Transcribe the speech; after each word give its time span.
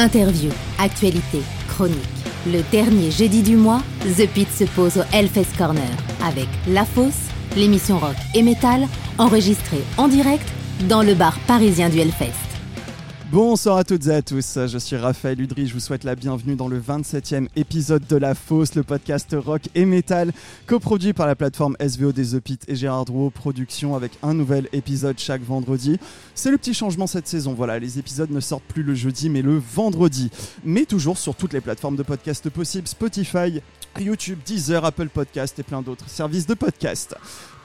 Interview, 0.00 0.50
actualité, 0.78 1.42
chronique. 1.68 1.98
Le 2.46 2.62
dernier 2.72 3.10
jeudi 3.10 3.42
du 3.42 3.56
mois, 3.56 3.82
The 4.16 4.26
Pit 4.26 4.48
se 4.50 4.64
pose 4.64 4.96
au 4.96 5.02
Hellfest 5.12 5.54
Corner 5.58 5.90
avec 6.24 6.48
La 6.66 6.86
Fosse, 6.86 7.28
l'émission 7.54 7.98
rock 7.98 8.16
et 8.34 8.42
métal, 8.42 8.88
enregistrée 9.18 9.82
en 9.98 10.08
direct 10.08 10.48
dans 10.88 11.02
le 11.02 11.12
bar 11.12 11.38
parisien 11.40 11.90
du 11.90 11.98
Hellfest. 11.98 12.49
Bonsoir 13.32 13.76
à 13.76 13.84
toutes 13.84 14.08
et 14.08 14.12
à 14.12 14.22
tous, 14.22 14.58
je 14.66 14.76
suis 14.76 14.96
Raphaël 14.96 15.40
Udry, 15.40 15.68
je 15.68 15.74
vous 15.74 15.78
souhaite 15.78 16.02
la 16.02 16.16
bienvenue 16.16 16.56
dans 16.56 16.66
le 16.66 16.80
27e 16.80 17.46
épisode 17.54 18.04
de 18.08 18.16
La 18.16 18.34
Fosse, 18.34 18.74
le 18.74 18.82
podcast 18.82 19.36
rock 19.38 19.62
et 19.76 19.84
métal, 19.84 20.32
coproduit 20.66 21.12
par 21.12 21.28
la 21.28 21.36
plateforme 21.36 21.76
SVO 21.80 22.10
des 22.10 22.36
The 22.36 22.66
et 22.66 22.74
Gérard 22.74 23.04
Drouot 23.04 23.30
Production 23.30 23.94
avec 23.94 24.18
un 24.24 24.34
nouvel 24.34 24.68
épisode 24.72 25.16
chaque 25.16 25.42
vendredi. 25.42 26.00
C'est 26.34 26.50
le 26.50 26.58
petit 26.58 26.74
changement 26.74 27.06
cette 27.06 27.28
saison, 27.28 27.54
voilà, 27.54 27.78
les 27.78 28.00
épisodes 28.00 28.32
ne 28.32 28.40
sortent 28.40 28.64
plus 28.64 28.82
le 28.82 28.96
jeudi 28.96 29.30
mais 29.30 29.42
le 29.42 29.58
vendredi, 29.58 30.32
mais 30.64 30.84
toujours 30.84 31.16
sur 31.16 31.36
toutes 31.36 31.52
les 31.52 31.60
plateformes 31.60 31.94
de 31.94 32.02
podcast 32.02 32.50
possibles, 32.50 32.88
Spotify, 32.88 33.60
YouTube, 34.00 34.40
Deezer, 34.44 34.84
Apple 34.84 35.08
Podcast 35.08 35.56
et 35.60 35.62
plein 35.62 35.82
d'autres 35.82 36.08
services 36.08 36.46
de 36.48 36.54
podcast. 36.54 37.14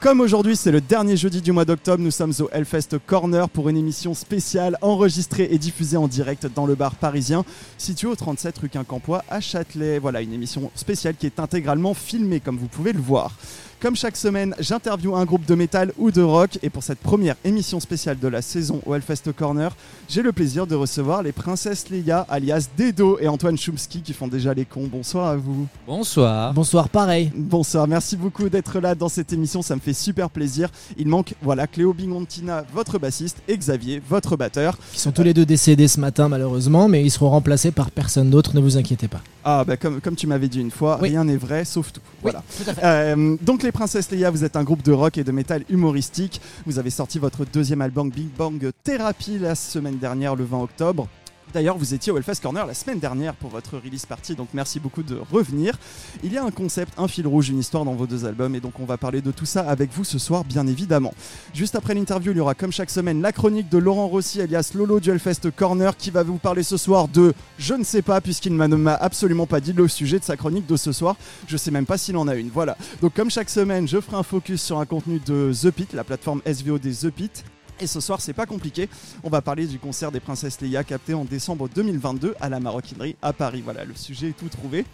Comme 0.00 0.20
aujourd'hui 0.20 0.56
c'est 0.56 0.70
le 0.70 0.82
dernier 0.82 1.16
jeudi 1.16 1.40
du 1.40 1.52
mois 1.52 1.64
d'octobre, 1.64 2.02
nous 2.02 2.10
sommes 2.10 2.34
au 2.40 2.50
Hellfest 2.52 2.98
Corner 3.06 3.48
pour 3.48 3.70
une 3.70 3.78
émission 3.78 4.12
spéciale 4.12 4.76
enregistrée 4.82 5.48
et 5.50 5.56
diffusée 5.58 5.96
en 5.96 6.06
direct 6.06 6.46
dans 6.54 6.66
le 6.66 6.74
bar 6.74 6.94
parisien 6.96 7.44
situé 7.78 8.06
au 8.06 8.14
37 8.14 8.58
rue 8.58 8.68
Quincampoix 8.68 9.24
à 9.30 9.40
Châtelet. 9.40 9.98
Voilà 9.98 10.20
une 10.20 10.34
émission 10.34 10.70
spéciale 10.74 11.14
qui 11.16 11.24
est 11.24 11.40
intégralement 11.40 11.94
filmée 11.94 12.40
comme 12.40 12.58
vous 12.58 12.68
pouvez 12.68 12.92
le 12.92 13.00
voir. 13.00 13.32
Comme 13.78 13.94
chaque 13.94 14.16
semaine, 14.16 14.54
j'interviewe 14.58 15.14
un 15.14 15.26
groupe 15.26 15.44
de 15.44 15.54
métal 15.54 15.92
ou 15.98 16.10
de 16.10 16.22
rock 16.22 16.58
et 16.62 16.70
pour 16.70 16.82
cette 16.82 16.98
première 16.98 17.36
émission 17.44 17.78
spéciale 17.78 18.18
de 18.18 18.26
la 18.26 18.40
saison 18.40 18.80
au 18.86 18.94
Hellfest 18.94 19.30
Corner, 19.36 19.76
j'ai 20.08 20.22
le 20.22 20.32
plaisir 20.32 20.66
de 20.66 20.74
recevoir 20.74 21.22
les 21.22 21.32
princesses 21.32 21.90
Leia 21.90 22.20
alias 22.30 22.68
Dedo 22.78 23.18
et 23.20 23.28
Antoine 23.28 23.58
Chumsky 23.58 24.00
qui 24.00 24.14
font 24.14 24.28
déjà 24.28 24.54
les 24.54 24.64
cons. 24.64 24.88
Bonsoir 24.90 25.26
à 25.26 25.36
vous. 25.36 25.66
Bonsoir. 25.86 26.54
Bonsoir, 26.54 26.88
pareil. 26.88 27.30
Bonsoir, 27.34 27.86
merci 27.86 28.16
beaucoup 28.16 28.48
d'être 28.48 28.80
là 28.80 28.94
dans 28.94 29.10
cette 29.10 29.34
émission, 29.34 29.60
ça 29.60 29.76
me 29.76 29.80
fait 29.80 29.92
super 29.96 30.30
plaisir. 30.30 30.70
Il 30.96 31.08
manque, 31.08 31.34
voilà, 31.42 31.66
Cléo 31.66 31.92
Bingontina, 31.92 32.64
votre 32.72 32.98
bassiste, 32.98 33.38
et 33.48 33.56
Xavier, 33.56 34.00
votre 34.08 34.36
batteur. 34.36 34.78
Ils 34.94 35.00
sont 35.00 35.12
tous 35.12 35.22
les 35.22 35.34
deux 35.34 35.44
décédés 35.46 35.88
ce 35.88 35.98
matin, 36.00 36.28
malheureusement, 36.28 36.88
mais 36.88 37.02
ils 37.02 37.10
seront 37.10 37.30
remplacés 37.30 37.70
par 37.72 37.90
personne 37.90 38.30
d'autre, 38.30 38.54
ne 38.54 38.60
vous 38.60 38.76
inquiétez 38.76 39.08
pas. 39.08 39.20
Ah, 39.44 39.64
bah 39.66 39.76
comme, 39.76 40.00
comme 40.00 40.16
tu 40.16 40.26
m'avais 40.26 40.48
dit 40.48 40.60
une 40.60 40.70
fois, 40.70 40.98
Oui. 41.00 41.10
rien 41.10 41.24
n'est 41.24 41.36
vrai 41.36 41.64
sauf 41.64 41.92
tout. 41.92 42.00
Oui, 42.22 42.30
Voilà. 42.32 42.42
tout 42.56 42.70
à 42.70 42.74
fait. 42.74 42.80
Euh, 42.84 43.36
donc 43.42 43.62
les 43.62 43.72
Princesses 43.72 44.10
Leia, 44.10 44.30
vous 44.30 44.44
êtes 44.44 44.56
un 44.56 44.64
groupe 44.64 44.82
de 44.82 44.92
rock 44.92 45.18
et 45.18 45.24
de 45.24 45.32
métal 45.32 45.62
humoristique. 45.70 46.40
Vous 46.66 46.78
avez 46.78 46.90
sorti 46.90 47.18
votre 47.18 47.44
deuxième 47.44 47.80
album 47.80 48.10
Big 48.10 48.28
Bang 48.36 48.70
Therapy 48.84 49.38
la 49.38 49.54
semaine 49.54 49.98
dernière, 49.98 50.34
le 50.36 50.44
20 50.44 50.58
octobre. 50.62 51.08
D'ailleurs, 51.54 51.78
vous 51.78 51.94
étiez 51.94 52.12
au 52.12 52.16
Hellfest 52.16 52.40
Corner 52.42 52.66
la 52.66 52.74
semaine 52.74 52.98
dernière 52.98 53.34
pour 53.34 53.50
votre 53.50 53.78
release 53.78 54.04
party, 54.04 54.34
donc 54.34 54.48
merci 54.52 54.80
beaucoup 54.80 55.02
de 55.02 55.18
revenir. 55.32 55.78
Il 56.22 56.32
y 56.32 56.38
a 56.38 56.44
un 56.44 56.50
concept, 56.50 56.92
un 56.98 57.08
fil 57.08 57.26
rouge, 57.26 57.48
une 57.48 57.58
histoire 57.58 57.84
dans 57.84 57.94
vos 57.94 58.06
deux 58.06 58.24
albums, 58.24 58.54
et 58.54 58.60
donc 58.60 58.78
on 58.80 58.84
va 58.84 58.96
parler 58.96 59.22
de 59.22 59.30
tout 59.30 59.46
ça 59.46 59.62
avec 59.62 59.90
vous 59.92 60.04
ce 60.04 60.18
soir, 60.18 60.44
bien 60.44 60.66
évidemment. 60.66 61.14
Juste 61.54 61.74
après 61.74 61.94
l'interview, 61.94 62.32
il 62.32 62.38
y 62.38 62.40
aura 62.40 62.54
comme 62.54 62.72
chaque 62.72 62.90
semaine 62.90 63.22
la 63.22 63.32
chronique 63.32 63.68
de 63.68 63.78
Laurent 63.78 64.08
Rossi, 64.08 64.40
alias 64.40 64.72
Lolo 64.74 65.00
du 65.00 65.10
Hellfest 65.10 65.50
Corner, 65.54 65.96
qui 65.96 66.10
va 66.10 66.22
vous 66.22 66.38
parler 66.38 66.62
ce 66.62 66.76
soir 66.76 67.08
de 67.08 67.32
je 67.58 67.74
ne 67.74 67.84
sais 67.84 68.02
pas, 68.02 68.20
puisqu'il 68.20 68.54
ne 68.54 68.66
m'a 68.66 68.94
absolument 68.94 69.46
pas 69.46 69.60
dit 69.60 69.72
le 69.72 69.88
sujet 69.88 70.18
de 70.18 70.24
sa 70.24 70.36
chronique 70.36 70.66
de 70.66 70.76
ce 70.76 70.92
soir. 70.92 71.16
Je 71.46 71.56
sais 71.56 71.70
même 71.70 71.86
pas 71.86 71.96
s'il 71.96 72.16
en 72.16 72.28
a 72.28 72.34
une. 72.34 72.50
Voilà. 72.50 72.76
Donc 73.00 73.14
comme 73.14 73.30
chaque 73.30 73.50
semaine, 73.50 73.88
je 73.88 74.00
ferai 74.00 74.16
un 74.16 74.22
focus 74.22 74.62
sur 74.62 74.78
un 74.78 74.86
contenu 74.86 75.20
de 75.24 75.52
The 75.52 75.70
Pit, 75.70 75.92
la 75.92 76.04
plateforme 76.04 76.42
SVO 76.46 76.78
des 76.78 76.92
The 76.92 77.10
Pit. 77.10 77.44
Et 77.80 77.86
ce 77.86 78.00
soir, 78.00 78.20
c'est 78.20 78.32
pas 78.32 78.46
compliqué. 78.46 78.88
On 79.22 79.28
va 79.30 79.42
parler 79.42 79.66
du 79.66 79.78
concert 79.78 80.10
des 80.10 80.20
Princesses 80.20 80.60
Leia 80.60 80.82
capté 80.84 81.12
en 81.14 81.24
décembre 81.24 81.68
2022 81.74 82.34
à 82.40 82.48
la 82.48 82.58
Maroquinerie 82.60 83.16
à 83.22 83.32
Paris. 83.32 83.60
Voilà, 83.62 83.84
le 83.84 83.94
sujet 83.94 84.28
est 84.30 84.36
tout 84.36 84.48
trouvé. 84.48 84.84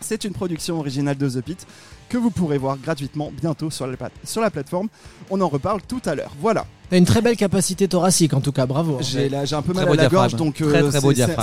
C'est 0.00 0.24
une 0.24 0.34
production 0.34 0.78
originale 0.78 1.16
de 1.16 1.28
The 1.28 1.40
Pit 1.42 1.66
que 2.10 2.18
vous 2.18 2.30
pourrez 2.30 2.58
voir 2.58 2.76
gratuitement 2.76 3.32
bientôt 3.40 3.70
sur 3.70 3.86
la, 3.86 3.96
pla- 3.96 4.10
sur 4.24 4.42
la 4.42 4.50
plateforme. 4.50 4.88
On 5.30 5.40
en 5.40 5.48
reparle 5.48 5.80
tout 5.82 6.02
à 6.04 6.14
l'heure. 6.14 6.32
Voilà. 6.40 6.66
T'as 6.88 6.98
une 6.98 7.04
très 7.04 7.20
belle 7.20 7.36
capacité 7.36 7.88
thoracique, 7.88 8.32
en 8.32 8.40
tout 8.40 8.52
cas, 8.52 8.64
bravo. 8.64 8.98
J'ai 9.00 9.28
là, 9.28 9.44
j'ai 9.44 9.56
un 9.56 9.62
peu 9.62 9.72
Très 9.72 9.84
mal 9.84 9.88
à 9.98 10.02
la 10.04 10.08
gorge, 10.08 10.32
donc 10.36 10.60
euh, 10.60 10.70
c'est- 10.92 11.00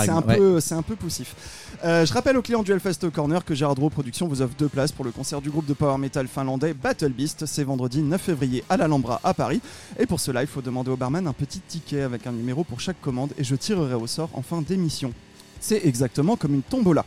un, 0.09 0.21
ouais. 0.21 0.37
peu- 0.37 0.59
c'est 0.61 0.73
un 0.75 0.81
peu 0.81 0.95
poussif. 0.95 1.35
Euh, 1.83 2.05
je 2.05 2.13
rappelle 2.13 2.37
aux 2.37 2.41
clients 2.41 2.63
du 2.63 2.71
Hellfest 2.71 3.09
Corner 3.13 3.43
que 3.43 3.53
Gérard 3.53 3.75
Drouot 3.75 3.89
Productions 3.89 4.25
vous 4.29 4.41
offre 4.41 4.53
deux 4.57 4.69
places 4.69 4.93
pour 4.93 5.03
le 5.03 5.11
concert 5.11 5.41
du 5.41 5.49
groupe 5.49 5.65
de 5.65 5.73
power 5.73 5.97
metal 5.97 6.27
finlandais 6.29 6.73
Battle 6.73 7.09
Beast. 7.09 7.45
C'est 7.45 7.65
vendredi 7.65 8.01
9 8.01 8.21
février 8.21 8.63
à 8.69 8.77
l'Alhambra 8.77 9.19
à 9.21 9.33
Paris. 9.33 9.59
Et 9.99 10.05
pour 10.05 10.21
cela, 10.21 10.41
il 10.43 10.47
faut 10.47 10.61
demander 10.61 10.91
au 10.91 10.95
barman 10.95 11.27
un 11.27 11.33
petit 11.33 11.59
ticket 11.59 12.03
avec 12.03 12.25
un 12.25 12.31
numéro 12.31 12.63
pour 12.63 12.79
chaque 12.79 13.01
commande 13.01 13.31
et 13.37 13.43
je 13.43 13.55
tirerai 13.55 13.95
au 13.95 14.07
sort 14.07 14.29
en 14.35 14.41
fin 14.43 14.61
d'émission. 14.61 15.11
C'est 15.59 15.81
exactement 15.85 16.37
comme 16.37 16.53
une 16.53 16.61
tombola. 16.61 17.03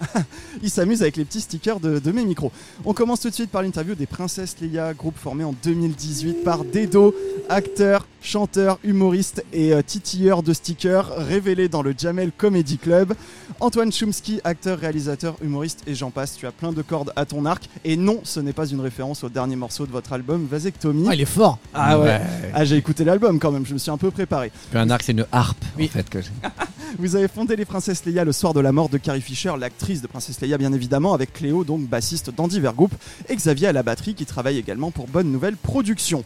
Il 0.62 0.70
s'amuse 0.70 1.02
avec 1.02 1.16
les 1.16 1.24
petits 1.24 1.40
stickers 1.40 1.80
de, 1.80 2.12
mes 2.12 2.24
micros. 2.24 2.52
On 2.84 2.92
commence 2.92 3.20
tout 3.20 3.30
de 3.30 3.34
suite 3.34 3.50
par 3.50 3.62
l'interview 3.62 3.94
des 3.94 4.06
Princesses 4.06 4.56
Leia, 4.60 4.94
groupe 4.94 5.16
formé 5.16 5.44
en 5.44 5.54
2018 5.62 6.44
par 6.44 6.64
Dedo, 6.64 7.14
acteur, 7.48 8.06
chanteur, 8.26 8.78
humoriste 8.82 9.44
et 9.52 9.72
euh, 9.72 9.82
titilleur 9.82 10.42
de 10.42 10.52
stickers, 10.52 11.08
révélé 11.16 11.68
dans 11.68 11.82
le 11.82 11.94
Jamel 11.96 12.32
Comedy 12.36 12.76
Club. 12.76 13.14
Antoine 13.60 13.92
Chumsky, 13.92 14.40
acteur, 14.42 14.78
réalisateur, 14.80 15.36
humoriste 15.42 15.82
et 15.86 15.94
j'en 15.94 16.10
passe. 16.10 16.36
Tu 16.36 16.44
as 16.46 16.50
plein 16.52 16.72
de 16.72 16.82
cordes 16.82 17.12
à 17.14 17.24
ton 17.24 17.46
arc. 17.46 17.68
Et 17.84 17.96
non, 17.96 18.20
ce 18.24 18.40
n'est 18.40 18.52
pas 18.52 18.66
une 18.66 18.80
référence 18.80 19.22
au 19.22 19.28
dernier 19.28 19.54
morceau 19.54 19.86
de 19.86 19.92
votre 19.92 20.12
album 20.12 20.46
Vasectomie. 20.50 21.06
Ah, 21.08 21.14
il 21.14 21.20
est 21.20 21.24
fort. 21.24 21.58
Ah 21.72 21.98
ouais. 22.00 22.20
Ah, 22.52 22.64
j'ai 22.64 22.76
écouté 22.76 23.04
l'album 23.04 23.38
quand 23.38 23.52
même, 23.52 23.64
je 23.64 23.72
me 23.74 23.78
suis 23.78 23.90
un 23.92 23.96
peu 23.96 24.10
préparé. 24.10 24.50
Puis 24.70 24.78
un 24.78 24.90
arc, 24.90 25.04
c'est 25.04 25.12
une 25.12 25.26
harpe, 25.30 25.64
Oui. 25.78 25.84
en 25.86 25.88
fait. 25.88 26.10
Que 26.10 26.20
j'ai. 26.20 26.30
Vous 26.98 27.14
avez 27.14 27.28
fondé 27.28 27.56
les 27.56 27.64
Princesses 27.64 28.04
Leia 28.06 28.24
le 28.24 28.32
soir 28.32 28.54
de 28.54 28.60
la 28.60 28.72
mort 28.72 28.88
de 28.88 28.98
Carrie 28.98 29.20
Fisher, 29.20 29.52
l'actrice 29.58 30.02
de 30.02 30.06
Princesse 30.06 30.40
Leia 30.40 30.56
bien 30.58 30.72
évidemment, 30.72 31.14
avec 31.14 31.32
Cléo, 31.32 31.62
donc 31.64 31.82
bassiste 31.82 32.30
d'Andy 32.34 32.58
Vergroup, 32.60 32.92
et 33.28 33.36
Xavier 33.36 33.68
à 33.68 33.72
la 33.72 33.82
batterie 33.82 34.14
qui 34.14 34.24
travaille 34.26 34.58
également 34.58 34.90
pour 34.90 35.06
Bonne 35.06 35.30
Nouvelle 35.30 35.56
Productions. 35.56 36.24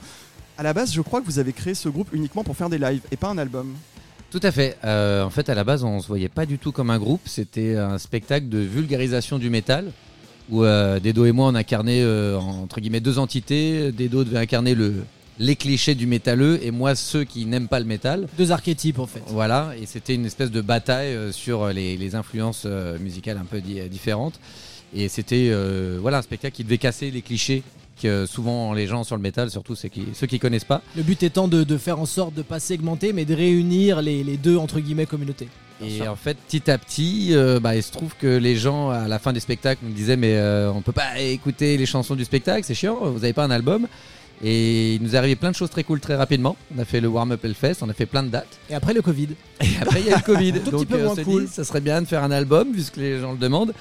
À 0.60 0.62
la 0.62 0.75
base, 0.75 0.93
je 0.93 1.00
crois 1.00 1.22
que 1.22 1.25
vous 1.25 1.38
avez 1.38 1.54
créé 1.54 1.72
ce 1.72 1.88
groupe 1.88 2.09
uniquement 2.12 2.44
pour 2.44 2.54
faire 2.54 2.69
des 2.69 2.76
lives 2.76 3.00
et 3.10 3.16
pas 3.16 3.28
un 3.31 3.38
album. 3.38 3.72
Tout 4.31 4.41
à 4.43 4.53
fait. 4.53 4.76
Euh, 4.84 5.25
en 5.25 5.31
fait, 5.31 5.48
à 5.48 5.54
la 5.54 5.65
base, 5.65 5.84
on 5.84 6.00
se 6.00 6.06
voyait 6.06 6.28
pas 6.28 6.44
du 6.44 6.59
tout 6.59 6.71
comme 6.71 6.91
un 6.91 6.98
groupe. 6.98 7.22
C'était 7.25 7.76
un 7.78 7.97
spectacle 7.97 8.50
de 8.50 8.59
vulgarisation 8.59 9.38
du 9.38 9.49
métal 9.49 9.91
où 10.50 10.62
euh, 10.62 11.00
Dedo 11.00 11.25
et 11.25 11.32
moi, 11.32 11.47
on 11.47 11.54
incarnait 11.54 12.03
euh, 12.03 12.37
entre 12.37 12.82
guillemets 12.82 13.00
deux 13.00 13.19
entités. 13.19 13.91
Dedo 13.91 14.22
devait 14.22 14.37
incarner 14.37 14.75
le 14.75 14.97
les 15.38 15.56
clichés 15.56 15.94
du 15.94 16.06
métalleux 16.06 16.60
et 16.62 16.70
moi 16.70 16.94
ceux 16.94 17.25
qui 17.25 17.47
n'aiment 17.47 17.69
pas 17.69 17.81
le 17.81 17.87
métal. 17.87 18.28
Deux 18.37 18.53
archétypes, 18.53 18.99
en 18.99 19.06
fait. 19.06 19.22
Voilà, 19.28 19.70
et 19.81 19.87
c'était 19.87 20.15
une 20.15 20.26
espèce 20.26 20.50
de 20.50 20.60
bataille 20.60 21.15
euh, 21.15 21.32
sur 21.32 21.69
les, 21.69 21.97
les 21.97 22.15
influences 22.15 22.65
euh, 22.66 22.99
musicales 22.99 23.38
un 23.38 23.47
peu 23.47 23.62
di- 23.62 23.81
différentes. 23.88 24.38
Et 24.94 25.09
c'était 25.09 25.49
euh, 25.53 25.97
voilà 26.03 26.19
un 26.19 26.22
spectacle 26.22 26.54
qui 26.54 26.65
devait 26.65 26.76
casser 26.76 27.10
les 27.10 27.22
clichés 27.22 27.62
souvent 28.27 28.72
les 28.72 28.87
gens 28.87 29.05
sur 29.05 29.16
le 29.16 29.22
métal, 29.22 29.50
surtout 29.50 29.75
ceux 29.75 29.88
qui 29.88 30.05
ceux 30.15 30.27
qui 30.27 30.38
connaissent 30.38 30.65
pas. 30.65 30.83
Le 30.97 31.03
but 31.03 31.22
étant 31.22 31.49
de, 31.49 31.65
de 31.65 31.77
faire 31.77 31.99
en 31.99 32.06
sorte 32.06 32.34
de 32.34 32.43
pas 32.43 32.61
segmenter, 32.61 33.12
mais 33.12 33.25
de 33.25 33.34
réunir 33.34 34.03
les, 34.03 34.25
les 34.25 34.37
deux, 34.37 34.56
entre 34.56 34.81
guillemets, 34.81 35.06
communautés. 35.06 35.49
Et 35.83 36.06
en 36.06 36.16
fait, 36.16 36.37
petit 36.37 36.71
à 36.71 36.77
petit, 36.77 37.31
euh, 37.33 37.59
bah, 37.59 37.75
il 37.75 37.83
se 37.83 37.91
trouve 37.91 38.15
que 38.16 38.27
les 38.27 38.56
gens 38.56 38.91
à 38.91 39.09
la 39.09 39.19
fin 39.19 39.33
des 39.33 39.41
spectacles 39.41 39.81
nous 39.83 39.93
disaient 39.93 40.16
mais 40.16 40.37
euh, 40.37 40.71
on 40.72 40.83
peut 40.83 40.93
pas 40.93 41.19
écouter 41.19 41.77
les 41.78 41.87
chansons 41.87 42.16
du 42.16 42.25
spectacle, 42.25 42.65
c'est 42.65 42.75
chiant, 42.75 42.97
vous 42.97 43.25
avez 43.25 43.33
pas 43.33 43.44
un 43.44 43.50
album. 43.50 43.87
Et 44.43 44.94
il 44.94 45.03
nous 45.03 45.15
est 45.15 45.19
arrivé 45.19 45.37
plein 45.37 45.50
de 45.50 45.56
choses 45.56 45.69
très 45.69 45.84
cool 45.84 46.00
très 46.00 46.17
rapidement. 46.17 46.56
On 46.75 46.78
a 46.78 46.84
fait 46.87 47.00
le 47.00 47.09
warm-up 47.09 47.44
Hellfest, 47.44 47.82
on 47.82 47.88
a 47.91 47.93
fait 47.93 48.06
plein 48.06 48.22
de 48.22 48.28
dates. 48.28 48.59
Et 48.71 48.75
après, 48.75 48.94
le 48.94 49.03
Covid. 49.03 49.28
Et 49.61 49.67
après, 49.82 50.00
il 50.00 50.06
y 50.06 50.12
a 50.12 50.17
le 50.17 50.22
Covid. 50.22 50.53
tout 50.65 50.71
petit 50.71 50.87
peu 50.87 50.97
euh, 50.97 51.05
moins 51.05 51.17
cool. 51.17 51.44
dit, 51.44 51.53
ça 51.53 51.62
serait 51.62 51.82
bien 51.82 52.00
de 52.00 52.06
faire 52.06 52.25
un 52.25 52.31
album, 52.31 52.72
puisque 52.72 52.97
les 52.97 53.21
gens 53.21 53.32
le 53.32 53.38
demandent. 53.38 53.75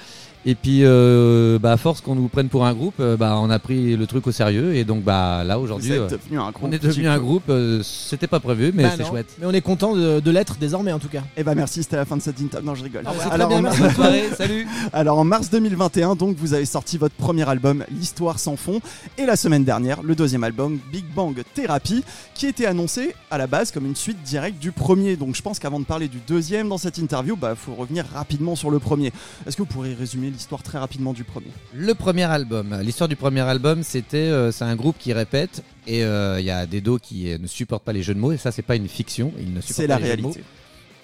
Et 0.46 0.54
puis, 0.54 0.80
euh, 0.84 1.58
bah, 1.58 1.72
à 1.72 1.76
force 1.76 2.00
qu'on 2.00 2.14
nous 2.14 2.28
prenne 2.28 2.48
pour 2.48 2.64
un 2.64 2.72
groupe, 2.72 2.94
euh, 3.00 3.16
bah, 3.16 3.36
on 3.40 3.50
a 3.50 3.58
pris 3.58 3.94
le 3.94 4.06
truc 4.06 4.26
au 4.26 4.32
sérieux. 4.32 4.74
Et 4.74 4.84
donc, 4.84 5.02
bah, 5.04 5.44
là, 5.44 5.58
aujourd'hui, 5.58 5.92
euh, 5.92 6.08
devenu 6.08 6.38
un 6.38 6.50
groupe. 6.50 6.68
on 6.68 6.72
est 6.72 6.78
devenu 6.82 7.08
un 7.08 7.18
groupe. 7.18 7.42
euh, 7.50 7.82
C'était 7.82 8.26
pas 8.26 8.40
prévu, 8.40 8.72
mais 8.74 8.84
Bah 8.84 8.90
c'est 8.96 9.04
chouette. 9.04 9.26
Mais 9.38 9.44
on 9.46 9.52
est 9.52 9.60
content 9.60 9.94
de, 9.94 10.20
de 10.20 10.30
l'être 10.30 10.56
désormais, 10.58 10.92
en 10.92 10.98
tout 10.98 11.08
cas. 11.08 11.22
Et 11.36 11.44
bah 11.44 11.54
merci, 11.54 11.82
c'était 11.82 11.96
la 11.96 12.06
fin 12.06 12.16
de 12.16 12.22
cette 12.22 12.40
interview. 12.40 12.66
Non, 12.66 12.74
je 12.74 12.84
rigole. 12.84 13.02
Ah, 13.04 13.12
Alors, 13.32 13.48
bien, 13.48 13.58
en 13.58 13.62
merci. 13.62 13.80
Bonne 13.82 13.94
soirée, 13.94 14.24
salut 14.36 14.66
Alors 14.94 15.18
en 15.18 15.24
mars 15.24 15.50
2021, 15.50 16.14
donc 16.16 16.36
vous 16.38 16.54
avez 16.54 16.64
sorti 16.64 16.96
votre 16.96 17.14
premier 17.14 17.46
album 17.48 17.84
L'Histoire 17.90 18.38
sans 18.38 18.56
fond 18.56 18.80
et 19.18 19.26
la 19.26 19.36
semaine 19.36 19.64
dernière 19.64 20.02
le 20.02 20.14
deuxième 20.14 20.42
album 20.44 20.78
Big 20.90 21.04
Bang 21.14 21.38
Therapy 21.54 22.02
qui 22.34 22.46
était 22.46 22.66
annoncé 22.66 23.14
à 23.30 23.36
la 23.38 23.46
base 23.46 23.70
comme 23.72 23.84
une 23.86 23.96
suite 23.96 24.22
directe 24.22 24.58
du 24.58 24.72
premier. 24.72 25.16
Donc 25.16 25.34
je 25.36 25.42
pense 25.42 25.58
qu'avant 25.58 25.80
de 25.80 25.84
parler 25.84 26.08
du 26.08 26.18
deuxième 26.26 26.68
dans 26.70 26.78
cette 26.78 26.96
interview, 26.98 27.36
bah 27.36 27.54
faut 27.54 27.74
revenir 27.74 28.06
rapidement 28.14 28.56
sur 28.56 28.70
le 28.70 28.78
premier. 28.78 29.12
Est-ce 29.46 29.56
que 29.56 29.62
vous 29.62 29.66
pourriez 29.68 29.94
résumer 29.94 30.29
l'histoire 30.30 30.62
très 30.62 30.78
rapidement 30.78 31.12
du 31.12 31.24
premier 31.24 31.48
Le 31.74 31.94
premier 31.94 32.24
album, 32.24 32.78
l'histoire 32.82 33.08
du 33.08 33.16
premier 33.16 33.40
album, 33.40 33.82
c'était 33.82 34.16
euh, 34.16 34.52
c'est 34.52 34.64
un 34.64 34.76
groupe 34.76 34.96
qui 34.98 35.12
répète 35.12 35.62
et 35.86 36.04
euh, 36.04 36.40
il 36.40 36.46
y 36.46 36.50
a 36.50 36.66
Dedo 36.66 36.98
qui 36.98 37.30
euh, 37.32 37.38
ne 37.38 37.46
supporte 37.46 37.82
pas 37.84 37.92
les 37.92 38.02
jeux 38.02 38.14
de 38.14 38.18
mots 38.20 38.32
et 38.32 38.36
ça 38.38 38.52
c'est 38.52 38.62
pas 38.62 38.76
une 38.76 38.88
fiction, 38.88 39.32
il 39.38 39.52
ne 39.52 39.60
supporte 39.60 39.76
C'est 39.76 39.86
pas 39.88 39.94
la 39.94 40.00
les 40.00 40.10
jeux 40.12 40.16
de 40.16 40.22
mots. 40.22 40.28
réalité. 40.30 40.48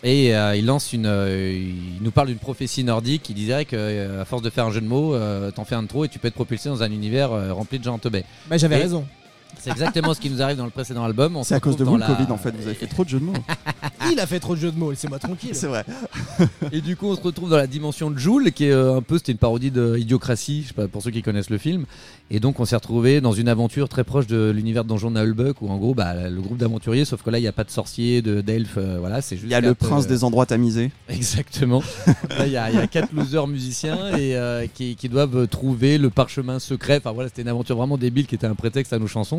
Et 0.04 0.36
euh, 0.36 0.54
il 0.54 0.66
lance 0.66 0.92
une, 0.92 1.06
euh, 1.06 1.52
il 1.52 2.02
nous 2.02 2.10
parle 2.10 2.28
d'une 2.28 2.38
prophétie 2.38 2.84
nordique 2.84 3.22
qui 3.22 3.34
disait 3.34 3.64
que 3.64 3.74
euh, 3.76 4.22
à 4.22 4.24
force 4.24 4.42
de 4.42 4.50
faire 4.50 4.66
un 4.66 4.70
jeu 4.70 4.80
de 4.82 4.86
mots, 4.86 5.14
euh, 5.14 5.50
t'en 5.50 5.64
fais 5.64 5.74
un 5.74 5.82
de 5.82 5.88
trop 5.88 6.04
et 6.04 6.08
tu 6.08 6.18
peux 6.18 6.28
être 6.28 6.34
propulsé 6.34 6.68
dans 6.68 6.82
un 6.82 6.90
univers 6.92 7.32
euh, 7.32 7.52
rempli 7.52 7.78
de 7.78 7.84
gens 7.84 7.98
teubés. 7.98 8.24
Bah, 8.48 8.56
j'avais 8.58 8.76
Et- 8.78 8.82
raison. 8.82 9.06
C'est 9.58 9.70
exactement 9.72 10.14
ce 10.14 10.20
qui 10.20 10.30
nous 10.30 10.40
arrive 10.42 10.56
dans 10.56 10.64
le 10.64 10.70
précédent 10.70 11.02
album. 11.04 11.38
C'est 11.42 11.54
à 11.54 11.60
cause 11.60 11.76
de 11.76 11.82
vous 11.84 11.94
le 11.94 12.00
la- 12.00 12.06
Covid 12.06 12.30
en 12.30 12.36
fait, 12.36 12.54
vous 12.56 12.66
avez 12.66 12.74
fait 12.76 12.86
trop 12.86 13.02
de 13.04 13.08
jeux 13.08 13.18
de 13.18 13.24
mots. 13.24 13.32
Il 14.12 14.20
a 14.20 14.26
fait 14.26 14.38
trop 14.38 14.54
de 14.54 14.60
jeux 14.60 14.70
de 14.70 14.78
mots, 14.78 14.90
laissez-moi 14.90 15.18
tranquille. 15.18 15.50
C'est 15.54 15.66
vrai. 15.66 15.84
Et 16.72 16.80
du 16.80 16.94
coup, 16.96 17.06
on 17.08 17.16
se 17.16 17.20
retrouve 17.20 17.50
dans 17.50 17.56
la 17.56 17.66
dimension 17.66 18.10
de 18.10 18.18
Joule, 18.18 18.52
qui 18.52 18.66
est 18.66 18.70
euh, 18.70 18.96
un 18.96 19.02
peu, 19.02 19.18
c'était 19.18 19.32
une 19.32 19.38
parodie 19.38 19.70
de 19.72 19.96
Idiocratie, 19.98 20.62
je 20.62 20.68
sais 20.68 20.74
pas, 20.74 20.86
pour 20.86 21.02
ceux 21.02 21.10
qui 21.10 21.22
connaissent 21.22 21.50
le 21.50 21.58
film. 21.58 21.84
Et 22.30 22.38
donc, 22.38 22.60
on 22.60 22.64
s'est 22.64 22.76
retrouvé 22.76 23.20
dans 23.20 23.32
une 23.32 23.48
aventure 23.48 23.88
très 23.88 24.04
proche 24.04 24.26
de 24.28 24.50
l'univers 24.54 24.84
de 24.84 24.88
Donjon 24.88 25.12
où 25.60 25.68
en 25.70 25.76
gros, 25.78 25.94
bah, 25.94 26.28
le 26.28 26.40
groupe 26.40 26.58
d'aventuriers, 26.58 27.04
sauf 27.04 27.22
que 27.22 27.30
là, 27.30 27.38
il 27.38 27.42
n'y 27.42 27.48
a 27.48 27.52
pas 27.52 27.64
de 27.64 27.70
sorciers, 27.70 28.22
de 28.22 28.40
d'elfes, 28.40 28.74
euh, 28.78 28.98
voilà, 29.00 29.20
c'est 29.22 29.36
juste. 29.36 29.46
Il 29.48 29.52
y 29.52 29.54
a 29.54 29.60
le 29.60 29.74
prince 29.74 30.04
euh, 30.04 30.08
des 30.08 30.22
endroits 30.22 30.46
tamisés. 30.46 30.90
Exactement. 31.08 31.82
Là, 32.38 32.46
il 32.46 32.52
y, 32.52 32.56
a- 32.56 32.70
il 32.70 32.76
y 32.76 32.78
a 32.80 32.86
quatre 32.86 33.12
losers 33.12 33.46
musiciens 33.48 34.16
et 34.16 34.36
euh, 34.36 34.66
qui, 34.72 34.94
qui 34.96 35.08
doivent 35.08 35.48
trouver 35.48 35.98
le 35.98 36.10
parchemin 36.10 36.58
secret. 36.60 36.98
Enfin 36.98 37.12
voilà, 37.12 37.28
c'était 37.28 37.42
une 37.42 37.48
aventure 37.48 37.76
vraiment 37.76 37.96
débile 37.98 38.26
qui 38.26 38.34
était 38.36 38.46
un 38.46 38.54
prétexte 38.54 38.92
à 38.92 38.98
nos 38.98 39.06
chansons. 39.08 39.35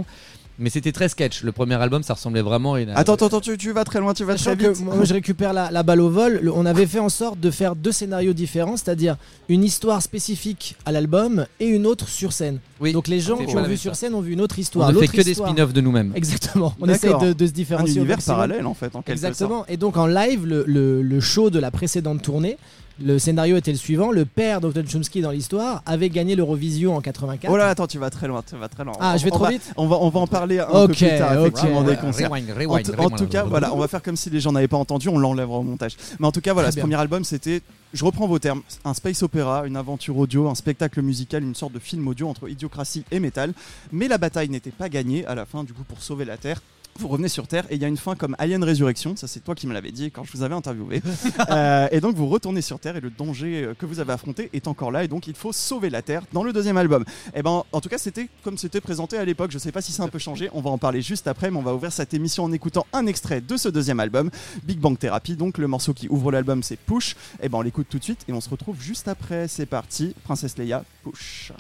Mais 0.59 0.71
c'était 0.71 0.91
très 0.91 1.07
sketch. 1.07 1.43
Le 1.43 1.51
premier 1.51 1.75
album, 1.75 2.01
ça 2.01 2.15
ressemblait 2.15 2.41
vraiment 2.41 2.73
à 2.73 2.81
une. 2.81 2.89
Attends, 2.89 3.13
attends, 3.13 3.27
attends, 3.27 3.41
tu, 3.41 3.55
tu 3.59 3.71
vas 3.73 3.83
très 3.83 3.99
loin, 3.99 4.15
tu 4.15 4.23
vas 4.23 4.37
Sachant 4.39 4.55
très 4.57 4.71
vite. 4.73 4.83
moi 4.83 5.03
je 5.05 5.13
récupère 5.13 5.53
la, 5.53 5.69
la 5.69 5.83
balle 5.83 6.01
au 6.01 6.09
vol, 6.09 6.39
le- 6.41 6.51
on 6.51 6.65
avait 6.65 6.87
fait 6.87 6.97
en 6.97 7.09
sorte 7.09 7.39
de 7.39 7.51
faire 7.51 7.75
deux 7.75 7.91
scénarios 7.91 8.33
différents, 8.33 8.75
c'est-à-dire 8.75 9.17
une 9.49 9.63
histoire 9.63 10.01
spécifique 10.01 10.75
à 10.83 10.91
l'album 10.91 11.45
et 11.59 11.67
une 11.67 11.85
autre 11.85 12.09
sur 12.09 12.33
scène. 12.33 12.57
Oui. 12.79 12.91
Donc 12.91 13.07
les 13.07 13.19
gens 13.19 13.37
qui 13.37 13.55
ont 13.55 13.63
vu 13.67 13.77
sur 13.77 13.95
scène 13.95 14.15
ont 14.15 14.21
vu 14.21 14.33
une 14.33 14.41
autre 14.41 14.55
On 14.57 14.61
histoire. 14.61 14.91
ne 14.91 14.97
fait 14.99 15.07
que 15.07 15.21
des 15.21 15.35
spin-offs 15.35 15.73
de 15.73 15.81
nous-mêmes. 15.81 16.11
Exactement. 16.15 16.73
On 16.81 16.89
essaie 16.89 17.09
de, 17.13 17.33
de 17.33 17.45
se 17.45 17.51
Un 17.51 17.53
différencier. 17.53 17.93
au 17.93 17.97
univers 17.97 18.17
parallèle 18.25 18.65
en 18.65 18.73
fait, 18.73 18.95
en 18.95 19.03
quelque 19.03 19.19
sorte. 19.19 19.29
Exactement. 19.33 19.63
Et 19.67 19.77
donc 19.77 19.95
en 19.95 20.07
live, 20.07 20.43
le, 20.43 20.63
le- 20.65 21.03
le 21.03 21.19
show 21.19 21.51
de 21.51 21.59
la 21.59 21.69
précédente 21.69 22.23
tournée, 22.23 22.57
le 22.99 23.19
scénario 23.19 23.57
était 23.57 23.71
le 23.71 23.77
suivant. 23.77 24.11
Le 24.11 24.25
père 24.25 24.61
d'Octon 24.61 24.83
Chomsky 24.87 25.21
dans 25.21 25.31
l'histoire 25.31 25.83
avait 25.85 26.09
gagné 26.09 26.35
l'Eurovision 26.35 26.95
en 26.95 27.01
84. 27.01 27.51
Oh 27.51 27.57
là, 27.57 27.67
attends, 27.67 27.87
tu 27.87 27.97
vas 27.99 28.09
très 28.09 28.27
loin, 28.27 28.43
tu 28.47 28.55
vas 28.57 28.67
très 28.69 28.83
loin. 28.83 28.93
Ah, 28.99 29.13
On- 29.13 29.17
je 29.17 29.23
vais 29.25 29.29
trop 29.29 29.43
va- 29.43 29.49
vite 29.51 29.71
On 29.77 29.87
va, 29.87 29.97
on 29.99 30.09
va 30.09 30.19
en 30.21 30.27
parler 30.27 30.59
un 30.59 30.67
Ok, 30.67 30.87
peu 30.89 30.93
plus 30.93 31.07
tard, 31.17 31.33
effectivement, 31.39 31.83
des 31.83 31.95
concerts. 31.95 32.29
rewind, 32.31 32.49
En, 32.51 32.55
rewind, 32.55 32.85
tout- 32.85 32.91
en 32.99 33.03
rewind. 33.03 33.17
tout 33.17 33.27
cas, 33.27 33.43
voilà, 33.43 33.73
on 33.73 33.77
va 33.77 33.87
faire 33.87 34.01
comme 34.01 34.15
si 34.15 34.29
les 34.29 34.39
gens 34.39 34.51
n'avaient 34.51 34.67
pas 34.67 34.77
entendu, 34.77 35.09
on 35.09 35.17
l'enlèvera 35.17 35.57
au 35.59 35.63
montage. 35.63 35.95
Mais 36.19 36.27
en 36.27 36.31
tout 36.31 36.41
cas, 36.41 36.53
voilà, 36.53 36.71
ce 36.71 36.75
bien. 36.75 36.83
premier 36.83 36.95
album, 36.95 37.23
c'était, 37.23 37.61
je 37.93 38.03
reprends 38.03 38.27
vos 38.27 38.39
termes, 38.39 38.61
un 38.85 38.93
space 38.93 39.21
opéra, 39.23 39.67
une 39.67 39.75
aventure 39.77 40.17
audio, 40.17 40.47
un 40.49 40.55
spectacle 40.55 41.01
musical, 41.01 41.43
une 41.43 41.55
sorte 41.55 41.73
de 41.73 41.79
film 41.79 42.07
audio 42.07 42.27
entre 42.27 42.49
idiocratie 42.49 43.03
et 43.11 43.19
métal. 43.19 43.53
Mais 43.91 44.07
la 44.07 44.17
bataille 44.17 44.49
n'était 44.49 44.71
pas 44.71 44.89
gagnée 44.89 45.25
à 45.25 45.35
la 45.35 45.45
fin, 45.45 45.63
du 45.63 45.73
coup, 45.73 45.83
pour 45.83 46.01
sauver 46.01 46.25
la 46.25 46.37
Terre. 46.37 46.61
Vous 46.99 47.09
revenez 47.09 47.29
sur 47.29 47.47
Terre 47.47 47.65
et 47.69 47.75
il 47.75 47.81
y 47.81 47.85
a 47.85 47.87
une 47.87 47.97
fin 47.97 48.15
comme 48.15 48.35
Alien 48.39 48.63
Résurrection, 48.63 49.15
ça 49.15 49.27
c'est 49.27 49.41
toi 49.41 49.53
qui 49.53 49.67
me 49.67 49.73
l'avais 49.73 49.91
dit 49.91 50.09
quand 50.09 50.23
je 50.23 50.31
vous 50.31 50.41
avais 50.43 50.55
interviewé. 50.55 51.01
Euh, 51.49 51.87
et 51.91 52.01
donc 52.01 52.15
vous 52.15 52.27
retournez 52.27 52.61
sur 52.61 52.79
Terre 52.79 52.97
et 52.97 52.99
le 52.99 53.09
danger 53.09 53.63
euh, 53.63 53.73
que 53.73 53.85
vous 53.85 53.99
avez 53.99 54.11
affronté 54.11 54.49
est 54.53 54.67
encore 54.67 54.91
là 54.91 55.03
et 55.03 55.07
donc 55.07 55.27
il 55.27 55.35
faut 55.35 55.53
sauver 55.53 55.89
la 55.89 56.01
Terre 56.01 56.23
dans 56.33 56.43
le 56.43 56.51
deuxième 56.51 56.77
album. 56.77 57.05
Et 57.35 57.41
ben 57.41 57.63
en 57.71 57.81
tout 57.81 57.89
cas 57.89 57.97
c'était 57.97 58.27
comme 58.43 58.57
c'était 58.57 58.81
présenté 58.81 59.17
à 59.17 59.23
l'époque, 59.23 59.51
je 59.51 59.57
sais 59.57 59.71
pas 59.71 59.81
si 59.81 59.99
a 60.01 60.03
un 60.03 60.07
peu 60.07 60.19
changé, 60.19 60.49
on 60.53 60.61
va 60.61 60.69
en 60.69 60.77
parler 60.77 61.01
juste 61.01 61.27
après 61.27 61.51
mais 61.51 61.57
on 61.57 61.61
va 61.61 61.73
ouvrir 61.73 61.91
cette 61.91 62.13
émission 62.13 62.43
en 62.43 62.51
écoutant 62.51 62.85
un 62.91 63.05
extrait 63.05 63.39
de 63.39 63.55
ce 63.55 63.69
deuxième 63.69 63.99
album, 63.99 64.29
Big 64.63 64.79
Bang 64.79 64.97
Therapy, 64.97 65.35
donc 65.35 65.57
le 65.57 65.67
morceau 65.67 65.93
qui 65.93 66.09
ouvre 66.09 66.31
l'album 66.31 66.63
c'est 66.63 66.77
Push. 66.77 67.15
Et 67.41 67.49
ben 67.49 67.59
on 67.59 67.61
l'écoute 67.61 67.87
tout 67.89 67.99
de 67.99 68.03
suite 68.03 68.25
et 68.27 68.33
on 68.33 68.41
se 68.41 68.49
retrouve 68.49 68.81
juste 68.81 69.07
après, 69.07 69.47
c'est 69.47 69.67
parti, 69.67 70.15
Princesse 70.23 70.57
Leia, 70.57 70.83
Push. 71.03 71.53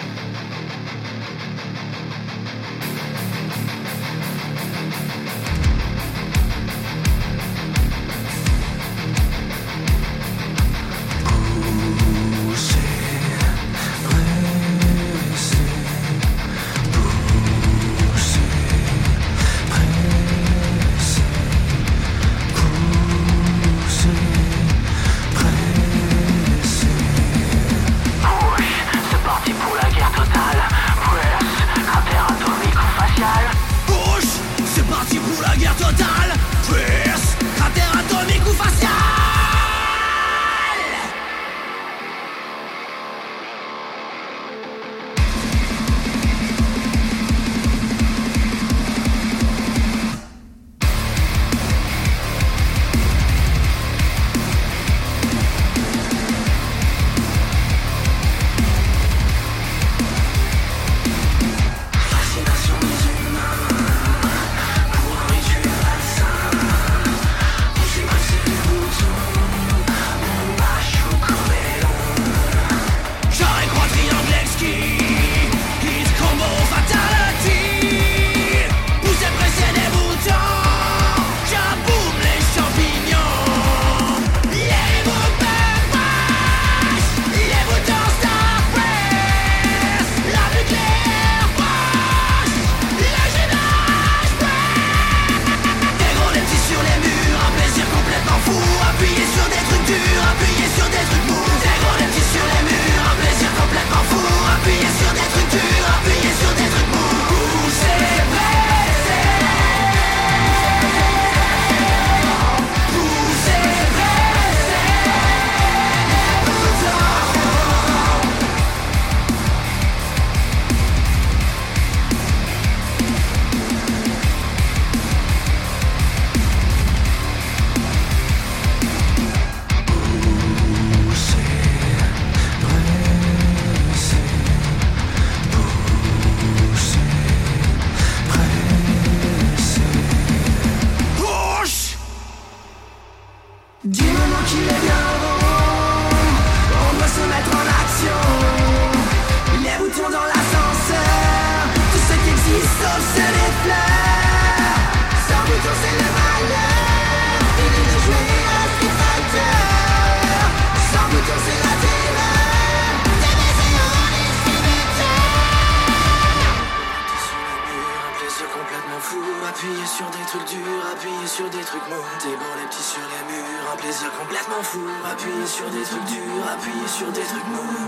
Trucs 170.45 171.27
sur 171.27 171.49
des 171.49 171.63
trucs 171.63 171.87
mous. 171.89 171.95
Bons 171.95 172.55
les 172.61 172.67
petits 172.67 172.83
sur 172.83 173.01
les 173.01 173.33
murs, 173.33 173.71
un 173.73 173.77
plaisir 173.77 174.11
complètement 174.13 174.61
fou. 174.61 174.81
Appuyer 175.05 175.47
sur 175.47 175.69
des 175.69 175.83
trucs 175.83 176.05
durs, 176.05 176.47
appuyer 176.51 176.87
sur 176.87 177.11
des 177.11 177.21
trucs 177.21 177.47
mous. 177.47 177.85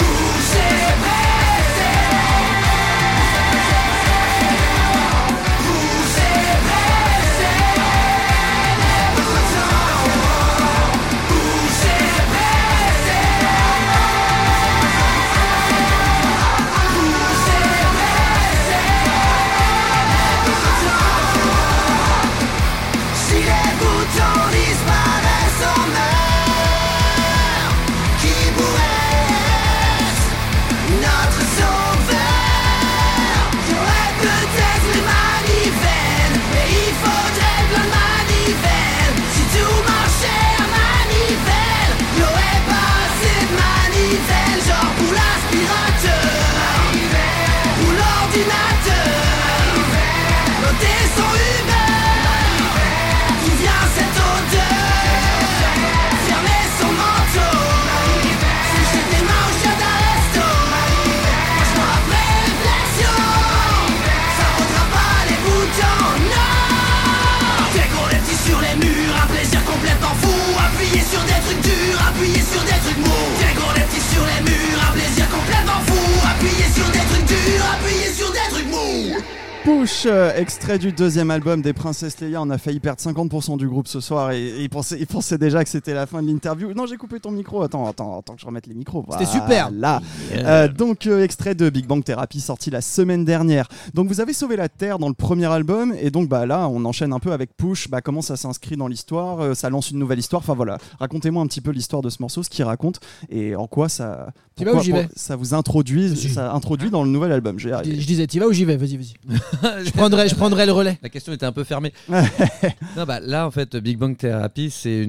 Push, 79.79 80.07
euh, 80.07 80.35
extrait 80.35 80.77
du 80.77 80.91
deuxième 80.91 81.31
album 81.31 81.61
des 81.61 81.71
Princesses 81.71 82.19
Leia. 82.19 82.41
On 82.41 82.49
a 82.49 82.57
failli 82.57 82.81
perdre 82.81 82.99
50% 83.01 83.55
du 83.57 83.69
groupe 83.69 83.87
ce 83.87 84.01
soir 84.01 84.31
et, 84.31 84.43
et 84.43 84.63
ils, 84.63 84.69
pensaient, 84.69 84.97
ils 84.99 85.07
pensaient 85.07 85.37
déjà 85.37 85.63
que 85.63 85.69
c'était 85.69 85.93
la 85.93 86.05
fin 86.05 86.21
de 86.21 86.27
l'interview. 86.27 86.73
Non, 86.73 86.85
j'ai 86.85 86.97
coupé 86.97 87.21
ton 87.21 87.31
micro. 87.31 87.61
Attends, 87.61 87.87
attends, 87.87 88.19
attends 88.19 88.35
que 88.35 88.41
je 88.41 88.45
remette 88.45 88.67
les 88.67 88.73
micros. 88.73 89.05
C'était 89.11 89.25
super. 89.25 89.71
Là. 89.71 90.01
Euh, 90.33 90.67
donc, 90.67 91.07
euh, 91.07 91.23
extrait 91.23 91.55
de 91.55 91.69
Big 91.69 91.87
Bang 91.87 92.03
Therapy 92.03 92.41
sorti 92.41 92.69
la 92.69 92.81
semaine 92.81 93.23
dernière. 93.23 93.69
Donc, 93.93 94.09
vous 94.09 94.19
avez 94.19 94.33
sauvé 94.33 94.57
la 94.57 94.67
Terre 94.67 94.99
dans 94.99 95.07
le 95.07 95.13
premier 95.13 95.45
album 95.45 95.93
et 95.97 96.11
donc 96.11 96.27
bah 96.27 96.45
là, 96.45 96.67
on 96.67 96.83
enchaîne 96.83 97.13
un 97.13 97.19
peu 97.19 97.31
avec 97.31 97.55
Push. 97.55 97.89
Bah, 97.89 98.01
comment 98.01 98.21
ça 98.21 98.35
s'inscrit 98.35 98.75
dans 98.75 98.87
l'histoire? 98.89 99.39
Euh, 99.39 99.53
Ça 99.53 99.69
lance 99.69 99.91
une 99.91 99.99
nouvelle 99.99 100.19
histoire. 100.19 100.41
Enfin 100.41 100.55
voilà, 100.55 100.77
racontez-moi 100.99 101.41
un 101.41 101.47
petit 101.47 101.61
peu 101.61 101.71
l'histoire 101.71 102.01
de 102.01 102.09
ce 102.09 102.21
morceau, 102.21 102.43
ce 102.43 102.49
qu'il 102.49 102.65
raconte 102.65 102.99
et 103.29 103.55
en 103.55 103.67
quoi 103.67 103.87
ça. 103.87 104.33
Tu 104.59 104.65
vas 104.65 104.73
ou 104.73 104.81
j'y 104.81 104.91
vais 104.91 105.07
Ça 105.15 105.35
vous 105.35 105.53
introduit, 105.53 106.15
ça 106.15 106.53
introduit 106.53 106.89
dans 106.89 107.03
le 107.03 107.09
nouvel 107.09 107.31
album. 107.31 107.57
Je 107.57 107.69
Je, 107.69 108.05
disais, 108.05 108.27
t'y 108.27 108.39
vas 108.39 108.47
ou 108.47 108.53
j'y 108.53 108.65
vais 108.65 108.77
Vas-y, 108.77 108.97
vas-y. 108.97 109.13
je, 109.85 109.91
prendrai, 109.91 110.27
je 110.27 110.35
prendrai 110.35 110.65
le 110.65 110.71
relais. 110.71 110.99
La 111.01 111.09
question 111.09 111.33
était 111.33 111.45
un 111.45 111.51
peu 111.51 111.63
fermée. 111.63 111.93
non, 112.09 113.05
bah, 113.07 113.19
là, 113.19 113.47
en 113.47 113.51
fait, 113.51 113.75
Big 113.77 113.97
Bang 113.97 114.15
Therapy, 114.15 114.69
c'est 114.69 115.07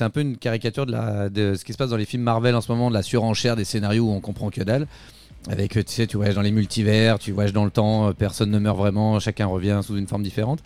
un 0.00 0.10
peu 0.10 0.20
une 0.20 0.36
caricature 0.36 0.86
de, 0.86 0.92
la, 0.92 1.28
de 1.28 1.54
ce 1.54 1.64
qui 1.64 1.72
se 1.72 1.78
passe 1.78 1.90
dans 1.90 1.96
les 1.96 2.06
films 2.06 2.22
Marvel 2.22 2.54
en 2.54 2.60
ce 2.60 2.70
moment, 2.70 2.88
de 2.88 2.94
la 2.94 3.02
surenchère 3.02 3.56
des 3.56 3.64
scénarios 3.64 4.04
où 4.04 4.12
on 4.12 4.20
comprend 4.20 4.50
que 4.50 4.62
dalle. 4.62 4.86
Avec, 5.48 5.72
tu 5.72 5.82
sais, 5.86 6.06
tu 6.06 6.16
voyages 6.16 6.36
dans 6.36 6.42
les 6.42 6.52
multivers, 6.52 7.18
tu 7.18 7.32
voyages 7.32 7.52
dans 7.52 7.66
le 7.66 7.70
temps, 7.70 8.08
euh, 8.08 8.12
personne 8.12 8.50
ne 8.50 8.58
meurt 8.58 8.78
vraiment, 8.78 9.20
chacun 9.20 9.46
revient 9.46 9.80
sous 9.82 9.96
une 9.96 10.06
forme 10.06 10.22
différente. 10.22 10.60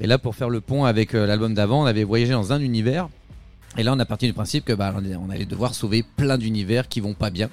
Et 0.00 0.06
là, 0.06 0.18
pour 0.18 0.34
faire 0.34 0.50
le 0.50 0.60
pont 0.60 0.84
avec 0.84 1.14
euh, 1.14 1.26
l'album 1.26 1.54
d'avant, 1.54 1.82
on 1.82 1.86
avait 1.86 2.04
voyagé 2.04 2.32
dans 2.32 2.52
un 2.52 2.60
univers. 2.60 3.08
Et 3.76 3.82
là, 3.82 3.92
on 3.94 3.98
a 3.98 4.06
parti 4.06 4.26
du 4.26 4.32
principe 4.32 4.64
que 4.64 4.72
bah, 4.72 4.94
on 5.20 5.30
allait 5.30 5.44
devoir 5.44 5.74
sauver 5.74 6.02
plein 6.16 6.38
d'univers 6.38 6.88
qui 6.88 7.00
vont 7.00 7.14
pas 7.14 7.30
bien. 7.30 7.50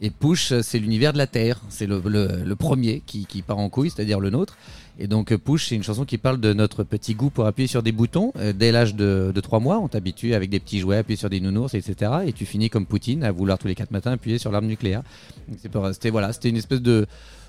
Et 0.00 0.10
Push, 0.10 0.52
c'est 0.60 0.78
l'univers 0.78 1.12
de 1.12 1.18
la 1.18 1.26
Terre. 1.26 1.60
C'est 1.68 1.86
le, 1.86 2.02
le- 2.04 2.56
premier 2.56 3.02
qui, 3.06 3.26
qui 3.26 3.42
part 3.42 3.58
en 3.58 3.68
couille, 3.70 3.90
c'est-à-dire 3.90 4.20
le 4.20 4.28
nôtre. 4.30 4.56
Et 4.98 5.06
donc 5.06 5.32
euh, 5.32 5.38
Push, 5.38 5.68
c'est 5.68 5.76
une 5.76 5.82
chanson 5.82 6.04
qui 6.04 6.18
parle 6.18 6.40
de 6.40 6.52
notre 6.52 6.84
petit 6.84 7.14
goût 7.14 7.30
pour 7.30 7.46
appuyer 7.46 7.66
sur 7.68 7.82
des 7.82 7.92
boutons. 7.92 8.32
Euh, 8.36 8.52
dès 8.52 8.70
l'âge 8.70 8.94
de, 8.94 9.32
de 9.34 9.40
3 9.40 9.60
mois, 9.60 9.78
on 9.78 9.88
t'habitue 9.88 10.34
avec 10.34 10.50
des 10.50 10.60
petits 10.60 10.80
jouets, 10.80 10.98
appuyer 10.98 11.16
sur 11.16 11.30
des 11.30 11.40
nounours, 11.40 11.74
etc. 11.74 12.12
Et 12.26 12.32
tu 12.32 12.44
finis 12.44 12.70
comme 12.70 12.86
Poutine, 12.86 13.24
à 13.24 13.32
vouloir 13.32 13.58
tous 13.58 13.66
les 13.68 13.74
4 13.74 13.90
matins 13.92 14.12
appuyer 14.12 14.38
sur 14.38 14.52
l'arme 14.52 14.66
nucléaire. 14.66 15.02
C'était 15.92 16.10
voilà, 16.10 16.30
une 16.44 16.56
espèce 16.56 16.82
de, 16.82 17.06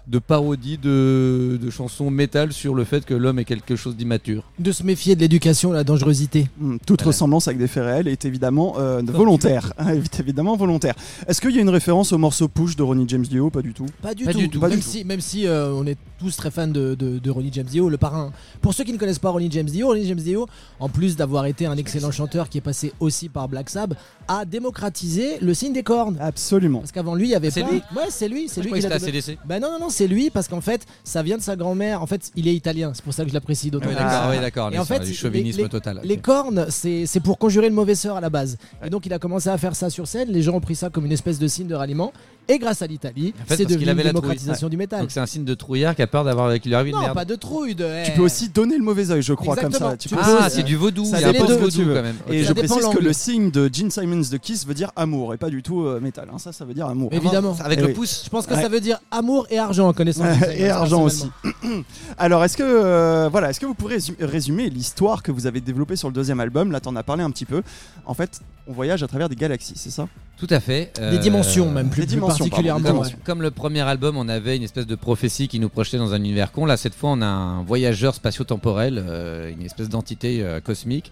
de 0.08 0.20
parodie 0.20 0.78
de, 0.78 1.58
de 1.62 1.70
chanson 1.70 2.10
métal 2.12 2.54
sur 2.54 2.76
le 2.76 2.84
fait 2.84 3.06
que 3.06 3.14
l'homme 3.14 3.40
est 3.40 3.46
quelque 3.46 3.76
chose 3.76 3.96
d'immature. 3.96 4.44
De 4.60 4.72
se 4.72 4.84
méfier 4.84 5.16
de 5.16 5.22
l'éducation, 5.22 5.72
la 5.72 5.84
dangerosité. 5.84 6.48
Hmm, 6.60 6.78
Toute 6.86 7.02
Voilà. 7.02 7.08
ressemblance 7.08 7.48
avec 7.48 7.58
des 7.58 7.68
faits 7.68 7.84
réels 7.84 8.08
est 8.08 8.24
évidemment 8.26 8.76
euh, 8.78 9.02
volontaire. 9.04 9.74
est 9.90 10.20
évidemment 10.20 10.56
volontaire. 10.56 10.96
Est-ce 11.28 11.42
qu'il 11.42 11.56
y 11.56 11.58
a 11.58 11.62
une 11.62 11.70
référence 11.70 12.12
au 12.14 12.18
morceau 12.18 12.48
Push 12.48 12.76
de 12.76 12.84
Ronnie 12.84 13.06
James 13.08 13.24
Dio 13.24 13.50
Pas 13.50 13.62
du 13.62 13.74
tout? 13.74 13.88
Pas 14.02 14.14
du 14.14 14.26
Pas 14.26 14.34
tout. 14.34 14.38
du 14.40 14.50
tout. 14.50 14.60
Pas 14.60 14.70
même, 14.70 14.78
du 14.78 14.84
si, 14.84 15.04
même 15.06 15.22
si 15.22 15.48
euh, 15.48 15.72
on 15.74 15.86
est 15.88 15.98
tous 16.18 16.36
très 16.38 16.52
fans 16.52 16.68
de, 16.68 16.96
de, 16.96 17.20
de 17.20 17.32
Ronnie 17.32 17.50
James 17.52 17.66
Dio, 17.66 17.90
le 17.90 17.98
parrain. 17.98 18.32
Pour 18.62 18.74
ceux 18.74 18.84
qui 18.84 18.94
ne 18.94 18.98
connaissent 18.98 19.20
pas 19.20 19.30
Ronnie 19.30 19.50
James 19.52 19.66
Dio, 19.66 19.88
Ronnie 19.88 20.06
James 20.08 20.20
Dio, 20.20 20.48
en 20.80 20.90
plus 20.90 21.16
d'avoir 21.16 21.46
été 21.46 21.66
un 21.66 21.76
excellent 21.78 22.12
chanteur 22.12 22.50
qui 22.50 22.58
est 22.58 22.62
passé 22.62 22.94
aussi 23.00 23.30
par 23.30 23.48
Black 23.50 23.70
Sabbath, 23.70 23.98
a 24.28 24.46
démocratisé 24.46 25.38
le 25.42 25.54
signe 25.54 25.74
des 25.74 25.84
cornes. 25.84 26.18
Absolument. 26.20 26.80
Parce 26.80 26.92
qu'avant 26.92 27.16
lui, 27.16 27.28
il 27.28 27.32
y 27.32 27.36
avait 27.36 27.52
C'est 27.52 27.62
pas. 27.64 27.72
lui 27.72 27.82
Ouais, 27.96 28.04
c'est 28.10 28.28
lui, 28.28 28.48
c'est 28.50 28.62
lui 28.62 28.72
qui 28.72 28.82
l'a. 28.82 28.98
Bah 29.46 29.60
non, 29.60 29.72
non, 29.72 29.80
non, 29.80 29.90
c'est 29.90 30.08
lui 30.08 30.30
parce 30.30 30.48
qu'en 30.48 30.62
fait, 30.62 30.86
ça 31.04 31.22
vient 31.24 31.38
de 31.38 31.42
sa 31.44 31.56
grand-mère. 31.56 32.02
En 32.02 32.08
fait, 32.08 32.32
il 32.36 32.48
est 32.48 32.56
italien, 32.56 32.92
c'est 32.94 33.04
pour 33.04 33.14
ça 33.14 33.24
que 33.24 33.30
je 33.30 33.34
l'apprécie 33.34 33.70
d'autant 33.72 33.86
Ah 33.88 33.90
oui, 33.90 33.96
plus. 33.96 34.04
d'accord, 34.06 34.30
oui, 34.32 34.40
d'accord. 34.40 34.74
Et 34.74 34.80
en 34.80 34.86
fait, 34.86 34.96
c'est 35.00 35.04
du 35.06 35.10
les- 35.10 35.14
chauvinisme 35.16 35.62
les- 35.64 35.70
total. 35.70 36.02
Les 36.04 36.18
cornes, 36.18 36.66
c'est 36.70 37.06
c'est 37.06 37.20
pour 37.20 37.38
conjurer 37.38 37.68
le 37.70 37.76
mauvais 37.76 37.96
sort 37.96 38.18
à 38.18 38.22
la 38.22 38.30
base. 38.30 38.58
Et 38.84 38.90
donc, 38.90 39.06
il 39.06 39.14
a 39.14 39.20
commencé 39.20 39.50
à 39.50 39.58
faire 39.58 39.76
ça 39.76 39.90
sur 39.90 40.08
scène. 40.08 40.30
Les 40.32 40.42
gens 40.42 40.54
ont 40.56 40.60
pris 40.62 40.76
ça 40.76 40.90
comme 40.90 41.06
une 41.06 41.12
espèce 41.12 41.40
de 41.40 41.48
signe 41.48 41.68
de 41.68 41.76
ralliement. 41.76 42.14
Et 42.48 42.60
grâce 42.60 42.82
à 42.82 42.88
l'Italie, 42.88 43.34
En 43.42 43.46
fait, 43.46 43.58
c'est 43.58 43.64
devenu 43.66 43.80
qu'il 43.80 43.90
avait 43.90 44.02
une 44.02 44.08
la 44.08 44.14
démocratisation 44.14 44.70
du 44.70 44.78
métal. 44.78 45.02
Donc 45.02 45.12
c'est 45.12 45.20
un 45.20 45.26
signe 45.26 45.46
de 45.46 45.54
trouillard 45.56 45.96
qui 45.96 46.02
a 46.04 46.08
peur 46.08 46.24
d'avoir 46.24 46.60
qu'il 46.60 46.72
lui 46.78 46.92
Non, 46.92 47.00
merde. 47.00 47.14
pas 47.16 47.26
de 47.26 47.36
trouille. 47.36 47.74
De... 47.76 48.06
Tu 48.06 48.12
peux 48.12 48.22
aussi 48.22 48.50
donner 48.50 48.78
le 48.78 48.84
mauvais 48.84 49.10
œil, 49.12 49.22
je 49.24 49.34
crois, 49.34 49.56
Exactement. 49.56 49.80
comme 49.92 49.92
ça. 49.92 49.98
Tu 49.98 50.10
peux 50.10 50.16
Ah, 50.22 50.46
aussi- 50.46 50.56
c'est 50.58 50.64
du 50.64 50.76
vaudou. 50.76 51.06
ça 51.06 51.18
dépend 51.32 51.46
peu 51.46 51.54
de 51.56 51.60
vaudou 51.60 51.82
quand 51.94 52.04
même. 52.04 52.16
Et 52.30 52.44
je 52.44 52.54
précise 52.54 52.86
que 52.94 53.00
le 53.00 53.14
signe 53.14 53.50
de 53.52 53.70
Gene 53.74 53.90
Simons 53.90 54.22
de 54.32 54.38
Kiss 54.38 54.66
veut 54.68 54.74
dire 54.76 54.92
amour 54.96 55.34
et 55.34 55.38
pas 55.38 55.50
du 55.50 55.64
tout 55.64 55.82
euh, 55.86 56.00
métal. 56.00 56.28
hein. 56.32 56.38
Ça, 56.38 56.52
ça 56.52 56.66
veut 56.66 56.74
dire 56.76 56.86
amour. 56.86 57.10
Évidemment. 57.12 57.56
Avec 57.64 57.80
Eh 57.80 57.82
le 57.82 57.88
oui. 57.90 57.94
pouce. 57.94 58.22
Je 58.26 58.30
pense 58.30 58.46
que 58.46 58.54
Ouais. 58.54 58.62
ça 58.62 58.70
veut 58.70 58.80
dire 58.80 59.00
amour 59.12 59.48
et 59.50 59.58
argent 59.58 59.88
en 59.88 59.94
connaissant. 59.94 60.26
et 60.56 60.70
argent 60.70 61.02
aussi. 61.04 61.30
Alors, 62.18 62.44
est-ce 62.44 62.58
que 62.58 62.64
euh, 62.64 63.28
voilà, 63.32 63.50
est-ce 63.50 63.60
que 63.60 63.66
vous 63.66 63.74
pourrez 63.74 63.98
résu- 63.98 64.16
résumer 64.20 64.70
l'histoire 64.70 65.24
que 65.24 65.32
vous 65.32 65.48
avez 65.48 65.62
développée 65.62 65.96
sur 65.96 66.08
le 66.10 66.14
deuxième 66.14 66.40
album? 66.40 66.72
Là, 66.72 66.80
t'en 66.80 66.96
as 66.96 67.04
parlé 67.04 67.24
un 67.24 67.32
petit 67.32 67.46
peu. 67.46 67.62
En 68.06 68.14
fait, 68.14 68.42
on 68.68 68.74
voyage 68.74 69.04
à 69.04 69.08
travers 69.08 69.30
des 69.30 69.36
galaxies, 69.36 69.74
c'est 69.76 69.90
ça? 69.92 70.08
Tout 70.46 70.54
à 70.54 70.60
fait. 70.60 70.92
Des 70.98 71.02
Euh, 71.02 71.18
dimensions, 71.18 71.72
même 71.72 71.90
plus, 71.90 72.02
des 72.02 72.08
plus 72.08 72.16
dimensions, 72.16 72.46
pardon, 72.46 72.50
particulièrement. 72.50 72.80
des 72.82 72.86
Comme, 72.88 72.94
dimensions. 72.98 73.18
comme 73.24 73.42
le 73.42 73.52
premier 73.52 73.82
album, 73.82 74.18
on 74.18 74.28
avait 74.30 74.56
une 74.58 74.64
espèce 74.64 74.86
de 74.86 74.96
prophétie 74.96 75.48
qui 75.48 75.60
nous 75.60 75.70
projetait 75.70 75.98
dans 75.98 76.14
un 76.14 76.18
univers 76.18 76.52
con. 76.52 76.66
Là, 76.66 76.78
cette 76.78 76.94
fois, 76.96 77.12
on 77.12 77.22
a 77.22 77.26
un 77.28 77.64
voyageur 77.64 78.14
spatio-temporel, 78.14 79.04
euh, 79.06 79.50
une 79.52 79.62
espèce 79.66 79.90
d'entité 79.90 80.44
euh, 80.44 80.60
cosmique 80.60 81.12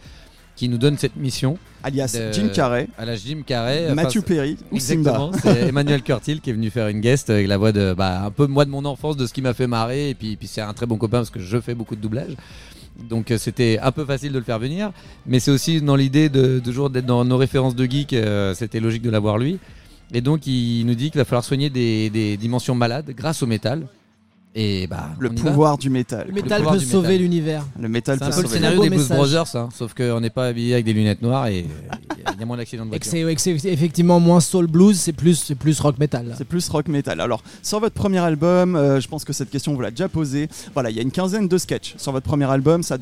qui 0.55 0.69
nous 0.69 0.77
donne 0.77 0.99
cette 0.99 1.15
mission 1.15 1.57
Alias 1.81 2.15
De- 2.15 2.31
Jim 2.31 2.49
Carrey, 2.53 2.87
à 2.99 3.05
la 3.05 3.15
Jim 3.15 3.41
Carrey. 3.43 3.85
enfin, 3.85 3.95
Matthew 3.95 4.11
c'est- 4.19 4.21
Perry 4.21 4.57
ou 4.71 4.79
Simba. 4.79 4.99
Exactement, 5.11 5.31
c'est 5.41 5.67
Emmanuel 5.69 6.03
Curtil 6.03 6.41
qui 6.41 6.51
est 6.51 6.53
venu 6.53 6.69
faire 6.69 6.89
une 6.89 7.01
guest 7.01 7.31
avec 7.31 7.47
la 7.47 7.57
voix 7.57 7.71
de 7.71 7.95
bah, 7.97 8.21
un 8.25 8.29
peu 8.29 8.45
moi 8.45 8.63
de 8.65 8.69
mon 8.69 8.85
enfance, 8.85 9.17
de 9.17 9.25
ce 9.25 9.33
qui 9.33 9.41
m'a 9.41 9.55
fait 9.55 9.65
marrer, 9.65 10.09
et 10.11 10.13
puis, 10.13 10.35
puis 10.35 10.47
c'est 10.47 10.61
un 10.61 10.73
très 10.73 10.85
bon 10.85 10.97
copain 10.97 11.17
parce 11.17 11.31
que 11.31 11.39
je 11.39 11.59
fais 11.59 11.73
beaucoup 11.73 11.95
de 11.95 12.01
doublage. 12.01 12.35
Donc 13.09 13.31
euh, 13.31 13.37
c'était 13.37 13.79
un 13.81 13.91
peu 13.91 14.05
facile 14.05 14.31
de 14.31 14.37
le 14.37 14.43
faire 14.43 14.59
venir, 14.59 14.91
mais 15.25 15.39
c'est 15.39 15.51
aussi 15.51 15.81
dans 15.81 15.95
l'idée 15.95 16.29
de 16.29 16.59
toujours 16.59 16.89
d'être 16.89 17.05
dans 17.05 17.25
nos 17.25 17.37
références 17.37 17.75
de 17.75 17.85
geek, 17.85 18.13
euh, 18.13 18.53
c'était 18.53 18.79
logique 18.79 19.01
de 19.01 19.09
l'avoir 19.09 19.37
lui. 19.37 19.59
Et 20.13 20.21
donc 20.21 20.45
il 20.45 20.85
nous 20.85 20.95
dit 20.95 21.09
qu'il 21.09 21.19
va 21.19 21.25
falloir 21.25 21.43
soigner 21.43 21.69
des, 21.69 22.09
des 22.09 22.37
dimensions 22.37 22.75
malades 22.75 23.11
grâce 23.15 23.41
au 23.41 23.47
métal. 23.47 23.87
Et 24.55 24.85
bah 24.85 25.09
Le 25.17 25.31
pouvoir 25.31 25.79
du 25.79 25.89
métal. 25.89 26.27
Le 26.27 26.33
métal 26.33 26.63
peut 26.63 26.77
sauver 26.77 27.17
l'univers. 27.17 27.65
Le 27.79 27.89
métal 27.89 28.19
C'est 28.19 28.25
peut 28.25 28.31
un 28.31 28.35
peu 28.35 28.41
le 28.43 28.47
scénario 28.47 28.81
des 28.83 28.89
Blues. 28.91 29.07
Brothers, 29.09 29.55
hein, 29.55 29.69
sauf 29.73 29.95
qu'on 29.95 30.19
n'est 30.19 30.29
pas 30.29 30.45
habillé 30.45 30.73
avec 30.73 30.85
des 30.85 30.93
lunettes 30.93 31.23
noires 31.23 31.47
et 31.47 31.65
y 32.43 32.45
a 32.45 32.47
moins 32.47 32.57
d'accidents 32.57 32.85
de 32.85 32.89
voiture. 32.89 33.11
c'est 33.11 33.21
et 33.21 33.35
que 33.35 33.41
c'est 33.41 33.71
effectivement 33.71 34.19
moins 34.19 34.39
soul 34.39 34.67
blues, 34.67 34.99
c'est 34.99 35.13
plus, 35.13 35.35
c'est 35.35 35.55
plus 35.55 35.79
rock 35.79 35.97
metal. 35.97 36.33
C'est 36.37 36.45
plus 36.45 36.67
rock 36.69 36.87
metal. 36.87 37.21
Alors, 37.21 37.41
sur 37.61 37.79
votre 37.79 37.95
premier 37.95 38.19
album, 38.19 38.75
euh, 38.75 38.99
je 38.99 39.07
pense 39.07 39.23
que 39.23 39.33
cette 39.33 39.49
question, 39.49 39.71
on 39.71 39.75
vous 39.75 39.81
l'a 39.81 39.91
déjà 39.91 40.09
posée. 40.09 40.49
Voilà, 40.73 40.89
il 40.89 40.95
y 40.95 40.99
a 40.99 41.01
une 41.01 41.11
quinzaine 41.11 41.47
de 41.47 41.57
sketchs. 41.57 41.95
Sur 41.97 42.11
votre 42.11 42.25
premier 42.25 42.49
album, 42.49 42.83
ça, 42.83 42.97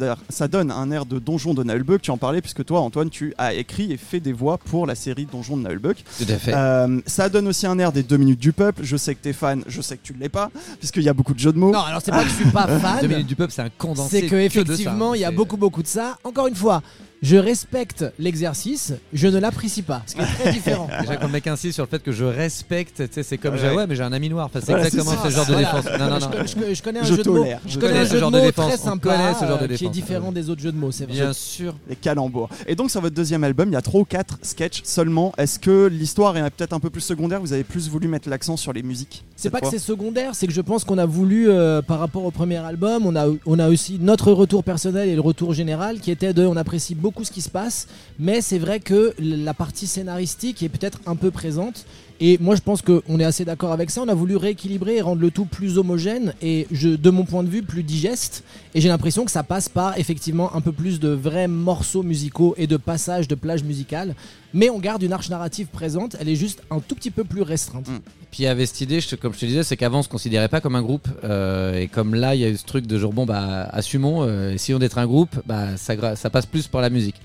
donne 0.48 0.72
un 0.72 0.92
air 0.92 1.06
de 1.06 1.20
Donjon 1.20 1.54
de 1.54 1.64
Nullbuck. 1.64 2.02
Tu 2.02 2.12
en 2.12 2.18
parlais, 2.18 2.42
puisque 2.42 2.64
toi, 2.66 2.82
Antoine, 2.82 3.10
tu 3.10 3.34
as 3.38 3.54
écrit 3.54 3.92
et 3.92 3.98
fait 3.98 4.20
des 4.20 4.34
voix 4.34 4.58
pour 4.58 4.86
la 4.86 4.96
série 4.96 5.26
Donjon 5.26 5.58
de 5.58 5.68
Nullbuck. 5.68 6.04
Tout 6.18 6.26
à 6.30 6.38
fait. 6.38 6.54
Euh, 6.54 7.02
ça 7.06 7.30
donne 7.30 7.48
aussi 7.48 7.66
un 7.68 7.78
air 7.80 7.92
des 7.92 8.04
deux 8.04 8.18
minutes 8.18 8.40
du 8.40 8.54
peuple. 8.54 8.84
Je 8.84 8.98
sais 8.98 9.16
que 9.16 9.22
t'es 9.22 9.34
fan, 9.34 9.64
je 9.68 9.82
sais 9.82 9.98
que 9.98 10.04
tu 10.04 10.14
ne 10.14 10.20
l'es 10.20 10.30
pas, 10.30 10.52
puisqu'il 10.80 11.04
y 11.04 11.10
a 11.10 11.14
beaucoup 11.14 11.34
de 11.34 11.40
jeux 11.40 11.54
de 11.54 11.58
mots. 11.58 11.72
Non, 11.72 11.80
alors 11.80 12.02
c'est 12.04 12.12
pas 12.12 12.24
que 12.24 12.30
je 12.30 12.36
suis 12.36 12.52
pas 12.52 12.68
fan. 12.80 13.02
Deux 13.02 13.08
minutes 13.08 13.28
du 13.28 13.36
peuple, 13.36 13.54
c'est 13.54 13.62
un 13.62 13.70
condensé. 13.70 14.22
C'est 14.22 14.28
que 14.28 14.36
de 14.36 14.50
ça, 14.50 14.62
effectivement, 14.62 15.12
hein. 15.12 15.16
il 15.16 15.22
y 15.22 15.26
a 15.26 15.32
beaucoup 15.32 15.58
beaucoup 15.58 15.82
de 15.82 15.88
ça. 15.88 16.18
Encore 16.24 16.48
une 16.48 16.56
fois, 16.56 16.82
je 17.22 17.36
respecte 17.38 18.04
l'exercice, 18.18 18.94
je 19.14 19.28
ne 19.28 19.38
l'apprécie 19.40 19.84
pas, 19.84 20.02
ce 20.08 20.16
qui 20.16 20.22
est 20.22 20.26
très 20.26 20.52
différent. 20.54 20.88
Déjà 21.02 21.18
quand 21.18 21.28
le 21.28 21.34
mec 21.34 21.46
insiste 21.48 21.76
sur 21.76 21.84
le 21.84 21.90
fait 21.90 22.02
que 22.02 22.12
je 22.12 22.26
respecte, 22.26 23.04
c'est 23.22 23.38
comme 23.38 23.54
Ouais. 23.54 23.60
j'ai 23.62 23.70
ouais 23.76 23.86
mais 23.86 23.96
j'ai 23.96 24.04
un 24.04 24.14
ami 24.14 24.30
noir. 24.30 24.46
Enfin, 24.48 24.60
c'est 24.60 24.72
Voilà, 24.72 24.88
exactement 24.88 25.18
c'est 25.22 25.30
ce 25.30 25.36
genre 25.36 25.46
de 25.46 25.52
Voilà. 25.54 25.72
défense. 25.74 26.00
Non 26.00 26.10
non 26.10 26.20
Je, 26.20 26.26
non. 26.26 26.32
co- 26.32 26.48
je 26.48 26.56
co- 26.56 26.74
je 26.74 26.82
connais 26.82 27.00
un 27.00 27.04
Je 27.04 27.14
jeu 27.16 27.24
de 27.24 27.30
mots. 27.30 27.46
Je 27.68 27.72
Je 27.74 27.80
connais 27.80 28.00
un 28.00 28.06
jeu 28.06 28.20
de 28.20 28.26
mots 28.26 28.52
très 28.52 28.78
sympa, 28.78 29.34
ce 29.40 29.46
genre 29.46 29.60
de 29.60 29.66
euh, 29.66 29.76
qui 29.76 29.86
est 29.86 29.90
différent 29.90 30.32
des 30.32 30.50
autres 30.50 30.62
jeux 30.62 30.72
de 30.72 30.78
mots, 30.78 30.92
c'est 30.92 31.04
vrai. 31.06 31.14
Bien 31.14 31.34
sûr. 31.34 31.76
Les 31.90 31.96
calembours. 31.96 32.50
Et 32.66 32.76
donc 32.76 32.90
sur 32.90 33.02
votre 33.02 33.16
deuxième 33.16 33.44
album, 33.44 33.70
il 33.70 33.74
y 33.74 33.76
a 33.76 33.82
trois 33.82 34.02
ou 34.02 34.06
quatre 34.06 34.40
sketchs 34.42 34.82
seulement. 34.84 35.32
Est-ce 35.38 35.60
que 35.60 35.88
l'histoire 35.92 36.36
est 36.38 36.50
peut-être 36.50 36.74
un 36.74 36.80
peu 36.80 36.90
plus 36.90 37.02
secondaire? 37.02 37.40
Vous 37.40 37.54
avez 37.54 37.64
plus 37.64 37.88
voulu 37.90 38.08
mettre 38.08 38.30
l'accent 38.30 38.58
sur 38.58 38.74
les 38.74 38.82
musiques 38.84 39.24
C'est 39.36 39.50
pas 39.52 39.62
que 39.62 39.70
c'est 39.70 39.78
secondaire, 39.80 40.34
c'est 40.34 40.48
que 40.48 40.54
je 40.54 40.62
pense 40.62 40.84
qu'on 40.84 40.98
a 40.98 41.06
voulu, 41.06 41.50
euh, 41.50 41.82
par 41.84 42.00
rapport 42.00 42.26
au 42.26 42.32
premier 42.32 42.58
album, 42.58 43.06
on 43.06 43.16
a, 43.16 43.28
on 43.46 43.60
a 43.60 43.70
aussi 43.70 44.00
notre 44.02 44.32
retour 44.32 44.64
personnel 44.64 45.08
et 45.10 45.16
le 45.16 45.22
retour 45.22 45.54
général 45.54 46.00
qui 46.00 46.10
était 46.10 46.34
de 46.34 46.46
on 46.46 46.56
apprécie 46.58 46.96
beaucoup 46.96 47.11
ce 47.24 47.32
qui 47.32 47.42
se 47.42 47.50
passe, 47.50 47.88
mais 48.20 48.42
c'est 48.42 48.60
vrai 48.60 48.80
que 48.80 49.14
la 49.20 49.54
partie 49.54 49.88
scénaristique 49.88 50.64
est 50.64 50.70
peut-être 50.70 51.00
un 51.06 51.16
peu 51.16 51.32
présente. 51.32 51.86
Et 52.24 52.38
moi 52.40 52.56
je 52.56 52.62
pense 52.62 52.84
qu'on 52.84 53.20
est 53.20 53.24
assez 53.24 53.46
d'accord 53.46 53.72
avec 53.72 53.90
ça. 53.90 54.02
On 54.04 54.08
a 54.08 54.14
voulu 54.14 54.36
rééquilibrer 54.36 54.98
et 54.98 55.02
rendre 55.02 55.22
le 55.22 55.32
tout 55.32 55.46
plus 55.46 55.80
homogène 55.80 56.36
et 56.42 56.68
de 56.72 57.10
mon 57.10 57.26
point 57.26 57.42
de 57.42 57.50
vue 57.50 57.64
plus 57.64 57.82
digeste. 57.82 58.44
Et 58.76 58.80
j'ai 58.80 58.90
l'impression 58.90 59.26
que 59.26 59.32
ça 59.32 59.42
passe 59.42 59.68
par 59.68 59.98
effectivement 59.98 60.56
un 60.56 60.62
peu 60.62 60.72
plus 60.72 61.00
de 61.00 61.10
vrais 61.10 61.48
morceaux 61.48 62.04
musicaux 62.04 62.54
et 62.58 62.68
de 62.68 62.78
passages 62.78 63.28
de 63.28 63.34
plages 63.34 63.64
musicales. 63.64 64.16
Mais 64.54 64.70
on 64.70 64.78
garde 64.78 65.02
une 65.02 65.14
arche 65.14 65.30
narrative 65.30 65.68
présente, 65.68 66.16
elle 66.20 66.30
est 66.30 66.36
juste 66.36 66.62
un 66.70 66.80
tout 66.80 66.94
petit 66.94 67.10
peu 67.10 67.24
plus 67.24 67.42
restreinte. 67.42 67.88
Puis 68.30 68.44
il 68.44 68.62
y 68.62 68.68
cette 68.68 68.82
idée, 68.82 69.00
comme 69.20 69.34
je 69.34 69.40
te 69.40 69.46
disais, 69.46 69.64
c'est 69.64 69.76
qu'avant 69.76 70.00
on 70.00 70.04
se 70.04 70.10
considérait 70.10 70.48
pas 70.48 70.62
comme 70.62 70.76
un 70.76 70.82
groupe. 70.82 71.08
euh, 71.24 71.80
et 71.80 71.88
comme 71.88 72.14
là, 72.14 72.36
il 72.36 72.42
y 72.42 72.46
a 72.46 72.50
eu 72.50 72.56
ce 72.56 72.66
truc 72.66 72.86
de 72.86 73.00
genre, 73.00 73.14
bon, 73.14 73.26
bah, 73.26 73.68
assumons, 73.72 74.24
euh, 74.24 74.54
essayons 74.54 74.80
d'être 74.80 75.00
un 75.00 75.08
groupe, 75.08 75.42
bah, 75.46 75.76
ça 75.78 76.30
passe 76.30 76.46
plus 76.46 76.68
par 76.68 76.82
la 76.82 76.90
musique. 76.90 77.16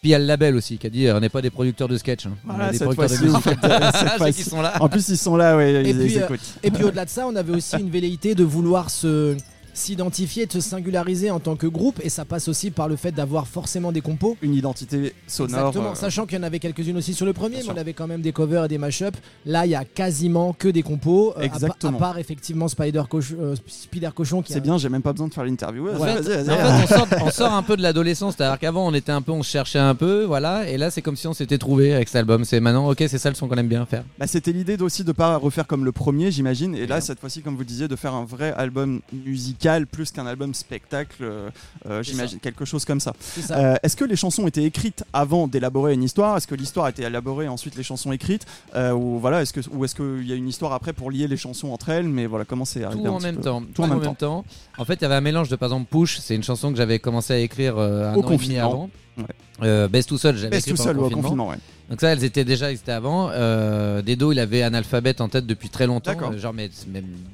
Puis 0.00 0.10
il 0.10 0.12
y 0.12 0.14
a 0.14 0.18
le 0.20 0.26
label 0.26 0.54
aussi 0.54 0.78
qui 0.78 0.86
a 0.86 0.90
dit, 0.90 1.06
euh, 1.06 1.16
on 1.16 1.20
n'est 1.20 1.28
pas 1.28 1.42
des 1.42 1.50
producteurs 1.50 1.88
de 1.88 1.98
sketch. 1.98 2.26
hein. 2.26 2.32
On 2.48 2.52
Voilà, 2.52 2.68
est 2.68 2.78
des 2.78 2.84
producteurs 2.84 3.08
de 3.08 3.24
musique. 3.24 3.42
Ceux 4.18 4.30
qui 4.44 4.48
sont 4.48 4.62
là. 4.62 4.74
En 4.80 4.88
plus, 4.88 5.08
ils 5.08 5.16
sont 5.18 5.36
là, 5.36 5.56
ouais, 5.56 5.82
ils, 5.82 5.88
Et 5.88 5.94
puis, 5.94 6.12
ils 6.12 6.18
euh, 6.18 6.24
écoutent. 6.24 6.54
Et 6.62 6.70
puis 6.70 6.84
au-delà 6.84 7.04
de 7.04 7.10
ça, 7.10 7.26
on 7.26 7.34
avait 7.34 7.52
aussi 7.52 7.76
une 7.76 7.90
velléité 7.90 8.34
de 8.36 8.44
vouloir 8.44 8.90
se 8.90 9.36
s'identifier, 9.78 10.46
de 10.46 10.52
se 10.52 10.60
singulariser 10.60 11.30
en 11.30 11.40
tant 11.40 11.56
que 11.56 11.66
groupe, 11.66 12.00
et 12.02 12.08
ça 12.08 12.24
passe 12.24 12.48
aussi 12.48 12.70
par 12.70 12.88
le 12.88 12.96
fait 12.96 13.12
d'avoir 13.12 13.46
forcément 13.46 13.92
des 13.92 14.00
compos. 14.00 14.36
Une 14.42 14.54
identité 14.54 15.14
sonore. 15.26 15.68
Exactement, 15.68 15.92
euh, 15.92 15.94
sachant 15.94 16.26
qu'il 16.26 16.36
y 16.36 16.40
en 16.40 16.44
avait 16.44 16.58
quelques-unes 16.58 16.96
aussi 16.96 17.14
sur 17.14 17.24
le 17.26 17.32
premier, 17.32 17.48
Bien 17.56 17.58
mais 17.58 17.64
sûr. 17.64 17.74
on 17.74 17.80
avait 17.80 17.92
quand 17.94 18.06
même 18.06 18.20
des 18.20 18.32
covers 18.32 18.64
et 18.64 18.68
des 18.68 18.78
mashups. 18.78 19.18
Là, 19.46 19.64
il 19.66 19.70
y 19.70 19.74
a 19.74 19.84
quasiment 19.84 20.52
que 20.52 20.68
des 20.68 20.82
compos, 20.82 21.34
euh, 21.38 21.42
Exactement. 21.42 21.96
à, 21.96 22.00
part 22.00 22.18
effectivement 22.18 22.68
Spider, 22.68 23.02
euh, 23.14 23.54
Spider 23.66 24.10
Cochon 24.14 24.42
qui 24.42 24.52
C'est 24.52 24.58
a- 24.58 24.62
bien, 24.62 24.78
j'ai 24.78 24.88
même 24.88 25.02
pas 25.02 25.12
besoin 25.12 25.28
de 25.28 25.34
faire 25.34 25.44
l'interview. 25.44 25.84
Ouais, 25.86 25.94
En 25.94 26.22
fait, 26.22 26.48
en 26.50 26.82
on, 26.82 26.86
sort, 26.86 27.06
on 27.26 27.30
sort 27.30 27.52
un 27.54 27.62
peu 27.62 27.76
de 27.76 27.82
l'adolescence. 27.82 28.34
C'est-à-dire 28.36 28.58
qu'avant, 28.58 28.86
on 28.86 28.94
était 28.94 29.12
un 29.12 29.22
peu, 29.22 29.32
on 29.32 29.42
cherchait 29.42 29.78
un 29.78 29.94
peu, 29.94 30.24
voilà. 30.24 30.68
Et 30.68 30.76
là, 30.76 30.90
c'est 30.90 31.02
comme 31.02 31.16
si 31.16 31.26
on 31.26 31.34
s'était 31.34 31.58
trouvé 31.58 31.94
avec 31.94 32.08
cet 32.08 32.16
album. 32.16 32.44
C'est 32.44 32.60
maintenant, 32.60 32.88
ok, 32.90 32.98
c'est 33.08 33.18
ça 33.18 33.28
le 33.28 33.34
son 33.36 33.46
qu'on 33.48 33.56
aime 33.56 33.68
bien 33.68 33.86
faire. 33.86 34.04
Bah, 34.18 34.26
C'était 34.26 34.52
l'idée 34.52 34.80
aussi 34.82 35.04
de 35.04 35.12
pas 35.12 35.36
refaire 35.36 35.66
comme 35.66 35.84
le 35.84 35.92
premier, 35.92 36.30
j'imagine. 36.30 36.74
Et 36.74 36.86
là, 36.86 37.00
cette 37.00 37.20
fois-ci, 37.20 37.42
comme 37.42 37.56
vous 37.56 37.64
disiez, 37.64 37.86
de 37.88 37.96
faire 37.96 38.14
un 38.14 38.24
vrai 38.24 38.52
album 38.56 39.00
musical 39.12 39.67
plus 39.86 40.10
qu'un 40.12 40.26
album 40.26 40.54
spectacle, 40.54 41.22
euh, 41.22 41.50
euh, 41.86 42.02
j'imagine, 42.02 42.38
quelque 42.40 42.64
chose 42.64 42.84
comme 42.84 43.00
ça. 43.00 43.12
Euh, 43.50 43.76
Est-ce 43.82 43.96
que 43.96 44.04
les 44.04 44.16
chansons 44.16 44.46
étaient 44.46 44.64
écrites 44.64 45.04
avant 45.12 45.48
d'élaborer 45.48 45.94
une 45.94 46.02
histoire? 46.02 46.36
Est-ce 46.36 46.46
que 46.46 46.54
l'histoire 46.54 46.86
a 46.86 46.90
été 46.90 47.02
élaborée 47.02 47.48
ensuite 47.48 47.76
les 47.76 47.82
chansons 47.82 48.12
écrites? 48.12 48.46
Ou 48.76 49.18
voilà, 49.18 49.42
est-ce 49.42 49.52
que 49.52 49.60
ou 49.70 49.84
est-ce 49.84 49.94
qu'il 49.94 50.26
y 50.26 50.32
a 50.32 50.36
une 50.36 50.48
histoire 50.48 50.72
après 50.72 50.92
pour 50.92 51.10
lier 51.10 51.28
les 51.28 51.36
chansons 51.36 51.68
entre 51.68 51.88
elles? 51.90 52.08
Mais 52.08 52.26
voilà, 52.26 52.44
comment 52.44 52.64
c'est 52.64 52.84
arrivé 52.84 53.02
Tout 53.02 53.08
en 53.08 53.20
même 53.20 53.36
peu 53.36 53.42
temps. 53.42 53.62
Tout 53.74 53.82
en 53.82 53.86
même 53.86 54.16
temps. 54.16 54.44
En 54.78 54.84
fait, 54.84 54.94
il 54.94 55.02
y 55.02 55.04
avait 55.04 55.14
un 55.14 55.20
mélange 55.20 55.48
de, 55.48 55.56
par 55.56 55.68
exemple, 55.68 55.88
Push. 55.90 56.18
C'est 56.18 56.34
une 56.34 56.42
chanson 56.42 56.70
que 56.70 56.76
j'avais 56.76 56.98
commencé 56.98 57.32
à 57.32 57.38
écrire 57.38 57.78
un 57.78 58.14
Au 58.14 58.20
an 58.20 58.22
et 58.22 58.22
demi 58.22 58.22
confinement. 58.22 58.66
avant. 58.66 58.90
Ouais. 59.60 59.88
Baisse 59.88 60.06
tout 60.06 60.18
seul, 60.18 60.36
j'avais 60.36 60.58
écrit 60.58 60.70
tout 60.70 60.76
pendant 60.76 60.88
seul 60.88 60.96
le 60.96 61.02
confinement. 61.02 61.22
confinement 61.22 61.48
ouais. 61.48 61.56
Donc 61.88 62.02
ça, 62.02 62.08
elles 62.12 62.22
étaient 62.22 62.44
déjà 62.44 62.70
existaient 62.70 62.92
avant. 62.92 63.30
Euh, 63.32 64.02
Dedo, 64.02 64.30
il 64.32 64.38
avait 64.38 64.62
un 64.62 64.74
alphabet 64.74 65.20
en 65.22 65.28
tête 65.30 65.46
depuis 65.46 65.70
très 65.70 65.86
longtemps. 65.86 66.10
D'accord. 66.12 66.32
Euh, 66.32 66.38
Genre, 66.38 66.52
mais 66.52 66.68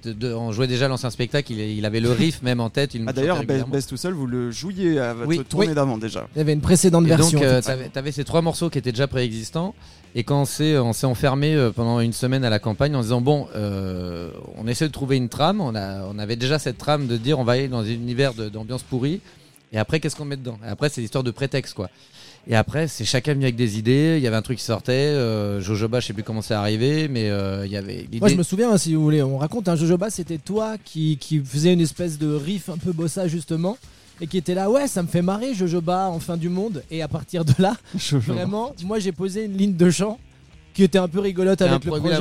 de- 0.05 0.13
de- 0.13 0.33
on 0.33 0.53
jouait 0.53 0.69
déjà 0.69 0.87
l'ancien 0.87 1.11
spectacle. 1.11 1.53
Il, 1.53 1.59
il 1.59 1.85
avait 1.85 1.99
le 1.99 2.13
riff 2.13 2.41
même 2.43 2.61
en 2.61 2.71
tête. 2.71 2.95
Il 2.95 3.03
Ah, 3.09 3.13
D'ailleurs, 3.13 3.43
Best, 3.67 3.89
tout 3.89 3.97
seul, 3.97 4.13
vous 4.13 4.27
le 4.29 4.53
jouiez 4.53 5.01
à 5.01 5.13
votre 5.13 5.29
Oui. 5.29 5.41
tournée 5.45 5.69
Oui. 5.69 5.75
d'avant 5.75 5.99
déjà. 5.99 6.29
Il 6.37 6.39
y 6.39 6.41
avait 6.41 6.53
une 6.53 6.61
précédente 6.61 7.05
Et 7.05 7.09
version. 7.09 7.39
donc, 7.41 7.49
euh, 7.49 7.61
t'avais, 7.61 7.89
t'avais 7.89 8.13
ces 8.13 8.23
trois 8.23 8.43
morceaux 8.43 8.71
qui 8.71 8.79
étaient 8.79 8.93
déjà 8.93 9.09
préexistants. 9.09 9.75
Et 10.15 10.23
quand 10.23 10.43
on 10.43 10.45
s'est, 10.45 10.79
on 10.79 10.93
s'est 10.93 11.09
enfermé 11.09 11.57
euh, 11.57 11.73
pendant 11.73 11.99
une 11.99 12.13
semaine 12.13 12.45
à 12.45 12.51
la 12.51 12.61
campagne 12.61 12.95
en 12.95 13.01
disant 13.03 13.21
bon, 13.21 13.49
euh, 13.57 14.31
on 14.57 14.69
essaie 14.69 14.87
de 14.87 14.93
trouver 14.93 15.17
une 15.17 15.29
trame. 15.29 15.61
On, 15.61 15.75
a, 15.75 16.05
on 16.05 16.17
avait 16.21 16.37
déjà 16.37 16.61
cette 16.61 16.79
trame 16.79 17.09
de 17.09 17.17
dire 17.17 17.41
on 17.41 17.45
va 17.45 17.55
aller 17.55 17.67
dans 17.67 17.81
un 17.81 17.85
univers 17.87 18.35
de- 18.35 18.49
d'ambiance 18.49 18.85
pourrie. 18.85 19.21
Et 19.73 19.79
après, 19.79 19.99
qu'est-ce 19.99 20.15
qu'on 20.15 20.25
met 20.25 20.37
dedans? 20.37 20.57
Et 20.65 20.69
après, 20.69 20.89
c'est 20.89 21.01
l'histoire 21.01 21.25
de 21.25 21.33
prétexte, 21.33 21.75
quoi. 21.75 21.91
Et 22.47 22.55
après, 22.55 22.89
c'est 22.89 23.05
chacun 23.05 23.33
venu 23.35 23.45
avec 23.45 23.57
des 23.57 23.79
idées. 23.79 24.15
Il 24.19 24.23
y 24.23 24.27
avait 24.27 24.37
un 24.37 24.43
truc 24.43 24.59
qui 24.59 24.65
sortait. 24.65 24.93
Euh, 24.93 25.61
Jojoba, 25.61 26.01
je 26.01 26.07
sais 26.09 26.13
plus 26.13 26.23
comment 26.23 26.43
c'est 26.43 26.55
arrivé, 26.55 27.09
mais 27.09 27.31
euh, 27.31 27.65
il 27.65 27.73
y 27.73 27.77
avait 27.77 28.03
l'idée. 28.03 28.21
Moi 28.21 28.29
je 28.29 28.37
me 28.37 28.43
souviens 28.43 28.73
hein, 28.73 28.79
si 28.79 28.95
vous 28.95 29.03
voulez, 29.03 29.23
on 29.23 29.39
raconte 29.39 29.69
un 29.69 29.77
Jojoba, 29.77 30.11
c'était 30.11 30.39
toi 30.39 30.77
qui, 30.85 31.17
qui 31.19 31.41
faisait 31.41 31.73
une 31.73 31.81
espèce 31.81 32.19
de 32.19 32.35
riff 32.35 32.69
un 32.69 32.77
peu 32.77 32.93
bossa 32.93 33.29
justement 33.29 33.79
et 34.21 34.27
qui 34.27 34.39
était 34.39 34.55
là 34.55 34.71
ouais 34.71 34.87
ça 34.87 35.03
me 35.03 35.09
fait 35.09 35.23
marrer 35.23 35.55
Jojoba 35.55 36.09
en 36.09 36.21
fin 36.21 36.37
du 36.37 36.49
monde 36.49 36.85
et 36.89 37.03
à 37.03 37.09
partir 37.09 37.45
de 37.45 37.53
là 37.59 37.77
vraiment 38.13 38.73
moi 38.85 39.01
j'ai 39.01 39.11
posé 39.11 39.45
une 39.45 39.57
ligne 39.57 39.75
de 39.75 39.91
chant 39.91 40.21
qui 40.75 40.83
était 40.83 40.99
un 40.99 41.09
peu 41.09 41.21
rigolote 41.21 41.63
avec 41.63 41.85
le 41.87 41.91
projet. 42.01 42.17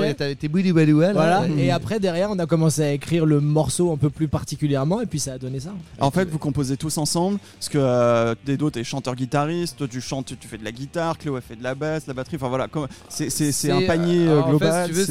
Voilà, 1.13 1.41
et 1.59 1.71
après 1.71 1.99
derrière 1.99 2.29
on 2.31 2.39
a 2.39 2.45
commencé 2.45 2.83
à 2.83 2.91
écrire 2.93 3.25
le 3.25 3.41
morceau 3.41 3.91
un 3.91 3.97
peu 3.97 4.09
plus 4.09 4.27
particulièrement 4.27 5.01
et 5.01 5.05
puis 5.07 5.19
ça 5.19 5.33
a 5.33 5.37
donné 5.37 5.59
ça. 5.59 5.71
En 5.99 6.11
fait, 6.11 6.25
vous 6.29 6.37
composez 6.37 6.77
tous 6.77 6.97
ensemble, 6.97 7.39
parce 7.59 7.67
que 7.69 7.77
euh, 7.79 8.35
Dedo, 8.45 8.69
t'es 8.69 8.83
chanteur-guitariste, 8.83 9.77
toi 9.77 9.87
tu 9.89 9.99
chantes, 10.01 10.33
tu 10.39 10.47
fais 10.47 10.57
de 10.57 10.63
la 10.63 10.71
guitare, 10.71 11.17
Cléo 11.17 11.35
elle 11.35 11.41
fait 11.43 11.55
de 11.55 11.63
la 11.63 11.75
basse, 11.75 12.07
la 12.07 12.13
batterie, 12.13 12.37
enfin 12.37 12.47
voilà, 12.49 12.67
comme- 12.67 12.87
c'est 13.09 13.71
un 13.71 13.81
panier 13.81 14.27
euh, 14.27 14.31
alors, 14.33 14.47
en 14.47 14.51
fait, 14.51 14.57
global, 14.59 14.85
si 14.85 14.91
tu 14.93 14.95
veux, 14.99 15.05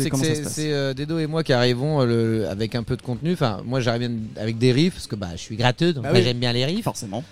c'est 0.49 0.73
euh, 0.73 0.95
Dedo 0.95 1.19
et 1.19 1.27
moi 1.27 1.43
qui 1.43 1.53
arrivons 1.53 2.01
euh, 2.01 2.07
le- 2.07 2.49
avec 2.49 2.75
un 2.75 2.83
peu 2.85 2.97
de 2.97 3.03
contenu. 3.03 3.33
Enfin, 3.33 3.61
moi 3.65 3.81
j'arrive 3.81 4.09
bien 4.09 4.19
avec 4.41 4.59
des 4.59 4.71
riffs 4.73 4.95
parce 4.95 5.07
que 5.09 5.17
bah, 5.17 5.29
je 5.33 5.41
suis 5.41 5.57
gratteux, 5.57 5.93
donc 5.93 6.05
Bah 6.05 6.11
oui. 6.15 6.23
j'aime 6.23 6.39
bien 6.39 6.53
les 6.53 6.65
riffs. 6.65 6.85
Forcément. 6.85 7.25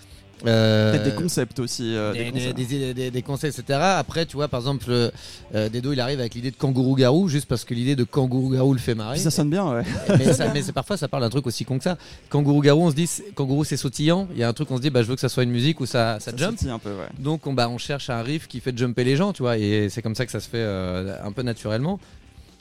Euh, 0.46 0.92
Peut-être 0.92 1.04
des 1.04 1.22
concepts 1.22 1.58
aussi. 1.58 1.94
euh, 1.94 2.12
des 2.12 2.24
des, 2.24 2.30
concepts. 2.30 2.56
des- 2.56 2.94
des- 2.94 3.10
des- 3.10 3.22
conseils, 3.22 3.50
etc. 3.50 3.78
Après, 3.82 4.26
tu 4.26 4.36
vois, 4.36 4.48
par 4.48 4.60
exemple, 4.60 4.86
euh, 4.88 5.10
euh, 5.54 5.68
Dedo, 5.68 5.92
il 5.92 6.00
arrive 6.00 6.18
avec 6.20 6.34
l'idée 6.34 6.50
de 6.50 6.56
kangourou 6.56 6.94
garou, 6.94 7.28
juste 7.28 7.46
parce 7.46 7.64
que 7.64 7.74
l'idée 7.74 7.96
de 7.96 8.04
kangourou 8.04 8.50
garou 8.50 8.72
le 8.72 8.78
fait 8.78 8.94
marrer. 8.94 9.18
Ça 9.18 9.30
sonne 9.30 9.50
bien, 9.50 9.68
ouais. 9.70 9.82
mais 10.18 10.32
ça- 10.32 10.50
mais 10.52 10.62
c'est 10.62 10.72
parfois, 10.72 10.96
ça 10.96 11.08
parle 11.08 11.22
d'un 11.22 11.30
truc 11.30 11.46
aussi 11.46 11.64
con 11.64 11.78
que 11.78 11.84
ça. 11.84 11.98
Kangourou 12.30 12.60
garou, 12.60 12.82
on 12.86 12.90
se 12.90 12.94
dit, 12.96 13.08
kangourou 13.34 13.64
c'est 13.64 13.76
sautillant. 13.76 14.28
Il 14.32 14.38
y 14.38 14.42
a 14.42 14.48
un 14.48 14.52
truc, 14.52 14.70
on 14.70 14.76
se 14.76 14.82
dit, 14.82 14.90
bah, 14.90 15.02
je 15.02 15.08
veux 15.08 15.14
que 15.14 15.20
ça 15.20 15.28
soit 15.28 15.42
une 15.42 15.50
musique 15.50 15.80
où 15.80 15.86
ça, 15.86 16.18
ça, 16.20 16.30
Ça 16.30 16.36
jump. 16.36 16.58
un 16.68 16.78
peu, 16.78 16.90
ouais. 16.90 17.08
Donc 17.18 17.46
on, 17.46 17.52
bah, 17.52 17.68
on 17.68 17.78
cherche 17.78 18.08
un 18.10 18.22
riff 18.22 18.48
qui 18.48 18.60
fait 18.60 18.76
jumper 18.76 19.04
les 19.04 19.16
gens, 19.16 19.32
tu 19.32 19.42
vois, 19.42 19.58
et 19.58 19.88
c'est 19.90 20.02
comme 20.02 20.14
ça 20.14 20.24
que 20.26 20.32
ça 20.32 20.40
se 20.40 20.48
fait 20.48 20.58
euh, 20.58 21.16
un 21.24 21.32
peu 21.32 21.42
naturellement. 21.42 21.98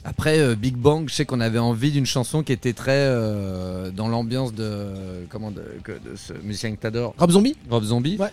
Après 0.04 0.38
euh, 0.38 0.54
Big 0.54 0.76
Bang, 0.76 1.08
je 1.08 1.14
sais 1.14 1.24
qu'on 1.26 1.40
avait 1.40 1.58
envie 1.58 1.90
d'une 1.90 2.06
chanson 2.06 2.42
qui 2.42 2.52
était 2.52 2.72
très 2.72 2.92
euh, 2.96 3.90
dans 3.90 4.08
l'ambiance 4.08 4.54
de 4.54 4.86
comment 5.28 5.50
de, 5.50 5.62
que- 5.84 5.92
de 5.92 6.16
ce 6.16 6.32
musicien 6.42 6.70
que 6.74 6.80
t'adores, 6.80 7.14
Rob 7.18 7.30
Zombie 7.30 7.56
Rob 7.68 7.84
Zombie. 7.84 8.16
Ouais. 8.18 8.30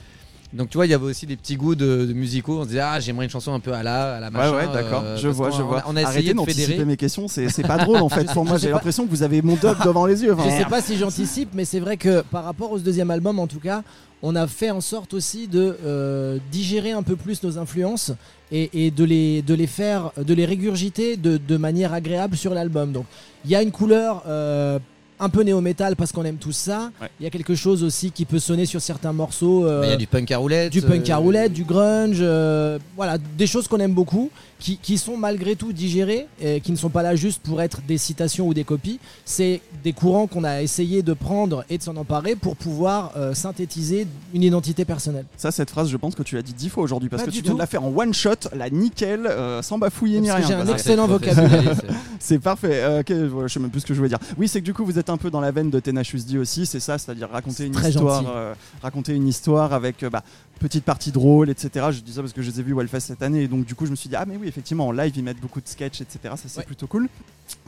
Donc 0.53 0.69
tu 0.69 0.77
vois, 0.77 0.85
il 0.85 0.91
y 0.91 0.93
avait 0.93 1.03
aussi 1.03 1.25
des 1.25 1.35
petits 1.35 1.57
goûts 1.57 1.75
de, 1.75 2.05
de 2.05 2.13
musicaux. 2.13 2.59
On 2.59 2.63
se 2.63 2.69
disait 2.69 2.79
ah 2.79 3.01
j'aimerais 3.01 3.25
une 3.25 3.29
chanson 3.31 3.51
un 3.53 3.59
peu 3.59 3.73
à 3.73 3.83
la 3.83 4.15
à 4.15 4.19
la 4.21 4.27
Ouais, 4.27 4.31
machin. 4.31 4.55
ouais, 4.55 4.73
d'accord. 4.73 5.01
euh, 5.03 5.17
je 5.17 5.23
parce 5.27 5.35
vois, 5.35 5.49
qu'on- 5.49 5.57
je 5.57 5.61
on 5.61 5.65
a- 5.65 5.67
vois. 5.67 5.83
On 5.87 5.95
a, 5.97 6.01
essayé 6.03 6.05
Arrêtez 6.05 6.29
de 6.29 6.33
d'anticiper 6.37 6.65
fédérer. 6.67 6.85
mes 6.85 6.95
questions, 6.95 7.27
c'est 7.27 7.49
c'est 7.49 7.67
pas 7.67 7.77
drôle 7.83 7.97
en 7.97 8.07
fait. 8.07 8.31
Pour 8.31 8.45
moi, 8.45 8.57
j'ai 8.57 8.69
l'impression 8.69 9.05
que 9.05 9.09
vous 9.09 9.23
avez 9.23 9.41
mon 9.41 9.55
dog 9.57 9.75
devant 9.83 10.05
les 10.05 10.23
yeux. 10.23 10.33
Enfin, 10.33 10.49
Je 10.49 10.55
sais 10.63 10.69
pas 10.69 10.81
si 10.81 10.95
j'anticipe, 10.95 11.49
mais 11.53 11.65
c'est 11.65 11.81
vrai 11.81 11.97
que 11.97 12.21
par 12.21 12.45
rapport 12.45 12.71
au 12.71 12.79
deuxième 12.79 13.11
album, 13.11 13.39
en 13.39 13.47
tout 13.47 13.59
cas, 13.59 13.83
on 14.21 14.35
a 14.35 14.47
fait 14.47 14.71
en 14.71 14.81
sorte 14.81 15.13
aussi 15.13 15.47
de 15.47 15.77
euh, 15.85 16.37
digérer 16.51 16.91
un 16.91 17.03
peu 17.03 17.15
plus 17.15 17.43
nos 17.43 17.57
influences 17.57 18.11
et, 18.51 18.91
de, 18.91 19.03
les, 19.03 19.67
faire, 19.67 20.11
de 20.17 20.33
les 20.33 20.45
régurgiter 20.45 21.17
de, 21.17 21.37
de 21.37 21.57
manière 21.57 21.93
agréable 21.93 22.37
sur 22.37 22.53
l'album. 22.53 22.93
Donc, 22.93 23.05
il 23.43 23.51
y 23.51 23.55
a 23.55 23.61
une 23.61 23.71
couleur 23.71 24.23
euh, 24.25 24.79
un 25.19 25.29
peu 25.29 25.41
néo-métal 25.43 25.95
parce 25.95 26.11
qu'on 26.11 26.23
aime 26.25 26.37
tout 26.37 26.51
ça. 26.51 26.91
Il 26.99 27.03
Ouais. 27.03 27.09
y 27.21 27.25
a 27.25 27.29
quelque 27.29 27.55
chose 27.55 27.83
aussi 27.83 28.11
qui 28.11 28.25
peut 28.25 28.39
sonner 28.39 28.65
sur 28.65 28.81
certains 28.81 29.13
morceaux. 29.13 29.65
euh, 29.65 29.81
Il 29.85 29.89
y 29.89 29.93
a 29.93 29.97
du 29.97 30.07
punk 30.07 30.31
à 30.31 30.37
roulette. 30.37 30.71
du 30.71 30.81
punk 30.81 31.09
à 31.09 31.15
euh, 31.15 31.17
roulette, 31.19 31.53
du 31.53 31.63
grunge, 31.63 32.17
euh, 32.21 32.77
voilà, 32.95 33.17
des 33.37 33.47
choses 33.47 33.67
qu'on 33.67 33.79
aime 33.79 33.93
beaucoup, 33.93 34.29
qui, 34.59 34.77
qui 34.77 34.97
sont 34.97 35.17
malgré 35.17 35.55
tout 35.55 35.71
digérées, 35.73 36.27
et 36.41 36.61
qui 36.61 36.71
ne 36.71 36.77
sont 36.77 36.89
pas 36.89 37.03
là 37.03 37.15
juste 37.15 37.41
pour 37.43 37.61
être 37.61 37.81
des 37.87 37.97
citations 37.97 38.47
ou 38.47 38.53
des 38.53 38.63
copies. 38.63 38.99
C'est 39.25 39.61
des 39.83 39.93
courants 39.93 40.27
qu'on 40.27 40.43
a 40.43 40.61
essayé 40.61 41.01
de 41.03 41.13
prendre 41.13 41.63
et 41.69 41.77
de 41.77 41.83
s'en 41.83 41.95
emparer 41.95 42.35
pour 42.35 42.55
pouvoir 42.55 43.11
euh, 43.17 43.33
synthétiser 43.33 44.07
une 44.33 44.43
identité 44.43 44.83
personnelle. 44.85 45.25
Ça, 45.37 45.51
cette 45.51 45.69
phrase, 45.69 45.89
je 45.89 45.97
pense 45.97 46.15
que 46.15 46.23
tu 46.23 46.35
l'as 46.35 46.41
dit 46.41 46.53
dix 46.53 46.69
fois 46.69 46.83
aujourd'hui 46.83 47.09
parce 47.09 47.23
Pas 47.23 47.27
que 47.27 47.31
tu 47.35 47.41
viens 47.41 47.51
tout. 47.51 47.55
de 47.57 47.61
la 47.61 47.67
faire 47.67 47.83
en 47.83 47.93
one 47.95 48.13
shot, 48.13 48.31
la 48.55 48.69
nickel, 48.69 49.25
euh, 49.27 49.61
sans 49.61 49.77
bafouiller 49.77 50.19
ni 50.21 50.27
Parce 50.27 50.45
rien. 50.45 50.47
j'ai 50.63 50.69
un 50.69 50.73
excellent 50.73 51.07
vocabulaire. 51.07 51.75
c'est- 52.19 52.39
parfait. 52.39 52.81
Euh, 52.83 52.99
ok, 53.01 53.11
voilà, 53.31 53.47
je 53.47 53.53
sais 53.53 53.59
même 53.59 53.69
plus 53.71 53.81
ce 53.81 53.85
que 53.85 53.93
je 53.93 53.99
voulais 53.99 54.09
dire. 54.09 54.19
Oui, 54.37 54.47
c'est 54.47 54.59
que 54.59 54.65
du 54.65 54.73
coup, 54.73 54.85
vous 54.85 54.97
êtes 54.99 55.06
un 55.09 55.17
peu 55.17 55.29
dans 55.31 55.41
la 55.41 55.51
veine 55.51 55.69
de 55.69 55.79
Tenacious 55.79 56.19
D 56.27 56.37
aussi, 56.37 56.65
c'est 56.65 56.79
ça, 56.79 56.97
c'est-à-dire 56.97 57.29
raconter 57.29 57.65
une 57.65 57.73
Très 57.73 57.89
histoire, 57.89 58.23
euh, 58.35 58.53
raconter 58.81 59.13
une 59.13 59.27
histoire 59.27 59.73
avec 59.73 60.03
euh, 60.03 60.09
bah, 60.09 60.23
petite 60.59 60.83
partie 60.83 61.11
drôle, 61.11 61.49
etc. 61.49 61.87
Je 61.91 61.99
dis 62.01 62.13
ça 62.13 62.21
parce 62.21 62.33
que 62.33 62.41
je 62.41 62.49
les 62.51 62.59
ai 62.59 62.63
vus 62.63 62.73
au 62.73 62.81
Hellfest 62.81 62.99
cette 63.01 63.21
année, 63.21 63.43
et 63.43 63.47
donc 63.47 63.65
du 63.65 63.75
coup, 63.75 63.85
je 63.85 63.91
me 63.91 63.95
suis 63.95 64.09
dit 64.09 64.15
ah 64.15 64.25
mais 64.27 64.37
oui, 64.37 64.47
effectivement, 64.47 64.87
en 64.87 64.91
live, 64.91 65.13
ils 65.15 65.23
mettent 65.23 65.39
beaucoup 65.41 65.61
de 65.61 65.67
sketchs, 65.67 66.01
etc. 66.01 66.19
Ça, 66.23 66.37
c'est 66.47 66.57
Ouais. 66.59 66.63
plutôt 66.65 66.87
cool. 66.87 67.07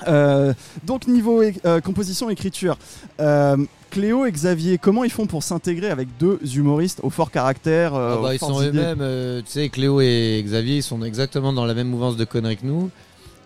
Euh, 0.08 0.54
donc 0.86 1.08
niveau 1.08 1.42
euh, 1.42 1.80
composition, 1.82 2.30
écriture. 2.30 2.78
euh, 3.20 3.58
Cléo 3.92 4.26
et 4.26 4.32
Xavier, 4.32 4.78
comment 4.78 5.04
ils 5.04 5.10
font 5.10 5.26
pour 5.26 5.42
s'intégrer 5.42 5.90
avec 5.90 6.10
deux 6.20 6.40
humoristes 6.56 7.00
au 7.02 7.10
fort 7.10 7.32
caractère 7.32 7.96
euh, 7.96 8.16
Ah 8.18 8.22
bah, 8.22 8.34
ils 8.36 8.40
sont 8.40 8.62
eux-mêmes, 8.62 9.00
euh, 9.02 9.42
tu 9.42 9.52
sais, 9.52 9.70
Cléo 9.70 10.00
et 10.02 10.42
Xavier, 10.46 10.78
ils 10.78 10.84
sont 10.84 11.02
exactement 11.04 11.54
dans 11.54 11.66
la 11.66 11.74
même 11.74 11.88
mouvance 11.90 12.16
de 12.16 12.24
conneries 12.26 12.58
que 12.58 12.68
nous. 12.68 12.92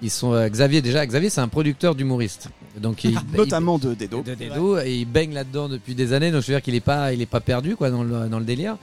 Ils 0.03 0.11
sont 0.11 0.33
euh, 0.33 0.47
Xavier 0.49 0.81
déjà, 0.81 1.05
Xavier 1.05 1.29
c'est 1.31 1.41
un 1.41 1.47
producteur 1.47 1.95
d'humoristes, 1.95 2.49
donc 2.77 3.03
il, 3.05 3.17
Notamment 3.37 3.79
de 3.79 3.93
Dedo. 3.95 4.21
il- 4.25 4.35
de 4.35 4.35
Dedo, 4.35 4.77
et 4.79 4.93
il 4.93 5.05
baigne 5.05 5.33
là-dedans 5.33 5.69
depuis 5.69 5.95
des 5.95 6.13
années, 6.13 6.29
donc 6.31 6.41
je 6.41 6.47
veux 6.47 6.53
dire 6.53 6.61
qu'il 6.61 6.75
est 6.75 6.79
pas, 6.81 7.13
il 7.13 7.21
est 7.21 7.25
pas 7.25 7.39
perdu 7.39 7.75
quoi 7.75 7.89
dans 7.89 8.03
le, 8.03 8.27
dans 8.27 8.39
le 8.39 8.45
délire. 8.45 8.75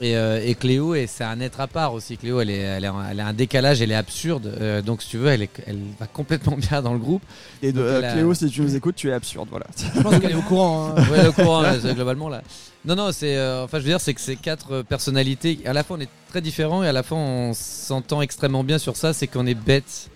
Et, 0.00 0.16
euh, 0.16 0.40
et 0.44 0.56
Cléo, 0.56 0.96
et 0.96 1.06
c'est 1.06 1.22
un 1.22 1.38
être 1.40 1.60
à 1.60 1.68
part 1.68 1.94
aussi. 1.94 2.16
Cléo, 2.16 2.40
elle, 2.40 2.50
est, 2.50 2.56
elle, 2.58 2.84
est 2.84 2.90
elle 3.12 3.20
a 3.20 3.26
un 3.28 3.32
décalage, 3.32 3.80
elle 3.82 3.92
est 3.92 3.96
absurde. 3.96 4.46
euh, 4.60 4.82
donc 4.82 5.00
si 5.00 5.10
tu 5.10 5.16
veux, 5.18 5.28
elle, 5.28 5.42
est- 5.42 5.62
elle 5.66 5.78
va 6.00 6.06
complètement 6.08 6.56
bien 6.70 6.82
dans 6.82 6.92
le 6.92 6.98
groupe. 6.98 7.22
Et 7.62 7.70
de 7.70 7.78
Donc, 7.78 7.86
euh, 7.86 7.98
elle 7.98 8.04
a- 8.06 8.12
Cléo, 8.14 8.34
si 8.34 8.48
tu 8.50 8.62
nous 8.62 8.74
écoutes, 8.76 8.96
tu 8.96 9.08
es 9.10 9.12
absurde, 9.12 9.46
voilà. 9.50 9.66
Je 9.94 10.00
pense 10.02 10.18
qu'elle 10.18 10.32
est 10.32 10.34
au 10.34 10.42
courant. 10.42 10.88
hein. 10.96 11.04
Ouais, 11.10 11.26
au 11.28 11.32
courant, 11.32 11.62
là, 11.62 11.76
globalement 11.78 12.28
là. 12.28 12.42
Non, 12.84 12.96
non, 12.96 13.10
c'est. 13.12 13.36
euh, 13.36 13.62
enfin, 13.64 13.78
je 13.78 13.84
veux 13.84 13.90
dire, 13.90 14.00
c'est 14.00 14.12
que 14.12 14.20
ces 14.20 14.34
quatre 14.34 14.82
personnalités, 14.82 15.60
à 15.66 15.72
la 15.72 15.84
fois 15.84 15.96
on 15.96 16.00
est 16.00 16.08
très 16.30 16.40
différents 16.40 16.82
et 16.82 16.88
à 16.88 16.92
la 16.92 17.04
fois 17.04 17.18
on 17.18 17.52
s'entend 17.54 18.22
extrêmement 18.22 18.64
bien 18.64 18.78
sur 18.78 18.96
ça, 18.96 19.12
c'est 19.12 19.28
qu'on 19.28 19.46
est 19.46 19.54
bête 19.54 20.08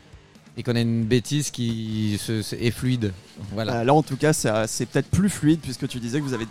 et 0.57 0.63
qu'on 0.63 0.75
a 0.77 0.81
une 0.81 1.05
bêtise 1.05 1.51
qui 1.51 2.19
se- 2.19 2.41
se- 2.43 2.57
est 2.57 2.71
fluide. 2.71 3.13
Voilà. 3.53 3.75
Euh, 3.81 3.85
là, 3.85 3.93
en 3.95 4.03
tout 4.03 4.17
cas, 4.17 4.33
c'est 4.33 4.87
peut-être 4.87 5.09
plus 5.11 5.29
fluide 5.29 5.61
puisque 5.61 5.87
tu 5.87 5.99
disais 6.01 6.19
que 6.21 6.25
vous 6.25 6.33
avez 6.33 6.47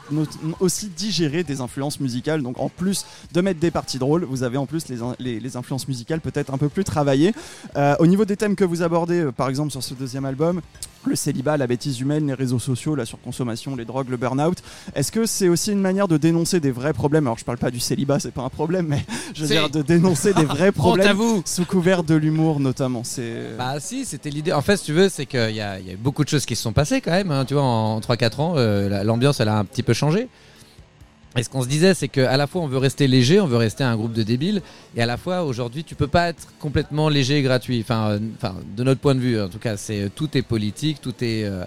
aussi 0.60 0.88
digéré 0.90 1.44
des 1.44 1.62
influences 1.62 2.00
musicales. 2.00 2.42
Donc, 2.44 2.60
en 2.60 2.70
plus 2.70 3.06
de 3.34 3.42
mettre 3.42 3.60
des 3.60 3.72
parties 3.72 3.98
drôles, 3.98 4.24
vous 4.26 4.44
avez 4.44 4.58
en 4.58 4.66
plus 4.68 4.88
les, 4.90 5.02
in- 5.02 5.16
les- 5.20 5.40
les 5.40 5.58
influences 5.58 5.88
musicales 5.88 6.22
peut-être 6.22 6.54
un 6.54 6.58
peu 6.58 6.70
plus 6.70 6.84
travaillées. 6.84 7.34
Euh, 7.76 7.96
au 8.00 8.06
niveau 8.08 8.26
des 8.26 8.38
thèmes 8.38 8.56
que 8.56 8.64
vous 8.64 8.84
abordez, 8.84 9.22
euh, 9.22 9.32
par 9.32 9.50
exemple 9.50 9.72
sur 9.72 9.82
ce 9.84 9.94
deuxième 9.96 10.26
album, 10.26 10.62
le 11.08 11.16
célibat, 11.16 11.56
la 11.58 11.68
bêtise 11.68 12.00
humaine, 12.00 12.26
les 12.28 12.34
réseaux 12.34 12.58
sociaux, 12.58 12.96
la 12.96 13.06
surconsommation, 13.06 13.76
les 13.76 13.86
drogues, 13.86 14.10
le 14.10 14.18
burn-out. 14.18 14.58
Est-ce 14.96 15.12
que 15.12 15.28
c'est 15.28 15.50
aussi 15.50 15.72
une 15.72 15.80
manière 15.82 16.08
de 16.08 16.18
dénoncer 16.18 16.60
des 16.60 16.72
vrais 16.72 16.94
problèmes? 16.94 17.28
Alors, 17.28 17.38
je 17.38 17.46
parle 17.46 17.60
pas 17.60 17.70
du 17.70 17.80
célibat, 17.80 18.20
c'est 18.20 18.32
pas 18.32 18.42
un 18.42 18.50
problème, 18.50 18.88
mais 18.88 19.06
je 19.36 19.42
veux 19.42 19.48
dire 19.48 19.70
de 19.70 19.84
dénoncer 19.84 20.34
des 20.34 20.46
vrais 20.46 20.72
problèmes 20.72 21.18
sous 21.46 21.66
couvert 21.66 22.04
de 22.04 22.16
l'humour, 22.16 22.60
notamment. 22.60 23.04
C'est 23.04 23.56
Bah 23.56 23.80
si, 23.80 23.95
Si, 23.96 24.06
c'était 24.06 24.30
l'idée. 24.30 24.52
En 24.54 24.62
fait, 24.62 24.78
si 24.78 24.86
tu 24.86 24.94
veux, 24.94 25.10
c'est 25.10 25.26
qu'il 25.26 25.52
y, 25.52 25.56
y 25.56 25.62
a 25.62 25.80
eu 25.80 25.96
beaucoup 25.98 26.24
de 26.24 26.30
choses 26.30 26.46
qui 26.46 26.56
se 26.56 26.62
sont 26.64 26.74
passées 26.74 27.02
quand 27.02 27.12
même. 27.12 27.32
hein, 27.32 27.46
tu 27.46 27.54
vois, 27.54 27.64
en 27.64 28.00
3-4 28.02 28.40
ans, 28.42 28.54
euh, 28.58 28.90
la- 28.90 29.04
l'ambiance, 29.04 29.40
elle 29.40 29.48
a 29.50 29.58
un 29.58 29.66
petit 29.66 29.84
peu 29.84 29.94
changé. 29.94 30.28
Et 31.38 31.44
ce 31.44 31.50
qu'on 31.50 31.62
se 31.64 31.68
disait, 31.68 31.94
c'est 31.94 32.08
qu'à 32.08 32.38
la 32.38 32.48
fois, 32.48 32.62
on 32.62 32.68
veut 32.68 32.78
rester 32.78 33.08
léger, 33.08 33.42
on 33.42 33.48
veut 33.48 33.58
rester 33.58 33.84
un 33.84 33.96
groupe 33.98 34.14
de 34.14 34.24
débiles, 34.24 34.62
et 34.96 35.02
à 35.02 35.06
la 35.06 35.18
fois, 35.18 35.44
aujourd'hui, 35.44 35.84
tu 35.84 35.94
peux 35.94 36.08
pas 36.08 36.30
être 36.30 36.48
complètement 36.60 37.10
léger 37.10 37.38
et 37.40 37.42
gratuit. 37.42 37.80
Enfin, 37.82 38.12
euh, 38.12 38.20
enfin 38.38 38.56
de 38.78 38.84
notre 38.84 39.02
point 39.02 39.16
de 39.16 39.20
vue, 39.20 39.42
en 39.42 39.50
tout 39.50 39.60
cas, 39.60 39.76
c'est 39.76 40.10
tout 40.16 40.38
est 40.38 40.42
politique, 40.42 41.02
tout 41.02 41.14
est. 41.22 41.44
euh, 41.44 41.66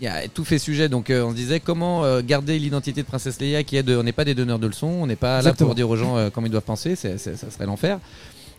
il 0.00 0.04
y 0.04 0.08
a, 0.08 0.28
tout 0.28 0.44
fait 0.44 0.58
sujet, 0.60 0.88
donc 0.88 1.10
euh, 1.10 1.24
on 1.24 1.30
se 1.32 1.34
disait 1.34 1.58
comment 1.60 2.04
euh, 2.04 2.22
garder 2.24 2.56
l'identité 2.58 3.02
de 3.02 3.06
Princesse 3.06 3.40
Leia 3.40 3.64
qui 3.64 3.76
est 3.76 3.82
de, 3.82 3.96
on 3.96 4.04
n'est 4.04 4.12
pas 4.12 4.24
des 4.24 4.34
donneurs 4.36 4.60
de 4.60 4.68
leçons, 4.68 4.86
on 4.86 5.06
n'est 5.08 5.16
pas 5.16 5.38
Exactement. 5.38 5.66
là 5.66 5.70
pour 5.70 5.74
dire 5.74 5.90
aux 5.90 5.96
gens 5.96 6.16
euh, 6.16 6.30
comment 6.32 6.46
ils 6.46 6.50
doivent 6.50 6.62
penser, 6.62 6.94
ça 6.94 7.18
serait 7.18 7.66
l'enfer. 7.66 7.98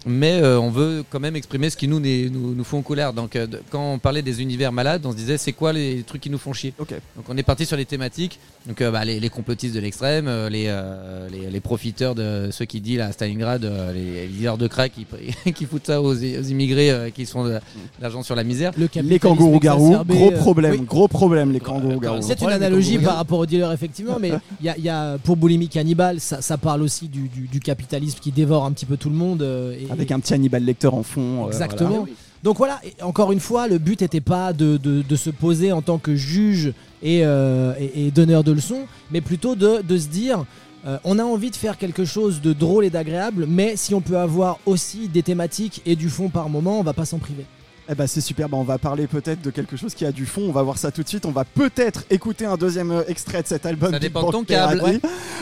Mais 0.05 0.39
euh, 0.41 0.59
on 0.59 0.69
veut 0.69 1.03
quand 1.09 1.19
même 1.19 1.35
exprimer 1.35 1.69
ce 1.69 1.75
qui 1.77 1.88
nous, 1.88 1.99
nous, 1.99 2.55
nous 2.55 2.63
font 2.63 2.81
colère. 2.81 3.12
Donc 3.13 3.35
euh, 3.35 3.47
quand 3.69 3.93
on 3.93 3.99
parlait 3.99 4.21
des 4.21 4.41
univers 4.41 4.71
malades, 4.71 5.05
on 5.05 5.12
se 5.12 5.17
disait 5.17 5.38
c'est 5.38 5.51
quoi 5.51 5.73
les 5.73 6.03
trucs 6.03 6.21
qui 6.21 6.29
nous 6.29 6.38
font 6.38 6.53
chier. 6.53 6.73
Donc 7.15 7.25
on 7.27 7.35
est 7.38 7.43
parti 7.43 7.65
sur 7.65 7.75
les 7.75 7.85
thématiques, 7.85 8.39
donc 8.65 8.79
euh, 8.81 8.91
bah, 8.91 9.03
les, 9.03 9.19
les 9.19 9.29
complotistes 9.29 9.75
de 9.75 9.79
l'extrême, 9.81 10.27
euh, 10.27 10.49
les, 10.49 10.65
euh, 10.67 11.27
les, 11.29 11.49
les 11.49 11.59
profiteurs 11.59 12.15
de 12.15 12.49
ceux 12.51 12.65
qui 12.65 12.79
disent 12.79 13.01
à 13.01 13.12
Stalingrad, 13.12 13.65
euh, 13.65 13.91
les, 13.91 14.27
dealers 14.27 14.57
de 14.57 14.67
crack 14.67 14.93
qui, 14.93 15.51
qui 15.53 15.65
foutent 15.65 15.85
ça 15.88 16.01
aux, 16.01 16.13
aux 16.15 16.43
immigrés 16.43 16.91
euh, 16.91 17.09
qui 17.09 17.25
sont 17.25 17.43
de, 17.43 17.59
l'argent 18.01 18.23
sur 18.23 18.35
la 18.35 18.43
misère. 18.45 18.71
Le 18.77 18.88
Les 19.01 19.19
kangourous-garous, 19.19 19.97
gros 20.05 20.31
euh, 20.31 20.38
problème, 20.38 20.71
oui. 20.79 20.85
gros 20.85 21.07
problème, 21.09 21.51
les 21.51 21.59
kangourous-garous. 21.59 22.21
C'est 22.21 22.41
une 22.41 22.49
analogie 22.49 22.99
par 22.99 23.17
rapport 23.17 23.39
au 23.39 23.45
dealer 23.45 23.71
effectivement, 23.73 24.17
mais 24.19 24.31
il 24.62 24.65
y 24.65 24.69
a, 24.69 24.77
il 24.77 24.83
y 24.83 24.89
a- 24.89 25.17
pour 25.21 25.35
Boulimie 25.35 25.67
Cannibal, 25.67 26.19
ça, 26.21 26.41
ça 26.41 26.57
parle 26.57 26.81
aussi 26.83 27.07
du, 27.09 27.27
du- 27.27 27.47
du 27.47 27.59
capitalisme 27.59 28.19
qui 28.21 28.31
dévore 28.31 28.63
un 28.65 28.71
petit 28.71 28.85
peu 28.85 28.95
tout 28.95 29.09
le 29.09 29.15
monde. 29.15 29.41
euh, 29.41 29.73
et- 29.73 29.88
Avec 29.91 30.12
un 30.12 30.19
petit 30.19 30.34
Hannibal 30.34 30.63
Lecter 30.63 30.88
en 30.88 31.04
fond. 31.04 31.45
euh, 31.45 31.47
Exactement. 31.47 31.89
voilà. 31.89 32.06
Donc 32.43 32.58
voilà, 32.58 32.80
encore 33.02 33.32
une 33.34 33.39
fois, 33.41 33.67
le 33.67 33.80
but 33.80 33.99
n'était 34.02 34.21
pas 34.21 34.54
de, 34.54 34.78
de- 34.78 35.02
de 35.02 35.15
se 35.15 35.30
poser 35.30 35.71
en 35.73 35.82
tant 35.82 35.97
que 35.97 36.15
juge 36.15 36.73
et, 37.04 37.25
euh, 37.25 37.73
et- 37.80 38.08
et 38.08 38.12
donneur 38.12 38.43
de 38.45 38.54
leçons, 38.54 38.86
mais 39.12 39.19
plutôt 39.19 39.56
de, 39.56 39.82
de 39.82 39.97
se 39.97 40.08
dire, 40.08 40.45
euh, 40.88 40.97
on 41.04 41.19
a 41.19 41.23
envie 41.23 41.52
de 41.52 41.56
faire 41.58 41.78
quelque 41.78 42.06
chose 42.06 42.39
de 42.39 42.54
drôle 42.54 42.86
et 42.86 42.89
d'agréable, 42.89 43.45
mais 43.45 43.75
si 43.75 43.93
on 43.93 43.99
peut 43.99 44.17
avoir 44.17 44.58
aussi 44.65 45.10
des 45.10 45.21
thématiques 45.21 45.82
et 45.86 45.97
du 45.97 46.10
fond 46.10 46.30
par 46.30 46.47
moment, 46.47 46.80
on 46.80 46.84
va 46.84 46.93
pas 46.93 47.04
s'en 47.06 47.17
priver. 47.19 47.45
Eh 47.91 47.95
ben 47.95 48.06
c'est 48.06 48.21
super, 48.21 48.47
bah, 48.47 48.58
on 48.58 48.63
va 48.63 48.78
parler 48.78 49.08
peut-être 49.08 49.41
de 49.41 49.49
quelque 49.49 49.75
chose 49.75 49.95
qui 49.95 50.06
a 50.06 50.12
du 50.12 50.28
fond, 50.28 50.43
on 50.47 50.52
va 50.52 50.62
voir 50.62 50.78
ça 50.78 50.91
tout 50.91 51.02
de 51.02 51.08
suite, 51.08 51.25
on 51.25 51.32
va 51.32 51.43
peut-être 51.43 52.04
écouter 52.12 52.45
un 52.45 52.56
deuxième 52.56 52.91
euh, 52.91 53.02
extrait 53.08 53.41
de 53.41 53.47
cet 53.47 53.65
album. 53.65 53.89
Ça 53.89 53.97
Big 53.97 54.10
dépend 54.10 54.19
de 54.19 54.25
Bang 54.25 54.34
ton 54.34 54.43
câble. 54.43 54.78
Therapy. 54.78 55.02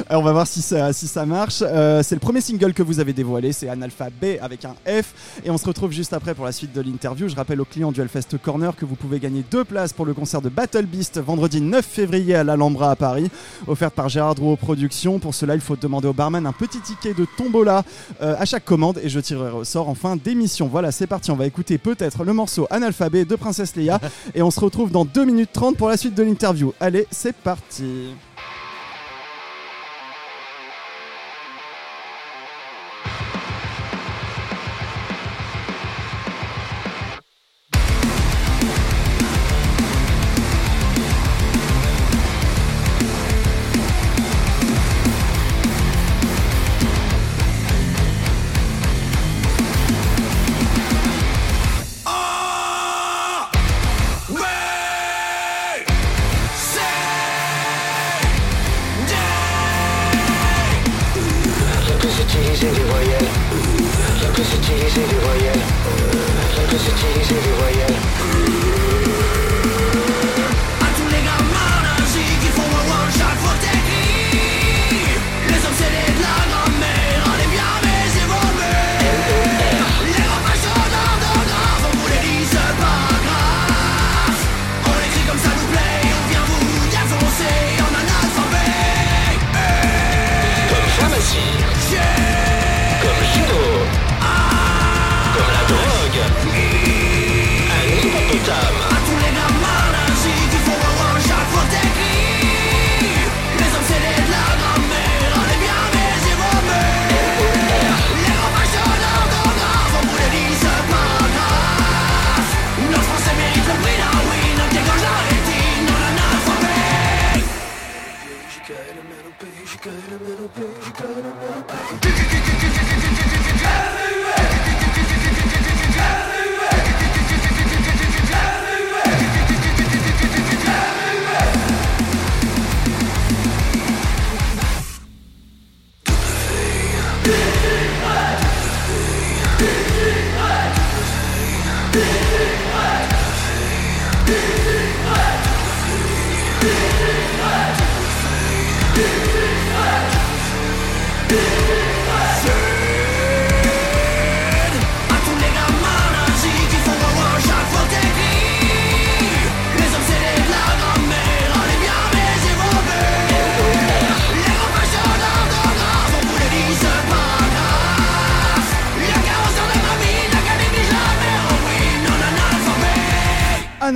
On 0.10 0.22
va 0.22 0.32
voir 0.32 0.48
si 0.48 0.62
ça, 0.62 0.94
si 0.94 1.08
ça 1.08 1.26
marche. 1.26 1.62
Euh, 1.62 2.02
c'est 2.04 2.16
le 2.16 2.22
premier 2.22 2.40
single 2.40 2.74
que 2.74 2.84
vous 2.84 3.02
avez 3.02 3.12
dévoilé, 3.12 3.52
c'est 3.52 3.68
Analphabet 3.68 4.40
avec 4.40 4.64
un 4.64 4.76
F. 4.86 5.42
Et 5.44 5.50
on 5.50 5.58
se 5.58 5.66
retrouve 5.66 5.92
juste 5.92 6.14
après 6.14 6.34
pour 6.36 6.46
la 6.46 6.54
suite 6.54 6.72
de 6.72 6.80
l'interview. 6.80 7.28
Je 7.28 7.36
rappelle 7.36 7.60
aux 7.60 7.66
clients 7.66 7.92
du 7.92 8.00
Hellfest 8.00 8.38
Corner 8.42 8.74
que 8.78 8.86
vous 8.86 8.96
pouvez 8.96 9.20
gagner 9.20 9.44
deux 9.52 9.66
places 9.66 9.92
pour 9.92 10.06
le 10.06 10.14
concert 10.14 10.42
de 10.42 10.48
Battle 10.48 10.86
Beast 10.86 11.20
vendredi 11.20 11.60
9 11.60 11.86
février 11.86 12.36
à 12.36 12.46
l'Alhambra 12.46 12.92
à 12.92 12.96
Paris, 12.96 13.30
offerte 13.68 13.94
par 13.94 14.08
Gérard 14.08 14.36
Drouot 14.36 14.56
Productions. 14.56 15.20
Pour 15.20 15.36
cela, 15.36 15.56
il 15.56 15.62
faut 15.62 15.76
demander 15.76 16.08
au 16.08 16.14
barman 16.14 16.46
un 16.46 16.54
petit 16.54 16.80
ticket 16.80 17.14
de 17.14 17.26
tombola 17.36 17.84
euh, 18.22 18.36
à 18.40 18.46
chaque 18.46 18.64
commande 18.64 19.02
et 19.04 19.10
je 19.10 19.20
tirerai 19.20 19.52
au 19.52 19.66
sort 19.66 19.90
en 19.90 19.96
fin 19.96 20.16
d'émission. 20.16 20.70
Voilà, 20.70 20.94
c'est 20.94 21.08
parti, 21.08 21.30
on 21.30 21.36
va 21.36 21.46
écouter 21.46 21.78
peut-être 21.78 22.24
le 22.24 22.37
morceau 22.38 22.68
Analphabet 22.70 23.26
de 23.26 23.36
Princesse 23.36 23.76
Leia 23.76 24.00
et 24.36 24.42
on 24.44 24.52
se 24.52 24.60
retrouve 24.60 24.92
dans 24.92 25.06
2 25.06 25.26
minutes 25.26 25.50
30 25.52 25.76
pour 25.76 25.90
la 25.90 25.98
suite 25.98 26.14
de 26.14 26.24
l'interview. 26.24 26.72
Allez, 26.80 27.08
c'est 27.12 27.36
parti. 27.36 28.14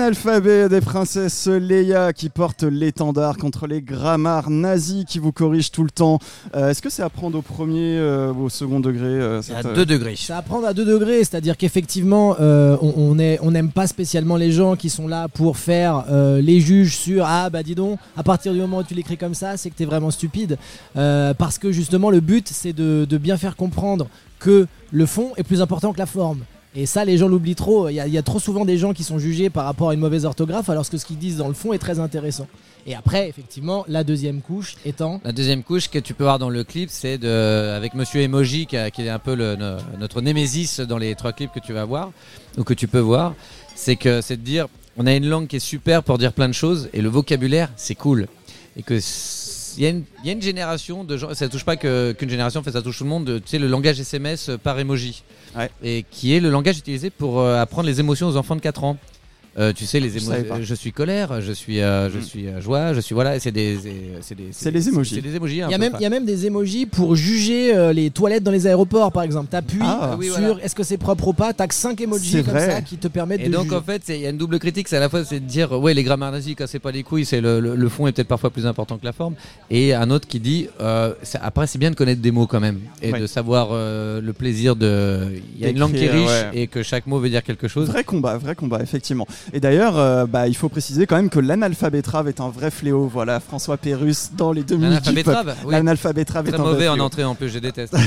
Analphabet 0.05 0.67
des 0.67 0.81
princesses 0.81 1.45
Leia 1.47 2.11
qui 2.11 2.29
porte 2.29 2.63
l'étendard 2.63 3.37
contre 3.37 3.67
les 3.67 3.83
grammars 3.83 4.49
nazis 4.49 5.05
qui 5.05 5.19
vous 5.19 5.31
corrigent 5.31 5.69
tout 5.71 5.83
le 5.83 5.91
temps. 5.91 6.17
Euh, 6.55 6.69
Est-ce 6.71 6.81
que 6.81 6.89
c'est 6.89 7.03
à 7.03 7.09
prendre 7.09 7.37
au 7.37 7.43
premier 7.43 7.97
euh, 7.99 8.33
ou 8.33 8.45
au 8.45 8.49
second 8.49 8.79
degré 8.79 9.05
euh, 9.05 9.41
à 9.55 9.67
euh, 9.67 9.75
2 9.75 9.85
degrés. 9.85 10.15
C'est 10.17 10.33
à 10.33 10.41
prendre 10.41 10.65
à 10.65 10.73
deux 10.73 10.85
degrés, 10.85 11.19
c'est-à-dire 11.19 11.55
qu'effectivement, 11.55 12.35
euh, 12.39 12.77
on 12.81 12.93
on 12.97 13.19
est- 13.19 13.37
on 13.43 13.51
n'aime 13.51 13.69
pas 13.71 13.85
spécialement 13.85 14.37
les 14.37 14.51
gens 14.51 14.75
qui 14.75 14.89
sont 14.89 15.07
là 15.07 15.27
pour 15.27 15.57
faire 15.57 16.05
euh, 16.09 16.41
les 16.41 16.59
juges 16.61 16.97
sur 16.97 17.23
ah 17.27 17.51
bah 17.51 17.61
dis 17.61 17.75
donc, 17.75 17.99
à 18.17 18.23
partir 18.23 18.53
du 18.53 18.59
moment 18.59 18.79
où 18.79 18.83
tu 18.83 18.95
l'écris 18.95 19.17
comme 19.17 19.35
ça, 19.35 19.55
c'est 19.55 19.69
que 19.69 19.75
t'es 19.75 19.85
vraiment 19.85 20.09
stupide, 20.09 20.57
Euh, 20.97 21.35
parce 21.35 21.59
que 21.59 21.71
justement 21.71 22.09
le 22.09 22.21
but 22.21 22.47
c'est 22.51 22.73
de, 22.73 23.05
de 23.07 23.17
bien 23.19 23.37
faire 23.37 23.55
comprendre 23.55 24.07
que 24.39 24.65
le 24.91 25.05
fond 25.05 25.29
est 25.37 25.43
plus 25.43 25.61
important 25.61 25.93
que 25.93 25.99
la 25.99 26.07
forme. 26.07 26.39
Et 26.75 26.85
ça, 26.85 27.03
les 27.03 27.17
gens 27.17 27.27
l'oublient 27.27 27.55
trop. 27.55 27.89
Il 27.89 27.95
y, 27.95 27.99
a, 27.99 28.07
y 28.07 28.17
a 28.17 28.23
trop 28.23 28.39
souvent 28.39 28.63
des 28.63 28.77
gens 28.77 28.93
qui 28.93 29.03
sont 29.03 29.19
jugés 29.19 29.49
par 29.49 29.65
rapport 29.65 29.89
à 29.89 29.93
une 29.93 29.99
mauvaise 29.99 30.25
orthographe, 30.25 30.69
alors 30.69 30.89
que 30.89 30.97
ce 30.97 31.05
qu'ils 31.05 31.17
disent 31.17 31.37
dans 31.37 31.49
le 31.49 31.53
fond 31.53 31.73
est 31.73 31.79
très 31.79 31.99
intéressant. 31.99 32.47
Et 32.87 32.95
après, 32.95 33.29
effectivement, 33.29 33.85
la 33.87 34.03
deuxième 34.03 34.41
couche 34.41 34.75
étant. 34.85 35.21
La 35.23 35.31
deuxième 35.31 35.63
couche 35.63 35.89
que 35.89 35.99
tu 35.99 36.13
peux 36.13 36.23
voir 36.23 36.39
dans 36.39 36.49
le 36.49 36.63
clip, 36.63 36.89
c'est 36.91 37.17
de 37.17 37.73
avec 37.75 37.93
Monsieur 37.93 38.21
Emoji 38.21 38.65
qui, 38.65 38.75
est 38.75 39.09
un 39.09 39.19
peu 39.19 39.35
notre 39.99 40.21
némésis 40.21 40.79
dans 40.79 40.97
les 40.97 41.15
trois 41.15 41.33
clips 41.33 41.51
que 41.53 41.59
tu 41.59 41.73
vas 41.73 41.85
voir 41.85 42.11
ou 42.57 42.63
que 42.63 42.73
tu 42.73 42.87
peux 42.87 42.99
voir. 42.99 43.35
C'est 43.75 43.95
que 43.95 44.21
c'est 44.21 44.37
de 44.37 44.41
dire 44.41 44.67
on 44.97 45.05
a 45.05 45.13
une 45.13 45.27
langue 45.27 45.47
qui 45.47 45.57
est 45.57 45.59
super 45.59 46.03
pour 46.03 46.17
dire 46.17 46.33
plein 46.33 46.49
de 46.49 46.53
choses 46.53 46.89
et 46.93 47.01
le 47.01 47.09
vocabulaire 47.09 47.71
c'est 47.75 47.95
cool 47.95 48.27
et 48.77 48.83
que 48.83 48.99
il 49.77 49.83
y, 49.83 49.85
a 49.85 49.89
une- 49.89 50.03
il 50.23 50.27
y 50.27 50.29
a 50.29 50.33
une 50.33 50.41
génération 50.41 51.03
de 51.03 51.17
gens, 51.17 51.33
ça 51.33 51.47
touche 51.49 51.63
pas 51.65 51.75
que- 51.77 52.11
qu'une 52.13 52.29
génération, 52.29 52.59
en 52.59 52.63
fait, 52.63 52.71
ça 52.71 52.81
touche 52.81 52.97
tout 52.97 53.03
le 53.03 53.09
monde. 53.09 53.25
de- 53.25 53.39
Tu 53.39 53.47
sais, 53.49 53.59
le 53.59 53.67
langage 53.67 53.99
SMS 53.99 54.49
par 54.63 54.79
emoji, 54.79 55.23
Ouais. 55.55 55.69
et 55.83 56.05
qui 56.09 56.33
est 56.33 56.39
le 56.39 56.49
langage 56.49 56.77
utilisé 56.77 57.09
pour 57.09 57.39
euh, 57.39 57.59
apprendre 57.61 57.87
les 57.87 57.99
émotions 57.99 58.27
aux 58.27 58.35
enfants 58.37 58.55
de 58.55 58.61
4 58.61 58.83
ans. 58.83 58.97
Euh, 59.59 59.73
tu 59.73 59.85
sais 59.85 59.99
les 59.99 60.15
émotions. 60.15 60.45
Je 60.61 60.73
suis 60.75 60.93
colère, 60.93 61.41
je 61.41 61.51
suis, 61.51 61.81
euh, 61.81 62.09
je 62.09 62.19
Mm. 62.19 62.21
suis 62.21 62.47
euh, 62.47 62.61
joie, 62.61 62.93
je 62.93 63.01
suis 63.01 63.13
voilà. 63.13 63.37
C'est 63.37 63.51
des, 63.51 63.77
c'est 64.21 64.33
des, 64.35 64.45
C'est 64.51 64.71
les 64.71 64.87
emojis. 64.87 65.15
C'est 65.15 65.21
des 65.21 65.35
emojis. 65.35 65.61
un 65.61 65.67
Il 65.67 65.71
y, 65.71 65.75
a 65.75 65.77
même, 65.77 65.93
il 65.99 66.03
y 66.03 66.05
a 66.05 66.09
même 66.09 66.23
des 66.25 66.45
emojis 66.45 66.85
pour 66.85 67.17
juger 67.17 67.75
euh, 67.75 67.91
les 67.91 68.11
toilettes 68.11 68.43
dans 68.43 68.51
les 68.51 68.65
aéroports, 68.65 69.11
par 69.11 69.23
exemple. 69.23 69.49
T'appuies 69.49 69.79
Ah. 69.81 70.15
Oui, 70.17 70.27
sur 70.27 70.39
voilà. 70.39 70.63
est-ce 70.63 70.73
que 70.73 70.83
c'est 70.83 70.97
propre 70.97 71.27
ou 71.27 71.33
pas, 71.33 71.51
t'as 71.51 71.67
que 71.67 71.73
5 71.73 71.97
C'est 71.97 72.03
emojis 72.05 72.31
comme 72.43 72.53
vrai. 72.53 72.71
ça 72.71 72.81
qui 72.81 72.95
te 72.95 73.09
permettent 73.09 73.41
Et 73.41 73.47
de 73.49 73.51
donc 73.53 73.65
juger. 73.65 73.75
en 73.75 73.81
fait, 73.81 74.01
c'est- 74.05 74.15
il 74.17 74.21
y 74.21 74.25
a 74.25 74.29
une 74.29 74.37
double 74.37 74.57
critique, 74.57 74.87
c'est 74.87 74.95
à 74.95 75.01
la 75.01 75.09
fois 75.09 75.25
c'est 75.25 75.41
de 75.41 75.45
dire 75.45 75.73
ouais 75.73 75.93
les 75.93 76.03
grammaires 76.03 76.31
nazies 76.31 76.55
cassez 76.55 76.79
pas 76.79 76.91
les 76.91 77.03
couilles, 77.03 77.25
c'est 77.25 77.41
le, 77.41 77.59
le, 77.59 77.75
le 77.75 77.89
fond 77.89 78.07
est 78.07 78.13
peut-être 78.13 78.29
parfois 78.29 78.51
plus 78.51 78.65
important 78.65 78.97
que 78.97 79.03
la 79.05 79.11
forme, 79.11 79.35
et 79.69 79.93
un 79.93 80.09
autre 80.11 80.27
qui 80.29 80.39
dit 80.39 80.67
euh, 80.79 81.13
c'est- 81.23 81.39
après 81.41 81.67
c'est 81.67 81.77
bien 81.77 81.91
de 81.91 81.95
connaître 81.95 82.21
des 82.21 82.31
mots 82.31 82.47
quand 82.47 82.61
même 82.61 82.79
et 83.01 83.11
Ouais. 83.11 83.19
de 83.19 83.27
savoir 83.27 83.69
euh, 83.71 84.21
le 84.21 84.31
plaisir 84.31 84.77
de 84.77 85.27
il 85.57 85.61
y 85.61 85.65
a 85.65 85.69
une 85.69 85.79
langue 85.79 85.93
qui 85.93 86.05
est 86.05 86.09
riche 86.11 86.27
ouais. 86.29 86.49
et 86.53 86.67
que 86.67 86.83
chaque 86.83 87.05
mot 87.05 87.19
veut 87.19 87.29
dire 87.29 87.43
quelque 87.43 87.67
chose. 87.67 87.87
Vrai 87.89 88.05
combat, 88.05 88.37
vrai 88.37 88.55
combat, 88.55 88.81
effectivement. 88.81 89.27
Et 89.53 89.59
d'ailleurs, 89.59 89.97
euh, 89.97 90.25
bah, 90.25 90.47
il 90.47 90.55
faut 90.55 90.69
préciser 90.69 91.05
quand 91.05 91.15
même 91.15 91.29
que 91.29 91.39
l'analphabétrave 91.39 92.27
est 92.27 92.39
un 92.39 92.49
vrai 92.49 92.71
fléau. 92.71 93.07
Voilà, 93.11 93.39
François 93.39 93.77
Pérus 93.77 94.31
dans 94.37 94.51
les 94.51 94.63
deux 94.63 94.75
minutes. 94.75 95.05
L'analphabétrave, 95.05 95.55
oui. 95.65 95.71
L'analphabétrave 95.71 96.47
est 96.47 96.51
Très 96.51 96.61
un 96.61 96.63
mauvais 96.63 96.87
en 96.87 96.99
entrée 96.99 97.23
en 97.23 97.35
plus, 97.35 97.49
je 97.49 97.59
déteste. 97.59 97.95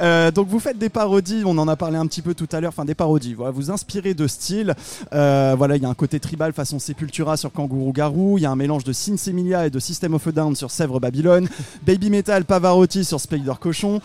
Euh, 0.00 0.32
donc 0.32 0.48
vous 0.48 0.58
faites 0.58 0.76
des 0.76 0.88
parodies, 0.88 1.42
on 1.44 1.56
en 1.56 1.68
a 1.68 1.76
parlé 1.76 1.96
un 1.96 2.06
petit 2.08 2.20
peu 2.20 2.34
tout 2.34 2.48
à 2.50 2.60
l'heure, 2.60 2.70
enfin 2.70 2.84
des 2.84 2.96
parodies, 2.96 3.34
voilà, 3.34 3.52
vous 3.52 3.70
inspirez 3.70 4.12
de 4.12 4.26
style, 4.26 4.74
Euh, 5.12 5.54
voilà, 5.56 5.76
il 5.76 5.82
y 5.82 5.86
a 5.86 5.88
un 5.88 5.94
côté 5.94 6.18
tribal 6.18 6.52
façon 6.52 6.80
Sepultura 6.80 7.36
sur 7.36 7.52
Kangourou 7.52 7.92
Garou, 7.92 8.36
il 8.36 8.40
y 8.40 8.46
a 8.46 8.50
un 8.50 8.56
mélange 8.56 8.82
de 8.82 8.92
Sins 8.92 9.28
Emilia 9.28 9.66
et 9.66 9.70
de 9.70 9.78
System 9.78 10.14
of 10.14 10.26
a 10.26 10.32
Down 10.32 10.56
sur 10.56 10.72
Sèvres 10.72 10.98
Babylone, 10.98 11.48
Baby 11.86 12.10
Metal 12.10 12.44
Pavarotti 12.44 13.04
sur 13.04 13.20
Spider 13.20 13.52
Cochon, 13.60 14.00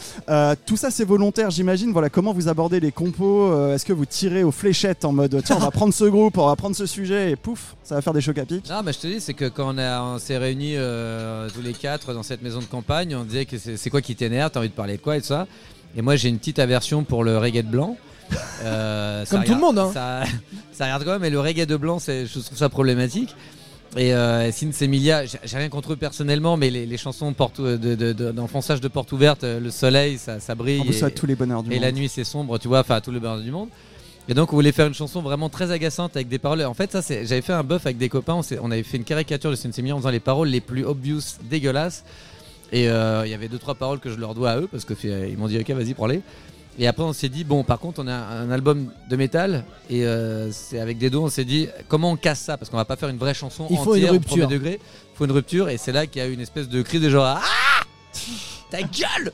tout 0.67 0.77
ça 0.77 0.91
c'est 0.91 1.05
volontaire 1.05 1.49
j'imagine, 1.49 1.91
voilà 1.91 2.09
comment 2.11 2.33
vous 2.33 2.49
abordez 2.49 2.79
les 2.79 2.91
compos, 2.91 3.51
est-ce 3.71 3.85
que 3.85 3.93
vous 3.93 4.05
tirez 4.05 4.43
aux 4.43 4.51
fléchettes 4.51 5.05
en 5.05 5.11
mode 5.11 5.41
tiens 5.43 5.55
on 5.57 5.59
va 5.59 5.71
prendre 5.71 5.93
ce 5.93 6.03
groupe, 6.11 6.37
on 6.37 6.47
va 6.47 6.55
prendre 6.55 6.75
ce 6.75 6.85
sujet 6.85 7.31
et 7.31 7.35
pouf, 7.35 7.75
ça 7.83 7.95
va 7.95 8.01
faire 8.01 8.13
des 8.13 8.21
chocs 8.21 8.37
à 8.37 8.45
pic 8.45 8.69
Non, 8.69 8.81
mais 8.83 8.93
je 8.93 8.99
te 8.99 9.07
dis, 9.07 9.19
c'est 9.21 9.33
que 9.33 9.45
quand 9.49 9.73
on, 9.73 9.77
a- 9.77 10.01
on 10.01 10.19
s'est 10.19 10.37
réunis 10.37 10.73
euh, 10.77 11.49
tous 11.53 11.61
les 11.61 11.73
quatre 11.73 12.13
dans 12.13 12.23
cette 12.23 12.41
maison 12.41 12.59
de 12.59 12.65
campagne, 12.65 13.15
on 13.15 13.23
disait 13.23 13.45
que 13.45 13.57
c'est 13.57 13.77
c'est 13.77 13.89
quoi 13.89 14.01
qui 14.01 14.15
t'énerve, 14.15 14.51
t'as 14.51 14.59
envie 14.59 14.69
de 14.69 14.73
parler 14.73 14.97
de 14.97 15.01
quoi 15.01 15.17
et 15.17 15.21
tout 15.21 15.27
ça. 15.27 15.47
Et 15.97 16.01
moi, 16.01 16.15
j'ai 16.15 16.29
une 16.29 16.37
petite 16.37 16.59
aversion 16.59 17.03
pour 17.03 17.23
le 17.23 17.37
reggae 17.37 17.63
de 17.63 17.69
blanc. 17.69 17.97
Euh, 18.63 19.25
ça 19.25 19.37
Comme 19.37 19.45
tout 19.45 19.51
le 19.53 19.55
regarde- 19.57 19.75
monde, 19.75 19.79
hein. 19.87 19.91
Ça, 19.93 20.23
ça 20.71 20.83
regarde 20.85 21.03
quand 21.03 21.11
même, 21.13 21.21
mais 21.21 21.29
le 21.29 21.39
reggae 21.39 21.65
de 21.65 21.75
blanc, 21.77 21.97
c'est- 21.99 22.25
je 22.27 22.39
trouve 22.39 22.57
ça 22.57 22.69
problématique. 22.69 23.35
Et 23.97 24.13
euh, 24.13 24.51
Sins 24.51 24.69
Emilia, 24.81 25.25
j'ai 25.25 25.39
j'ai 25.43 25.57
rien 25.57 25.69
contre 25.69 25.93
eux 25.93 25.95
personnellement, 25.95 26.55
mais 26.57 26.69
les, 26.69 26.85
les 26.85 26.97
chansons 26.97 27.33
porte, 27.33 27.59
de, 27.59 27.75
de- 27.75 28.13
de- 28.13 28.31
d'enfonçage 28.31 28.81
de 28.81 28.87
porte 28.87 29.11
ouverte, 29.13 29.43
euh, 29.43 29.59
le 29.59 29.71
soleil, 29.71 30.19
ça, 30.19 30.39
ça 30.39 30.53
brille. 30.53 30.79
On 30.81 30.85
vous 30.85 30.91
et- 30.91 30.99
souhaite 30.99 31.15
tous 31.15 31.25
les 31.25 31.35
bonheurs 31.35 31.63
du 31.63 31.71
et 31.71 31.75
monde. 31.75 31.83
la 31.83 31.91
nuit 31.91 32.07
c'est 32.07 32.23
sombre, 32.23 32.59
tu 32.59 32.67
vois, 32.67 32.81
enfin 32.81 33.01
tout 33.01 33.09
le 33.09 33.19
bonheur 33.19 33.39
du 33.39 33.49
monde. 33.49 33.69
Et 34.29 34.35
donc 34.35 34.53
on 34.53 34.55
voulait 34.55 34.71
faire 34.71 34.85
une 34.85 34.93
chanson 34.93 35.23
vraiment 35.23 35.49
très 35.49 35.71
agaçante 35.71 36.15
avec 36.15 36.27
des 36.27 36.37
paroles. 36.37 36.63
En 36.63 36.75
fait, 36.75 36.91
ça 36.91 37.01
c'est, 37.01 37.25
j'avais 37.25 37.41
fait 37.41 37.51
un 37.51 37.63
buff 37.63 37.87
avec 37.87 37.97
des 37.97 38.09
copains. 38.09 38.39
On, 38.61 38.69
avait 38.69 38.83
fait 38.83 38.97
une 38.97 39.03
caricature 39.03 39.49
de 39.49 39.55
Sensei 39.55 39.91
en 39.91 39.97
faisant 39.97 40.11
les 40.11 40.19
paroles 40.19 40.49
les 40.49 40.61
plus 40.61 40.85
obvious, 40.85 41.21
dégueulasses. 41.49 42.05
Et 42.71 42.87
euh, 42.87 43.25
il 43.25 43.31
y 43.31 43.33
avait 43.33 43.47
deux 43.47 43.57
trois 43.57 43.73
paroles 43.73 43.99
que 43.99 44.11
je 44.11 44.17
leur 44.17 44.35
dois 44.35 44.51
à 44.51 44.57
eux 44.59 44.67
parce 44.71 44.85
que 44.85 44.93
ils 45.27 45.35
m'ont 45.35 45.47
dit 45.47 45.57
ok 45.57 45.71
vas-y 45.71 45.95
prends-les. 45.95 46.21
Et 46.77 46.87
après 46.87 47.01
on 47.01 47.11
s'est 47.11 47.27
dit 47.27 47.43
bon 47.43 47.63
par 47.63 47.79
contre 47.79 48.03
on 48.03 48.07
a 48.07 48.13
un 48.13 48.51
album 48.51 48.91
de 49.09 49.15
métal 49.15 49.65
et 49.89 50.05
euh, 50.05 50.51
c'est 50.51 50.79
avec 50.79 50.99
des 50.99 51.09
dos 51.09 51.23
on 51.23 51.29
s'est 51.29 51.43
dit 51.43 51.67
comment 51.87 52.11
on 52.11 52.15
casse 52.15 52.41
ça? 52.41 52.55
Parce 52.55 52.69
qu'on 52.69 52.77
va 52.77 52.85
pas 52.85 52.97
faire 52.97 53.09
une 53.09 53.17
vraie 53.17 53.33
chanson 53.33 53.65
Il 53.71 53.77
faut 53.77 53.95
une 53.95 54.03
entière 54.03 54.11
au 54.11 54.13
rupture. 54.13 54.37
premier 54.37 54.53
degré. 54.59 54.79
Il 55.13 55.17
faut 55.17 55.25
une 55.25 55.31
rupture 55.31 55.69
et 55.69 55.77
c'est 55.77 55.91
là 55.91 56.05
qu'il 56.05 56.21
y 56.21 56.25
a 56.25 56.27
eu 56.27 56.33
une 56.33 56.41
espèce 56.41 56.69
de 56.69 56.83
cri 56.83 56.99
de 56.99 57.09
genre 57.09 57.25
ah 57.25 57.41
ta 58.69 58.81
gueule 58.81 59.31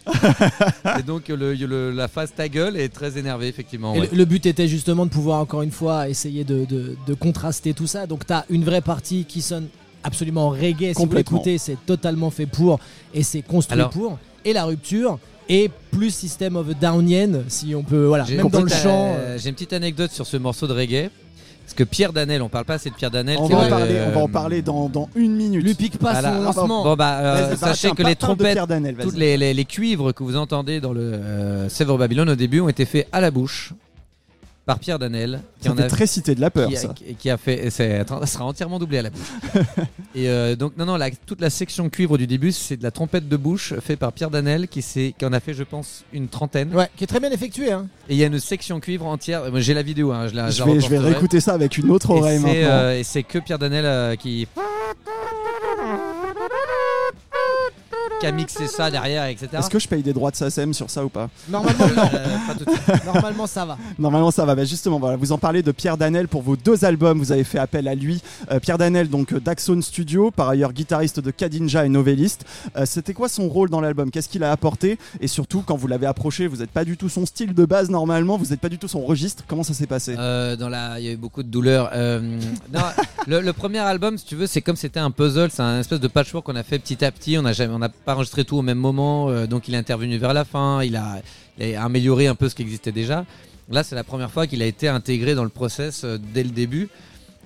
et 0.99 1.03
donc 1.03 1.27
le, 1.27 1.53
le- 1.53 1.91
la 1.91 2.07
phase 2.07 2.31
ta 2.35 2.47
gueule 2.47 2.77
est 2.77 2.89
très 2.89 3.17
énervée 3.17 3.47
effectivement. 3.47 3.93
Et 3.95 3.99
ouais. 3.99 4.09
le, 4.11 4.17
le 4.17 4.25
but 4.25 4.45
était 4.45 4.67
justement 4.67 5.05
de 5.05 5.11
pouvoir 5.11 5.39
encore 5.41 5.61
une 5.61 5.71
fois 5.71 6.07
essayer 6.09 6.43
de, 6.43 6.65
de- 6.65 6.95
de 7.05 7.13
contraster 7.13 7.73
tout 7.73 7.87
ça. 7.87 8.07
Donc 8.07 8.25
t'as 8.25 8.43
une 8.49 8.63
vraie 8.63 8.81
partie 8.81 9.25
qui 9.25 9.41
sonne 9.41 9.67
absolument 10.03 10.49
reggae. 10.49 10.93
Si 10.95 11.05
vous 11.05 11.11
l'écoutez, 11.15 11.57
c'est 11.57 11.77
totalement 11.85 12.29
fait 12.31 12.45
pour 12.45 12.79
et 13.13 13.23
c'est 13.23 13.41
construit 13.41 13.79
Alors- 13.79 13.89
pour. 13.89 14.17
Et 14.45 14.53
la 14.53 14.65
rupture 14.65 15.17
et 15.49 15.69
plus 15.91 16.11
System 16.13 16.55
of 16.55 16.69
a 16.69 16.73
Downien, 16.73 17.43
si 17.47 17.75
on 17.75 17.83
peut, 17.83 18.05
voilà, 18.05 18.25
même 18.25 18.47
dans 18.49 18.61
le 18.61 18.69
chant. 18.69 19.13
euh, 19.17 19.37
J'ai 19.39 19.49
une 19.49 19.55
petite 19.55 19.73
anecdote 19.73 20.11
sur 20.11 20.25
ce 20.25 20.37
morceau 20.37 20.67
de 20.67 20.73
reggae. 20.73 21.09
Parce 21.65 21.73
que 21.73 21.83
Pierre 21.83 22.13
Danel, 22.13 22.41
on 22.43 22.47
parle 22.49 22.65
pas 22.65 22.75
assez 22.75 22.89
de 22.91 22.95
Pierre 22.95 23.09
Danel. 23.11 23.37
On 23.39 23.47
va, 23.47 23.57
en 23.57 23.63
le- 23.63 23.69
parler, 23.69 23.99
on 24.07 24.11
va 24.11 24.19
en 24.21 24.27
parler 24.29 24.61
dans, 24.61 24.87
dans 24.87 25.09
une 25.15 25.35
minute. 25.35 25.63
lui 25.63 25.73
pique 25.73 25.97
pas 25.97 26.11
voilà. 26.13 26.33
son 26.33 26.41
lancement. 26.41 26.83
Bon 26.83 26.95
bah, 26.95 27.17
euh, 27.21 27.55
sachez 27.55 27.91
que 27.91 28.03
les 28.03 28.13
de 28.13 28.19
trompettes, 28.19 28.57
Danel, 28.67 28.95
toutes 29.01 29.17
les, 29.17 29.35
les- 29.35 29.53
les 29.53 29.65
cuivres 29.65 30.13
que 30.13 30.23
vous 30.23 30.35
entendez 30.37 30.79
dans 30.79 30.93
le 30.93 31.01
euh, 31.01 31.67
Sèvres 31.69 31.97
Babylone 31.97 32.29
au 32.29 32.35
début 32.35 32.59
ont 32.61 32.69
été 32.69 32.85
faits 32.85 33.07
à 33.11 33.19
la 33.19 33.31
bouche 33.31 33.73
par 34.65 34.79
Pierre 34.79 34.97
Danel. 34.99 35.41
Qui 35.59 35.67
Ça 35.67 35.73
en 35.73 35.75
fait 35.75 35.83
a 35.83 35.87
très 35.87 36.07
cité 36.07 36.33
de 36.35 36.41
la 36.41 36.49
peur, 36.49 36.69
qui, 36.69 36.75
a, 36.75 36.79
ça. 36.79 36.87
qui- 36.89 37.15
qui 37.15 37.29
a 37.29 37.37
fait, 37.37 37.67
et 37.67 37.69
ça 37.69 37.83
sera 38.25 38.45
entièrement 38.45 38.79
doublé 38.79 38.97
à 38.97 39.01
la 39.03 39.09
bouche. 39.11 39.31
et 40.15 40.27
euh, 40.29 40.55
donc 40.55 40.75
non 40.77 40.85
non, 40.85 40.97
la- 40.97 41.11
toute 41.11 41.39
la 41.41 41.49
section 41.49 41.89
cuivre 41.89 42.17
du 42.17 42.25
début, 42.27 42.51
c'est 42.51 42.77
de 42.77 42.83
la 42.83 42.91
trompette 42.91 43.29
de 43.29 43.37
bouche 43.37 43.73
faite 43.79 43.99
par 43.99 44.11
Pierre 44.11 44.29
Danel 44.31 44.67
qui, 44.67 44.81
s'est- 44.81 45.13
qui 45.17 45.25
en 45.25 45.33
a 45.33 45.39
fait, 45.39 45.53
je 45.53 45.63
pense, 45.63 46.03
une 46.13 46.27
trentaine. 46.27 46.73
Ouais, 46.75 46.89
qui 46.97 47.03
est 47.03 47.07
très 47.07 47.19
bien 47.19 47.31
effectué. 47.31 47.71
Hein. 47.71 47.87
Et 48.09 48.13
il 48.15 48.17
y 48.17 48.23
a 48.23 48.27
une 48.27 48.39
section 48.39 48.79
cuivre 48.79 49.05
entière. 49.05 49.43
J'ai 49.59 49.73
la 49.73 49.83
vidéo, 49.83 50.11
hein, 50.11 50.27
je 50.27 50.35
la, 50.35 50.49
Je 50.49 50.63
vais, 50.63 50.79
je 50.79 50.89
vais 50.89 50.99
réécouter 50.99 51.39
ça 51.39 51.53
avec 51.53 51.77
une 51.77 51.91
autre 51.91 52.09
Et 52.11 52.19
oreille 52.19 52.39
c'est, 52.39 52.45
maintenant. 52.45 52.69
euh, 52.69 52.99
et 52.99 53.03
c'est 53.03 53.23
que 53.23 53.37
Pierre 53.39 53.59
Danel 53.59 53.85
euh, 53.85 54.15
qui 54.15 54.47
qui 58.19 58.25
a 58.27 58.31
mixé 58.31 58.67
ça 58.67 58.89
derrière, 58.91 59.25
etc. 59.25 59.47
Est-ce 59.53 59.69
que 59.69 59.79
je 59.79 59.87
paye 59.87 60.03
des 60.03 60.13
droits 60.13 60.31
de 60.31 60.35
SACEM 60.35 60.73
sur 60.73 60.89
ça 60.89 61.03
ou 61.05 61.09
pas? 61.09 61.29
Normalement, 61.49 61.87
non. 61.87 62.03
Euh, 62.15 62.37
pas 62.47 62.53
tout 62.53 62.65
de 62.65 62.69
suite. 62.71 63.05
Normalement, 63.05 63.47
ça 63.47 63.65
va. 63.65 63.77
Normalement 63.99 64.31
ça 64.31 64.45
va. 64.45 64.55
Bah, 64.55 64.63
justement, 64.63 64.99
voilà, 64.99 65.17
vous 65.17 65.31
en 65.31 65.37
parlez 65.37 65.61
de 65.63 65.71
Pierre 65.71 65.97
Danel 65.97 66.27
pour 66.27 66.41
vos 66.41 66.55
deux 66.55 66.85
albums. 66.85 67.17
Vous 67.19 67.31
avez 67.31 67.43
fait 67.43 67.59
appel 67.59 67.87
à 67.87 67.95
lui. 67.95 68.21
Euh, 68.51 68.59
Pierre 68.59 68.77
Danel, 68.77 69.09
donc 69.09 69.33
euh, 69.33 69.39
d'Axone 69.39 69.81
Studio, 69.81 70.31
par 70.31 70.49
ailleurs 70.49 70.71
guitariste 70.73 71.19
de 71.19 71.31
Kadinja 71.31 71.85
et 71.85 71.89
novelliste. 71.89 72.45
Euh, 72.77 72.85
C'était 72.85 73.13
quoi 73.13 73.27
son 73.27 73.49
rôle 73.49 73.69
dans 73.69 73.81
l'album? 73.81 74.11
Qu'est-ce 74.11 74.29
qu'il 74.29 74.43
a 74.43 74.51
apporté? 74.51 74.97
Et 75.19 75.27
surtout, 75.27 75.63
quand 75.65 75.75
vous 75.75 75.87
l'avez 75.87 76.05
approché, 76.05 76.47
vous 76.47 76.57
n'êtes 76.57 76.71
pas 76.71 76.85
du 76.85 76.95
tout 76.97 77.09
son 77.09 77.25
style 77.25 77.53
de 77.53 77.65
base 77.65 77.89
normalement. 77.89 78.37
Vous 78.37 78.47
n'êtes 78.47 78.59
pas 78.61 78.69
du 78.69 78.77
tout 78.77 78.87
son 78.87 79.01
registre. 79.01 79.43
Comment 79.47 79.63
ça 79.63 79.73
s'est 79.73 79.87
passé? 79.87 80.15
Euh, 80.17 80.55
dans 80.55 80.69
la, 80.69 80.99
il 80.99 81.05
y 81.05 81.09
a 81.09 81.11
eu 81.11 81.17
beaucoup 81.17 81.43
de 81.43 81.49
douleur. 81.49 81.89
Euh, 81.93 82.19
non, 82.73 82.81
le, 83.27 83.41
le 83.41 83.53
premier 83.53 83.79
album, 83.79 84.17
si 84.17 84.25
tu 84.25 84.35
veux, 84.35 84.47
c'est 84.47 84.61
comme 84.61 84.75
c'était 84.75 84.99
un 84.99 85.11
puzzle, 85.11 85.49
c'est 85.51 85.61
un 85.63 85.79
espèce 85.79 85.99
de 85.99 86.07
patchwork 86.07 86.45
qu'on 86.45 86.55
a 86.55 86.63
fait 86.63 86.79
petit 86.79 87.03
à 87.03 87.11
petit. 87.11 87.37
On 87.37 87.41
n'a 87.41 87.53
jamais, 87.53 87.73
on 87.75 87.81
pas 88.05 88.13
enregistré 88.13 88.45
tout 88.45 88.57
au 88.57 88.61
même 88.61 88.77
moment, 88.77 89.29
euh, 89.29 89.47
donc 89.47 89.67
il 89.67 89.73
est 89.73 89.77
intervenu 89.77 90.17
vers 90.17 90.33
la 90.33 90.45
fin. 90.45 90.83
Il 90.83 90.95
a, 90.95 91.21
amélioré 91.81 92.27
un 92.27 92.35
peu 92.35 92.49
ce 92.49 92.55
qui 92.55 92.61
existait 92.61 92.91
déjà. 92.91 93.25
Là, 93.69 93.83
c'est 93.83 93.95
la 93.95 94.03
première 94.03 94.29
fois 94.31 94.45
qu'il 94.45 94.61
a 94.61 94.65
été 94.65 94.87
intégré 94.87 95.33
dans 95.35 95.43
le 95.43 95.49
process 95.49 96.03
euh, 96.03 96.17
dès 96.33 96.43
le 96.43 96.49
début. 96.51 96.89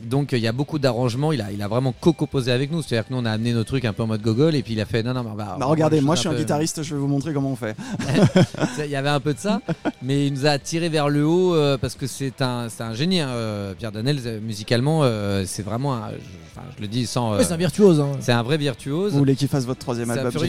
Donc 0.01 0.31
il 0.31 0.39
y 0.39 0.47
a 0.47 0.51
beaucoup 0.51 0.79
d'arrangements. 0.79 1.31
Il 1.31 1.41
a, 1.41 1.51
il 1.51 1.61
a 1.61 1.67
vraiment 1.67 1.93
co-composé 1.99 2.51
avec 2.51 2.71
nous. 2.71 2.81
C'est-à-dire 2.81 3.07
que 3.07 3.13
nous, 3.13 3.19
on 3.19 3.25
a 3.25 3.31
amené 3.31 3.53
nos 3.53 3.63
trucs 3.63 3.85
un 3.85 3.93
peu 3.93 4.03
en 4.03 4.07
mode 4.07 4.21
gogol, 4.21 4.55
et 4.55 4.63
puis 4.63 4.73
il 4.73 4.81
a 4.81 4.85
fait 4.85 5.03
non, 5.03 5.13
non, 5.13 5.23
Bah, 5.37 5.57
regardez, 5.61 6.01
moi 6.01 6.15
je 6.15 6.21
suis 6.21 6.29
un 6.29 6.31
peu- 6.33 6.37
guitariste, 6.39 6.83
je 6.83 6.95
vais 6.95 6.99
vous 7.01 7.07
montrer 7.07 7.33
comment 7.33 7.51
on 7.51 7.55
fait. 7.55 7.75
Il 8.85 8.89
y 8.91 8.95
avait 8.95 9.09
un 9.09 9.19
peu 9.19 9.33
de 9.33 9.39
ça, 9.39 9.61
mais 10.01 10.27
il 10.27 10.33
nous 10.33 10.45
a 10.45 10.57
tiré 10.57 10.89
vers 10.89 11.09
le 11.09 11.25
haut 11.25 11.53
euh, 11.55 11.77
parce 11.77 11.95
que 11.95 12.07
c'est 12.07 12.41
un, 12.41 12.67
c'est 12.69 12.83
un 12.83 12.93
génie. 12.93 13.19
hein, 13.19 13.29
euh, 13.29 13.73
Pierre 13.73 13.91
Danel, 13.91 14.19
euh, 14.25 14.39
musicalement, 14.41 15.01
euh, 15.03 15.43
c'est 15.45 15.63
vraiment, 15.63 15.93
un- 15.95 16.09
je, 16.11 16.15
enfin, 16.51 16.65
je 16.77 16.81
le 16.81 16.87
dis 16.87 17.05
sans. 17.05 17.33
euh, 17.33 17.41
c'est 17.43 17.53
un 17.53 17.57
virtuose. 17.57 17.99
hein. 17.99 18.11
c'est 18.19 18.31
un 18.31 18.43
vrai 18.43 18.57
virtuose. 18.57 19.11
Vous 19.13 19.19
voulez 19.19 19.35
qu'il 19.35 19.47
fasse 19.47 19.65
votre 19.65 19.79
troisième 19.79 20.07
C'est 20.13 20.19
un 20.19 20.25
album 20.25 20.41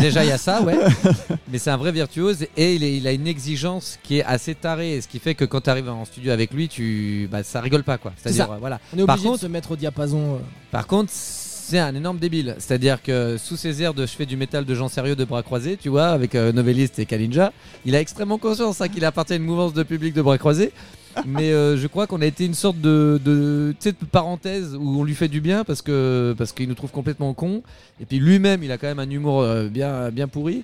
Déjà, 0.00 0.24
il 0.24 0.28
y 0.28 0.32
a 0.32 0.38
ça, 0.38 0.62
ouais. 0.62 0.76
Mais 1.52 1.58
c'est 1.58 1.70
un 1.70 1.76
vrai 1.76 1.92
virtuose 1.92 2.44
et 2.56 2.74
il, 2.74 2.82
est- 2.84 2.96
il 2.96 3.06
a 3.06 3.12
une 3.12 3.26
exigence 3.26 3.98
qui 4.02 4.18
est 4.18 4.24
assez 4.24 4.54
tarée. 4.54 5.00
Ce 5.00 5.08
qui 5.08 5.18
fait 5.18 5.34
que 5.34 5.44
quand 5.44 5.60
tu 5.62 5.70
arrives 5.70 5.88
en 5.88 6.04
studio 6.04 6.32
avec 6.32 6.52
lui, 6.52 6.68
tu, 6.68 7.28
bah, 7.30 7.42
ça 7.42 7.60
rigole 7.60 7.84
pas, 7.84 7.98
quoi. 7.98 8.12
C'est-à-dire, 8.16 8.46
ça. 8.46 8.77
Voilà. 8.92 8.94
On 8.94 8.98
est 8.98 9.06
Par 9.06 9.14
obligé 9.16 9.28
contre- 9.28 9.40
de 9.42 9.46
se 9.46 9.52
mettre 9.52 9.70
au 9.72 9.76
diapason. 9.76 10.34
euh. 10.34 10.38
Par 10.70 10.86
contre, 10.86 11.10
c'est 11.12 11.78
un 11.78 11.94
énorme 11.94 12.18
débile. 12.18 12.54
C'est-à-dire 12.58 13.02
que 13.02 13.36
sous 13.38 13.56
ses 13.56 13.82
airs 13.82 13.92
de 13.94 14.06
je 14.06 14.12
fais 14.12 14.24
du 14.26 14.36
métal 14.36 14.64
de 14.64 14.74
gens 14.74 14.88
sérieux 14.88 15.16
de 15.16 15.24
bras 15.24 15.42
croisés, 15.42 15.76
tu 15.80 15.88
vois, 15.90 16.06
avec 16.08 16.34
euh, 16.34 16.50
Novelist 16.52 16.98
et 16.98 17.04
Kalinja, 17.06 17.52
il 17.84 17.94
a 17.94 18.00
extrêmement 18.00 18.38
conscience 18.38 18.80
hein, 18.80 18.88
qu'il 18.88 19.04
appartient 19.04 19.34
à 19.34 19.36
une 19.36 19.42
mouvance 19.44 19.74
de 19.74 19.82
public 19.82 20.14
de 20.14 20.22
bras 20.22 20.38
croisés. 20.38 20.72
Mais 21.26 21.52
euh, 21.52 21.76
je 21.76 21.86
crois 21.88 22.06
qu'on 22.06 22.20
a 22.20 22.26
été 22.26 22.44
une 22.46 22.54
sorte 22.54 22.80
de, 22.80 23.74
parenthèse 24.12 24.76
où 24.78 25.00
on 25.00 25.04
lui 25.04 25.14
fait 25.14 25.28
du 25.28 25.40
bien 25.40 25.64
parce 25.64 25.82
que 25.82 26.34
parce 26.38 26.52
qu'il 26.52 26.68
nous 26.68 26.74
trouve 26.74 26.90
complètement 26.90 27.34
con. 27.34 27.62
Et 28.00 28.04
puis 28.06 28.18
lui-même, 28.18 28.62
il 28.62 28.70
a 28.72 28.78
quand 28.78 28.86
même 28.86 28.98
un 29.00 29.10
humour 29.10 29.40
euh, 29.42 29.68
bien 29.68 30.10
bien 30.10 30.28
pourri. 30.28 30.62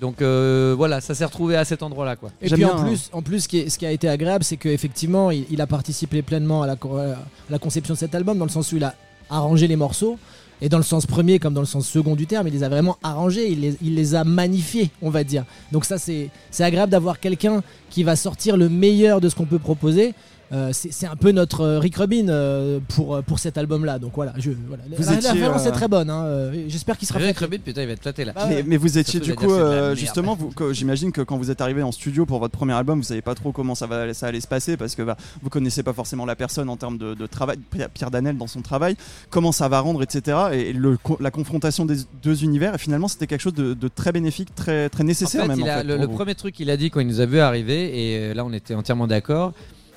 Donc 0.00 0.22
euh, 0.22 0.74
voilà, 0.76 1.00
ça 1.00 1.14
s'est 1.14 1.24
retrouvé 1.24 1.56
à 1.56 1.64
cet 1.64 1.82
endroit-là, 1.82 2.16
quoi. 2.16 2.30
Et 2.40 2.48
puis 2.54 2.62
bien, 2.64 2.68
en 2.74 2.84
plus, 2.84 3.10
en 3.12 3.22
plus, 3.22 3.40
ce 3.40 3.48
qui, 3.48 3.58
est- 3.58 3.68
ce 3.70 3.78
qui 3.78 3.86
a 3.86 3.90
été 3.90 4.08
agréable, 4.08 4.44
c'est 4.44 4.56
qu'effectivement, 4.56 5.30
il, 5.30 5.44
il 5.50 5.60
a 5.60 5.66
participé 5.66 6.22
pleinement 6.22 6.62
à 6.62 6.66
la, 6.66 6.76
co- 6.76 6.96
à 6.96 7.16
la 7.50 7.58
conception 7.58 7.94
de 7.94 7.98
cet 7.98 8.14
album, 8.14 8.38
dans 8.38 8.44
le 8.44 8.50
sens 8.50 8.72
où 8.72 8.76
il 8.76 8.84
a 8.84 8.94
arrangé 9.28 9.66
les 9.66 9.76
morceaux. 9.76 10.18
Et 10.62 10.68
dans 10.68 10.76
le 10.76 10.84
sens 10.84 11.06
premier 11.06 11.38
comme 11.38 11.54
dans 11.54 11.62
le 11.62 11.66
sens 11.66 11.88
second 11.88 12.14
du 12.14 12.26
terme, 12.26 12.46
il 12.46 12.52
les 12.52 12.62
a 12.62 12.68
vraiment 12.68 12.98
arrangés, 13.02 13.50
il 13.50 13.60
les, 13.60 13.76
il 13.82 13.94
les 13.94 14.14
a 14.14 14.24
magnifiés, 14.24 14.90
on 15.00 15.08
va 15.08 15.24
dire. 15.24 15.44
Donc 15.72 15.86
ça, 15.86 15.96
c'est 15.96 16.28
c'est 16.50 16.64
agréable 16.64 16.92
d'avoir 16.92 17.18
quelqu'un 17.18 17.62
qui 17.88 18.02
va 18.02 18.14
sortir 18.14 18.58
le 18.58 18.68
meilleur 18.68 19.22
de 19.22 19.28
ce 19.30 19.34
qu'on 19.34 19.46
peut 19.46 19.58
proposer. 19.58 20.12
Euh, 20.52 20.70
c'est 20.72 21.06
un 21.06 21.14
peu 21.16 21.30
notre 21.30 21.60
euh, 21.60 21.78
Rick 21.78 21.96
Rubin 21.96 22.28
euh, 22.28 22.80
pour, 22.88 23.22
pour 23.22 23.38
cet 23.38 23.56
album-là. 23.56 23.98
Donc 24.00 24.12
voilà, 24.16 24.32
je, 24.36 24.50
voilà. 24.66 24.82
Vous 24.96 25.04
la, 25.04 25.12
la 25.12 25.16
étiez, 25.18 25.30
référence 25.30 25.64
euh, 25.64 25.68
est 25.68 25.72
très 25.72 25.86
bonne. 25.88 26.10
hein. 26.10 26.50
J'espère 26.68 26.98
qu'il 26.98 27.06
sera 27.06 27.20
Rick 27.20 27.38
fait. 27.38 27.44
Rubin, 27.44 27.58
putain, 27.64 27.82
il 27.82 27.86
va 27.86 27.92
être 27.92 28.02
flatté 28.02 28.24
là. 28.24 28.32
Ah 28.34 28.46
Mais, 28.48 28.64
mais 28.66 28.76
vous 28.76 28.98
étiez 28.98 29.20
du 29.20 29.34
coup, 29.34 29.52
euh, 29.52 29.94
justement, 29.94 30.36
j'imagine 30.72 31.12
que 31.12 31.20
quand 31.20 31.38
vous 31.38 31.50
êtes 31.50 31.60
arrivé 31.60 31.82
en 31.82 31.92
studio 31.92 32.26
pour 32.26 32.40
votre 32.40 32.56
premier 32.56 32.72
album, 32.72 32.98
vous 32.98 33.04
savez 33.04 33.22
pas 33.22 33.34
trop 33.34 33.52
comment 33.52 33.74
ça, 33.74 33.86
va, 33.86 34.12
ça 34.12 34.26
allait 34.26 34.40
se 34.40 34.48
passer 34.48 34.76
parce 34.76 34.94
que 34.94 35.02
bah, 35.02 35.16
vous 35.42 35.50
connaissez 35.50 35.82
pas 35.82 35.92
forcément 35.92 36.26
la 36.26 36.34
personne 36.36 36.68
en 36.68 36.76
termes 36.76 36.98
de, 36.98 37.14
de 37.14 37.26
travail, 37.26 37.58
Pierre- 37.94 38.10
Danel 38.10 38.36
dans 38.36 38.48
son 38.48 38.60
travail, 38.60 38.96
comment 39.30 39.52
ça 39.52 39.68
va 39.68 39.78
rendre, 39.80 40.02
etc. 40.02 40.36
Et 40.52 40.72
le, 40.72 40.98
la 41.20 41.30
confrontation 41.30 41.84
des 41.86 41.96
deux 42.22 42.42
univers, 42.42 42.74
et 42.74 42.78
finalement, 42.78 43.06
c'était 43.08 43.26
quelque 43.28 43.40
chose 43.42 43.54
de, 43.54 43.74
de 43.74 43.88
très 43.88 44.10
bénéfique, 44.10 44.52
très, 44.54 44.88
très 44.88 45.04
En 45.04 45.06
nécessaire 45.06 45.42
fait, 45.42 45.48
même. 45.48 45.60
il 45.60 45.64
en 45.64 45.68
a- 45.68 45.78
fait, 45.78 45.84
le, 45.96 46.08
premier 46.08 46.34
truc 46.34 46.54
qu'il 46.56 46.70
a 46.70 46.76
dit 46.76 46.90
quand 46.90 46.98
il 47.00 47.06
nous 47.06 47.20
a 47.20 47.26
vu 47.26 47.38
arriver, 47.38 48.28
et 48.30 48.34
là 48.34 48.44
on 48.44 48.52
était 48.52 48.74
entièrement 48.74 49.06
d'accord, 49.06 49.52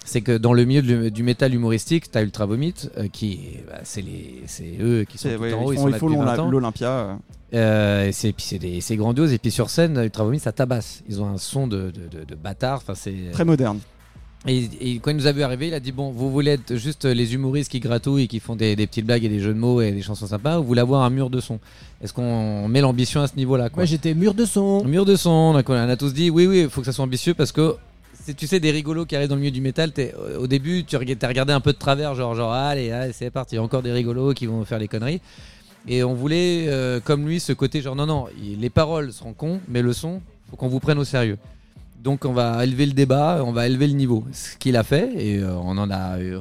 c'est 0.05 0.21
que 0.21 0.37
dans 0.37 0.53
le 0.53 0.65
milieu 0.65 0.81
de- 0.81 1.09
du 1.09 1.23
métal 1.23 1.53
humoristique, 1.53 2.11
t'as 2.11 2.21
Ultra 2.23 2.45
Vomit, 2.45 2.73
euh, 2.97 3.07
qui, 3.07 3.39
bah, 3.67 3.79
c'est 3.83 4.01
les, 4.01 4.41
c'est 4.47 4.73
eux 4.81 5.05
qui 5.07 5.17
sont 5.17 5.29
tout 5.29 5.41
ouais, 5.41 5.53
en 5.53 5.63
haut, 5.63 5.71
ils 5.71 5.75
ils 5.75 5.77
font- 5.77 5.81
sont 5.83 5.87
il 5.87 5.91
là 5.91 5.97
faut 5.97 6.05
depuis 6.09 6.19
l'Ola- 6.19 6.35
20 6.35 6.43
ans. 6.43 6.49
l'Olympia. 6.51 6.89
euh. 6.89 7.13
Euh, 7.55 8.09
c'est, 8.11 8.33
puis 8.33 8.81
c'est, 8.81 8.95
grandiose, 8.95 9.31
et 9.31 9.37
puis 9.37 9.51
sur 9.51 9.69
scène, 9.69 9.99
Ultra 10.03 10.23
Vomit, 10.23 10.39
ça 10.39 10.51
tabasse. 10.51 11.03
Ils 11.07 11.21
ont 11.21 11.27
un 11.29 11.37
son 11.37 11.67
de, 11.67 11.91
de, 11.91 12.19
de, 12.19 12.25
de 12.25 12.35
bâtard, 12.35 12.77
enfin 12.77 12.95
c'est. 12.95 13.13
Très 13.31 13.45
moderne. 13.45 13.79
Et, 14.45 14.67
et 14.81 14.99
quand 14.99 15.11
il 15.11 15.15
nous 15.15 15.27
a 15.27 15.31
vu 15.31 15.41
arriver, 15.41 15.67
il 15.69 15.73
a 15.73 15.79
dit 15.79 15.93
bon, 15.93 16.11
vous 16.11 16.29
voulez 16.29 16.51
être 16.51 16.75
juste 16.75 17.05
les 17.05 17.33
humoristes 17.33 17.71
qui 17.71 17.79
gratouillent 17.79 18.23
et 18.23 18.27
qui 18.27 18.41
font 18.41 18.57
des, 18.57 18.75
des 18.75 18.87
petites 18.87 19.05
blagues 19.05 19.23
et 19.23 19.29
des 19.29 19.39
jeux 19.39 19.53
de 19.53 19.57
mots 19.59 19.79
et 19.79 19.91
des 19.93 20.01
chansons 20.01 20.27
sympas, 20.27 20.57
ou 20.57 20.63
vous 20.63 20.67
voulez 20.67 20.81
avoir 20.81 21.03
un 21.03 21.09
mur 21.09 21.29
de 21.29 21.39
son? 21.39 21.59
Est-ce 22.03 22.11
qu'on 22.11 22.67
met 22.67 22.81
l'ambition 22.81 23.21
à 23.21 23.27
ce 23.27 23.37
niveau-là 23.37 23.69
Moi 23.73 23.85
j'étais 23.85 24.13
mur 24.13 24.33
de 24.33 24.43
son. 24.43 24.83
Mur 24.83 25.05
de 25.05 25.15
son, 25.15 25.29
on 25.29 25.55
a, 25.55 25.63
on 25.65 25.89
a 25.89 25.95
tous 25.95 26.13
dit 26.13 26.29
oui, 26.29 26.45
oui, 26.47 26.61
il 26.63 26.69
faut 26.69 26.81
que 26.81 26.85
ça 26.85 26.91
soit 26.91 27.05
ambitieux 27.05 27.33
parce 27.35 27.53
que 27.53 27.75
tu 28.37 28.47
sais, 28.47 28.59
des 28.59 28.71
rigolos 28.71 29.05
qui 29.05 29.15
arrivent 29.15 29.29
dans 29.29 29.35
le 29.35 29.41
milieu 29.41 29.51
du 29.51 29.61
métal, 29.61 29.91
au 30.39 30.47
début, 30.47 30.83
tu 30.85 30.95
as 30.95 30.99
regardé 30.99 31.53
un 31.53 31.59
peu 31.59 31.73
de 31.73 31.77
travers, 31.77 32.15
genre, 32.15 32.35
genre 32.35 32.53
allez, 32.53 33.11
c'est 33.13 33.29
parti, 33.29 33.59
encore 33.59 33.81
des 33.81 33.91
rigolos 33.91 34.33
qui 34.33 34.45
vont 34.45 34.63
faire 34.65 34.79
les 34.79 34.87
conneries. 34.87 35.21
Et 35.87 36.03
on 36.03 36.13
voulait, 36.13 36.65
euh, 36.69 36.99
comme 37.03 37.27
lui, 37.27 37.39
ce 37.39 37.51
côté 37.51 37.81
genre, 37.81 37.95
non, 37.95 38.05
non, 38.05 38.27
les 38.41 38.69
paroles 38.69 39.11
seront 39.11 39.33
cons, 39.33 39.59
mais 39.67 39.81
le 39.81 39.91
son, 39.91 40.21
faut 40.49 40.55
qu'on 40.55 40.69
vous 40.69 40.79
prenne 40.79 40.97
au 40.97 41.03
sérieux. 41.03 41.37
Donc 42.01 42.25
on 42.25 42.33
va 42.33 42.63
élever 42.63 42.85
le 42.85 42.93
débat, 42.93 43.41
on 43.45 43.51
va 43.51 43.67
élever 43.67 43.87
le 43.87 43.93
niveau. 43.93 44.23
Ce 44.31 44.57
qu'il 44.57 44.77
a 44.77 44.83
fait, 44.83 45.11
et 45.17 45.39
euh, 45.39 45.55
on 45.55 45.77
en 45.77 45.89
a 45.91 46.19
eu, 46.19 46.35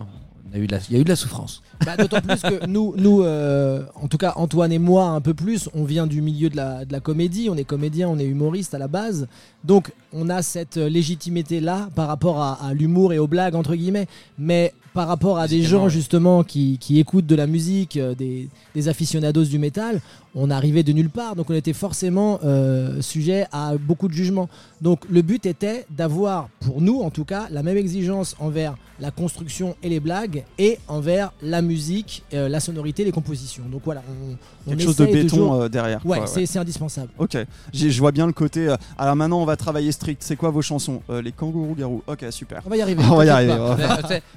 on 0.52 0.56
a 0.56 0.58
eu 0.58 0.66
de 0.66 0.72
la, 0.72 0.78
il 0.90 0.94
y 0.94 0.98
a 0.98 1.00
eu 1.00 1.04
de 1.04 1.08
la 1.08 1.16
souffrance. 1.16 1.62
Bah, 1.84 1.96
D'autant 1.96 2.20
plus 2.20 2.40
que 2.40 2.66
nous, 2.66 2.94
nous 2.96 3.22
euh, 3.22 3.84
en 3.94 4.08
tout 4.08 4.18
cas 4.18 4.34
Antoine 4.36 4.72
et 4.72 4.78
moi 4.78 5.06
un 5.06 5.20
peu 5.20 5.34
plus, 5.34 5.68
on 5.74 5.84
vient 5.84 6.06
du 6.06 6.20
milieu 6.20 6.50
de 6.50 6.56
la, 6.56 6.84
de 6.84 6.92
la 6.92 7.00
comédie, 7.00 7.48
on 7.50 7.56
est 7.56 7.64
comédien, 7.64 8.08
on 8.08 8.18
est 8.18 8.24
humoriste 8.26 8.74
à 8.74 8.78
la 8.78 8.88
base. 8.88 9.26
Donc 9.64 9.92
on 10.12 10.28
a 10.28 10.42
cette 10.42 10.76
légitimité-là 10.76 11.88
par 11.94 12.08
rapport 12.08 12.40
à, 12.40 12.64
à 12.64 12.74
l'humour 12.74 13.12
et 13.12 13.18
aux 13.18 13.26
blagues, 13.28 13.54
entre 13.54 13.74
guillemets. 13.74 14.06
Mais 14.38 14.74
par 14.94 15.08
rapport 15.08 15.38
à 15.38 15.48
des 15.48 15.62
gens 15.62 15.88
justement 15.88 16.44
qui, 16.44 16.76
qui 16.78 16.98
écoutent 16.98 17.26
de 17.26 17.34
la 17.34 17.46
musique, 17.46 17.96
euh, 17.96 18.14
des, 18.14 18.48
des 18.74 18.88
aficionados 18.88 19.44
du 19.44 19.58
métal, 19.58 20.00
on 20.34 20.50
arrivait 20.50 20.82
de 20.82 20.92
nulle 20.92 21.10
part. 21.10 21.36
Donc 21.36 21.50
on 21.50 21.54
était 21.54 21.72
forcément 21.72 22.38
euh, 22.44 23.00
sujet 23.02 23.46
à 23.52 23.74
beaucoup 23.78 24.08
de 24.08 24.14
jugements. 24.14 24.48
Donc 24.80 25.00
le 25.10 25.22
but 25.22 25.46
était 25.46 25.86
d'avoir, 25.90 26.48
pour 26.60 26.80
nous 26.80 27.00
en 27.00 27.10
tout 27.10 27.24
cas, 27.24 27.46
la 27.50 27.62
même 27.62 27.76
exigence 27.76 28.34
envers 28.38 28.74
la 29.00 29.10
construction 29.10 29.74
et 29.82 29.88
les 29.88 29.98
blagues 29.98 30.44
et 30.58 30.78
envers 30.86 31.32
la 31.42 31.60
musique, 31.60 32.22
euh, 32.34 32.48
la 32.48 32.60
sonorité, 32.60 33.04
les 33.04 33.10
compositions. 33.10 33.64
Donc 33.70 33.82
voilà, 33.84 34.02
on, 34.08 34.36
on 34.66 34.70
Quelque 34.70 34.84
chose 34.84 34.96
de 34.96 35.06
béton 35.06 35.28
toujours- 35.28 35.54
euh, 35.54 35.68
derrière. 35.68 36.04
Ouais, 36.06 36.20
c'est 36.26 36.58
indispensable. 36.58 37.08
Ok, 37.18 37.36
je 37.72 37.98
vois 37.98 38.12
bien 38.12 38.26
le 38.26 38.32
côté. 38.32 38.68
euh, 38.68 38.76
alors 38.98 39.16
maintenant, 39.16 39.40
on 39.40 39.44
va 39.44 39.56
travailler 39.56 39.90
strict. 39.90 40.22
C'est 40.22 40.36
quoi 40.36 40.50
vos 40.50 40.62
chansons 40.62 41.02
Euh, 41.10 41.20
Les 41.20 41.32
kangourous 41.32 41.74
garous? 41.74 42.02
Ok, 42.06 42.24
super. 42.30 42.62
On 42.64 42.70
va 42.70 42.76
y 42.76 42.82
arriver. 42.82 43.02
On 43.10 43.16
va 43.16 43.24
y 43.24 43.28
arriver. 43.28 43.56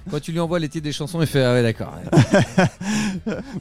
quand 0.09 0.19
tu 0.19 0.31
lui 0.31 0.39
envoies 0.39 0.57
les 0.59 0.69
titres 0.69 0.83
des 0.85 0.91
chansons, 0.91 1.21
il 1.21 1.27
fait 1.27 1.43
ah 1.43 1.53
ouais 1.53 1.61
d'accord. 1.63 1.93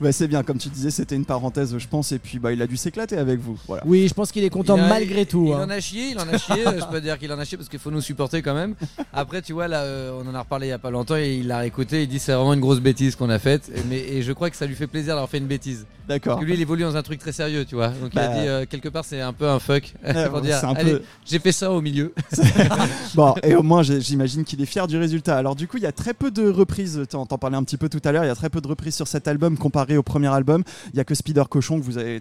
Ouais, 0.01 0.13
c'est 0.13 0.29
bien, 0.29 0.43
comme 0.43 0.59
tu 0.59 0.69
disais, 0.69 0.91
c'était 0.91 1.17
une 1.17 1.25
parenthèse, 1.27 1.77
je 1.77 1.89
pense. 1.89 2.13
Et 2.13 2.19
puis, 2.25 2.39
bah, 2.41 2.53
il 2.53 2.61
a 2.61 2.67
dû 2.67 2.77
s'éclater 2.77 3.17
avec 3.17 3.39
vous. 3.39 3.57
Voilà. 3.69 3.83
Oui, 3.87 4.09
je 4.09 4.15
pense 4.15 4.33
qu'il 4.33 4.43
est 4.43 4.51
content 4.51 4.77
Il 4.77 4.81
a- 4.83 4.89
malgré 4.89 5.27
tout. 5.27 5.45
Il 5.49 5.53
hein. 5.53 5.65
en 5.67 5.71
a 5.71 5.79
chié, 5.79 6.09
il 6.11 6.19
en 6.19 6.27
a 6.29 6.37
chié. 6.39 6.65
je 6.65 6.85
peux 6.91 7.01
dire 7.01 7.19
qu'il 7.19 7.31
en 7.33 7.39
a 7.39 7.45
chié 7.45 7.57
parce 7.57 7.69
qu'il 7.69 7.79
faut 7.79 7.91
nous 7.91 8.01
supporter 8.01 8.43
quand 8.43 8.55
même. 8.55 8.75
Après, 9.13 9.43
tu 9.43 9.53
vois, 9.53 9.69
là, 9.69 9.83
euh, 9.83 10.19
on 10.25 10.29
en 10.29 10.35
a 10.35 10.41
reparlé 10.41 10.67
il 10.67 10.71
y 10.71 10.73
a 10.73 10.79
pas 10.79 10.91
longtemps 10.91 11.17
et 11.17 11.35
il 11.37 11.47
l'a 11.47 11.65
écouté. 11.67 12.03
Il 12.03 12.09
dit 12.09 12.19
c'est 12.19 12.33
vraiment 12.33 12.55
une 12.55 12.61
grosse 12.61 12.81
bêtise 12.81 13.15
qu'on 13.15 13.31
a 13.31 13.39
faite. 13.39 13.71
Et- 13.75 13.81
Mais 13.89 13.99
et 14.01 14.23
je 14.23 14.33
crois 14.33 14.51
que 14.51 14.57
ça 14.57 14.67
lui 14.67 14.75
fait 14.75 14.87
plaisir 14.87 15.15
d'avoir 15.15 15.29
fait 15.29 15.39
une 15.39 15.47
bêtise. 15.47 15.87
D'accord. 16.09 16.43
Lui, 16.43 16.55
il 16.55 16.61
évolue 16.61 16.83
dans 16.83 16.97
un 16.97 17.03
truc 17.03 17.19
très 17.21 17.33
sérieux, 17.33 17.65
tu 17.65 17.75
vois. 17.77 17.89
Donc 17.89 18.11
il 18.13 18.17
Bah. 18.17 18.31
a 18.31 18.35
dit 18.41 18.47
euh, 18.49 18.67
quelque 18.69 18.89
part, 18.89 19.05
c'est 19.05 19.21
un 19.21 19.33
peu 19.33 19.49
un 19.49 19.59
fuck 19.59 19.95
Ouais, 20.05 20.29
pour 20.29 20.41
dire 20.41 20.59
c'est 20.59 20.67
un 20.67 20.75
allez, 20.75 20.93
peu- 20.93 21.03
j'ai 21.27 21.39
fait 21.39 21.53
ça 21.53 21.71
au 21.73 21.81
milieu. 21.81 22.13
Bon, 23.15 23.35
et 23.43 23.55
au 23.55 23.63
moins, 23.63 23.83
j'imagine 23.83 24.45
qu'il 24.45 24.61
est 24.61 24.67
fier 24.67 24.87
du 24.87 24.97
résultat. 24.97 25.37
Alors, 25.37 25.55
du 25.55 25.69
coup, 25.69 25.77
il 25.77 25.83
y 25.83 25.87
a 25.87 25.93
très 25.93 26.15
peu 26.15 26.31
de 26.31 26.49
reprises. 26.49 27.03
T'en 27.09 27.27
t'en 27.27 27.39
parlais 27.39 27.57
un 27.57 27.63
petit 27.65 27.77
peu 27.77 27.89
tout 27.89 28.01
à 28.05 28.13
l'heure. 28.13 28.25
Il 28.25 28.29
y 28.29 28.31
a 28.31 28.35
très 28.35 28.51
peu 28.51 28.61
de 28.61 28.69
reprises 28.69 28.95
sur 28.95 29.07
cet 29.09 29.29
album 29.29 29.57
comparé 29.57 29.97
au 29.97 30.03
premier 30.03 30.29
album. 30.29 30.63
Il 30.93 30.97
y 30.97 31.01
a 31.01 31.05
que 31.05 31.15
Spider 31.15 31.45
Cochon 31.49 31.79
que 31.79 31.85
vous 31.85 31.99
avez 31.99 32.14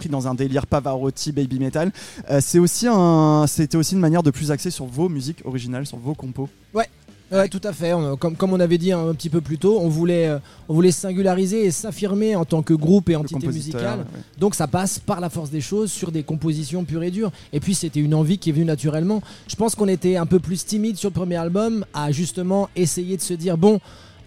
pris 0.00 0.08
dans 0.08 0.26
un 0.26 0.34
délire 0.34 0.66
Pavarotti, 0.66 1.30
baby 1.30 1.58
metal. 1.58 1.92
Euh, 2.30 2.40
c'est 2.40 2.58
aussi 2.58 2.86
un, 2.88 3.44
c'était 3.46 3.76
aussi 3.76 3.94
une 3.94 4.00
manière 4.00 4.22
de 4.22 4.30
plus 4.30 4.50
axer 4.50 4.70
sur 4.70 4.86
vos 4.86 5.10
musiques 5.10 5.42
originales, 5.44 5.86
sur 5.86 5.98
vos 5.98 6.14
compos. 6.14 6.48
Ouais, 7.32 7.48
tout 7.48 7.60
à 7.62 7.72
fait. 7.72 7.92
On- 7.92 8.16
comme, 8.16 8.34
comme 8.34 8.52
on 8.52 8.58
avait 8.58 8.76
dit 8.76 8.90
un, 8.90 9.14
petit 9.14 9.28
peu 9.30 9.40
plus 9.40 9.56
tôt, 9.56 9.78
on 9.80 9.88
voulait, 9.88 10.26
euh, 10.26 10.38
on 10.68 10.74
voulait 10.74 10.90
se 10.90 11.00
singulariser 11.02 11.64
et 11.64 11.70
s'affirmer 11.70 12.34
en 12.34 12.44
tant 12.44 12.60
que 12.62 12.74
groupe 12.74 13.08
et 13.08 13.14
entité 13.14 13.46
musicale. 13.46 14.00
ouais. 14.00 14.20
Donc 14.38 14.56
ça 14.56 14.66
passe 14.66 14.98
par 14.98 15.20
la 15.20 15.30
force 15.30 15.48
des 15.50 15.60
choses 15.60 15.92
sur 15.92 16.10
des 16.10 16.24
compositions 16.24 16.82
pures 16.84 17.04
et 17.04 17.12
dures. 17.12 17.30
Et 17.52 17.60
puis 17.60 17.74
c'était 17.76 18.00
une 18.00 18.14
envie 18.14 18.38
qui 18.38 18.50
est 18.50 18.52
venue 18.52 18.64
naturellement. 18.64 19.22
Je 19.46 19.54
pense 19.54 19.76
qu'on 19.76 19.86
était 19.86 20.16
un 20.16 20.26
peu 20.26 20.40
plus 20.40 20.64
timide 20.66 20.96
sur 20.96 21.10
le 21.10 21.14
premier 21.14 21.36
album 21.36 21.84
à 21.94 22.10
justement 22.10 22.68
essayer 22.74 23.16
de 23.16 23.22
se 23.22 23.34
dire 23.34 23.56
bon. 23.56 23.78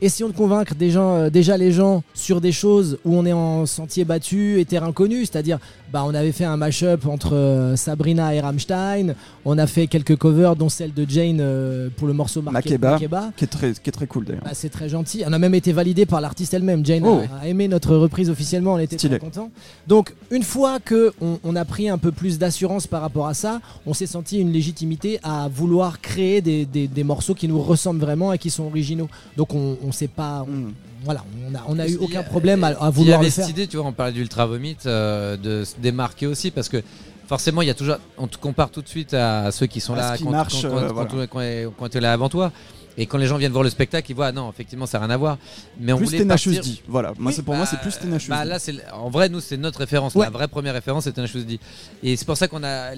Essayons 0.04 0.28
de 0.28 0.36
convaincre 0.36 0.74
euh, 0.82 1.30
déjà 1.30 1.56
les 1.56 1.72
gens 1.72 2.04
sur 2.14 2.42
des 2.42 2.52
choses 2.52 2.98
où 3.06 3.16
on 3.16 3.26
est 3.26 3.32
en 3.32 3.66
sentier 3.66 4.04
battu 4.04 4.60
et 4.60 4.66
terrain 4.66 4.92
connu, 4.92 5.22
c'est-à-dire 5.22 5.60
bah, 5.94 6.04
on 6.06 6.14
avait 6.16 6.32
fait 6.32 6.44
un 6.46 6.58
mash-up 6.58 7.06
entre 7.06 7.36
euh, 7.36 7.76
Sabrina 7.76 8.34
et 8.34 8.42
Rammstein, 8.42 9.14
on 9.46 9.58
a 9.60 9.68
fait 9.68 9.86
quelques 9.88 10.16
covers 10.18 10.56
dont 10.56 10.68
celle 10.70 10.94
de 10.94 11.06
Jane 11.08 11.38
euh, 11.40 11.90
pour 11.96 12.08
le 12.08 12.14
morceau 12.14 12.42
marqué 12.42 12.78
Makeba. 12.80 13.32
Qui 13.38 13.44
est 13.46 13.48
très, 13.48 13.72
qui 13.74 13.90
est 13.90 13.92
très 13.92 14.08
cool 14.08 14.26
d'ailleurs. 14.26 14.44
bah, 14.44 14.52
c'est 14.54 14.70
très 14.70 14.90
gentil. 14.90 15.24
On 15.28 15.32
a 15.34 15.38
même 15.40 15.54
été 15.56 15.72
validé 15.72 16.06
par 16.06 16.20
l'artiste 16.20 16.54
elle-même. 16.54 16.86
Jane 16.86 17.04
Oh. 17.06 17.22
a, 17.40 17.44
a 17.44 17.48
aimé 17.48 17.68
notre 17.68 17.96
reprise 17.96 18.30
officiellement. 18.30 18.74
On 18.74 18.80
était 18.80 18.98
Stylé. 18.98 19.20
très 19.20 19.28
contents. 19.28 19.52
Donc, 19.88 20.14
une 20.32 20.44
fois 20.44 20.80
que 20.80 21.14
on, 21.22 21.38
on 21.44 21.56
a 21.56 21.64
pris 21.66 21.88
un 21.90 21.98
peu 22.00 22.12
plus 22.12 22.40
d'assurance 22.40 22.88
par 22.88 23.02
rapport 23.02 23.28
à 23.28 23.34
ça, 23.36 23.62
on 23.86 23.94
s'est 23.94 24.08
senti 24.08 24.40
une 24.40 24.52
légitimité 24.52 25.20
à 25.22 25.48
vouloir 25.48 26.02
créer 26.02 26.42
des, 26.42 26.66
des- 26.66 26.88
des 26.88 27.04
morceaux 27.04 27.36
qui 27.36 27.48
nous 27.48 27.62
ressemblent 27.62 28.00
vraiment 28.02 28.34
et 28.34 28.38
qui 28.40 28.50
sont 28.50 28.64
originaux. 28.64 29.10
Donc, 29.38 29.54
on, 29.54 29.78
on 29.86 29.92
s'est 29.92 30.08
pas. 30.08 30.46
on- 30.48 30.52
Hmm. 30.52 30.72
Voilà, 31.04 31.24
on 31.50 31.56
a, 31.56 31.64
on 31.68 31.80
a 31.80 31.88
eu 31.88 31.98
aucun 31.98 32.22
a- 32.22 32.24
problème 32.24 32.64
à, 32.64 32.68
à 32.68 32.72
Il 32.72 32.90
y 32.90 32.92
vouloir 32.94 33.20
avait 33.20 33.28
le 33.28 33.32
cette 33.32 33.50
idée, 33.50 33.68
tu 33.68 33.78
vois, 33.78 33.86
on 33.86 33.94
parlait 33.94 34.14
d'Ultra 34.14 34.46
Vomit, 34.46 34.78
euh, 34.86 35.36
de 35.38 35.64
se 35.66 35.76
démarquer 35.80 36.28
aussi 36.28 36.50
parce 36.52 36.70
que 36.70 36.82
forcément, 37.28 37.62
il 37.62 37.68
y 37.68 37.72
a 37.72 37.74
toujours, 37.74 37.98
on 38.18 38.28
te 38.28 38.38
compare 38.38 38.70
tout 38.70 38.82
de 38.82 38.88
suite 38.88 39.14
à 39.14 39.52
ceux 39.52 39.66
qui 39.66 39.80
sont 39.82 39.96
là, 39.96 40.18
qui 40.18 40.24
quand- 40.24 40.32
quand, 40.32 41.40
euh, 41.42 41.70
tu 41.92 41.98
es 41.98 42.02
là 42.02 42.14
avant 42.14 42.30
toi. 42.30 42.52
Et 42.96 43.08
quand 43.08 43.18
les 43.18 43.26
gens 43.26 43.38
viennent 43.38 43.52
voir 43.52 43.64
le 43.64 43.72
spectacle, 43.72 44.12
ils 44.12 44.14
voient, 44.14 44.28
ah 44.28 44.32
non, 44.32 44.52
effectivement, 44.52 44.86
ça 44.86 45.00
n'a 45.00 45.08
rien 45.08 45.16
à 45.16 45.18
voir. 45.18 45.40
Mais 45.80 45.94
on 45.94 45.98
Plus 45.98 46.06
voulait 46.06 46.20
Tenacious 46.20 46.54
partir- 46.54 46.74
D. 46.76 46.82
Voilà. 46.88 47.14
Moi, 47.18 47.32
Oui, 47.32 47.34
c'est 47.36 47.42
pour 47.42 47.56
moi, 47.56 47.64
bah, 47.66 47.70
c'est 47.72 47.80
plus 47.82 47.98
Tenacious 47.98 48.30
Bah 48.30 48.46
là, 48.46 48.60
c'est 48.60 48.76
en 48.94 49.10
vrai, 49.10 49.30
nous, 49.30 49.40
c'est 49.40 49.58
notre 49.58 49.80
référence. 49.80 50.14
Ouais. 50.14 50.26
La 50.26 50.30
vraie 50.30 50.48
première 50.48 50.76
référence, 50.76 51.06
c'est 51.06 51.12
Tenacious 51.14 51.42
D. 51.44 51.60
Et 52.04 52.16
c'est 52.16 52.26
pour 52.26 52.38
ça 52.38 52.48
qu'on 52.48 52.64
a 52.64 52.92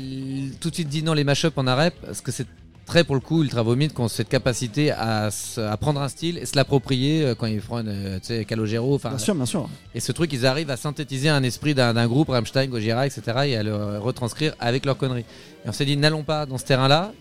tout 0.59 0.69
de 0.69 0.75
suite 0.75 0.89
dit 0.89 1.01
non 1.01 1.13
les 1.13 1.23
mashups 1.23 1.53
en 1.57 1.65
arrêt, 1.65 1.91
parce 2.05 2.19
que 2.19 2.33
c'est 2.33 2.45
très 2.85 3.03
pour 3.03 3.15
le 3.15 3.21
coup 3.21 3.41
Ultra 3.43 3.63
Vomit 3.63 3.89
qui 3.89 3.99
ont 3.99 4.07
cette 4.07 4.29
capacité 4.29 4.91
à, 4.91 5.31
se- 5.31 5.59
à 5.59 5.75
prendre 5.77 6.01
un 6.01 6.07
style 6.09 6.37
et 6.37 6.45
se 6.45 6.55
l'approprier 6.55 7.23
euh, 7.23 7.35
quand 7.35 7.47
ils 7.47 7.59
font, 7.61 7.83
euh, 7.85 8.19
tu 8.19 8.27
sais, 8.27 8.45
Calogero. 8.45 8.95
Enfin, 8.95 9.09
Bien 9.09 9.17
sûr, 9.17 9.35
bien 9.35 9.45
sûr. 9.45 9.69
et 9.93 9.99
ce 9.99 10.11
truc, 10.11 10.31
ils 10.33 10.45
arrivent 10.45 10.69
à 10.69 10.77
synthétiser 10.77 11.29
un 11.29 11.43
esprit 11.43 11.73
d'un 11.73 12.07
groupe, 12.07 12.29
Rammstein, 12.29 12.67
Gojira, 12.67 13.05
etc., 13.07 13.21
et 13.45 13.55
à 13.57 13.63
le 13.63 13.97
retranscrire 13.99 14.53
avec 14.59 14.85
leurs 14.85 14.97
conneries. 14.97 15.25
Et 15.65 15.69
on 15.69 15.71
s'est 15.71 15.85
dit, 15.85 15.97
n'allons 15.97 16.23
pas 16.23 16.45
dans 16.45 16.57
ce 16.57 16.65
terrain-là, 16.65 17.11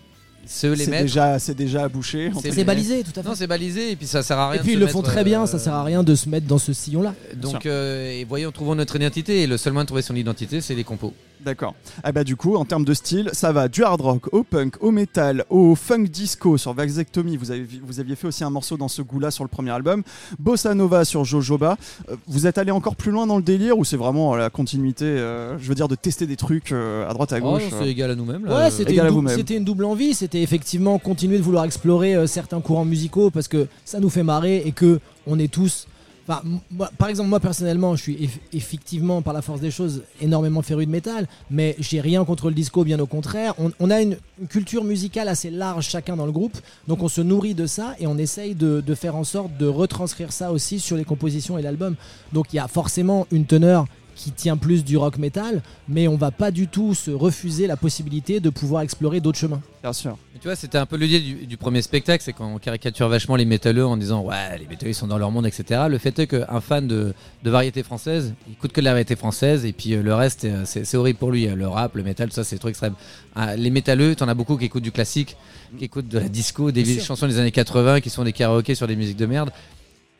ceux 0.47 0.73
les 0.73 0.85
C'est 0.85 0.91
mettre. 0.91 1.03
déjà, 1.05 1.39
c'est 1.39 1.55
déjà 1.55 1.87
bouché. 1.89 2.31
C'est 2.39 2.63
balisé, 2.63 3.01
tout 3.03 3.19
à 3.19 3.23
fait. 3.23 3.29
Non, 3.29 3.33
c'est 3.35 3.47
balisé, 3.47 3.89
et 3.91 3.95
puis 3.95 4.05
ça 4.05 4.21
sert 4.21 4.37
à 4.37 4.51
rien 4.51 4.61
et 4.61 4.63
puis 4.63 4.73
de 4.75 4.77
ils 4.77 4.81
se 4.81 4.85
le 4.85 4.91
font 4.91 4.99
mettre, 4.99 5.11
très 5.11 5.23
bien, 5.23 5.41
euh, 5.41 5.45
ça 5.47 5.57
sert 5.57 5.73
à 5.73 5.83
rien 5.83 6.03
de 6.03 6.13
se 6.13 6.29
mettre 6.29 6.45
dans 6.45 6.59
ce 6.59 6.71
sillon-là. 6.71 7.15
Donc, 7.35 7.65
euh, 7.65 8.11
et 8.11 8.23
voyons, 8.25 8.51
trouvons 8.51 8.75
notre 8.75 8.95
identité, 8.95 9.41
et 9.41 9.47
le 9.47 9.57
seul 9.57 9.73
moyen 9.73 9.85
de 9.85 9.87
trouver 9.87 10.03
son 10.03 10.15
identité, 10.15 10.61
c'est 10.61 10.75
les 10.75 10.83
compos. 10.83 11.13
D'accord. 11.45 11.75
Ah 12.03 12.11
bah 12.11 12.23
du 12.23 12.35
coup, 12.35 12.55
en 12.55 12.65
termes 12.65 12.83
de 12.85 12.93
style, 12.95 13.29
ça 13.33 13.51
va 13.51 13.67
du 13.67 13.83
hard 13.83 14.01
rock 14.01 14.33
au 14.33 14.43
punk, 14.43 14.81
au 14.81 14.89
metal, 14.91 15.45
au 15.49 15.75
funk 15.75 16.05
disco 16.09 16.57
sur 16.57 16.73
Vasectomy. 16.73 17.37
Vous, 17.37 17.51
avez, 17.51 17.67
vous 17.85 17.99
aviez 17.99 18.15
fait 18.15 18.27
aussi 18.27 18.43
un 18.43 18.49
morceau 18.49 18.77
dans 18.77 18.87
ce 18.87 19.01
goût-là 19.03 19.29
sur 19.31 19.43
le 19.43 19.47
premier 19.47 19.69
album. 19.71 20.01
Bossa 20.39 20.73
Nova 20.73 21.05
sur 21.05 21.23
Jojoba. 21.23 21.77
Euh, 22.09 22.15
vous 22.27 22.47
êtes 22.47 22.57
allé 22.57 22.71
encore 22.71 22.95
plus 22.95 23.11
loin 23.11 23.27
dans 23.27 23.37
le 23.37 23.43
délire 23.43 23.77
ou 23.77 23.85
c'est 23.85 23.95
vraiment 23.97 24.33
euh, 24.33 24.37
la 24.37 24.49
continuité, 24.49 25.05
euh, 25.05 25.57
je 25.59 25.67
veux 25.69 25.75
dire, 25.75 25.87
de 25.87 25.95
tester 25.95 26.25
des 26.25 26.35
trucs 26.35 26.71
euh, 26.71 27.07
à 27.09 27.13
droite 27.13 27.31
à 27.31 27.37
Oh, 27.37 27.51
gauche 27.51 27.63
c'est 27.69 27.87
égal 27.87 28.09
à 28.11 28.15
nous-mêmes. 28.15 28.43
Ouais, 28.47 28.71
c'était 28.71 28.93
égal 28.93 29.05
une, 29.05 29.07
à 29.07 29.09
dou- 29.09 29.15
vous-même. 29.17 29.35
c'était 29.37 29.55
une 29.57 29.63
double 29.65 29.85
envie. 29.85 30.13
C'était 30.15 30.41
effectivement 30.41 30.97
continuer 30.99 31.37
de 31.37 31.43
vouloir 31.43 31.65
explorer 31.65 32.15
euh, 32.15 32.25
certains 32.27 32.59
courants 32.61 32.85
musicaux 32.85 33.29
parce 33.29 33.47
que 33.47 33.67
ça 33.85 33.99
nous 33.99 34.09
fait 34.09 34.23
marrer 34.23 34.63
et 34.65 34.71
que 34.71 34.99
on 35.27 35.37
est 35.39 35.51
tous. 35.51 35.87
Par 36.25 37.09
exemple, 37.09 37.29
moi 37.29 37.39
personnellement, 37.39 37.95
je 37.95 38.01
suis 38.01 38.15
eff- 38.15 38.39
effectivement, 38.51 39.21
par 39.21 39.33
la 39.33 39.41
force 39.41 39.61
des 39.61 39.71
choses, 39.71 40.03
énormément 40.21 40.61
féru 40.61 40.85
de 40.85 40.91
métal, 40.91 41.27
mais 41.51 41.75
j'ai 41.79 42.01
rien 42.01 42.25
contre 42.25 42.49
le 42.49 42.55
disco, 42.55 42.83
bien 42.83 42.99
au 42.99 43.05
contraire. 43.05 43.53
On, 43.79 43.89
a 43.89 44.01
une, 44.01 44.17
culture 44.49 44.83
musicale 44.83 45.27
assez 45.27 45.49
large 45.49 45.87
chacun 45.87 46.15
dans 46.15 46.25
le 46.25 46.31
groupe, 46.31 46.57
donc 46.87 47.03
on 47.03 47.07
se 47.07 47.21
nourrit 47.21 47.53
de 47.53 47.67
ça 47.67 47.95
et 47.99 48.07
on 48.07 48.17
essaye 48.17 48.55
de 48.55 48.95
faire 48.95 49.15
en 49.15 49.23
sorte 49.23 49.55
de 49.57 49.67
retranscrire 49.67 50.31
ça 50.31 50.51
aussi 50.51 50.79
sur 50.79 50.97
les 50.97 51.05
compositions 51.05 51.57
et 51.57 51.61
l'album. 51.61 51.95
Donc 52.33 52.47
il 52.53 52.57
y 52.57 52.59
a 52.59 52.67
forcément 52.67 53.27
une 53.31 53.45
teneur 53.45 53.85
qui 54.15 54.31
tient 54.31 54.57
plus 54.57 54.83
du 54.83 54.97
rock 54.97 55.17
metal, 55.17 55.61
mais 55.87 56.07
on 56.07 56.15
va 56.15 56.31
pas 56.31 56.51
du 56.51 56.67
tout 56.67 56.93
se 56.93 57.11
refuser 57.11 57.67
la 57.67 57.77
possibilité 57.77 58.39
de 58.39 58.49
pouvoir 58.49 58.81
explorer 58.81 59.19
d'autres 59.19 59.37
chemins. 59.37 59.61
Bien 59.83 59.93
sûr. 59.93 60.17
Mais 60.33 60.39
Tu 60.39 60.47
vois, 60.47 60.55
c'était 60.55 60.77
un 60.77 60.85
peu 60.85 60.95
l'idée 60.95 61.19
du, 61.19 61.45
du 61.45 61.57
premier 61.57 61.81
spectacle, 61.81 62.23
c'est 62.23 62.33
qu'on 62.33 62.57
caricature 62.57 63.07
vachement 63.07 63.35
les 63.35 63.45
métalleux 63.45 63.85
en 63.85 63.97
disant 63.97 64.23
ouais, 64.23 64.57
les 64.57 64.65
métalleux 64.67 64.91
ils 64.91 64.95
sont 64.95 65.07
dans 65.07 65.17
leur 65.17 65.31
monde, 65.31 65.45
etc. 65.45 65.83
Le 65.89 65.97
fait 65.97 66.17
est 66.17 66.27
qu'un 66.27 66.61
fan 66.61 66.87
de, 66.87 67.13
de 67.43 67.49
variété 67.49 67.83
française, 67.83 68.33
il 68.47 68.53
écoute 68.53 68.71
que 68.71 68.79
de 68.81 68.85
la 68.85 68.91
variété 68.91 69.15
française 69.15 69.65
et 69.65 69.73
puis 69.73 69.93
euh, 69.93 70.01
le 70.01 70.13
reste, 70.15 70.45
euh, 70.45 70.63
c'est 70.65 70.95
horrible 70.95 71.19
pour 71.19 71.31
lui. 71.31 71.45
Le 71.45 71.67
rap, 71.67 71.95
le 71.95 72.03
métal, 72.03 72.29
tout 72.29 72.35
ça, 72.35 72.43
c'est 72.43 72.57
trop 72.57 72.69
extrême. 72.69 72.93
Ah, 73.35 73.55
les 73.55 73.69
métalleux, 73.69 74.15
t'en 74.15 74.27
as 74.27 74.33
beaucoup 74.33 74.57
qui 74.57 74.65
écoutent 74.65 74.83
du 74.83 74.91
classique, 74.91 75.35
qui 75.77 75.85
écoutent 75.85 76.07
de 76.07 76.19
la 76.19 76.29
disco, 76.29 76.71
des 76.71 76.99
chansons 76.99 77.27
des 77.27 77.37
années 77.37 77.51
80, 77.51 78.01
qui 78.01 78.09
sont 78.09 78.23
des 78.23 78.33
karaokés 78.33 78.75
sur 78.75 78.87
des 78.87 78.95
musiques 78.95 79.17
de 79.17 79.25
merde. 79.25 79.51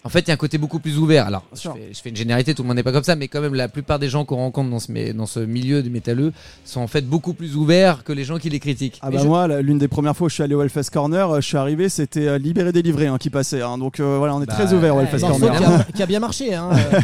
En 0.05 0.09
fait, 0.09 0.19
il 0.19 0.27
y 0.27 0.31
a 0.31 0.35
un 0.35 0.37
côté 0.37 0.57
beaucoup 0.59 0.77
plus 0.79 0.97
ouvert. 0.99 1.25
Alors, 1.25 1.43
je 1.55 1.61
fais, 1.61 1.69
je 1.91 1.99
fais 1.99 2.09
une 2.11 2.15
généralité, 2.15 2.53
tout 2.53 2.61
le 2.61 2.67
monde 2.67 2.77
n'est 2.77 2.83
pas 2.83 2.91
comme 2.91 3.03
ça, 3.03 3.15
mais 3.15 3.27
quand 3.27 3.41
même, 3.41 3.55
la 3.55 3.67
plupart 3.67 3.97
des 3.97 4.07
gens 4.07 4.23
qu'on 4.23 4.35
rencontre 4.35 4.69
dans 4.69 4.79
ce, 4.79 4.91
mé- 4.91 5.13
dans 5.13 5.25
ce 5.25 5.39
milieu 5.39 5.81
des 5.81 5.89
métalleux 5.89 6.31
sont 6.63 6.79
en 6.81 6.87
fait 6.87 7.01
beaucoup 7.01 7.33
plus 7.33 7.55
ouverts 7.55 8.03
que 8.03 8.13
les 8.13 8.23
gens 8.23 8.37
qui 8.37 8.49
les 8.51 8.59
critiquent. 8.59 8.99
Ah 9.01 9.09
bah 9.09 9.17
je- 9.19 9.25
moi, 9.27 9.47
l'une 9.61 9.79
des 9.79 9.87
premières 9.87 10.15
fois 10.15 10.27
où 10.27 10.29
je 10.29 10.35
suis 10.35 10.43
allé 10.43 10.53
au 10.53 10.61
Hellfest 10.61 10.91
Corner, 10.93 11.29
euh, 11.31 11.41
je 11.41 11.47
suis 11.47 11.57
arrivé, 11.57 11.89
c'était 11.89 12.27
euh, 12.27 12.37
Libéré 12.37 12.71
délivré 12.71 13.07
hein, 13.07 13.17
qui 13.17 13.31
passait. 13.31 13.63
hein. 13.63 13.79
donc 13.79 13.99
euh, 13.99 14.17
voilà, 14.19 14.35
on 14.35 14.41
est 14.43 14.45
Bah, 14.45 14.53
très 14.53 14.71
ouvert 14.73 14.95
au 14.95 14.99
Hellfest 15.01 15.21
Corner. 15.21 15.57
qui 15.57 15.63
a, 15.65 15.83
qui 15.95 16.03
a 16.03 16.05
bien 16.05 16.19
marché. 16.19 16.53
hein, 16.53 16.69
euh. 16.71 16.99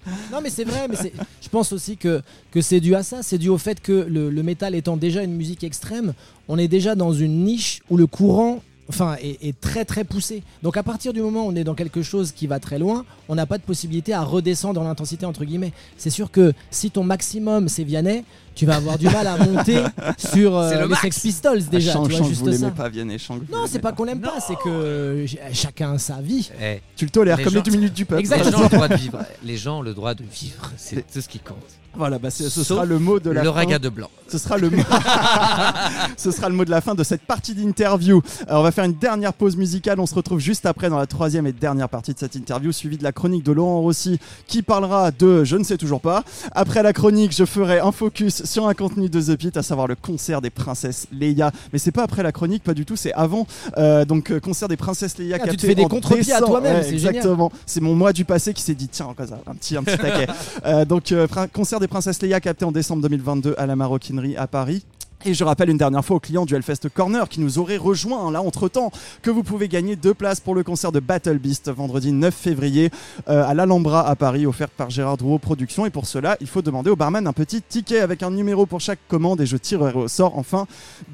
non, 0.32 0.38
mais 0.42 0.48
c'est 0.50 0.64
vrai. 0.64 0.88
Mais 0.88 0.96
je 1.42 1.48
pense 1.50 1.72
aussi 1.72 1.98
que, 1.98 2.22
que 2.52 2.62
c'est 2.62 2.80
dû 2.80 2.94
à 2.94 3.02
ça. 3.02 3.18
C'est 3.22 3.36
dû 3.38 3.50
au 3.50 3.58
fait 3.58 3.80
que 3.82 3.92
le, 4.08 4.30
le 4.30 4.42
métal 4.42 4.74
étant 4.74 4.96
déjà 4.96 5.22
une 5.22 5.34
musique 5.34 5.62
extrême, 5.62 6.14
on 6.48 6.56
est 6.56 6.68
déjà 6.68 6.94
dans 6.94 7.12
une 7.12 7.44
niche 7.44 7.82
où 7.90 7.98
le 7.98 8.06
courant. 8.06 8.62
Enfin, 8.88 9.16
est, 9.20 9.44
est 9.44 9.60
très 9.60 9.84
très 9.84 10.04
poussé. 10.04 10.42
Donc 10.62 10.76
à 10.76 10.82
partir 10.84 11.12
du 11.12 11.20
moment 11.20 11.44
où 11.46 11.50
on 11.50 11.56
est 11.56 11.64
dans 11.64 11.74
quelque 11.74 12.02
chose 12.02 12.30
qui 12.32 12.46
va 12.46 12.60
très 12.60 12.78
loin, 12.78 13.04
on 13.28 13.34
n'a 13.34 13.44
pas 13.46 13.58
de 13.58 13.62
possibilité 13.64 14.12
à 14.14 14.22
redescendre 14.22 14.80
en 14.80 14.88
intensité 14.88 15.26
entre 15.26 15.44
guillemets. 15.44 15.72
C'est 15.96 16.10
sûr 16.10 16.30
que 16.30 16.52
si 16.70 16.90
ton 16.92 17.02
maximum 17.02 17.68
c'est 17.68 17.82
Vianney, 17.84 18.22
tu 18.54 18.64
vas 18.64 18.76
avoir 18.76 18.96
du 18.96 19.06
mal 19.06 19.26
à 19.26 19.36
monter 19.38 19.82
sur 20.18 20.56
euh, 20.56 20.82
le 20.82 20.88
les. 20.88 21.00
Sex 21.02 21.18
Pistols 21.20 21.62
Ah, 21.66 21.70
déjà. 21.70 21.92
Chang, 21.94 22.04
tu 22.04 22.10
vois, 22.10 22.18
Chang, 22.20 22.24
juste 22.28 22.40
vous 22.42 22.46
l'aimez 22.46 22.58
ça. 22.58 22.70
pas, 22.70 22.88
Vianney, 22.88 23.18
vous 23.18 23.40
Non, 23.50 23.66
c'est 23.66 23.80
pas 23.80 23.92
qu'on 23.92 24.04
l'aime 24.04 24.20
pas, 24.20 24.38
c'est 24.40 24.54
que 24.56 24.68
euh, 24.68 25.26
chacun 25.52 25.94
a 25.94 25.98
sa 25.98 26.20
vie. 26.20 26.48
Eh, 26.62 26.80
Tu 26.96 27.04
le 27.06 27.10
tolères 27.10 27.36
Les 27.38 27.44
comme 27.44 27.52
gens- 27.54 27.58
les 27.64 27.70
deux 27.70 27.76
minutes 27.76 27.92
du 27.94 28.04
peuple. 28.06 28.22
Les 28.22 28.28
gens 28.28 28.34
Exactement. 28.36 28.60
ont 28.66 28.68
le 28.70 28.74
droit 28.76 28.88
de 28.88 28.94
vivre. 28.96 29.18
Les 29.44 29.56
gens 29.56 29.78
ont 29.78 29.82
le 29.82 29.94
droit 29.94 30.14
de 30.14 30.22
vivre. 30.22 30.70
C'est 30.76 31.04
tout 31.12 31.20
ce 31.20 31.28
qui 31.28 31.38
compte. 31.40 31.56
Voilà, 31.96 32.18
bah, 32.18 32.30
ce 32.30 32.48
Sauf 32.48 32.66
sera 32.66 32.84
le 32.84 32.98
mot 32.98 33.18
de 33.20 33.30
la 33.30 33.42
le 33.42 33.48
fin. 33.48 33.54
raga 33.54 33.78
de 33.78 33.88
blanc. 33.88 34.08
Ce 34.28 34.38
sera 34.38 34.58
le 34.58 34.70
mot. 34.70 34.82
Ce 36.16 36.30
sera 36.30 36.48
le 36.48 36.54
mot 36.54 36.64
de 36.64 36.70
la 36.70 36.80
fin 36.80 36.94
de 36.94 37.04
cette 37.04 37.22
partie 37.22 37.54
d'interview. 37.54 38.22
Alors, 38.48 38.60
on 38.60 38.64
va 38.64 38.72
faire 38.72 38.84
une 38.84 38.94
dernière 38.94 39.32
pause 39.32 39.56
musicale. 39.56 40.00
On 40.00 40.06
se 40.06 40.14
retrouve 40.14 40.40
juste 40.40 40.66
après 40.66 40.88
dans 40.88 40.98
la 40.98 41.06
troisième 41.06 41.46
et 41.46 41.52
dernière 41.52 41.88
partie 41.88 42.12
de 42.12 42.18
cette 42.18 42.34
interview, 42.34 42.72
suivie 42.72 42.96
de 42.98 43.04
la 43.04 43.12
chronique 43.12 43.44
de 43.44 43.52
Laurent 43.52 43.80
Rossi 43.80 44.18
qui 44.46 44.62
parlera 44.62 45.10
de 45.10 45.44
je 45.44 45.56
ne 45.56 45.64
sais 45.64 45.76
toujours 45.76 46.00
pas. 46.00 46.24
Après 46.52 46.82
la 46.82 46.92
chronique, 46.92 47.32
je 47.36 47.44
ferai 47.44 47.78
un 47.78 47.92
focus 47.92 48.44
sur 48.44 48.66
un 48.66 48.74
contenu 48.74 49.08
de 49.08 49.20
The 49.20 49.36
Pit, 49.36 49.56
à 49.56 49.62
savoir 49.62 49.86
le 49.86 49.94
concert 49.94 50.40
des 50.40 50.50
princesses 50.50 51.06
Leia. 51.12 51.52
Mais 51.72 51.78
c'est 51.78 51.92
pas 51.92 52.02
après 52.02 52.22
la 52.22 52.32
chronique, 52.32 52.62
pas 52.64 52.74
du 52.74 52.84
tout, 52.84 52.96
c'est 52.96 53.12
avant. 53.12 53.46
Euh, 53.78 54.04
donc, 54.04 54.30
euh, 54.30 54.40
concert 54.40 54.68
des 54.68 54.76
princesses 54.76 55.18
Leia. 55.18 55.38
Ah, 55.40 55.48
tu 55.48 55.56
te 55.56 55.66
fais 55.66 55.74
des 55.74 55.84
contre-pieds 55.84 56.32
à 56.34 56.40
toi-même, 56.40 56.76
Ouais. 56.82 56.92
Exactement. 56.92 57.52
C'est 57.64 57.80
mon 57.80 57.94
moi 57.94 58.12
du 58.12 58.24
passé 58.24 58.52
qui 58.52 58.62
s'est 58.62 58.74
dit 58.74 58.88
tiens, 58.88 59.08
un 59.46 59.54
petit, 59.54 59.76
un 59.76 59.82
petit 59.84 59.98
taquet. 59.98 60.26
Euh, 60.64 60.84
donc, 60.84 61.12
euh, 61.12 61.26
concert 61.52 61.78
des 61.80 61.85
princesses 61.88 62.22
Leia 62.22 62.40
capté 62.40 62.64
en 62.64 62.72
décembre 62.72 63.02
2022 63.02 63.54
à 63.58 63.66
la 63.66 63.76
Maroquinerie 63.76 64.36
à 64.36 64.46
Paris. 64.46 64.84
Et 65.24 65.34
je 65.34 65.42
rappelle 65.44 65.70
une 65.70 65.78
dernière 65.78 66.04
fois 66.04 66.16
aux 66.16 66.20
clients 66.20 66.44
du 66.44 66.54
Hellfest 66.54 66.88
Corner 66.92 67.28
qui 67.28 67.40
nous 67.40 67.58
auraient 67.58 67.78
rejoint 67.78 68.30
là 68.30 68.42
entre 68.42 68.68
temps 68.68 68.92
que 69.22 69.30
vous 69.30 69.42
pouvez 69.42 69.66
gagner 69.66 69.96
deux 69.96 70.14
places 70.14 70.40
pour 70.40 70.54
le 70.54 70.62
concert 70.62 70.92
de 70.92 71.00
Battle 71.00 71.38
Beast 71.38 71.70
vendredi 71.70 72.12
9 72.12 72.32
février 72.32 72.90
euh, 73.28 73.44
à 73.44 73.54
l'Alhambra 73.54 74.06
à 74.06 74.14
Paris 74.14 74.46
offerte 74.46 74.72
par 74.76 74.90
Gérard 74.90 75.16
Drouot 75.16 75.38
Productions. 75.38 75.86
Et 75.86 75.90
pour 75.90 76.06
cela 76.06 76.36
il 76.40 76.46
faut 76.46 76.62
demander 76.62 76.90
au 76.90 76.96
barman 76.96 77.26
un 77.26 77.32
petit 77.32 77.62
ticket 77.62 78.00
avec 78.00 78.22
un 78.22 78.30
numéro 78.30 78.66
pour 78.66 78.80
chaque 78.80 79.00
commande 79.08 79.40
et 79.40 79.46
je 79.46 79.56
tirerai 79.56 79.94
au 79.94 80.06
sort 80.06 80.38
en 80.38 80.42
fin 80.42 80.66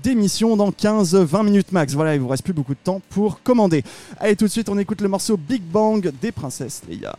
d'émission 0.03 0.57
dans 0.57 0.71
15-20 0.71 1.45
minutes 1.45 1.73
max. 1.73 1.95
Voilà 1.95 2.15
il 2.15 2.21
vous 2.21 2.29
reste 2.29 2.45
plus 2.45 2.53
beaucoup 2.53 2.75
de 2.75 2.81
temps 2.83 3.01
pour 3.09 3.43
commander. 3.43 3.85
Allez 4.19 4.37
tout 4.37 4.45
de 4.45 4.51
suite 4.51 4.69
on 4.69 4.79
écoute 4.79 5.01
le 5.01 5.09
morceau 5.09 5.37
Big 5.37 5.63
Bang 5.63 6.13
des 6.21 6.33
princesses 6.33 6.83
Leia 6.89 7.15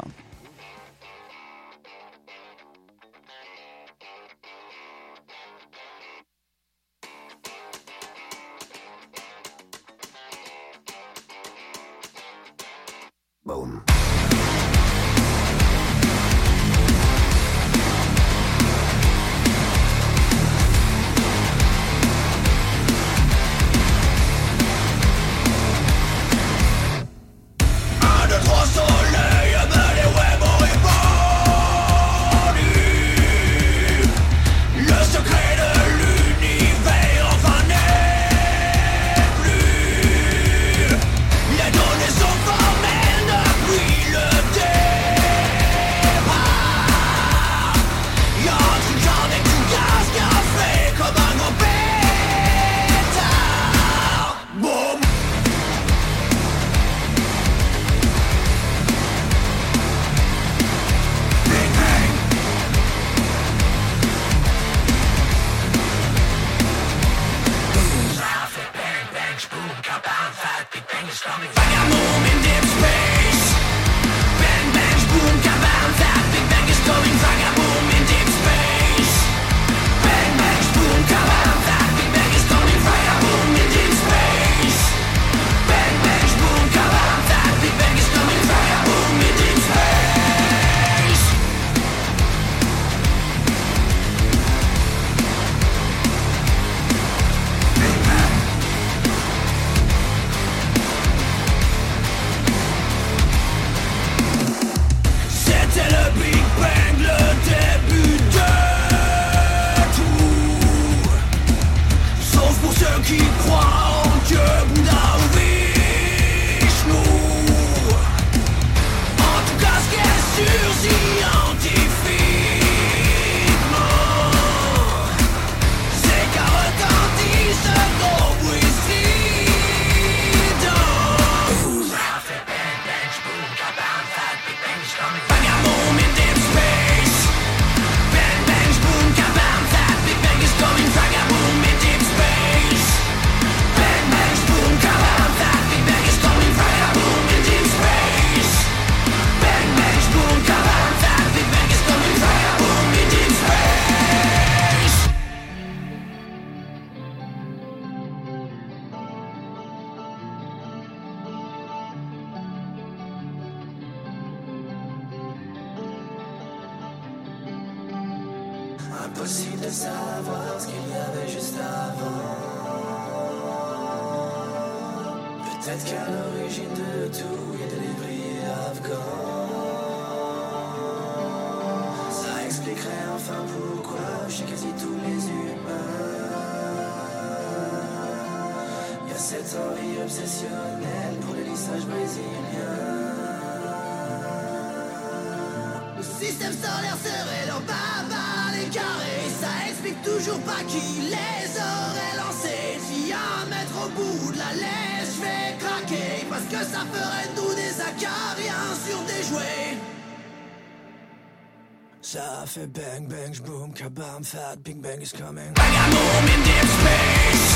bang 212.83 213.07
bang 213.07 213.33
boom 213.45 213.71
kabam 213.73 214.25
fat 214.25 214.63
big 214.63 214.81
bang 214.81 215.01
is 215.01 215.13
coming. 215.13 215.53
Bagamoom 215.53 216.25
in 216.33 216.41
deep 216.47 216.67
space 216.77 217.47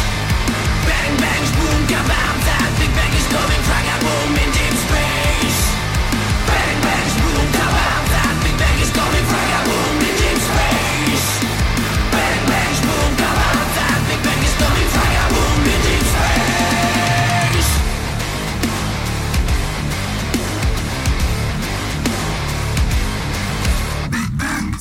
Bang 0.87 1.13
bang 1.23 1.45
boom 1.57 1.81
kabam 1.91 2.35
That 2.47 2.69
big 2.79 2.91
bang 2.97 3.13
is 3.19 3.27
coming 3.33 3.63
Bagamoom 3.71 4.29
in 4.29 4.35
deep 4.35 4.45
space 4.45 4.56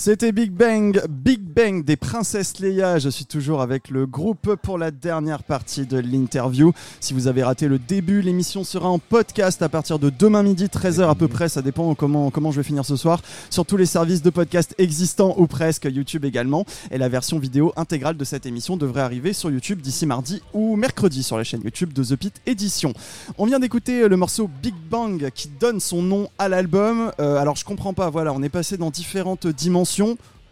C'était 0.07 0.31
Big 0.31 0.53
Bang, 0.53 1.03
Big 1.09 1.41
Bang 1.41 1.85
des 1.85 1.97
Princesses 1.97 2.61
Leia. 2.61 3.01
Je 3.01 3.09
suis 3.09 3.25
toujours 3.25 3.61
avec 3.61 3.91
le 3.91 4.07
groupe 4.07 4.55
pour 4.63 4.79
la 4.79 4.93
dernière 4.93 5.43
partie 5.43 5.85
de 5.85 5.99
l'interview. 5.99 6.73
Si 7.01 7.13
vous 7.13 7.27
avez 7.27 7.43
raté 7.43 7.67
le 7.67 7.81
début, 7.81 8.23
l'émission 8.23 8.63
sera 8.63 8.89
en 8.89 9.01
podcast 9.01 9.63
à 9.63 9.69
partir 9.69 9.99
de 9.99 10.09
demain 10.09 10.45
midi, 10.45 10.67
13h 10.67 11.11
à 11.11 11.17
peu 11.17 11.27
près. 11.27 11.49
Ça 11.49 11.61
dépend 11.61 11.93
comment, 11.97 12.31
comment 12.31 12.53
je 12.53 12.59
vais 12.59 12.63
finir 12.63 12.85
ce 12.85 12.95
soir. 12.95 13.21
Sur 13.51 13.67
tous 13.67 13.77
les 13.77 13.85
services 13.85 14.23
de 14.23 14.31
podcast 14.31 14.77
existants 14.79 15.35
ou 15.39 15.49
presque, 15.49 15.89
YouTube 15.93 16.25
également. 16.25 16.65
Et 16.93 16.99
la 16.99 17.09
version 17.09 17.41
vidéo 17.41 17.73
intégrale 17.75 18.17
de 18.17 18.25
cette 18.25 18.47
émission 18.47 18.77
devrait 18.77 19.03
arriver 19.03 19.33
sur 19.33 19.51
YouTube 19.51 19.81
d'ici 19.81 20.07
mardi 20.07 20.41
ou 20.55 20.77
mercredi 20.77 21.25
sur 21.25 21.37
la 21.37 21.43
chaîne 21.43 21.63
YouTube 21.65 21.93
de 21.93 22.05
The 22.05 22.15
Pit 22.15 22.41
Edition. 22.47 22.93
On 23.39 23.47
vient 23.47 23.59
d'écouter 23.59 24.07
le 24.07 24.17
morceau 24.17 24.49
Big 24.63 24.77
Bang 24.89 25.31
qui 25.35 25.49
donne 25.49 25.81
son 25.81 26.01
nom 26.01 26.29
à 26.39 26.49
l'album. 26.49 27.11
Euh, 27.19 27.39
alors 27.39 27.57
je 27.57 27.65
comprends 27.65 27.93
pas, 27.93 28.09
voilà, 28.09 28.33
on 28.33 28.45
est 28.45 28.49
passé 28.49 28.77
dans 28.77 28.91
différentes 28.91 29.49
dimensions. 29.49 29.96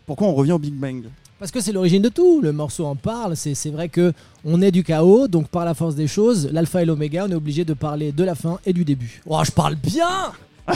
Pourquoi 0.06 0.28
on 0.28 0.34
revient 0.34 0.52
au 0.52 0.58
Big 0.58 0.74
Bang? 0.74 1.04
Parce 1.38 1.50
que 1.50 1.60
c'est 1.60 1.72
l'origine 1.72 2.00
de 2.02 2.08
tout. 2.08 2.40
Le 2.42 2.52
morceau 2.52 2.86
en 2.86 2.94
parle. 2.96 3.36
C'est 3.36 3.70
vrai 3.70 3.88
que 3.88 4.12
on 4.44 4.62
est 4.62 4.70
du 4.70 4.82
chaos, 4.84 5.28
donc 5.28 5.48
par 5.48 5.64
la 5.64 5.74
force 5.74 5.94
des 5.94 6.06
choses, 6.06 6.48
l'alpha 6.52 6.82
et 6.82 6.84
l'oméga, 6.84 7.26
on 7.26 7.30
est 7.30 7.34
obligé 7.34 7.64
de 7.64 7.74
parler 7.74 8.12
de 8.12 8.24
la 8.24 8.34
fin 8.34 8.58
et 8.64 8.72
du 8.72 8.84
début. 8.84 9.20
Oh, 9.26 9.40
je 9.44 9.50
parle 9.50 9.74
bien 9.74 10.32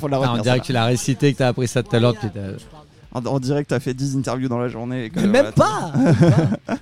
Faut 0.00 0.08
la 0.08 0.18
Ah, 0.22 0.34
on 0.38 0.42
dirait 0.42 0.60
que 0.60 0.64
tu 0.66 0.72
l'as 0.72 0.86
récité, 0.86 1.32
que 1.32 1.38
t'as 1.38 1.48
appris 1.48 1.68
ça 1.68 1.82
tout 1.82 1.94
à 1.94 2.00
l'heure. 2.00 2.14
En, 3.12 3.24
en 3.24 3.38
direct, 3.40 3.68
t'as 3.70 3.80
fait 3.80 3.94
10 3.94 4.16
interviews 4.16 4.48
dans 4.48 4.58
la 4.58 4.68
journée. 4.68 5.06
et 5.06 5.10
que, 5.10 5.20
Mais 5.20 5.42
voilà, 5.42 5.42
Même 5.52 5.52
pas 5.52 6.76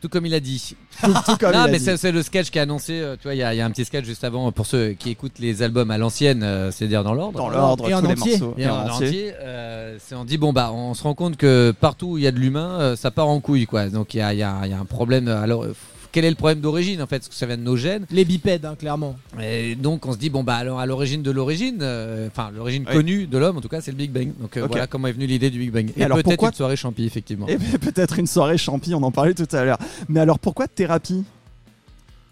Tout 0.00 0.08
comme 0.08 0.24
il 0.26 0.34
a 0.34 0.40
dit. 0.40 0.76
Tout, 1.02 1.12
tout 1.26 1.36
comme 1.36 1.50
il 1.52 1.56
non, 1.58 1.64
a 1.64 1.68
mais 1.68 1.78
dit. 1.78 1.84
c'est 1.84 1.96
c'est 1.98 2.10
le 2.12 2.22
sketch 2.22 2.50
qui 2.50 2.58
a 2.58 2.62
annoncé. 2.62 3.00
euh, 3.00 3.16
tu 3.16 3.24
vois, 3.24 3.34
il 3.34 3.38
y, 3.38 3.42
a 3.42 3.52
il 3.54 3.58
y 3.58 3.60
a 3.60 3.66
un 3.66 3.70
petit 3.70 3.84
sketch 3.84 4.04
juste 4.06 4.24
avant 4.24 4.50
pour 4.50 4.64
ceux 4.66 4.90
qui 4.92 5.10
écoutent 5.10 5.38
les 5.38 5.62
albums 5.62 5.90
à 5.90 5.98
l'ancienne, 5.98 6.42
euh, 6.42 6.70
c'est-à-dire 6.70 7.04
dans 7.04 7.12
l'ordre. 7.14 7.36
Dans 7.38 7.48
l'ordre, 7.50 7.88
Et 7.88 7.94
en 7.94 8.00
tous 8.00 8.06
les 8.06 8.12
entier. 8.12 8.38
morceaux. 8.38 8.54
Et 8.56 8.66
en 8.68 8.88
entier, 8.88 9.32
euh, 9.40 9.96
c'est 10.00 10.14
on 10.14 10.24
dit 10.24 10.38
bon 10.38 10.52
bah 10.52 10.70
on 10.72 10.94
se 10.94 11.02
rend 11.02 11.14
compte 11.14 11.36
que 11.36 11.72
partout 11.78 12.12
où 12.12 12.18
il 12.18 12.24
y 12.24 12.26
a 12.26 12.32
de 12.32 12.38
l'humain, 12.38 12.80
euh, 12.80 12.96
ça 12.96 13.10
part 13.10 13.28
en 13.28 13.40
couille 13.40 13.66
quoi. 13.66 13.88
Donc 13.88 14.14
il 14.14 14.18
y 14.18 14.20
a, 14.22 14.32
il 14.32 14.38
y 14.38 14.42
a- 14.42 14.60
il 14.64 14.70
y 14.70 14.74
a 14.74 14.78
un 14.78 14.84
problème. 14.86 15.28
Alors 15.28 15.64
euh, 15.64 15.74
quel 16.12 16.24
est 16.24 16.30
le 16.30 16.36
problème 16.36 16.60
d'origine 16.60 17.00
en 17.02 17.06
fait 17.06 17.16
Est-ce 17.16 17.28
que 17.28 17.34
ça 17.34 17.46
vient 17.46 17.56
de 17.56 17.62
nos 17.62 17.76
gènes 17.76 18.06
Les 18.10 18.24
bipèdes, 18.24 18.64
hein, 18.64 18.74
clairement. 18.78 19.16
Et 19.40 19.74
donc 19.74 20.06
on 20.06 20.12
se 20.12 20.18
dit 20.18 20.30
bon 20.30 20.42
bah 20.42 20.56
alors 20.56 20.80
à 20.80 20.86
l'origine 20.86 21.22
de 21.22 21.30
l'origine, 21.30 21.78
euh, 21.82 22.28
enfin 22.28 22.50
l'origine 22.54 22.84
Oui. 22.88 22.92
connue 22.94 23.26
de 23.26 23.38
l'homme 23.38 23.56
en 23.56 23.60
tout 23.60 23.68
cas 23.68 23.80
c'est 23.80 23.90
le 23.90 23.96
Big 23.96 24.10
Bang. 24.10 24.32
Donc 24.40 24.56
euh, 24.56 24.66
voilà 24.66 24.86
comment 24.86 25.08
est 25.08 25.12
venue 25.12 25.26
l'idée 25.26 25.50
du 25.50 25.58
Big 25.58 25.70
Bang. 25.70 25.90
Et, 25.96 26.02
alors, 26.04 26.16
peut-être 26.16 26.26
pourquoi- 26.26 26.48
une 26.48 26.54
soirée 26.54 26.76
champi 26.76 27.04
effectivement. 27.04 27.46
Et 27.48 27.56
peut-être 27.78 28.18
une 28.18 28.26
soirée 28.26 28.58
champi, 28.58 28.94
on 28.94 29.02
en 29.02 29.10
parlait 29.12 29.34
tout 29.34 29.48
à 29.52 29.64
l'heure. 29.64 29.78
Mais 30.08 30.20
alors 30.20 30.38
pourquoi 30.38 30.66
thérapie? 30.68 31.24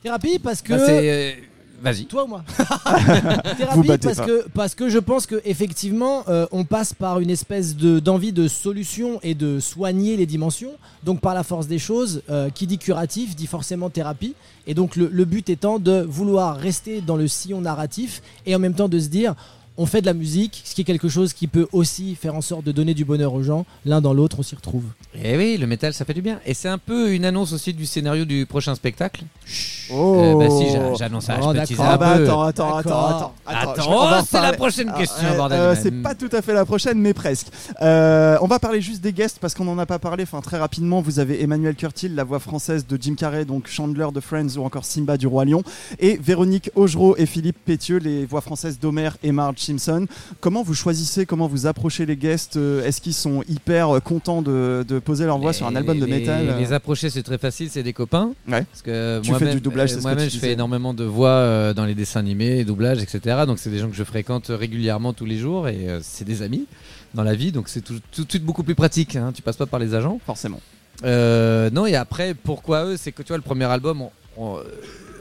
Thérapie 0.02 0.38
parce 0.38 0.62
que. 0.62 0.72
Bah, 0.72 0.78
c'est, 0.86 1.10
euh, 1.10 1.32
Vas-y. 1.80 2.06
Toi 2.06 2.24
ou 2.24 2.26
moi 2.26 2.42
Vous 2.58 3.54
Thérapie 3.56 3.88
battez 3.88 4.06
parce 4.08 4.18
pas. 4.18 4.26
que, 4.26 4.48
parce 4.54 4.74
que 4.74 4.88
je 4.88 4.98
pense 4.98 5.26
que 5.26 5.40
effectivement 5.44 6.24
euh, 6.28 6.46
on 6.50 6.64
passe 6.64 6.92
par 6.92 7.20
une 7.20 7.30
espèce 7.30 7.76
de- 7.76 7.98
d'envie 8.00 8.32
de 8.32 8.48
solution 8.48 9.20
et 9.22 9.34
de 9.34 9.60
soigner 9.60 10.16
les 10.16 10.26
dimensions. 10.26 10.72
Donc 11.04 11.20
par 11.20 11.34
la 11.34 11.44
force 11.44 11.66
des 11.68 11.78
choses, 11.78 12.22
euh, 12.30 12.50
qui 12.50 12.66
dit 12.66 12.78
curatif 12.78 13.36
dit 13.36 13.46
forcément 13.46 13.90
thérapie. 13.90 14.34
Et 14.66 14.74
donc 14.74 14.96
le, 14.96 15.08
le 15.12 15.24
but 15.24 15.48
étant 15.50 15.78
de 15.78 16.02
vouloir 16.02 16.56
rester 16.56 17.00
dans 17.00 17.16
le 17.16 17.28
sillon 17.28 17.60
narratif 17.60 18.22
et 18.44 18.54
en 18.54 18.58
même 18.58 18.74
temps 18.74 18.88
de 18.88 18.98
se 18.98 19.08
dire 19.08 19.34
on 19.78 19.86
fait 19.86 20.00
de 20.02 20.06
la 20.06 20.12
musique, 20.14 20.60
ce 20.64 20.74
qui 20.74 20.82
est 20.82 20.84
quelque 20.84 21.08
chose 21.08 21.32
qui 21.32 21.46
peut 21.46 21.66
aussi 21.72 22.14
faire 22.16 22.34
en 22.34 22.40
sorte 22.42 22.64
de 22.64 22.72
donner 22.72 22.92
du 22.94 23.04
bonheur 23.06 23.32
aux 23.32 23.42
gens. 23.42 23.64
L'un 23.86 24.00
dans 24.02 24.12
l'autre, 24.12 24.36
on 24.40 24.42
s'y 24.42 24.54
retrouve. 24.54 24.84
Et 25.24 25.36
oui, 25.36 25.56
le 25.56 25.66
métal 25.66 25.94
ça 25.94 26.04
fait 26.04 26.14
du 26.14 26.20
bien. 26.22 26.40
Et 26.44 26.52
c'est 26.52 26.68
un 26.68 26.78
peu 26.78 27.12
une 27.14 27.24
annonce 27.24 27.52
aussi 27.52 27.72
du 27.72 27.86
scénario 27.86 28.24
du 28.26 28.44
prochain 28.44 28.74
spectacle. 28.74 29.22
Oh 29.90 30.16
Euh, 30.18 30.34
bah 30.36 30.50
si, 30.50 30.70
j'a- 30.70 30.94
j'annonce 30.94 31.24
ça, 31.24 31.38
Oh, 31.40 31.46
un 31.48 31.54
Ah 31.78 31.96
bah 31.96 32.16
peu. 32.18 32.24
attends, 32.24 32.42
attends, 32.42 32.76
attends, 32.76 33.32
attends, 33.46 33.70
attends. 33.72 33.82
Oh, 33.88 34.24
c'est 34.28 34.40
la 34.40 34.52
prochaine 34.52 34.90
Ah, 34.94 34.98
question, 34.98 35.36
bordel. 35.36 35.58
euh, 35.58 35.74
c'est 35.80 35.90
pas 36.02 36.14
tout 36.14 36.28
à 36.32 36.42
fait 36.42 36.52
la 36.52 36.66
prochaine, 36.66 36.98
mais 36.98 37.14
presque. 37.14 37.46
Euh, 37.80 38.36
on 38.42 38.46
va 38.46 38.58
parler 38.58 38.82
juste 38.82 39.00
des 39.00 39.12
guests 39.14 39.38
parce 39.40 39.54
qu'on 39.54 39.64
n'en 39.64 39.78
a 39.78 39.86
pas 39.86 39.98
parlé. 39.98 40.24
Enfin, 40.24 40.40
très 40.42 40.58
rapidement, 40.58 41.00
vous 41.00 41.20
avez 41.20 41.42
Emmanuel 41.42 41.74
Curtil, 41.74 42.14
la 42.14 42.24
voix 42.24 42.38
française 42.40 42.86
de 42.86 42.98
Jim 43.00 43.14
Carrey, 43.14 43.44
donc 43.46 43.66
Chandler 43.68 44.08
de 44.12 44.20
Friends 44.20 44.56
ou 44.58 44.64
encore 44.64 44.84
Simba 44.84 45.16
du 45.16 45.26
Roi 45.26 45.44
Lion, 45.46 45.62
et 46.00 46.18
Véronique 46.18 46.70
Augereau 46.74 47.16
et 47.16 47.24
Philippe 47.26 47.56
Pétieux, 47.64 47.96
les 47.98 48.26
voix 48.26 48.40
françaises 48.42 48.78
d'Homer 48.78 49.10
et 49.22 49.32
Marge 49.32 49.56
Simpson. 49.68 50.06
Comment 50.40 50.62
vous 50.62 50.74
choisissez, 50.74 51.26
comment 51.26 51.46
vous 51.46 51.66
approchez 51.66 52.06
les 52.06 52.16
guests 52.16 52.56
Euh, 52.56 52.84
Est-ce 52.84 53.00
qu'ils 53.00 53.14
sont 53.14 53.42
hyper 53.48 53.96
euh, 53.96 54.00
contents 54.00 54.42
de, 54.42 54.84
de 54.86 54.98
poser 54.98 55.26
leur 55.26 55.38
voix 55.38 55.52
sur 55.52 55.66
un 55.66 55.76
album 55.76 55.98
de 55.98 56.04
Les- 56.06 56.20
métal 56.20 56.56
Les 56.58 56.72
approcher, 56.72 57.10
c'est 57.10 57.22
très 57.22 57.38
facile, 57.38 57.68
c'est 57.70 57.82
des 57.82 57.92
copains. 57.92 58.32
Ouais. 58.48 58.62
Parce 58.64 58.82
que 58.82 59.20
Tu 59.22 59.30
moi-même- 59.30 59.48
fais 59.48 59.54
du 59.54 59.60
doublage, 59.60 59.92
euh, 59.92 59.96
c'est 59.96 60.02
Moi-même, 60.02 60.30
je 60.30 60.38
fais 60.38 60.52
énormément 60.52 60.94
de 60.94 61.04
voix 61.04 61.28
euh, 61.30 61.74
dans 61.74 61.84
les 61.84 61.94
dessins 61.94 62.20
animés, 62.20 62.64
doublage, 62.64 63.02
etc. 63.02 63.44
Donc, 63.46 63.58
c'est 63.58 63.70
des 63.70 63.78
gens 63.78 63.88
que 63.88 63.96
je 63.96 64.04
fréquente 64.04 64.46
régulièrement 64.48 65.12
tous 65.12 65.26
les 65.26 65.38
jours 65.38 65.68
et 65.68 65.88
euh, 65.88 66.00
c'est 66.02 66.24
des 66.24 66.42
amis 66.42 66.66
dans 67.14 67.22
la 67.22 67.34
vie. 67.34 67.52
Donc, 67.52 67.68
c'est 67.68 67.80
tout, 67.82 67.94
tout 68.12 68.24
de 68.24 68.30
suite 68.30 68.44
beaucoup 68.44 68.62
plus 68.62 68.74
pratique. 68.74 69.16
Hein. 69.16 69.32
Tu 69.34 69.42
passes 69.42 69.56
pas 69.56 69.66
par 69.66 69.80
les 69.80 69.94
agents. 69.94 70.20
Forcément. 70.24 70.60
Euh, 71.04 71.70
non, 71.70 71.86
et 71.86 71.94
après, 71.94 72.34
pourquoi 72.34 72.84
eux? 72.86 72.96
C'est 72.96 73.12
que 73.12 73.22
tu 73.22 73.28
vois, 73.28 73.36
le 73.36 73.42
premier 73.42 73.64
album, 73.66 74.02
on, 74.02 74.10
on- 74.36 74.58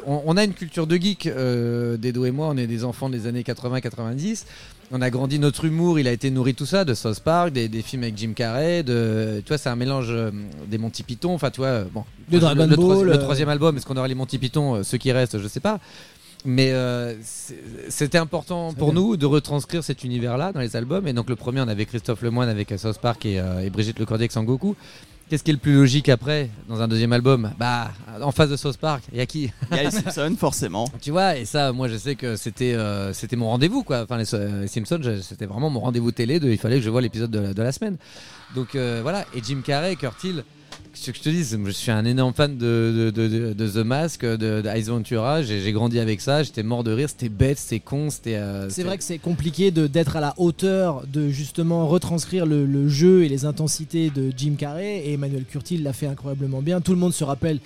on- 0.08 0.24
on 0.26 0.38
a 0.38 0.43
une 0.43 0.53
culture 0.53 0.88
de 0.88 0.95
geek. 0.95 1.28
Euh, 1.28 1.97
Dedo 1.97 2.26
et 2.26 2.32
moi, 2.32 2.47
on 2.49 2.58
est 2.58 2.66
des 2.66 2.84
enfants 2.84 3.10
des 3.10 3.28
années 3.28 3.43
80-90. 3.43 4.45
On 4.91 5.01
a 5.01 5.10
grandi 5.10 5.38
notre 5.38 5.66
humour, 5.66 5.99
il 5.99 6.08
a 6.08 6.14
été 6.14 6.32
nourri 6.32 6.53
tout 6.55 6.66
ça, 6.66 6.86
de 6.86 6.93
South 6.93 7.20
Park, 7.20 7.51
des, 7.51 7.68
des 7.68 7.82
films 7.82 8.03
avec 8.03 8.18
Jim 8.18 8.32
Carrey, 8.34 8.84
de, 8.84 9.41
tu 9.45 9.49
vois, 9.49 9.58
c'est 9.58 9.68
un 9.70 9.76
mélange 9.76 10.08
euh, 10.10 10.32
des 10.68 10.78
Monty 10.78 11.03
Python. 11.03 11.34
Enfin, 11.34 11.51
tu 11.51 11.58
vois, 11.60 11.68
euh, 11.68 11.84
bon, 11.93 12.05
Dragon 12.32 12.64
le, 12.64 12.70
le 12.70 12.76
troisi- 12.78 12.99
Ball, 12.99 13.05
le 13.08 13.14
euh. 13.14 13.18
troisième 13.18 13.49
album, 13.49 13.76
est-ce 13.76 13.86
qu'on 13.86 13.97
aura 13.97 14.08
les 14.08 14.16
Monty 14.16 14.38
Python, 14.38 14.82
ceux 14.84 14.97
qui 14.97 15.12
restent, 15.12 15.39
je 15.39 15.47
sais 15.47 15.60
pas. 15.60 15.80
Mais 16.45 16.72
euh, 16.72 17.16
c'était 17.89 18.18
important 18.20 18.72
pour 18.74 18.93
bien. 18.93 19.01
nous 19.01 19.18
de 19.18 19.26
retranscrire 19.26 19.84
cet 19.84 20.05
univers-là 20.05 20.53
dans 20.53 20.62
les 20.62 20.78
albums. 20.78 21.05
Et 21.08 21.12
donc 21.12 21.30
le 21.30 21.36
premier, 21.36 21.60
on 21.60 21.68
avait 21.68 21.86
Christophe 21.86 22.22
Lemoine 22.22 22.47
avec 22.47 22.74
South 22.78 22.99
Park 22.99 23.26
et, 23.26 23.39
euh, 23.41 23.60
et 23.66 23.70
Brigitte 23.70 23.99
Lecordier 23.99 24.24
avec 24.24 24.32
Sangoku. 24.32 24.76
Qu'est-ce 25.30 25.44
qui 25.44 25.52
est 25.52 25.54
le 25.54 25.60
plus 25.60 25.74
logique 25.76 26.08
après 26.08 26.50
dans 26.70 26.82
un 26.82 26.88
deuxième 26.88 27.12
album 27.12 27.52
Bah, 27.60 27.92
en 28.22 28.32
face 28.32 28.50
de 28.50 28.56
South 28.56 28.78
Park, 28.78 29.04
il 29.12 29.18
y 29.18 29.22
a 29.22 29.26
qui 29.26 29.52
Il 29.72 29.76
y 29.78 29.80
a 29.82 29.84
les 29.84 29.92
Simpsons, 29.92 30.36
forcément. 30.40 30.90
Tu 31.02 31.12
vois, 31.12 31.36
et 31.36 31.44
ça, 31.44 31.74
moi, 31.74 31.90
je 31.90 31.98
sais 31.98 32.16
que 32.16 32.38
c'était 32.38 32.74
euh, 32.76 33.12
c'était 33.12 33.36
mon 33.36 33.48
rendez-vous, 33.50 33.84
quoi. 33.84 34.04
Enfin, 34.04 34.16
les, 34.18 34.24
les 34.62 34.68
Simpsons, 34.68 35.02
c'était 35.22 35.46
vraiment 35.46 35.70
mon 35.70 35.82
rendez-vous 35.82 36.12
télé. 36.14 36.40
De, 36.40 36.50
il 36.50 36.58
fallait 36.58 36.78
que 36.78 36.84
je 36.84 36.90
voie 36.90 37.02
l'épisode 37.02 37.30
de, 37.30 37.40
la- 37.40 37.54
de 37.54 37.62
la 37.62 37.72
semaine. 37.74 37.98
Donc 38.56 38.76
euh, 38.76 39.00
voilà. 39.04 39.26
Et 39.36 39.42
Jim 39.44 39.60
Carrey, 39.66 39.96
Curtil. 39.98 40.44
Ce 41.00 41.12
que 41.12 41.18
je 41.18 41.22
te 41.24 41.30
dis, 41.30 41.43
je 41.43 41.72
suis 41.72 41.91
un 41.91 42.04
énorme 42.06 42.34
fan 42.34 42.58
de, 42.58 43.12
de, 43.16 43.28
de, 43.28 43.54
de 43.54 43.68
The 43.70 43.86
Mask, 43.86 44.26
de, 44.26 44.64
Ice 44.78 44.88
Ventura. 44.88 45.41
J'ai 45.41 45.72
grandi 45.72 46.00
avec 46.00 46.20
ça. 46.22 46.43
J'étais 46.43 46.64
mort 46.64 46.84
de 46.84 46.91
rire. 46.91 47.08
C'était 47.10 47.30
bête, 47.30 47.58
c'était 47.58 47.80
con. 47.80 48.10
C'était. 48.10 48.36
euh, 48.36 48.70
C'est 48.70 48.84
vrai 48.84 48.98
que 48.98 49.04
c'est 49.04 49.18
compliqué 49.20 49.72
d'être 49.72 50.16
à 50.18 50.22
la 50.22 50.34
hauteur 50.38 51.04
de 51.08 51.30
justement 51.30 51.88
retranscrire 51.88 52.45
le, 52.45 52.66
le 52.66 52.89
jeu 52.89 53.24
et 53.24 53.30
les 53.30 53.45
intensités 53.45 54.10
de 54.10 54.32
Jim 54.36 54.56
Carrey 54.58 54.98
et 55.06 55.14
Emmanuel 55.14 55.45
Curtil 55.45 55.82
l'a 55.84 55.93
fait 55.93 56.08
incroyablement 56.08 56.62
bien. 56.62 56.82
Tout 56.82 56.91
le 56.93 57.00
monde 57.00 57.14
se 57.14 57.24
rappelle 57.24 57.60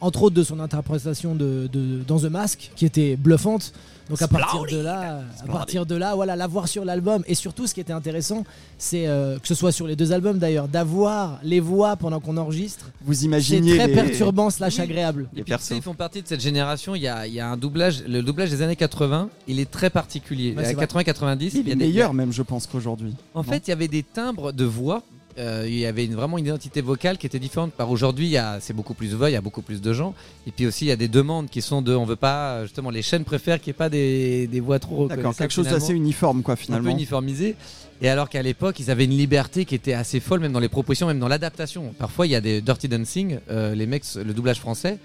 entre 0.00 0.22
autres 0.24 0.36
de 0.36 0.42
son 0.42 0.60
interprétation 0.60 1.34
de, 1.34 1.68
de- 1.72 2.02
dans 2.06 2.18
The 2.20 2.24
Mask, 2.30 2.70
qui 2.76 2.86
était 2.86 3.16
bluffante. 3.16 3.72
Donc 4.08 4.22
à 4.22 4.28
partir 4.28 4.62
de 4.64 4.78
là, 4.78 5.20
à 5.46 5.52
partir 5.52 5.84
de 5.84 5.94
là, 5.94 6.14
voilà, 6.14 6.34
l'avoir 6.34 6.66
sur 6.66 6.82
l'album 6.82 7.22
et 7.26 7.34
surtout 7.34 7.66
ce 7.66 7.74
qui 7.74 7.80
était 7.80 7.92
intéressant, 7.92 8.44
c'est 8.78 9.06
euh, 9.06 9.38
que 9.38 9.46
ce 9.46 9.54
soit 9.54 9.70
sur 9.70 9.86
les 9.86 9.96
deux 9.96 10.12
albums 10.14 10.38
d'ailleurs, 10.38 10.66
d'avoir 10.66 11.38
les 11.42 11.60
voix 11.60 11.94
pendant 11.96 12.18
qu'on 12.18 12.38
enregistre. 12.38 12.86
Vous 13.02 13.12
C'est 13.12 13.24
imaginez 13.26 13.76
très 13.76 13.86
les- 13.88 13.92
perturbant 13.94 14.48
slash 14.48 14.76
Oui. 14.76 14.80
agréable. 14.84 15.28
les 15.34 15.44
persos. 15.44 15.72
ils 15.76 15.82
font 15.82 15.92
partie 15.92 16.22
de 16.22 16.26
cette 16.28 16.40
génération. 16.40 16.94
Il 16.94 17.02
y 17.02 17.08
a, 17.08 17.26
il 17.26 17.34
y 17.34 17.40
a 17.40 17.50
un 17.50 17.58
doublage, 17.58 18.02
le 18.08 18.22
doublage 18.22 18.48
des 18.48 18.62
années 18.62 18.76
80, 18.76 19.28
il 19.46 19.60
est 19.60 19.70
très 19.70 19.90
particulier. 19.90 20.54
Ouais, 20.56 20.64
c'est 20.64 20.72
vrai. 20.72 20.86
80-90, 20.86 21.50
Il 21.52 21.66
y 21.66 21.68
est 21.68 21.72
a 21.72 21.74
des- 21.74 21.76
meilleur 21.76 22.14
même, 22.14 22.32
je 22.32 22.40
pense 22.42 22.66
qu'aujourd'hui. 22.66 23.14
En 23.34 23.40
Non. 23.40 23.42
fait, 23.42 23.66
il 23.66 23.70
y 23.70 23.74
avait 23.74 23.88
des 23.88 24.04
timbres 24.04 24.52
de 24.52 24.64
voix. 24.64 25.02
Euh, 25.38 25.64
il 25.66 25.78
y 25.78 25.86
avait 25.86 26.04
une- 26.04 26.14
vraiment 26.14 26.36
une 26.38 26.46
identité 26.46 26.80
vocale 26.80 27.16
qui 27.18 27.26
était 27.26 27.38
différente. 27.38 27.72
Par 27.72 27.90
aujourd'hui, 27.90 28.36
c'est 28.60 28.74
beaucoup 28.74 28.94
plus 28.94 29.10
de 29.10 29.16
voix, 29.16 29.30
il 29.30 29.34
y 29.34 29.36
a 29.36 29.40
beaucoup 29.40 29.62
plus 29.62 29.80
de 29.80 29.92
gens. 29.92 30.14
Et 30.46 30.50
puis 30.50 30.66
aussi, 30.66 30.84
il 30.84 30.88
y 30.88 30.92
a 30.92 30.96
des 30.96 31.08
demandes 31.08 31.48
qui 31.48 31.62
sont 31.62 31.80
de, 31.82 31.94
on 31.94 32.04
veut 32.04 32.16
pas, 32.16 32.64
justement, 32.64 32.90
les 32.90 33.02
chaînes 33.02 33.24
préfèrent 33.24 33.60
qu'il 33.60 33.70
n'y 33.70 33.76
ait 33.76 33.78
pas 33.78 33.88
des, 33.88 34.46
des 34.46 34.60
voix 34.60 34.78
trop 34.78 35.08
D'accord, 35.08 35.34
quelque 35.36 35.50
chose 35.52 35.66
finalement, 35.66 35.80
d'assez 35.86 35.94
uniforme 35.94 36.42
quoi 36.42 36.54
un 36.54 36.56
peu 36.56 36.62
finalement. 36.62 36.90
uniformisé. 36.90 37.56
Et 38.00 38.08
alors 38.08 38.28
qu'à 38.28 38.42
l'époque, 38.42 38.78
ils 38.78 38.90
avaient 38.90 39.04
une 39.06 39.16
liberté 39.16 39.64
qui 39.64 39.74
était 39.74 39.92
assez 39.92 40.20
folle, 40.20 40.40
même 40.40 40.52
dans 40.52 40.60
les 40.60 40.68
propositions, 40.68 41.06
même 41.08 41.18
dans 41.18 41.28
l'adaptation. 41.28 41.92
Parfois, 41.98 42.26
il 42.26 42.30
y 42.30 42.36
a 42.36 42.40
des 42.40 42.60
Dirty 42.60 42.86
Dancing, 42.88 43.38
euh, 43.50 43.74
les 43.74 43.86
mecs, 43.86 44.04
le 44.14 44.32
doublage 44.34 44.60
français, 44.60 44.98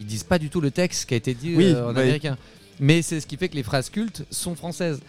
ils 0.00 0.06
disent 0.06 0.24
pas 0.24 0.38
du 0.38 0.48
tout 0.48 0.60
le 0.60 0.70
texte 0.70 1.06
qui 1.08 1.14
a 1.14 1.16
été 1.18 1.34
dit 1.34 1.54
Oui, 1.56 1.64
euh, 1.66 1.90
en 1.90 1.94
ouais. 1.94 2.00
américain. 2.02 2.38
Mais 2.80 3.02
c'est 3.02 3.20
ce 3.20 3.26
qui 3.26 3.36
fait 3.36 3.48
que 3.48 3.56
les 3.56 3.62
phrases 3.64 3.90
cultes 3.90 4.24
sont 4.30 4.54
françaises. 4.54 5.00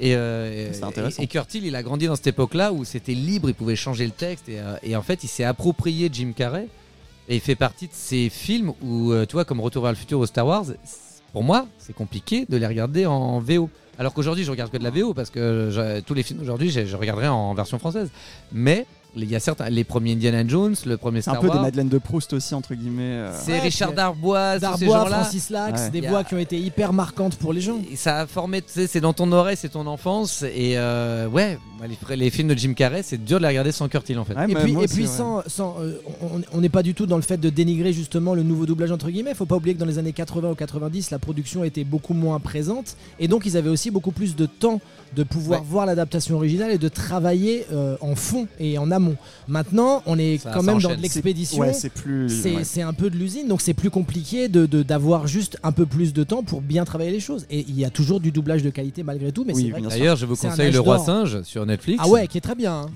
Et, 0.00 0.14
euh, 0.16 0.70
et, 0.70 0.74
et 1.22 1.26
Curtil, 1.26 1.64
il 1.66 1.76
a 1.76 1.82
grandi 1.82 2.06
dans 2.06 2.16
cette 2.16 2.26
époque-là 2.28 2.72
où 2.72 2.84
c'était 2.84 3.12
libre, 3.14 3.48
il 3.50 3.54
pouvait 3.54 3.76
changer 3.76 4.06
le 4.06 4.12
texte. 4.12 4.48
Et, 4.48 4.58
euh, 4.58 4.74
et 4.82 4.96
en 4.96 5.02
fait, 5.02 5.22
il 5.24 5.28
s'est 5.28 5.44
approprié 5.44 6.08
Jim 6.12 6.32
Carrey. 6.34 6.66
Et 7.28 7.36
il 7.36 7.40
fait 7.40 7.54
partie 7.54 7.86
de 7.86 7.92
ces 7.94 8.28
films 8.28 8.72
où, 8.82 9.12
euh, 9.12 9.24
tu 9.26 9.34
vois, 9.34 9.44
comme 9.44 9.60
Retour 9.60 9.82
vers 9.82 9.92
le 9.92 9.96
futur 9.96 10.18
ou 10.18 10.26
Star 10.26 10.46
Wars, 10.46 10.64
pour 11.32 11.44
moi, 11.44 11.68
c'est 11.78 11.94
compliqué 11.94 12.44
de 12.48 12.56
les 12.56 12.66
regarder 12.66 13.06
en 13.06 13.38
VO. 13.38 13.70
Alors 13.98 14.14
qu'aujourd'hui, 14.14 14.42
je 14.44 14.50
regarde 14.50 14.70
que 14.72 14.78
de 14.78 14.82
la 14.82 14.90
VO 14.90 15.12
parce 15.14 15.30
que 15.30 15.68
je- 15.70 16.00
tous 16.00 16.14
les 16.14 16.22
films 16.24 16.40
d'aujourd'hui, 16.40 16.70
je, 16.70 16.86
je 16.86 16.96
regarderai 16.96 17.28
en 17.28 17.52
version 17.54 17.78
française. 17.78 18.10
Mais 18.52 18.86
il 19.16 19.28
y 19.30 19.34
a 19.36 19.40
certains, 19.40 19.68
les 19.70 19.84
premiers 19.84 20.12
Indiana 20.12 20.42
Jones, 20.46 20.74
le 20.86 20.96
premier 20.96 21.20
C'est 21.22 21.30
un 21.30 21.34
Star 21.34 21.40
peu 21.42 21.48
des 21.48 21.54
Wars, 21.54 21.62
Madeleine 21.62 21.88
de 21.88 21.98
Proust 21.98 22.32
aussi 22.32 22.54
entre 22.54 22.74
guillemets. 22.74 23.02
euh. 23.02 23.32
c'est 23.44 23.52
Ouais, 23.52 23.60
Richard 23.60 23.88
puis, 23.90 23.96
Darbois, 23.96 24.54
ces 24.54 24.60
Darbois, 24.60 24.86
gens-là. 25.04 25.20
Francis 25.22 25.50
Lax, 25.50 25.82
Ouais. 25.82 25.90
des 25.90 26.06
a- 26.06 26.10
voix 26.10 26.24
qui 26.24 26.34
ont 26.34 26.38
été 26.38 26.58
hyper 26.58 26.92
marquantes 26.92 27.36
pour 27.36 27.52
les 27.52 27.60
gens. 27.60 27.78
Et 27.90 27.96
ça 27.96 28.20
a 28.20 28.26
formé, 28.26 28.62
tu 28.62 28.68
sais, 28.72 28.86
c'est 28.86 29.00
dans 29.00 29.12
ton 29.12 29.30
oreille, 29.32 29.56
c'est 29.56 29.70
ton 29.70 29.86
enfance. 29.86 30.42
Et 30.42 30.78
euh, 30.78 31.26
ouais, 31.28 31.58
les, 32.10 32.16
les 32.16 32.30
films 32.30 32.48
de 32.48 32.54
Jim 32.56 32.72
Carrey, 32.74 33.02
c'est 33.02 33.22
dur 33.24 33.38
de 33.38 33.42
les 33.42 33.48
regarder 33.48 33.72
sans 33.72 33.88
Curtil 33.88 34.18
en 34.18 34.24
fait. 34.24 34.34
Ouais, 34.34 34.50
Et 34.50 34.54
puis, 34.54 34.72
et 34.72 34.76
aussi, 34.76 34.94
puis 34.94 35.02
ouais. 35.04 35.08
sans, 35.08 35.42
sans, 35.46 35.76
euh, 35.80 36.00
on- 36.22 36.40
on 36.56 36.60
n'est 36.60 36.68
pas 36.68 36.82
du 36.82 36.94
tout 36.94 37.06
dans 37.06 37.16
le 37.16 37.22
fait 37.22 37.36
de 37.38 37.50
dénigrer 37.50 37.92
justement 37.92 38.34
le 38.34 38.42
nouveau 38.42 38.66
doublage 38.66 38.92
entre 38.92 39.10
guillemets. 39.10 39.34
Faut 39.34 39.46
pas 39.46 39.56
oublier 39.56 39.74
que 39.74 39.80
dans 39.80 39.86
les 39.86 39.98
années 39.98 40.12
80 40.12 40.50
ou 40.50 40.54
90, 40.54 41.10
la 41.10 41.18
production 41.18 41.64
était 41.64 41.84
beaucoup 41.84 42.14
moins 42.14 42.38
présente 42.38 42.96
et 43.18 43.26
donc 43.28 43.44
ils 43.46 43.56
avaient 43.56 43.70
aussi 43.70 43.90
beaucoup 43.90 44.12
plus 44.12 44.36
de 44.36 44.46
temps 44.46 44.80
de 45.16 45.24
pouvoir 45.24 45.60
Ouais. 45.60 45.66
voir 45.68 45.86
l'adaptation 45.86 46.36
originale 46.36 46.70
et 46.70 46.78
de 46.78 46.88
travailler 46.88 47.66
euh, 47.72 47.96
en 48.00 48.14
fond 48.14 48.46
et 48.60 48.78
en 48.78 48.90
amont. 48.92 48.99
Maintenant, 49.48 50.02
on 50.06 50.18
est 50.18 50.38
Ça- 50.38 50.50
quand 50.52 50.60
ça 50.60 50.66
même 50.66 50.78
dans 50.80 50.86
enchaîne. 50.88 50.96
de 50.98 51.02
l'expédition. 51.02 51.58
Ouais, 51.60 51.72
c'est 51.72 51.90
plus. 51.92 52.28
C'est 52.28 52.56
ouais. 52.56 52.64
c'est 52.64 52.82
un 52.82 52.92
peu 52.92 53.10
de 53.10 53.16
l'usine, 53.16 53.48
donc 53.48 53.60
c'est 53.60 53.74
plus 53.74 53.90
compliqué 53.90 54.48
de 54.48 54.66
de- 54.66 54.82
d'avoir 54.82 55.26
juste 55.26 55.58
un 55.62 55.72
peu 55.72 55.86
plus 55.86 56.12
de 56.12 56.22
temps 56.24 56.42
pour 56.42 56.60
bien 56.60 56.84
travailler 56.84 57.10
les 57.10 57.20
choses. 57.20 57.46
Et 57.50 57.64
il 57.68 57.78
y 57.78 57.84
a 57.84 57.90
toujours 57.90 58.20
du 58.20 58.30
doublage 58.32 58.62
de 58.62 58.70
qualité 58.70 59.02
malgré 59.02 59.32
tout, 59.32 59.44
mais 59.46 59.54
Oui. 59.54 59.72
D'ailleurs, 59.88 60.16
je 60.16 60.26
vous 60.26 60.36
conseille 60.36 60.70
Le 60.72 60.80
Roi. 60.80 60.98
Singe 60.98 61.42
sur 61.42 61.64
Netflix. 61.66 62.00
Ah 62.04 62.08
ouais, 62.08 62.26
qui 62.26 62.38
est 62.38 62.42
très 62.42 62.54
bien. 62.54 62.72
hein. 62.82 62.86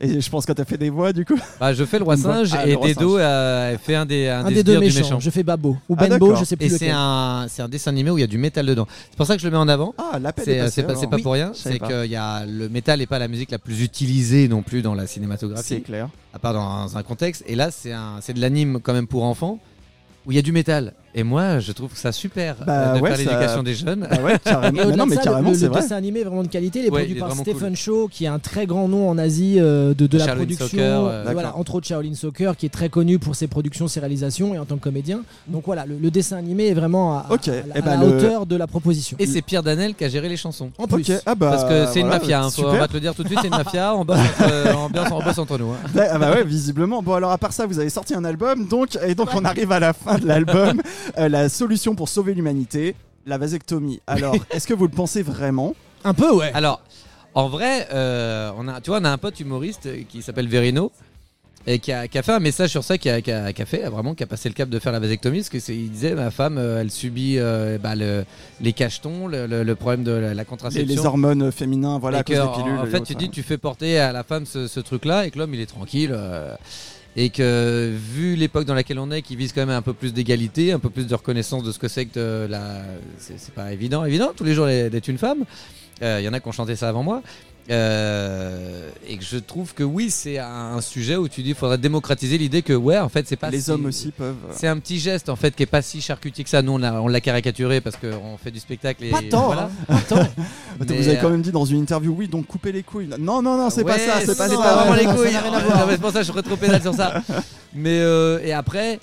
Et 0.00 0.20
je 0.20 0.30
pense 0.30 0.46
que 0.46 0.52
t'as 0.52 0.64
fait 0.64 0.76
des 0.78 0.90
voix 0.90 1.12
du 1.12 1.24
coup. 1.24 1.36
Bah, 1.58 1.72
je 1.74 1.84
fais 1.84 1.98
Le 1.98 2.04
Roi 2.04 2.14
bonne- 2.14 2.22
Singe 2.46 2.50
Ah, 2.56 2.68
et 2.68 2.74
Roi 2.74 2.88
Dedo 2.90 3.16
a 3.16 3.76
fait 3.78 3.96
un 3.96 4.06
des, 4.06 4.28
un 4.28 4.44
Un, 4.44 4.48
des, 4.48 4.54
des 4.54 4.62
deux 4.62 4.78
méchants. 4.78 5.00
méchant. 5.00 5.18
Je 5.20 5.28
fais 5.30 5.42
Babo 5.42 5.76
ou 5.88 5.96
Ah, 5.98 6.06
Benbo, 6.06 6.36
je 6.36 6.44
sais 6.44 6.54
plus 6.56 6.66
Et 6.66 6.68
c'est 6.78 6.90
un, 6.90 7.46
c'est 7.48 7.62
un 7.62 7.68
dessin 7.68 7.90
animé 7.90 8.10
où 8.12 8.16
il 8.16 8.20
y 8.20 8.24
a 8.24 8.28
du 8.28 8.38
métal 8.38 8.64
dedans. 8.64 8.86
C'est 9.10 9.16
pour 9.16 9.26
ça 9.26 9.34
que 9.34 9.42
je 9.42 9.46
le 9.46 9.50
mets 9.50 9.56
en 9.58 9.66
avant. 9.66 9.94
Ah, 9.98 10.20
l'appel 10.20 10.48
est 10.48 10.60
C'est 10.66 10.70
c'est 10.70 10.82
pas, 10.84 10.94
c'est 10.94 11.00
alors. 11.00 11.10
pas 11.10 11.16
Oui, 11.16 11.22
pour 11.22 11.32
rien. 11.32 11.50
C'est 11.52 11.80
que 11.80 12.06
y 12.06 12.14
a, 12.14 12.46
le 12.46 12.68
métal 12.68 13.00
n'est 13.00 13.06
pas 13.06 13.18
la 13.18 13.26
musique 13.26 13.50
la 13.50 13.58
plus 13.58 13.82
utilisée 13.82 14.46
non 14.46 14.62
plus 14.62 14.82
dans 14.82 14.94
la 14.94 15.08
C'est 15.08 15.14
cinématographie, 15.14 15.82
clair. 15.82 16.08
à 16.32 16.38
part 16.38 16.54
dans 16.54 16.96
un 16.96 17.02
contexte. 17.02 17.42
Et 17.48 17.56
là, 17.56 17.72
c'est 17.72 17.92
un- 17.92 18.18
c'est 18.20 18.34
de 18.34 18.40
l'anime 18.40 18.78
quand 18.80 18.92
même 18.92 19.08
pour 19.08 19.24
enfants 19.24 19.58
où 20.26 20.30
il 20.32 20.36
y 20.36 20.38
a 20.38 20.42
du 20.42 20.52
métal. 20.52 20.92
Et 21.18 21.24
moi, 21.24 21.58
je 21.58 21.72
trouve 21.72 21.90
ça 21.94 22.12
super 22.12 22.54
Bah 22.64 22.92
euh, 22.92 22.94
de 22.96 23.00
ouais, 23.00 23.08
faire 23.10 23.18
ça- 23.18 23.24
l'éducation 23.24 23.62
des 23.64 23.74
jeunes. 23.74 24.06
Ah 24.08 24.20
ouais, 24.22 24.38
carrément. 24.44 24.82
Mais 24.88 24.96
non, 24.96 25.04
mais 25.06 25.16
ça, 25.16 25.22
carrément, 25.22 25.50
le, 25.50 25.56
c'est 25.56 25.66
vrai. 25.66 25.80
dessin 25.80 25.96
animé 25.96 26.20
est 26.20 26.24
vraiment 26.24 26.44
de 26.44 26.48
qualité. 26.48 26.78
Il 26.78 26.84
est 26.86 26.90
Ouais, 26.90 27.00
produit 27.00 27.14
il 27.14 27.16
est 27.16 27.20
par 27.20 27.32
Stephen 27.32 27.74
Shaw, 27.74 28.06
qui 28.08 28.24
est 28.24 28.28
un 28.28 28.38
très 28.38 28.66
grand 28.66 28.86
nom 28.86 29.08
en 29.10 29.18
Asie 29.18 29.56
euh, 29.58 29.94
de, 29.94 30.06
de 30.06 30.16
la 30.16 30.24
Shaolin 30.26 30.36
production. 30.36 30.66
Soccer, 30.68 31.04
euh, 31.06 31.24
voilà, 31.32 31.56
entre 31.56 31.74
autres 31.74 31.88
Shaolin 31.88 32.14
Soccer, 32.14 32.56
qui 32.56 32.66
est 32.66 32.68
très 32.68 32.88
connu 32.88 33.18
pour 33.18 33.34
ses 33.34 33.48
productions, 33.48 33.88
ses 33.88 33.98
réalisations 33.98 34.54
et 34.54 34.58
en 34.60 34.64
tant 34.64 34.76
que 34.76 34.82
comédien. 34.84 35.22
Donc 35.48 35.64
voilà, 35.66 35.86
le, 35.86 35.96
le 35.98 36.10
dessin 36.12 36.36
animé 36.36 36.68
est 36.68 36.74
vraiment 36.74 37.18
à, 37.18 37.26
à- 37.28 37.32
Ok, 37.32 37.48
à 37.48 37.52
la, 37.52 37.58
eh 37.74 37.78
à 37.78 37.82
ben 37.82 37.90
la 38.00 38.06
le- 38.06 38.16
hauteur 38.16 38.46
de 38.46 38.54
la 38.54 38.68
proposition. 38.68 39.16
Et 39.18 39.26
c'est 39.26 39.42
Pierre 39.42 39.64
Danel 39.64 39.96
qui 39.96 40.04
a 40.04 40.08
géré 40.08 40.28
les 40.28 40.36
chansons. 40.36 40.70
En 40.78 40.86
plus, 40.86 41.10
ah 41.26 41.34
bah, 41.34 41.50
Parce 41.50 41.64
que 41.64 41.86
c'est 41.92 41.98
une 42.00 42.06
voilà, 42.06 42.20
mafia, 42.20 42.44
hein, 42.44 42.50
faut- 42.50 42.62
on 42.64 42.76
va 42.78 42.86
te 42.86 42.92
le 42.94 43.00
dire 43.00 43.14
tout 43.16 43.24
de 43.24 43.28
suite, 43.28 43.40
c'est 43.42 43.48
une 43.48 43.56
mafia, 43.56 43.92
on 43.96 44.04
bosse 44.04 44.18
entre, 44.18 44.52
euh, 44.52 44.72
on 44.76 44.88
bosse- 44.88 45.08
on 45.12 45.22
bosse 45.24 45.38
entre 45.38 45.58
nous. 45.58 45.70
hein. 45.72 46.06
Ah 46.12 46.18
bah 46.18 46.30
ouais, 46.30 46.44
visiblement. 46.44 47.02
Bon 47.02 47.14
alors 47.14 47.32
à 47.32 47.38
part 47.38 47.52
ça, 47.52 47.66
vous 47.66 47.80
avez 47.80 47.90
sorti 47.90 48.14
un 48.14 48.24
album, 48.24 48.68
donc 48.68 48.96
et 49.04 49.16
donc 49.16 49.30
on 49.34 49.44
arrive 49.44 49.72
à 49.72 49.80
la 49.80 49.92
fin 49.92 50.16
de 50.16 50.26
l'album. 50.28 50.80
Euh, 51.16 51.28
la 51.28 51.48
solution 51.48 51.94
pour 51.94 52.08
sauver 52.08 52.34
l'humanité, 52.34 52.94
la 53.26 53.38
vasectomie. 53.38 54.00
Alors, 54.06 54.36
est-ce 54.50 54.66
que 54.66 54.74
vous 54.74 54.84
le 54.84 54.90
pensez 54.92 55.22
vraiment? 55.22 55.74
Un 56.04 56.14
peu 56.14 56.30
ouais. 56.32 56.50
Alors, 56.54 56.82
en 57.34 57.48
vrai, 57.48 57.88
euh, 57.92 58.50
on 58.58 58.68
a, 58.68 58.80
tu 58.80 58.90
vois, 58.90 59.00
on 59.00 59.04
a 59.04 59.10
un 59.10 59.18
pote 59.18 59.38
humoriste 59.40 59.88
qui 60.08 60.22
s'appelle 60.22 60.48
Verino 60.48 60.92
et 61.66 61.80
qui 61.80 61.92
a, 61.92 62.08
qui 62.08 62.16
a 62.16 62.22
fait 62.22 62.32
un 62.32 62.38
message 62.40 62.70
sur 62.70 62.82
ça, 62.84 62.96
qui 62.96 63.10
a, 63.10 63.20
qui 63.20 63.30
a- 63.30 63.52
qui 63.52 63.60
a 63.60 63.66
fait 63.66 63.82
vraiment, 63.90 64.14
qui 64.14 64.22
a 64.22 64.26
passé 64.26 64.48
le 64.48 64.54
cap 64.54 64.68
de 64.70 64.78
faire 64.78 64.92
la 64.92 65.00
vasectomie, 65.00 65.38
parce 65.40 65.48
que 65.50 65.58
c'est- 65.60 65.76
il 65.76 65.90
disait 65.90 66.14
ma 66.14 66.30
femme, 66.30 66.56
euh, 66.56 66.80
elle 66.80 66.90
subit 66.90 67.34
euh, 67.38 67.76
bah, 67.78 67.94
le- 67.94 68.24
les 68.60 68.72
cachetons, 68.72 69.26
le, 69.26 69.46
le- 69.46 69.64
le 69.64 69.74
problème 69.74 70.02
de 70.04 70.12
la, 70.12 70.28
la 70.28 70.34
les, 70.34 70.44
contraception. 70.46 70.86
les 71.02 71.04
hormones 71.06 71.52
féminins, 71.52 71.98
voilà, 71.98 72.18
Et 72.18 72.20
à 72.20 72.24
cause 72.24 72.36
que, 72.36 72.42
des 72.56 72.62
pilules. 72.62 72.78
en 72.78 72.86
fait, 72.86 72.96
autres, 72.98 73.06
tu 73.06 73.14
dis, 73.16 73.28
tu 73.28 73.42
fais 73.42 73.58
porter 73.58 73.98
à 73.98 74.12
la 74.12 74.22
femme 74.24 74.46
ce, 74.46 74.66
ce 74.66 74.80
truc-là 74.80 75.26
et 75.26 75.30
que 75.30 75.38
l'homme 75.38 75.52
il 75.52 75.60
est 75.60 75.66
tranquille. 75.66 76.12
euh, 76.14 76.54
et 77.20 77.30
que 77.30 77.92
vu 77.92 78.36
l'époque 78.36 78.64
dans 78.64 78.74
laquelle 78.74 79.00
on 79.00 79.10
est, 79.10 79.22
qui 79.22 79.34
vise 79.34 79.52
quand 79.52 79.66
même 79.66 79.76
un 79.76 79.82
peu 79.82 79.92
plus 79.92 80.14
d'égalité, 80.14 80.70
un 80.70 80.78
peu 80.78 80.88
plus 80.88 81.08
de 81.08 81.14
reconnaissance 81.16 81.64
de 81.64 81.72
ce 81.72 81.80
que 81.80 81.88
c'est 81.88 82.06
que 82.06 82.14
de 82.46 82.46
la, 82.48 82.84
c'est 83.18 83.40
c'est 83.40 83.52
pas 83.52 83.72
évident, 83.72 84.04
évident 84.04 84.30
tous 84.36 84.44
les 84.44 84.54
jours 84.54 84.66
d'être 84.66 85.08
une 85.08 85.18
femme. 85.18 85.44
Euh, 86.00 86.18
Il 86.20 86.24
y 86.24 86.28
en 86.28 86.32
a 86.32 86.38
qui 86.38 86.46
ont 86.46 86.52
chanté 86.52 86.76
ça 86.76 86.88
avant 86.88 87.02
moi. 87.02 87.22
Euh, 87.70 88.88
et 89.06 89.16
que 89.16 89.24
je 89.24 89.36
trouve 89.38 89.74
que 89.74 89.82
oui, 89.82 90.10
c'est 90.10 90.38
un 90.38 90.80
sujet 90.80 91.16
où 91.16 91.28
tu 91.28 91.42
dis, 91.42 91.50
il 91.50 91.54
faudrait 91.54 91.78
démocratiser 91.78 92.38
l'idée 92.38 92.62
que 92.62 92.72
ouais, 92.72 92.98
en 92.98 93.08
fait, 93.08 93.26
c'est 93.28 93.36
pas 93.36 93.50
les 93.50 93.60
si- 93.62 93.70
hommes 93.70 93.86
aussi 93.86 94.10
peuvent. 94.10 94.34
euh, 94.48 94.52
C'est 94.54 94.68
un 94.68 94.78
petit 94.78 94.98
geste 94.98 95.28
en 95.28 95.36
fait 95.36 95.54
qui 95.54 95.62
est 95.64 95.66
pas 95.66 95.82
si 95.82 96.00
charcutier 96.00 96.44
que 96.44 96.50
ça. 96.50 96.62
Nous, 96.62 96.72
on 96.72 96.78
l'a 96.78 96.94
on 97.02 97.08
l'a 97.08 97.20
caricaturé 97.20 97.80
parce 97.80 97.96
qu'on 97.96 98.36
fait 98.42 98.50
du 98.50 98.58
spectacle 98.60 99.04
et 99.04 99.10
Pas 99.10 99.20
tant, 99.30 99.46
voilà. 99.46 99.70
hein, 99.88 99.94
pas 99.94 100.00
tant. 100.16 100.28
Vous 100.80 100.92
avez 100.92 101.18
quand 101.18 101.26
euh, 101.26 101.30
même 101.30 101.42
dit 101.42 101.52
dans 101.52 101.64
une 101.64 101.80
interview, 101.80 102.14
oui, 102.16 102.28
donc 102.28 102.46
couper 102.46 102.72
les 102.72 102.82
couilles. 102.82 103.08
Non, 103.18 103.42
non, 103.42 103.56
non, 103.56 103.70
c'est 103.70 103.84
pas 103.84 103.98
ça, 103.98 104.20
c'est 104.24 104.36
pas 104.38 104.48
pas 104.48 104.84
vraiment 104.84 104.94
les 104.94 105.04
couilles. 105.16 105.36
C'est 105.90 106.00
pour 106.00 106.10
ça 106.12 106.20
que 106.20 106.26
je 106.26 106.32
suis 106.32 106.42
trop 106.42 106.56
pédale 106.56 106.82
sur 106.82 106.94
ça. 106.94 107.22
Mais 107.74 107.98
euh, 108.00 108.38
et 108.44 108.52
après, 108.52 108.98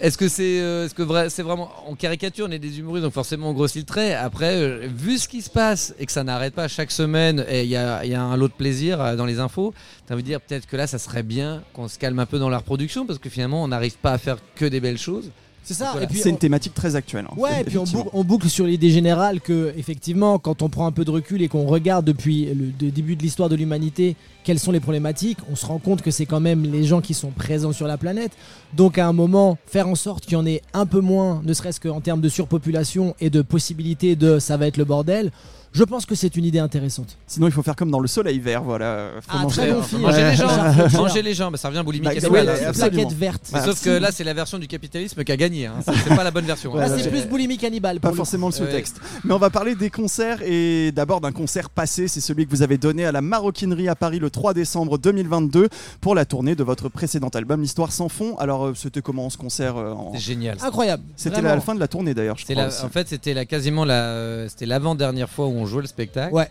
est-ce 0.00 0.18
que 0.18 0.28
c'est 0.28 0.60
euh, 0.60 0.84
est-ce 0.84 0.94
que 0.94 1.02
vrai, 1.02 1.30
c'est 1.30 1.42
vraiment 1.42 1.70
en 1.86 1.94
caricature 1.94 2.46
on 2.48 2.50
est 2.50 2.58
des 2.58 2.78
humoristes 2.78 3.04
donc 3.04 3.12
forcément 3.12 3.50
on 3.50 3.52
grossit 3.52 3.82
le 3.82 3.86
trait. 3.86 4.14
Après, 4.14 4.56
euh, 4.56 4.88
vu 4.88 5.18
ce 5.18 5.28
qui 5.28 5.42
se 5.42 5.50
passe 5.50 5.94
et 5.98 6.06
que 6.06 6.12
ça 6.12 6.24
n'arrête 6.24 6.54
pas 6.54 6.68
chaque 6.68 6.90
semaine 6.90 7.44
et 7.48 7.62
il 7.62 7.68
y 7.68 7.76
a, 7.76 8.00
un 8.00 8.36
lot 8.36 8.48
de 8.48 8.52
plaisir 8.52 9.00
euh, 9.00 9.16
dans 9.16 9.26
les 9.26 9.38
infos, 9.38 9.72
t'as 10.06 10.14
envie 10.14 10.22
de 10.22 10.28
dire 10.28 10.40
peut-être 10.40 10.66
que 10.66 10.76
là 10.76 10.86
ça 10.86 10.98
serait 10.98 11.22
bien 11.22 11.62
qu'on 11.72 11.88
se 11.88 11.98
calme 11.98 12.18
un 12.18 12.26
peu 12.26 12.38
dans 12.38 12.48
la 12.48 12.58
reproduction 12.58 13.06
parce 13.06 13.18
que 13.18 13.30
finalement 13.30 13.62
on 13.62 13.68
n'arrive 13.68 13.98
pas 13.98 14.12
à 14.12 14.18
faire 14.18 14.38
que 14.54 14.64
des 14.64 14.80
belles 14.80 14.98
choses. 14.98 15.30
C'est 15.68 15.74
ça. 15.74 15.90
Voilà. 15.92 16.04
Et 16.04 16.08
puis 16.08 16.18
C'est 16.18 16.30
on- 16.30 16.32
une 16.32 16.38
thématique 16.38 16.72
très 16.72 16.96
actuelle. 16.96 17.26
hein, 17.30 17.34
Ouais, 17.36 17.60
et 17.60 17.64
puis 17.64 17.76
on 17.76 17.84
boucle, 17.84 18.08
on 18.14 18.24
boucle 18.24 18.48
sur 18.48 18.64
l'idée 18.64 18.88
générale 18.88 19.42
que, 19.42 19.74
effectivement, 19.76 20.38
quand 20.38 20.62
on 20.62 20.70
prend 20.70 20.86
un 20.86 20.92
peu 20.92 21.04
de 21.04 21.10
recul 21.10 21.42
et 21.42 21.48
qu'on 21.48 21.66
regarde 21.66 22.06
depuis 22.06 22.46
le 22.46 22.70
de- 22.78 22.88
début 22.88 23.16
de 23.16 23.22
l'histoire 23.22 23.50
de 23.50 23.54
l'humanité 23.54 24.16
quelles 24.44 24.58
sont 24.58 24.72
les 24.72 24.80
problématiques, 24.80 25.36
on 25.52 25.56
se 25.56 25.66
rend 25.66 25.78
compte 25.78 26.00
que 26.00 26.10
c'est 26.10 26.24
quand 26.24 26.40
même 26.40 26.62
les 26.62 26.84
gens 26.84 27.02
qui 27.02 27.12
sont 27.12 27.28
présents 27.32 27.72
sur 27.72 27.86
la 27.86 27.98
planète. 27.98 28.32
Donc, 28.74 28.96
à 28.96 29.06
un 29.06 29.12
moment, 29.12 29.58
faire 29.66 29.88
en 29.88 29.94
sorte 29.94 30.24
qu'il 30.24 30.32
y 30.32 30.36
en 30.36 30.46
ait 30.46 30.62
un 30.72 30.86
peu 30.86 31.00
moins, 31.00 31.42
ne 31.44 31.52
serait-ce 31.52 31.80
qu'en 31.80 32.00
termes 32.00 32.22
de 32.22 32.30
surpopulation 32.30 33.14
et 33.20 33.28
de 33.28 33.42
possibilité 33.42 34.16
de 34.16 34.38
ça 34.38 34.56
va 34.56 34.66
être 34.66 34.78
le 34.78 34.86
bordel, 34.86 35.30
je 35.72 35.84
pense 35.84 36.06
que 36.06 36.14
c'est 36.14 36.36
une 36.36 36.44
idée 36.44 36.58
intéressante. 36.58 37.16
Sinon, 37.26 37.46
il 37.46 37.52
faut 37.52 37.62
faire 37.62 37.76
comme 37.76 37.90
dans 37.90 38.00
le 38.00 38.08
soleil 38.08 38.38
vert, 38.38 38.62
voilà. 38.62 39.10
Faut 39.20 39.28
Ah, 39.32 39.42
manger- 39.42 39.62
très 39.62 39.72
bon 39.72 39.82
film. 39.82 40.00
manger 40.02 40.16
Ouais. 40.18 40.30
les 40.30 40.36
gens, 40.36 40.48
Charles 40.48 40.90
manger 40.96 41.22
les 41.22 41.34
gens, 41.34 41.50
bah, 41.50 41.56
ça 41.58 41.68
revient 41.68 41.82
boulimie 41.84 42.04
Bah, 42.06 42.12
c'est 42.18 42.28
la 42.30 42.72
plaquette 42.72 43.12
verte. 43.12 43.46
Sauf 43.64 43.82
que 43.82 43.90
là 43.90 44.10
c'est 44.12 44.24
la 44.24 44.34
version 44.34 44.58
du 44.58 44.66
capitalisme 44.66 45.22
qui 45.24 45.32
a 45.32 45.36
gagné. 45.36 45.66
hein. 45.66 45.74
C'est 45.84 46.14
pas 46.14 46.24
la 46.24 46.30
bonne 46.30 46.44
version. 46.46 46.72
Ouais, 46.72 46.80
Là, 46.80 46.86
hein. 46.86 46.96
ouais, 46.96 47.02
c'est 47.02 47.10
plus 47.10 47.26
boulimie 47.26 47.58
cannibale. 47.58 48.00
Pas 48.00 48.10
le 48.10 48.16
forcément 48.16 48.48
le 48.48 48.52
Ouais. 48.54 48.58
sous-texte. 48.58 48.96
Mais 49.24 49.34
on 49.34 49.38
va 49.38 49.50
parler 49.50 49.74
des 49.74 49.90
concerts 49.90 50.40
et 50.42 50.92
d'abord 50.92 51.20
d'un 51.20 51.32
concert 51.32 51.70
passé. 51.70 52.08
C'est 52.08 52.20
celui 52.20 52.46
que 52.46 52.50
vous 52.50 52.62
avez 52.62 52.78
donné 52.78 53.04
à 53.04 53.12
la 53.12 53.20
Maroquinerie 53.20 53.88
à 53.88 53.94
Paris 53.94 54.18
le 54.18 54.30
3 54.30 54.54
décembre 54.54 54.98
2022 54.98 55.68
pour 56.00 56.14
la 56.14 56.24
tournée 56.24 56.54
de 56.54 56.64
votre 56.64 56.88
précédent 56.88 57.28
album, 57.28 57.60
L'Histoire 57.60 57.92
sans 57.92 58.08
fond. 58.08 58.36
Alors, 58.38 58.66
euh, 58.66 58.74
c'était 58.74 59.02
comment 59.02 59.28
ce 59.30 59.36
concert 59.36 59.76
euh, 59.76 59.92
en- 59.92 60.12
C'est 60.14 60.20
génial. 60.20 60.56
Incroyable. 60.62 61.02
C'était 61.16 61.42
la 61.42 61.60
fin 61.60 61.74
de 61.74 61.80
la 61.80 61.88
tournée 61.88 62.14
d'ailleurs, 62.14 62.36
je 62.38 62.44
crois. 62.44 62.54
la- 62.54 62.84
en 62.84 62.88
fait, 62.88 63.08
c'était 63.08 63.34
la, 63.34 63.44
quasiment 63.44 63.84
la, 63.84 63.94
euh, 64.04 64.46
c'était 64.48 64.66
l'avant-dernière 64.66 65.28
fois 65.28 65.46
où 65.46 65.50
on 65.58 65.66
jouait 65.68 65.82
le 65.82 65.88
spectacle. 65.88 66.34
Ouais. 66.34 66.48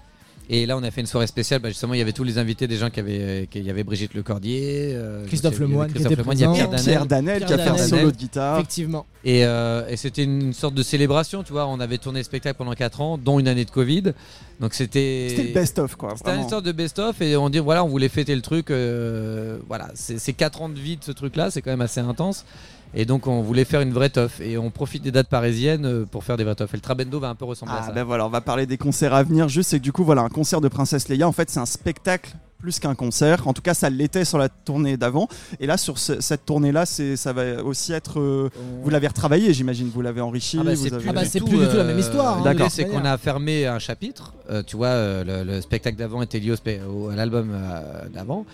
Et 0.49 0.65
là, 0.65 0.77
on 0.77 0.83
a 0.83 0.91
fait 0.91 1.01
une 1.01 1.07
soirée 1.07 1.27
spéciale. 1.27 1.59
Bah, 1.59 1.67
justement, 1.67 1.93
il 1.93 1.97
y 1.97 2.01
avait 2.01 2.13
tous 2.13 2.23
les 2.23 2.37
invités, 2.37 2.67
des 2.67 2.77
gens 2.77 2.89
qui 2.89 3.01
avaient, 3.01 3.49
qui- 3.51 3.59
il 3.59 3.65
y 3.65 3.69
avait 3.69 3.83
Brigitte 3.83 4.13
Lecordier, 4.13 4.91
euh, 4.93 5.25
Christophe 5.25 5.59
Lemoine 5.59 5.87
qui 5.87 5.95
Christophe 5.95 6.13
était 6.13 6.21
Lemoine, 6.21 6.37
il 6.37 6.41
y 6.41 6.45
a. 6.45 6.53
Pierre 6.53 6.69
Pierre 6.69 7.05
Danel. 7.05 7.43
Qui 7.45 7.51
a 7.53 7.57
fait 7.57 7.63
un 7.67 7.73
Danel. 7.73 7.89
solo 7.89 8.11
de 8.11 8.15
guitare. 8.15 8.57
Effectivement. 8.57 9.05
Et, 9.25 9.43
euh, 9.45 9.85
et 9.89 9.97
c'était 9.97 10.23
une 10.23 10.53
sorte 10.53 10.73
de 10.73 10.83
célébration, 10.83 11.43
tu 11.43 11.51
vois. 11.51 11.67
On 11.67 11.81
avait 11.81 11.97
tourné 11.97 12.19
le 12.21 12.23
spectacle 12.23 12.55
pendant 12.57 12.71
4 12.75 13.01
ans, 13.01 13.17
dont 13.17 13.39
une 13.39 13.49
année 13.49 13.65
de 13.65 13.71
Covid. 13.71 14.13
Donc 14.61 14.73
c'était. 14.73 15.27
C'était 15.31 15.43
le 15.49 15.53
best-of, 15.53 15.97
quoi. 15.97 16.13
C'était 16.17 16.37
une 16.37 16.47
sorte 16.47 16.63
de 16.63 16.71
best-of 16.71 17.21
et 17.21 17.35
on 17.35 17.49
dit 17.49 17.59
voilà, 17.59 17.83
on 17.83 17.89
voulait 17.89 18.07
fêter 18.07 18.33
le 18.33 18.41
truc. 18.41 18.71
euh, 18.71 19.57
voilà, 19.67 19.89
c'est 19.95 20.17
c'est 20.17 20.31
4 20.33 20.61
ans 20.61 20.69
de 20.69 20.79
vie 20.79 20.95
de 20.95 21.03
ce 21.03 21.11
truc-là, 21.11 21.51
c'est 21.51 21.61
quand 21.61 21.71
même 21.71 21.81
assez 21.81 21.99
intense. 21.99 22.45
Et 22.93 23.05
donc 23.05 23.27
on 23.27 23.41
voulait 23.41 23.65
faire 23.65 23.81
une 23.81 23.91
vraie 23.93 24.09
teuf 24.09 24.39
et 24.41 24.57
on 24.57 24.71
profite 24.71 25.03
des 25.03 25.11
dates 25.11 25.27
parisiennes 25.27 25.85
euh, 25.85 26.05
pour 26.05 26.23
faire 26.23 26.37
des 26.37 26.43
vraies 26.43 26.55
teufs. 26.55 26.73
Et 26.73 26.77
le 26.77 26.81
Trabendo 26.81 27.19
va 27.19 27.29
un 27.29 27.35
peu 27.35 27.45
ressembler 27.45 27.75
à 27.75 27.79
Ah 27.83 27.87
ça. 27.87 27.91
ben 27.91 28.03
voilà, 28.03 28.25
on 28.25 28.29
va 28.29 28.41
parler 28.41 28.65
des 28.65 28.77
concerts 28.77 29.13
à 29.13 29.23
venir. 29.23 29.49
Juste, 29.49 29.69
c'est 29.69 29.79
que 29.79 29.83
du 29.83 29.91
coup, 29.91 30.03
voilà, 30.03 30.21
un 30.21 30.29
concert 30.29 30.61
de 30.61 30.67
Princesse 30.67 31.09
Leia, 31.09 31.27
en 31.27 31.31
fait, 31.31 31.49
c'est 31.49 31.59
un 31.59 31.65
spectacle 31.65 32.33
plus 32.59 32.79
qu'un 32.79 32.95
concert. 32.95 33.47
En 33.47 33.53
tout 33.53 33.61
cas, 33.61 33.75
ça 33.75 33.89
l'était 33.91 34.25
sur 34.25 34.39
la 34.39 34.49
tournée 34.49 34.97
d'avant. 34.97 35.27
Et 35.59 35.67
là, 35.67 35.77
sur 35.77 35.99
ce- 35.99 36.21
cette 36.21 36.43
tournée-là, 36.45 36.87
c'est, 36.87 37.15
ça 37.15 37.31
va 37.33 37.63
aussi 37.63 37.93
être. 37.93 38.19
euh, 38.19 38.49
vous 38.81 38.89
l'avez 38.89 39.07
retravaillé, 39.07 39.53
j'imagine. 39.53 39.91
Vous 39.93 40.01
l'avez 40.01 40.21
enrichi. 40.21 40.57
Ah 40.59 40.63
bah, 40.63 40.75
c'est 40.75 40.91
avez- 40.91 40.97
plus, 41.01 41.09
Ah 41.09 41.13
bah, 41.13 41.23
du 41.23 41.29
c'est 41.29 41.39
tout, 41.39 41.45
plus 41.45 41.57
du 41.59 41.67
tout 41.67 41.75
la 41.75 41.83
euh, 41.83 41.87
même 41.87 41.99
histoire, 41.99 42.37
hein, 42.39 42.41
D'accord. 42.43 42.71
C'est 42.71 42.85
qu'on 42.87 43.05
a 43.05 43.15
fermé 43.19 43.67
un 43.67 43.77
chapitre. 43.79 44.33
Euh, 44.49 44.63
tu 44.65 44.75
vois, 44.75 44.87
euh, 44.87 45.43
le, 45.43 45.51
le 45.51 45.61
spectacle 45.61 45.97
d'avant 45.97 46.21
était 46.23 46.39
lié 46.39 46.55
au 46.89 47.09
à 47.09 47.15
l'album 47.15 47.51
euh, 47.53 48.07
d'avant. 48.11 48.45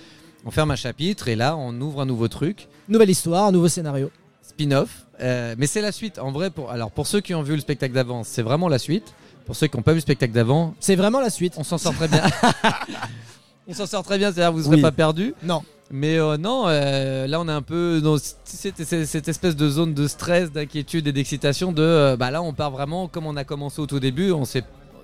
On 0.45 0.51
ferme 0.51 0.71
un 0.71 0.75
chapitre 0.75 1.29
et 1.29 1.37
là, 1.37 1.55
on 1.55 1.79
ouvre 1.79 2.01
un 2.01 2.05
nouveau 2.05 2.27
truc. 2.27 2.67
Nouvelle 2.89 3.09
histoire, 3.11 3.53
nouveau 3.53 3.69
scénario. 3.69 4.11
Spin-off. 4.53 4.89
Euh, 5.21 5.55
mais 5.57 5.67
c'est 5.67 5.81
la 5.81 5.91
suite. 5.91 6.19
En 6.19 6.31
vrai, 6.31 6.49
pour, 6.49 6.69
alors 6.71 6.91
pour 6.91 7.07
ceux 7.07 7.21
qui 7.21 7.33
ont 7.35 7.43
vu 7.43 7.53
le 7.55 7.61
spectacle 7.61 7.93
d'avant, 7.93 8.23
c'est 8.23 8.41
vraiment 8.41 8.67
la 8.69 8.79
suite. 8.79 9.13
Pour 9.45 9.55
ceux 9.55 9.67
qui 9.67 9.75
n'ont 9.77 9.83
pas 9.83 9.91
vu 9.91 9.97
le 9.97 10.01
spectacle 10.01 10.33
d'avant, 10.33 10.73
C'est 10.79 10.95
vraiment 10.95 11.19
la 11.19 11.29
suite. 11.29 11.53
on 11.57 11.63
s'en 11.63 11.77
sort 11.77 11.93
très 11.93 12.07
bien. 12.07 12.23
on 13.67 13.73
s'en 13.73 13.85
sort 13.85 14.03
très 14.03 14.17
bien, 14.17 14.31
c'est-à-dire 14.31 14.49
que 14.49 14.53
vous 14.53 14.59
ne 14.59 14.65
serez 14.65 14.75
Oui. 14.77 14.81
pas 14.81 14.91
perdu. 14.91 15.33
Non. 15.43 15.61
Mais 15.91 16.17
euh, 16.17 16.37
non, 16.37 16.63
euh, 16.67 17.27
là 17.27 17.39
on 17.39 17.47
est 17.47 17.51
un 17.51 17.61
peu 17.61 17.99
dans 18.01 18.17
cette, 18.17 18.83
cette- 18.83 19.05
cette 19.05 19.27
espèce 19.27 19.55
de 19.55 19.69
zone 19.69 19.93
de 19.93 20.07
stress, 20.07 20.51
d'inquiétude 20.51 21.07
et 21.07 21.11
d'excitation. 21.11 21.71
De 21.71 21.81
euh, 21.83 22.15
bah 22.17 22.31
là 22.31 22.41
on 22.41 22.53
part 22.53 22.71
vraiment 22.71 23.07
comme 23.07 23.27
on 23.27 23.35
a 23.35 23.43
commencé 23.43 23.79
au 23.81 23.85
tout 23.85 23.99
début. 23.99 24.31
On 24.31 24.45
sait, 24.45 24.63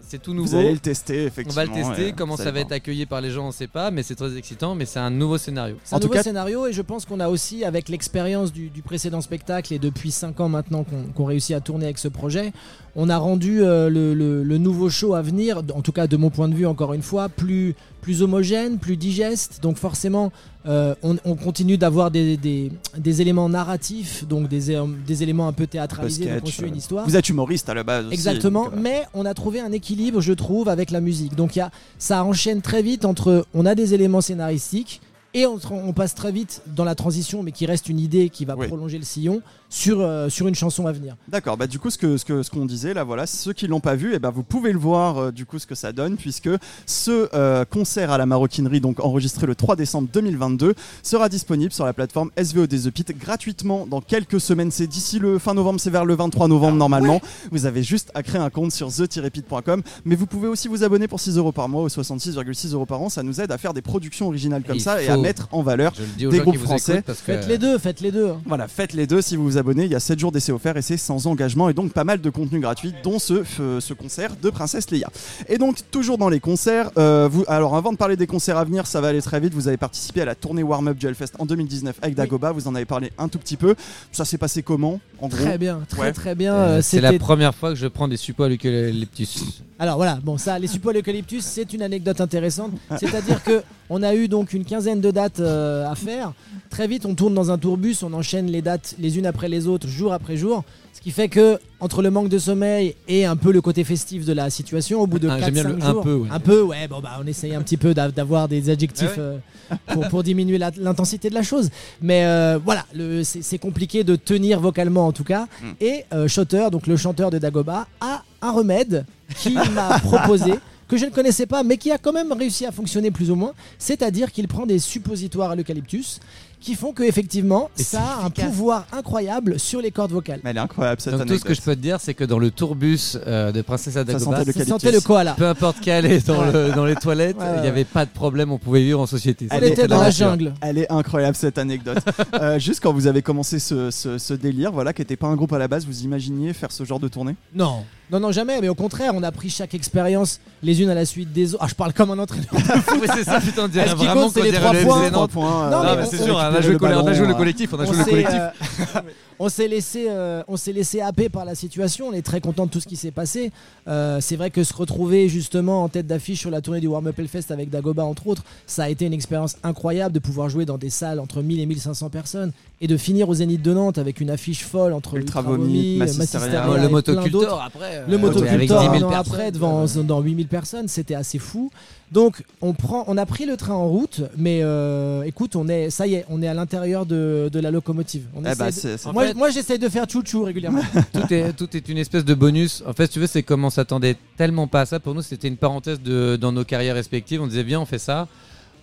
c'est 0.10 0.22
tout 0.22 0.34
nouveau. 0.34 0.50
Vous 0.50 0.56
allez 0.56 0.74
le 0.74 0.80
tester, 0.80 1.24
On 1.24 1.28
effectivement. 1.28 1.54
va 1.56 1.66
le 1.66 1.72
tester. 1.96 2.14
Comment 2.18 2.36
ça 2.36 2.52
va 2.52 2.60
être 2.60 2.72
accueilli 2.72 3.06
par 3.06 3.22
les 3.22 3.32
gens, 3.32 3.44
on 3.46 3.48
ne 3.48 3.54
sait 3.54 3.68
pas, 3.68 3.92
mais 3.92 4.04
c'est 4.04 4.16
très 4.16 4.36
excitant. 4.38 4.76
Mais 4.76 4.86
c'est 4.86 5.00
un 5.00 5.10
nouveau 5.10 5.38
scénario. 5.38 5.76
C'est 5.84 5.94
un 5.94 5.98
En 5.98 6.00
tout 6.00 6.08
nouveau 6.08 6.16
cas- 6.16 6.24
scénario 6.24 6.68
et 6.68 6.74
je 6.74 6.82
pense 6.82 7.06
qu'on 7.06 7.20
a 7.20 7.30
aussi, 7.30 7.64
avec 7.64 7.88
l'expérience 7.90 8.52
du, 8.52 8.70
du 8.70 8.82
précédent 8.82 9.22
spectacle 9.22 9.74
et 9.74 9.80
depuis 9.80 10.12
5 10.12 10.40
ans 10.40 10.50
maintenant 10.50 10.84
qu'on 10.84 11.04
qu'on 11.14 11.26
réussit 11.26 11.56
à 11.56 11.62
tourner 11.62 11.86
avec 11.86 11.98
ce 12.00 12.08
projet, 12.08 12.52
on 12.96 13.10
a 13.10 13.18
rendu 13.18 13.62
euh, 13.64 13.90
le, 13.90 14.14
le- 14.14 14.44
le 14.44 14.58
nouveau 14.58 14.90
show 14.90 15.14
à 15.14 15.22
venir, 15.22 15.62
en 15.74 15.82
tout 15.82 15.92
cas 15.92 16.08
de 16.08 16.18
mon 16.18 16.30
point 16.30 16.48
de 16.50 16.56
vue 16.56 16.66
encore 16.66 16.94
une 16.94 17.02
fois, 17.04 17.30
plus, 17.30 17.76
plus 18.02 18.22
homogène, 18.24 18.78
plus 18.80 18.98
digeste. 18.98 19.60
Donc 19.62 19.78
forcément, 19.78 20.32
euh, 20.68 20.94
on, 21.04 21.16
on 21.24 21.36
continue 21.36 21.78
d'avoir 21.78 22.12
des, 22.12 22.36
des- 22.36 22.72
des 22.98 23.22
éléments 23.22 23.48
narratifs, 23.48 24.26
donc 24.28 24.50
des, 24.50 24.76
des 25.08 25.24
éléments 25.24 25.48
un 25.48 25.54
peu 25.54 25.68
théâtralisés, 25.68 26.24
sketch, 26.24 26.36
donc 26.36 26.44
on 26.44 26.52
suit 26.52 26.68
une 26.68 26.74
euh, 26.74 26.78
histoire. 26.78 27.06
Vous 27.08 27.16
êtes 27.16 27.30
humoriste 27.30 27.70
à 27.70 27.74
la 27.74 27.84
base. 27.84 28.06
aussi, 28.06 28.14
Exactement, 28.14 28.66
donc, 28.66 28.74
euh, 28.74 28.80
mais 28.82 29.04
on 29.14 29.26
a 29.26 29.34
trouvé 29.34 29.62
un 29.62 29.72
équilibre, 29.72 30.20
je 30.20 30.34
trouve, 30.34 30.68
avec 30.68 30.92
la 30.92 31.00
musique. 31.00 31.36
Donc 31.36 31.56
il 31.56 31.60
y 31.60 31.62
a, 31.62 31.72
ça 31.98 32.24
enchaîne 32.26 32.62
très 32.62 32.82
vite 32.82 33.06
entre 33.06 33.46
on 33.54 33.66
a 33.66 33.74
des 33.74 33.94
éléments 33.94 34.22
scénaristiques 34.22 35.02
et 35.34 35.46
on, 35.46 35.60
passe 35.94 36.16
très 36.16 36.32
vite 36.32 36.62
dans 36.76 36.84
la 36.84 36.96
transition, 36.96 37.44
mais 37.44 37.52
qui 37.52 37.66
reste 37.68 37.88
une 37.88 38.00
idée 38.00 38.30
qui 38.30 38.46
va 38.46 38.56
Oui. 38.58 38.68
prolonger 38.68 38.98
le 38.98 39.04
sillon 39.06 39.42
sur, 39.70 40.02
euh, 40.02 40.30
sur 40.30 40.48
une 40.48 40.56
chanson 40.56 40.88
à 40.88 40.92
venir. 40.92 41.16
D'accord, 41.28 41.56
bah 41.58 41.68
du 41.68 41.78
coup 41.80 41.90
ce 41.90 41.98
que 41.98 42.18
ce 42.18 42.26
que 42.26 42.42
ce 42.44 42.50
qu'on 42.50 42.66
disait 42.66 42.94
là 42.94 43.04
voilà, 43.04 43.28
ceux 43.28 43.54
qui 43.54 43.68
l'ont 43.68 43.80
pas 43.80 43.96
vu, 43.96 44.14
et 44.16 44.20
ben 44.20 44.32
vous 44.32 44.44
pouvez 44.44 44.72
le 44.72 44.80
voir 44.80 45.18
euh, 45.18 45.32
du 45.32 45.46
coup 45.46 45.60
ce 45.60 45.68
que 45.68 45.76
ça 45.76 45.92
donne 45.92 46.18
puisque 46.18 46.50
ce 46.86 47.30
euh, 47.36 47.66
concert 47.66 48.12
à 48.12 48.18
la 48.18 48.26
maroquinerie 48.26 48.82
donc 48.82 49.00
enregistré 49.00 49.46
le 49.48 49.56
3 49.56 49.76
décembre 49.76 50.08
2022 50.12 50.74
sera 51.04 51.30
disponible 51.30 51.72
sur 51.72 51.86
la 51.86 51.94
plateforme 51.94 52.32
SVO 52.42 52.66
des 52.68 52.80
The 52.82 52.90
Pit 52.92 53.18
gratuitement 53.18 53.86
dans 53.86 54.02
quelques 54.02 54.40
semaines, 54.42 54.72
c'est 54.72 54.88
d'ici 54.88 55.20
le 55.20 55.38
fin 55.40 55.54
novembre, 55.54 55.80
c'est 55.80 55.90
vers 55.92 56.06
le 56.06 56.16
23 56.16 56.48
novembre 56.48 56.78
normalement. 56.78 57.22
Vous 57.52 57.66
avez 57.66 57.84
juste 57.84 58.12
à 58.16 58.24
créer 58.24 58.42
un 58.42 58.50
compte 58.50 58.72
sur 58.72 58.90
the-pit.com, 58.92 59.82
mais 60.06 60.16
vous 60.16 60.26
pouvez 60.26 60.48
aussi 60.48 60.68
vous 60.68 60.84
abonner 60.84 61.08
pour 61.08 61.20
6 61.20 61.38
euros 61.38 61.52
par 61.52 61.70
mois 61.70 61.84
ou 61.84 61.88
66,6 61.88 62.74
euros 62.74 62.86
par 62.86 63.02
an, 63.02 63.10
ça 63.10 63.22
nous 63.24 63.40
aide 63.42 63.52
à 63.52 63.58
faire 63.58 63.74
des 63.74 63.82
productions 63.82 64.28
originales 64.28 64.64
comme 64.64 64.80
ça 64.80 65.02
et 65.02 65.10
à 65.10 65.18
mettre 65.18 65.48
en 65.52 65.62
valeur 65.62 65.94
Des 66.18 66.40
groupes 66.40 66.58
français. 66.58 67.04
que 67.06 67.14
Faites 67.14 67.48
les 67.48 67.58
deux, 67.58 67.78
faites 67.78 68.02
les 68.02 68.12
deux. 68.12 68.30
hein. 68.30 68.42
voilà, 68.46 68.68
faites 68.68 68.94
les 68.94 69.06
deux 69.08 69.22
si 69.22 69.36
vous 69.36 69.58
Il 69.68 69.92
y 69.92 69.96
a 69.96 70.00
7 70.00 70.18
jours 70.20 70.32
d'essai 70.32 70.52
offert 70.52 70.78
et 70.78 70.82
c'est 70.82 70.98
sans 70.98 71.28
engagement 71.28 71.70
et 71.70 71.74
donc 71.74 71.92
pas 71.94 72.04
mal 72.04 72.22
de 72.22 72.30
contenu 72.30 72.60
gratuit, 72.60 72.94
dont 73.04 73.20
ce, 73.20 73.44
f- 73.44 73.80
ce 73.80 73.94
concert 73.94 74.32
de 74.42 74.50
Princesse 74.50 74.90
Leia. 74.92 75.10
Et 75.48 75.58
donc, 75.58 75.78
toujours 75.92 76.18
dans 76.18 76.30
les 76.30 76.40
concerts, 76.40 76.92
euh, 76.98 77.28
vous, 77.32 77.44
alors 77.48 77.76
avant 77.76 77.92
de 77.92 77.98
parler 77.98 78.16
des 78.16 78.28
concerts 78.28 78.58
à 78.58 78.64
venir, 78.64 78.88
ça 78.88 79.02
va 79.02 79.10
aller 79.10 79.22
très 79.22 79.40
vite. 79.40 79.54
Vous 79.54 79.68
avez 79.68 79.78
participé 79.78 80.22
à 80.22 80.26
la 80.26 80.36
tournée 80.36 80.64
Warm-Up 80.64 80.98
du 80.98 81.08
Hellfest 81.08 81.32
en 81.40 81.46
2019 81.46 81.98
avec 82.02 82.16
Dagoba. 82.16 82.52
Vous 82.52 82.68
en 82.68 82.76
avez 82.76 82.86
parlé 82.86 83.12
un 83.18 83.28
tout 83.28 83.40
petit 83.40 83.58
peu. 83.58 83.76
Ça 84.12 84.26
s'est 84.26 84.38
passé 84.38 84.64
comment 84.64 85.00
En 85.22 85.28
gros? 85.28 85.38
Très 85.38 85.58
bien, 85.58 85.82
très 85.90 86.02
Ouais. 86.02 86.12
très 86.14 86.36
bien. 86.36 86.54
Euh, 86.56 86.78
euh, 86.78 86.82
c'est 86.82 87.02
la 87.02 87.14
première 87.20 87.54
fois 87.56 87.70
que 87.70 87.76
je 87.76 87.88
prends 87.88 88.08
des 88.08 88.18
suppos 88.18 88.44
à 88.44 88.50
l'eucalyptus. 88.50 89.62
Alors 89.78 89.98
voilà, 89.98 90.20
bon 90.24 90.38
ça, 90.38 90.58
les 90.60 90.68
suppos 90.68 90.90
à 90.90 90.94
l'eucalyptus, 90.94 91.44
c'est 91.44 91.74
une 91.74 91.82
anecdote 91.82 92.20
intéressante. 92.22 92.72
C'est-à-dire 93.00 93.44
que 93.44 93.62
on 93.90 94.04
a 94.04 94.14
eu 94.16 94.28
donc 94.28 94.54
une 94.54 94.66
quinzaine 94.66 95.02
de 95.02 95.12
dates 95.12 95.40
euh, 95.40 95.90
à 95.90 95.96
faire. 95.96 96.34
Très 96.70 96.88
vite, 96.88 97.06
on 97.06 97.16
tourne 97.16 97.34
dans 97.34 97.52
un 97.52 97.58
tourbus, 97.58 97.98
on 98.04 98.14
enchaîne 98.14 98.48
les 98.48 98.62
dates 98.62 98.96
les 99.00 99.18
unes 99.18 99.26
après 99.26 99.50
les 99.50 99.68
autres, 99.68 99.88
jour 99.88 100.14
après 100.14 100.38
jour. 100.38 100.64
Ce 100.94 101.02
qui 101.02 101.12
fait 101.12 101.30
que 101.30 101.58
entre 101.80 102.02
le 102.02 102.12
manque 102.12 102.28
de 102.28 102.38
sommeil 102.38 102.94
et 103.08 103.24
un 103.26 103.38
peu 103.38 103.52
le 103.54 103.62
côté 103.62 103.84
festif 103.86 104.26
de 104.26 104.34
la 104.34 104.50
situation, 104.50 105.00
au 105.02 105.08
bout 105.08 105.18
de 105.20 105.30
Ah, 105.30 105.38
4 105.40 105.46
j'aime 105.46 105.54
bien 105.54 105.64
5 105.64 105.70
le 105.70 105.84
un 105.84 105.92
jours, 105.94 106.04
peu, 106.04 106.14
ouais. 106.16 106.28
un 106.30 106.40
peu, 106.42 106.62
ouais, 106.62 106.88
bon 106.90 107.00
bah 107.00 107.12
on 107.24 107.26
essaye 107.26 107.56
un 107.56 107.62
petit 107.62 107.78
peu 107.78 107.94
d'a- 107.94 108.12
d'avoir 108.12 108.50
des 108.50 108.70
adjectifs 108.70 109.12
Ah 109.16 109.20
ouais. 109.20 109.38
euh, 109.72 109.76
pour, 109.94 110.08
pour 110.10 110.24
diminuer 110.24 110.58
l'intensité 110.78 111.30
de 111.30 111.36
la 111.36 111.44
chose. 111.44 111.70
Mais 112.02 112.26
euh, 112.26 112.60
voilà, 112.64 112.86
c'est 113.24 113.60
compliqué 113.60 114.04
de 114.04 114.18
tenir 114.18 114.60
vocalement 114.60 115.08
en 115.08 115.14
tout 115.14 115.24
cas. 115.24 115.48
Mm. 115.62 115.66
Et 115.80 116.04
euh, 116.14 116.28
Shotter, 116.28 116.68
donc 116.70 116.86
le 116.86 116.98
chanteur 116.98 117.32
de 117.32 117.38
Dagoba, 117.38 117.88
a 118.02 118.24
un 118.42 118.52
remède 118.52 119.06
qu'il 119.38 119.54
m'a 119.74 120.00
proposé. 120.00 120.54
Que 120.90 120.98
je 120.98 121.06
ne 121.06 121.12
connaissais 121.12 121.46
pas, 121.46 121.64
mais 121.64 121.78
qui 121.78 121.92
a 121.92 121.98
quand 121.98 122.12
même 122.12 122.34
réussi 122.34 122.66
à 122.66 122.72
fonctionner 122.74 123.12
plus 123.12 123.32
ou 123.32 123.36
moins. 123.36 123.54
C'est-à-dire 123.78 124.32
qu'il 124.34 124.48
prend 124.50 124.66
des 124.66 124.80
suppositoires 124.80 125.52
à 125.52 125.56
l'eucalyptus 125.56 126.20
qui 126.60 126.76
font 126.76 126.92
que 126.92 127.04
effectivement 127.04 127.70
Et 127.78 127.84
ça 127.84 128.02
a 128.02 128.26
un 128.26 128.30
pouvoir 128.30 128.86
incroyable 128.92 129.58
sur 129.60 129.80
les 129.82 129.92
cordes 129.92 130.12
vocales. 130.12 130.42
Mais 130.44 130.50
elle 130.50 130.58
est 130.58 130.60
incroyable 130.60 131.00
cette 131.00 131.14
Donc 131.14 131.22
tout 131.22 131.30
anecdote. 131.30 131.40
ce 131.44 131.48
que 131.48 131.54
je 131.54 131.62
peux 131.62 131.74
te 131.76 131.80
dire, 131.82 132.02
c'est 132.02 132.14
que 132.14 132.26
dans 132.26 132.38
le 132.40 132.52
tourbus 132.52 133.18
euh, 133.28 133.54
de 133.54 133.62
Princesse 133.62 133.94
Ça 133.94 134.02
Adagoba, 134.02 134.20
sentait 134.26 134.38
le 134.40 134.44
Ça 134.52 134.60
L'eucalyptus. 134.60 134.68
sentait 134.68 134.92
le 134.92 135.00
koala. 135.00 135.36
peu 135.38 135.48
importe 135.48 135.80
qu'elle 135.80 136.06
est 136.06 136.28
dans, 136.28 136.42
Ouais. 136.42 136.52
le- 136.52 136.72
dans 136.74 136.84
les 136.86 136.96
toilettes, 136.96 137.38
il 137.40 137.44
Ouais, 137.46 137.50
ouais, 137.56 137.62
n'y 137.62 137.68
avait 137.68 137.86
pas 137.86 138.04
de 138.06 138.10
problème, 138.12 138.52
on 138.52 138.58
pouvait 138.58 138.82
vivre 138.84 139.00
en 139.00 139.06
société. 139.06 139.48
Elle 139.52 139.64
était 139.64 139.88
dans 139.88 140.02
la 140.02 140.10
jungle. 140.12 140.54
Elle 140.60 140.80
est 140.80 140.92
incroyable 140.92 141.36
cette 141.38 141.58
anecdote. 141.58 142.00
Euh, 142.42 142.58
juste 142.60 142.80
quand 142.82 142.94
vous 142.94 143.08
avez 143.08 143.22
commencé 143.22 143.60
ce, 143.60 143.90
ce- 143.92 144.18
ce 144.18 144.34
délire, 144.34 144.72
voilà, 144.72 144.92
qui 144.94 145.02
n'était 145.02 145.18
pas 145.18 145.28
un 145.28 145.36
groupe 145.36 145.52
à 145.54 145.58
la 145.60 145.68
base, 145.68 145.86
vous 145.86 146.02
imaginiez 146.04 146.54
faire 146.54 146.72
ce 146.72 146.84
genre 146.84 147.00
de 147.00 147.08
tournée? 147.08 147.36
Non. 147.54 147.84
Non, 148.12 148.20
non, 148.20 148.32
jamais, 148.32 148.60
mais 148.60 148.70
au 148.70 148.76
contraire, 148.76 149.12
on 149.16 149.22
a 149.22 149.32
pris 149.32 149.50
chaque 149.50 149.76
expérience 149.76 150.40
les 150.64 150.82
unes 150.82 150.90
à 150.90 150.96
la 150.96 151.06
suite 151.06 151.32
des 151.32 151.54
autres. 151.54 151.64
Ah, 151.64 151.68
je 151.70 151.76
parle 151.76 151.94
comme 151.94 152.10
un 152.12 152.20
entraîneur. 152.20 152.48
oui, 152.54 153.08
c'est 153.16 153.24
ça, 153.24 153.40
putain, 153.40 153.66
on 153.66 153.68
dirait 153.68 153.86
qu'il 153.86 153.96
vraiment 153.96 154.30
qu'on 154.32 154.42
les 154.42 154.52
dirait 154.52 154.62
trois 154.62 154.74
le 154.74 154.82
points 154.84 155.02
FC 155.02 155.12
Trois 155.12 155.28
points. 155.28 155.64
euh, 155.66 155.70
Non, 155.70 155.84
mais 155.84 155.96
mais 156.02 156.06
c'est 156.10 156.24
sûr, 156.24 156.36
on 156.36 156.38
a 156.40 156.62
joué 156.62 156.72
le 156.72 156.76
euh, 156.76 157.34
collectif, 157.36 157.70
on 157.74 157.80
a 157.80 157.86
joué 157.86 157.98
le 157.98 158.04
collectif. 158.06 158.40
euh, 159.40 159.46
on 159.46 159.50
s'est 159.50 159.68
laissé, 159.68 160.08
euh, 160.10 160.44
on 160.48 160.58
s'est 160.58 160.74
laissé 160.74 161.02
happer 161.02 161.30
par 161.30 161.46
la 161.46 161.56
situation. 161.56 162.08
On 162.08 162.14
est 162.14 162.22
très 162.22 162.42
content 162.42 162.66
de 162.66 162.72
tout 162.72 162.80
ce 162.80 162.88
qui 162.88 162.96
s'est 162.96 163.12
passé. 163.12 163.52
Euh, 163.88 164.20
c'est 164.22 164.36
vrai 164.36 164.50
que 164.52 164.64
se 164.64 164.74
retrouver 164.74 165.30
justement 165.30 165.84
en 165.84 165.90
tête 165.90 166.08
d'affiche 166.08 166.40
sur 166.40 166.52
la 166.52 166.62
tournée 166.62 166.82
du 166.82 166.88
Warm 166.88 167.08
Up 167.08 167.18
Hellfest 167.18 167.52
avec 167.52 167.70
Dagoba 167.70 168.04
entre 168.04 168.28
autres, 168.28 168.44
ça 168.68 168.84
a 168.84 168.90
été 168.90 169.06
une 169.06 169.14
expérience 169.14 169.56
incroyable 169.64 170.14
de 170.14 170.20
pouvoir 170.20 170.50
jouer 170.50 170.66
dans 170.66 170.78
des 170.78 170.90
salles 170.90 171.20
entre 171.20 171.42
1000 171.42 171.60
et 171.60 171.66
1500 171.66 172.10
personnes 172.10 172.52
et 172.82 172.88
de 172.88 172.98
finir 172.98 173.30
au 173.30 173.34
Zénith 173.34 173.62
de 173.62 173.74
Nantes 173.74 173.98
avec 173.98 174.22
une 174.22 174.30
affiche 174.30 174.64
folle 174.64 174.94
entre 174.94 175.16
Ultra 175.16 175.40
Ultra 175.40 175.42
Vomit, 175.42 175.66
Vomit, 175.66 175.98
Massisteria. 175.98 176.48
Massisteria 176.48 176.78
et 176.78 176.82
le 176.82 176.90
motocultor 176.90 177.62
après. 177.62 178.04
Le 178.08 178.14
euh, 178.14 178.18
motocultor 178.18 178.54
avec 178.54 178.70
10 178.70 178.74
un 178.74 178.82
000 178.82 178.94
an 178.94 179.10
personnes, 179.10 179.14
après 179.14 179.52
devant, 179.52 179.86
dans 179.86 180.22
8000 180.22 180.48
personnes, 180.48 180.88
c'était 180.88 181.16
assez 181.16 181.40
fou. 181.40 181.72
Donc 182.12 182.44
on 182.62 182.74
prend, 182.74 183.04
on 183.08 183.18
a 183.18 183.26
pris 183.28 183.46
le 183.46 183.56
train 183.56 183.76
en 183.76 183.88
route, 183.88 184.22
mais 184.36 184.62
euh, 184.64 185.22
écoute, 185.24 185.56
on 185.56 185.68
est, 185.68 185.92
ça 185.92 186.08
y 186.08 186.16
est, 186.16 186.26
on 186.30 186.42
est 186.42 186.48
à 186.48 186.56
l'intérieur 186.56 187.06
de, 187.06 187.50
de 187.54 187.60
la 187.60 187.70
locomotive. 187.70 188.24
On 188.36 188.44
Eh 188.44 188.48
essaie 188.48 188.56
bah, 188.58 188.68
de- 188.68 188.72
c'est- 188.72 188.98
c'est- 188.98 189.08
En 189.08 189.14
moi, 189.14 189.28
fait- 189.28 189.34
moi 189.36 189.50
j'essaye 189.52 189.78
de 189.78 189.88
faire 189.90 190.10
chouchou 190.10 190.44
régulièrement. 190.44 190.82
tout 191.14 191.32
est, 191.34 191.54
tout 191.54 191.78
est 191.78 191.88
une 191.88 192.00
espèce 192.00 192.26
de 192.26 192.34
bonus. 192.34 192.84
En 192.88 192.94
fait, 192.94 193.06
si 193.06 193.14
tu 193.14 193.20
veux, 193.20 193.28
c'est 193.28 193.44
comme 193.44 193.64
on 193.64 193.70
s'attendait 193.70 194.16
tellement 194.38 194.66
pas 194.68 194.82
à 194.82 194.86
ça. 194.88 195.00
Pour 195.00 195.14
nous, 195.14 195.22
c'était 195.22 195.48
une 195.48 195.58
parenthèse 195.58 196.02
de, 196.02 196.36
dans 196.36 196.52
nos 196.52 196.64
carrières 196.64 196.96
respectives. 196.96 197.42
On 197.44 197.48
disait, 197.48 197.64
bien, 197.64 197.80
on 197.80 197.86
fait 197.86 198.00
ça. 198.00 198.28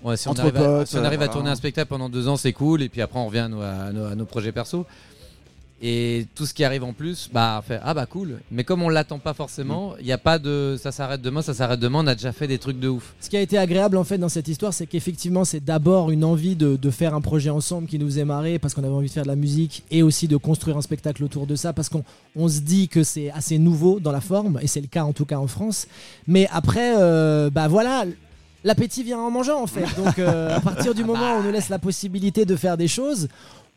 Ouais, 0.05 0.17
si 0.17 0.29
on 0.29 0.33
Entre 0.33 0.43
arrive, 0.43 0.57
à, 0.59 0.61
potes, 0.65 0.87
si 0.87 0.97
on, 0.97 0.99
arrive 1.05 1.09
à 1.21 1.25
euh, 1.25 1.27
voilà. 1.27 1.29
tourner 1.29 1.29
un 1.29 1.33
spectacle 1.33 1.33
tourner 1.33 1.51
un 1.51 1.55
spectacle 1.57 1.89
pendant 1.89 2.09
deux 2.09 2.29
ans, 2.29 2.37
c'est 2.37 2.53
cool. 2.53 2.83
Et 2.83 2.89
puis 2.89 3.03
après, 3.03 3.19
on 3.19 3.27
revient 3.27 3.39
à 3.41 3.49
nos, 3.49 3.61
à 3.61 3.93
nos- 3.93 4.05
à 4.05 4.15
nos 4.15 4.25
projets 4.25 4.53
perso. 4.53 4.87
Et 5.83 6.27
tout 6.35 6.47
ce 6.47 6.55
qui 6.55 6.65
arrive 6.65 6.85
en 6.85 6.95
plus, 6.95 7.29
bah, 7.31 7.63
fait 7.67 7.79
ah 7.83 7.93
bah 7.93 8.07
cool. 8.07 8.41
Mais 8.51 8.65
comme 8.65 8.83
on 8.83 8.89
l'attend 8.89 9.19
pas 9.19 9.35
forcément, 9.35 9.95
il 10.01 10.07
y 10.07 10.13
a 10.13 10.17
pas 10.17 10.39
de 10.39 10.79
ça 10.81 10.91
s'arrête 10.91 11.21
demain, 11.21 11.43
ça 11.43 11.53
s'arrête 11.53 11.79
demain. 11.81 12.03
On 12.03 12.07
a 12.07 12.15
déjà 12.15 12.33
fait 12.33 12.47
des 12.47 12.59
trucs 12.59 12.81
de 12.81 12.89
ouf. 12.89 13.15
Ce 13.21 13.29
qui 13.29 13.37
a 13.37 13.43
été 13.43 13.59
agréable 13.59 13.99
en 13.99 14.05
fait 14.05 14.17
dans 14.17 14.31
cette 14.31 14.49
histoire, 14.49 14.73
c'est 14.73 14.87
qu'effectivement 14.87 15.45
c'est 15.45 15.63
d'abord 15.63 16.11
une 16.11 16.25
envie 16.25 16.57
de, 16.57 16.77
de 16.77 16.91
faire 16.91 17.15
un 17.15 17.21
projet 17.21 17.51
ensemble 17.51 17.89
qui 17.89 17.99
nous 17.99 18.07
faisait 18.07 18.25
marrer 18.25 18.59
parce 18.59 18.73
qu'on 18.73 18.85
avait 18.85 18.93
envie 18.93 19.09
de 19.09 19.13
faire 19.13 19.25
de 19.25 19.29
la 19.29 19.37
musique 19.37 19.85
et 19.91 20.03
aussi 20.03 20.29
de 20.29 20.39
construire 20.39 20.79
un 20.79 20.83
spectacle 20.83 21.23
autour 21.23 21.47
de 21.47 21.57
ça 21.57 21.75
parce 21.75 21.91
qu'on 21.91 22.05
on 22.37 22.49
se 22.49 22.61
dit 22.61 22.89
que 22.89 23.03
c'est 23.03 23.31
assez 23.31 23.59
nouveau 23.59 24.01
dans 24.01 24.13
la 24.13 24.23
forme 24.23 24.59
et 24.63 24.67
c'est 24.67 24.81
le 24.81 24.87
cas 24.87 25.05
en 25.05 25.13
tout 25.13 25.27
cas 25.27 25.37
en 25.37 25.47
France. 25.47 25.89
Mais 26.27 26.49
après, 26.53 26.95
euh, 26.97 27.51
bah 27.51 27.69
voilà. 27.69 28.05
L'appétit 28.65 29.05
vient 29.05 29.21
en 29.21 29.31
mangeant 29.31 29.63
en 29.63 29.69
fait. 29.69 29.87
Donc 29.97 30.19
euh, 30.19 30.57
à 30.57 30.61
partir 30.61 30.95
du 30.95 31.05
moment 31.11 31.37
où 31.37 31.41
on 31.41 31.43
nous 31.43 31.53
laisse 31.53 31.69
la 31.69 31.79
possibilité 31.79 32.45
de 32.45 32.57
faire 32.57 32.77
des 32.77 32.89
choses, 32.89 33.29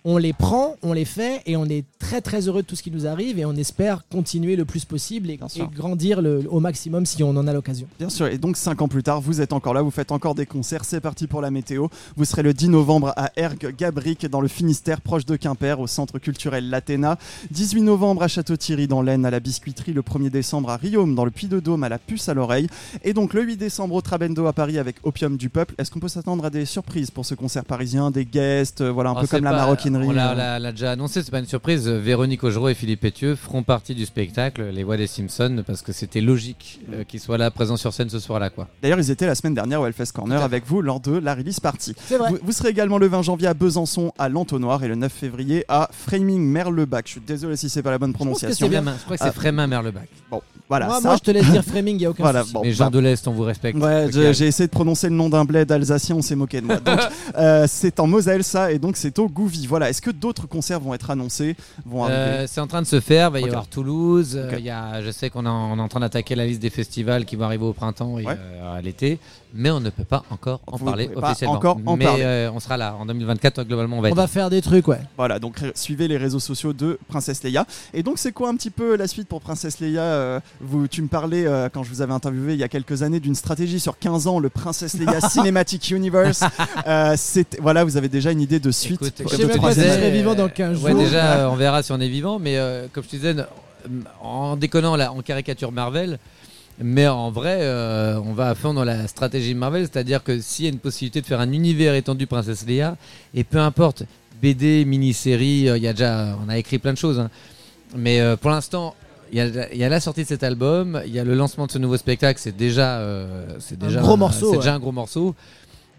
on 0.05 0.17
les 0.17 0.33
prend, 0.33 0.75
on 0.81 0.93
les 0.93 1.05
fait 1.05 1.41
et 1.45 1.57
on 1.57 1.65
est 1.65 1.83
très 1.99 2.21
très 2.21 2.47
heureux 2.47 2.61
de 2.61 2.67
tout 2.67 2.75
ce 2.75 2.83
qui 2.83 2.91
nous 2.91 3.05
arrive 3.05 3.37
et 3.37 3.45
on 3.45 3.53
espère 3.55 4.03
continuer 4.09 4.55
le 4.55 4.63
plus 4.65 4.85
possible 4.85 5.29
et, 5.29 5.37
grandir 5.75 6.21
le- 6.21 6.45
au 6.49 6.59
maximum 6.59 7.05
si 7.05 7.21
on 7.23 7.29
en 7.31 7.47
a 7.47 7.53
l'occasion. 7.53 7.87
Bien 7.99 8.09
sûr, 8.09 8.27
et 8.27 8.37
donc 8.37 8.55
5 8.57 8.81
ans 8.81 8.87
plus 8.87 9.03
tard, 9.03 9.19
vous 9.21 9.41
êtes 9.41 9.51
encore 9.53 9.73
là, 9.73 9.81
vous 9.81 9.91
faites 9.91 10.11
encore 10.11 10.35
des 10.35 10.45
concerts, 10.45 10.85
c'est 10.85 11.01
parti 11.01 11.27
pour 11.27 11.41
la 11.41 11.51
météo. 11.51 11.87
Vous 12.15 12.25
serez 12.25 12.43
le 12.43 12.53
10 12.53 12.69
novembre 12.69 13.13
à 13.17 13.31
Ergue 13.35 13.75
Gabric 13.77 14.25
dans 14.27 14.41
le 14.41 14.47
Finistère, 14.47 15.01
proche 15.01 15.25
de 15.25 15.35
Quimper, 15.35 15.79
au 15.79 15.87
centre 15.87 16.17
culturel 16.19 16.69
L'Athéna. 16.69 17.17
18 17.51 17.81
novembre 17.81 18.23
à 18.23 18.27
Château-Thierry 18.27 18.87
dans 18.87 19.01
l'Aisne, 19.01 19.25
à 19.25 19.31
la 19.31 19.39
Biscuiterie. 19.39 19.93
Le 19.93 20.01
1er 20.01 20.29
décembre 20.29 20.69
à 20.69 20.77
Riaume, 20.77 21.15
dans 21.15 21.25
le 21.25 21.31
Puy-de-Dôme, 21.31 21.83
à 21.83 21.89
la 21.89 21.99
Puce 21.99 22.29
à 22.29 22.33
l'oreille. 22.33 22.67
Et 23.03 23.13
donc 23.13 23.33
le 23.33 23.41
8 23.43 23.57
décembre 23.57 23.95
au 23.95 24.01
Trabendo 24.01 24.45
à 24.45 24.53
Paris 24.53 24.77
avec 24.79 24.95
Opium 25.03 25.35
du 25.37 25.49
Peuple. 25.49 25.75
Est-ce 25.77 25.91
qu'on 25.91 25.99
peut 25.99 26.07
s'attendre 26.07 26.45
à 26.45 26.49
des 26.49 26.65
surprises 26.65 27.11
pour 27.11 27.25
ce 27.25 27.35
concert 27.35 27.65
parisien, 27.65 28.11
des 28.11 28.25
guests, 28.25 28.81
euh, 28.81 28.91
voilà, 28.91 29.09
un 29.11 29.13
Oh, 29.17 29.21
peu 29.21 29.27
comme 29.27 29.43
la 29.43 29.51
pas- 29.51 29.57
maroquinerie 29.89 30.19
On 30.19 30.25
l'a- 30.25 30.31
euh. 30.31 30.35
l'a 30.35 30.59
l'a 30.59 30.71
déjà 30.71 30.91
annoncé, 30.91 31.21
c'est 31.23 31.31
pas 31.31 31.39
une 31.39 31.45
surprise. 31.45 31.87
Véronique 31.87 32.43
Augereau 32.43 32.69
et 32.69 32.73
Philippe 32.73 33.01
Pétieux 33.01 33.35
feront 33.35 33.63
partie 33.63 33.95
du 33.95 34.05
spectacle 34.05 34.63
Les 34.69 34.83
Voix 34.83 34.97
des 34.97 35.07
Simpsons 35.07 35.63
parce 35.65 35.81
que 35.81 35.91
c'était 35.91 36.21
logique 36.21 36.79
euh, 36.93 37.03
qu'ils 37.03 37.19
soient 37.19 37.37
là, 37.37 37.51
présents 37.51 37.77
sur 37.77 37.93
scène 37.93 38.09
ce 38.09 38.19
soir-là. 38.19 38.49
quoi. 38.49 38.67
D'ailleurs, 38.81 38.99
ils 38.99 39.11
étaient 39.11 39.25
la 39.27 39.35
semaine 39.35 39.53
dernière 39.53 39.81
au 39.81 39.85
Hellfest 39.85 40.11
Corner 40.13 40.41
avec 40.41 40.65
vous 40.65 40.81
lors 40.81 40.99
de 40.99 41.17
la 41.17 41.35
release 41.35 41.59
party. 41.59 41.93
Vrai. 42.09 42.29
Vous, 42.29 42.37
vous 42.43 42.51
serez 42.51 42.69
également 42.69 42.97
le 42.97 43.07
20 43.07 43.21
janvier 43.23 43.47
à 43.47 43.53
Besançon, 43.53 44.11
à 44.17 44.29
l'Entonnoir, 44.29 44.83
et 44.83 44.87
le 44.87 44.95
9 44.95 45.11
février 45.11 45.65
à 45.67 45.89
Framing 45.91 46.41
Merlebac. 46.41 47.03
Je 47.07 47.11
suis 47.13 47.21
désolé 47.21 47.55
si 47.57 47.69
c'est 47.69 47.83
pas 47.83 47.91
la 47.91 47.97
bonne 47.97 48.13
prononciation. 48.13 48.67
c'est 48.67 48.69
bien. 48.69 48.81
Frémin, 48.81 48.97
je 48.97 49.03
crois 49.03 49.17
que 49.17 49.23
c'est 49.23 49.29
Ah. 49.29 49.33
Frémin 49.33 49.67
Merlebac. 49.67 50.07
Bon, 50.31 50.41
voilà. 50.69 50.85
moi, 50.85 51.01
ça. 51.01 51.07
moi, 51.09 51.15
je 51.17 51.23
te 51.23 51.31
laisse 51.31 51.49
dire 51.49 51.63
framing, 51.63 51.95
il 51.95 51.99
n'y 51.99 52.05
a 52.05 52.09
aucun 52.11 52.23
voilà, 52.23 52.41
souci. 52.41 52.53
bon, 52.53 52.61
Mais 52.63 52.69
bah, 52.69 52.75
Jean 52.75 52.89
de 52.91 52.99
l'Est, 52.99 53.27
on 53.27 53.31
vous 53.33 53.43
respecte. 53.43 53.77
Ouais, 53.79 54.07
j'ai 54.11 54.47
essayé 54.47 54.67
de 54.67 54.71
prononcer 54.71 55.09
le 55.09 55.15
nom 55.15 55.29
d'un 55.29 55.43
bled 55.43 55.71
alsacien, 55.71 56.15
on 56.15 56.21
s'est 56.21 56.35
moqué 56.35 56.61
de 56.61 56.67
moi. 56.67 56.75
Donc, 56.85 56.99
euh, 57.37 57.65
c'est 57.67 57.99
en 57.99 58.07
Moselle 58.07 58.43
ça, 58.43 58.71
et 58.71 58.79
donc 58.79 58.95
c'est 58.95 59.17
au 59.19 59.27
Gouvy. 59.27 59.65
Voilà, 59.67 59.89
est-ce 59.89 60.01
que 60.01 60.11
d'autres 60.11 60.47
concerts 60.47 60.79
vont 60.79 60.93
être 60.93 61.09
annoncés 61.09 61.55
vont 61.85 62.05
Euh, 62.09 62.45
c'est 62.47 62.61
en 62.61 62.67
train 62.67 62.81
de 62.81 62.87
se 62.87 62.99
faire, 62.99 63.29
il 63.29 63.31
va 63.33 63.39
y 63.39 63.43
avoir 63.45 63.67
Toulouse, 63.67 64.35
euh, 64.35 64.49
Ok. 64.51 64.55
il 64.59 64.65
y 64.65 64.69
a, 64.69 65.01
je 65.01 65.11
sais 65.11 65.29
qu'on 65.29 65.45
est 65.45 65.49
en 65.49 65.87
train 65.87 65.99
d'attaquer 65.99 66.35
la 66.35 66.45
liste 66.45 66.61
des 66.61 66.69
festivals 66.69 67.25
qui 67.25 67.35
vont 67.35 67.45
arriver 67.45 67.65
au 67.65 67.73
printemps 67.73 68.17
et 68.19 68.25
Ouais. 68.25 68.35
euh, 68.37 68.77
à 68.77 68.81
l'été, 68.81 69.17
mais 69.53 69.71
on 69.71 69.79
ne 69.79 69.89
peut 69.89 70.03
pas 70.03 70.23
encore 70.29 70.61
en 70.67 70.77
Vous 70.77 70.85
parler 70.85 71.09
officiellement. 71.15 71.55
encore 71.57 71.77
en 71.85 71.97
mais 71.97 72.05
parler. 72.05 72.23
euh, 72.23 72.51
on 72.53 72.59
sera 72.59 72.77
là, 72.77 72.95
en 72.99 73.05
2024 73.05 73.63
globalement 73.63 73.97
on 73.97 74.01
va 74.01 74.09
On 74.09 74.11
être 74.11 74.17
va 74.17 74.27
faire 74.27 74.49
des 74.49 74.61
trucs, 74.61 74.87
ouais. 74.87 74.99
Voilà, 75.17 75.39
donc 75.39 75.57
suivez 75.75 76.07
les 76.07 76.17
réseaux 76.17 76.39
sociaux 76.39 76.73
de 76.73 76.99
Princesse 77.07 77.43
Leia. 77.43 77.65
Et 77.93 78.03
donc, 78.03 78.17
c'est 78.19 78.31
quoi 78.31 78.49
un 78.49 78.55
petit 78.55 78.69
peu 78.69 78.95
la 78.95 79.07
suite 79.07 79.27
pour 79.27 79.41
Princesse 79.41 79.79
Leia 79.79 80.01
Euh, 80.01 80.39
vous, 80.61 80.87
Tu 80.87 81.01
me 81.01 81.07
parlais, 81.07 81.45
euh, 81.47 81.69
quand 81.73 81.83
je 81.83 81.89
vous 81.89 82.01
avais 82.01 82.13
interviewé 82.13 82.53
il 82.53 82.59
y 82.59 82.63
a 82.63 82.67
quelques 82.67 83.01
années, 83.03 83.19
d'une 83.19 83.35
stratégie 83.35 83.79
sur 83.79 83.97
15 83.97 84.27
ans, 84.27 84.39
le 84.39 84.49
Princesse 84.49 84.93
Leia 84.95 85.19
Cinematic 85.29 85.89
Universe. 85.91 86.43
Euh, 86.87 87.15
voilà, 87.61 87.83
vous 87.83 87.97
avez 87.97 88.09
déjà 88.09 88.31
une 88.31 88.41
idée 88.41 88.59
de 88.59 88.71
suite 88.71 89.01
Écoute, 89.01 89.13
comme 89.17 89.27
Je 89.31 89.35
sais 89.35 89.45
même 89.45 89.59
pas 89.61 89.73
si 89.73 89.81
je 89.81 89.85
serai 89.87 90.11
vivant 90.11 90.35
dans 90.35 90.49
15 90.49 90.83
Ouais, 90.83 90.91
jours. 90.91 90.99
déjà, 91.01 91.37
euh, 91.39 91.49
on 91.49 91.55
verra 91.55 91.81
si 91.83 91.91
on 91.91 91.99
est 91.99 92.09
vivant, 92.09 92.39
mais 92.39 92.57
euh, 92.57 92.87
comme 92.93 93.03
je 93.03 93.09
te 93.09 93.15
disais, 93.15 93.35
en 94.21 94.55
déconnant 94.57 94.95
là, 94.95 95.11
en 95.11 95.21
caricature 95.21 95.71
Marvel, 95.71 96.19
mais 96.81 97.07
en 97.07 97.29
vrai, 97.31 97.57
euh, 97.61 98.19
on 98.25 98.33
va 98.33 98.49
à 98.49 98.55
fond 98.55 98.73
dans 98.73 98.83
la 98.83 99.07
stratégie 99.07 99.53
Marvel, 99.53 99.83
c'est-à-dire 99.91 100.23
que 100.23 100.39
s'il 100.39 100.65
y 100.65 100.67
a 100.67 100.71
une 100.71 100.79
possibilité 100.79 101.21
de 101.21 101.25
faire 101.25 101.39
un 101.39 101.51
univers 101.51 101.93
étendu 101.95 102.25
Princesse 102.27 102.65
Leia, 102.65 102.95
et 103.33 103.43
peu 103.43 103.57
importe, 103.59 104.03
BD, 104.41 104.85
mini-série, 104.85 105.67
euh, 105.69 105.77
il 105.77 105.83
y 105.83 105.87
a 105.87 105.93
déjà, 105.93 106.37
on 106.45 106.49
a 106.49 106.57
écrit 106.57 106.77
plein 106.79 106.93
de 106.93 106.97
choses, 106.97 107.19
hein. 107.19 107.29
mais 107.95 108.19
euh, 108.21 108.35
pour 108.35 108.49
l'instant. 108.51 108.95
Il 109.31 109.37
y, 109.37 109.41
a, 109.41 109.71
il 109.71 109.77
y 109.77 109.83
a 109.83 109.89
la 109.89 109.99
sortie 109.99 110.23
de 110.23 110.27
cet 110.27 110.41
album, 110.41 111.03
il 111.05 111.13
y 111.13 111.19
a 111.19 111.23
le 111.23 111.35
lancement 111.35 111.67
de 111.67 111.71
ce 111.71 111.77
nouveau 111.77 111.97
spectacle, 111.97 112.39
c'est 112.41 112.57
déjà, 112.57 112.99
c'est 113.59 113.75
Un 113.83 113.85
déjà 113.85 113.99
gros 114.01 114.17
morceau, 114.17 114.47
C'est 114.47 114.51
ouais. 114.53 114.57
déjà 114.57 114.73
un 114.73 114.79
gros 114.79 114.91
morceau. 114.91 115.35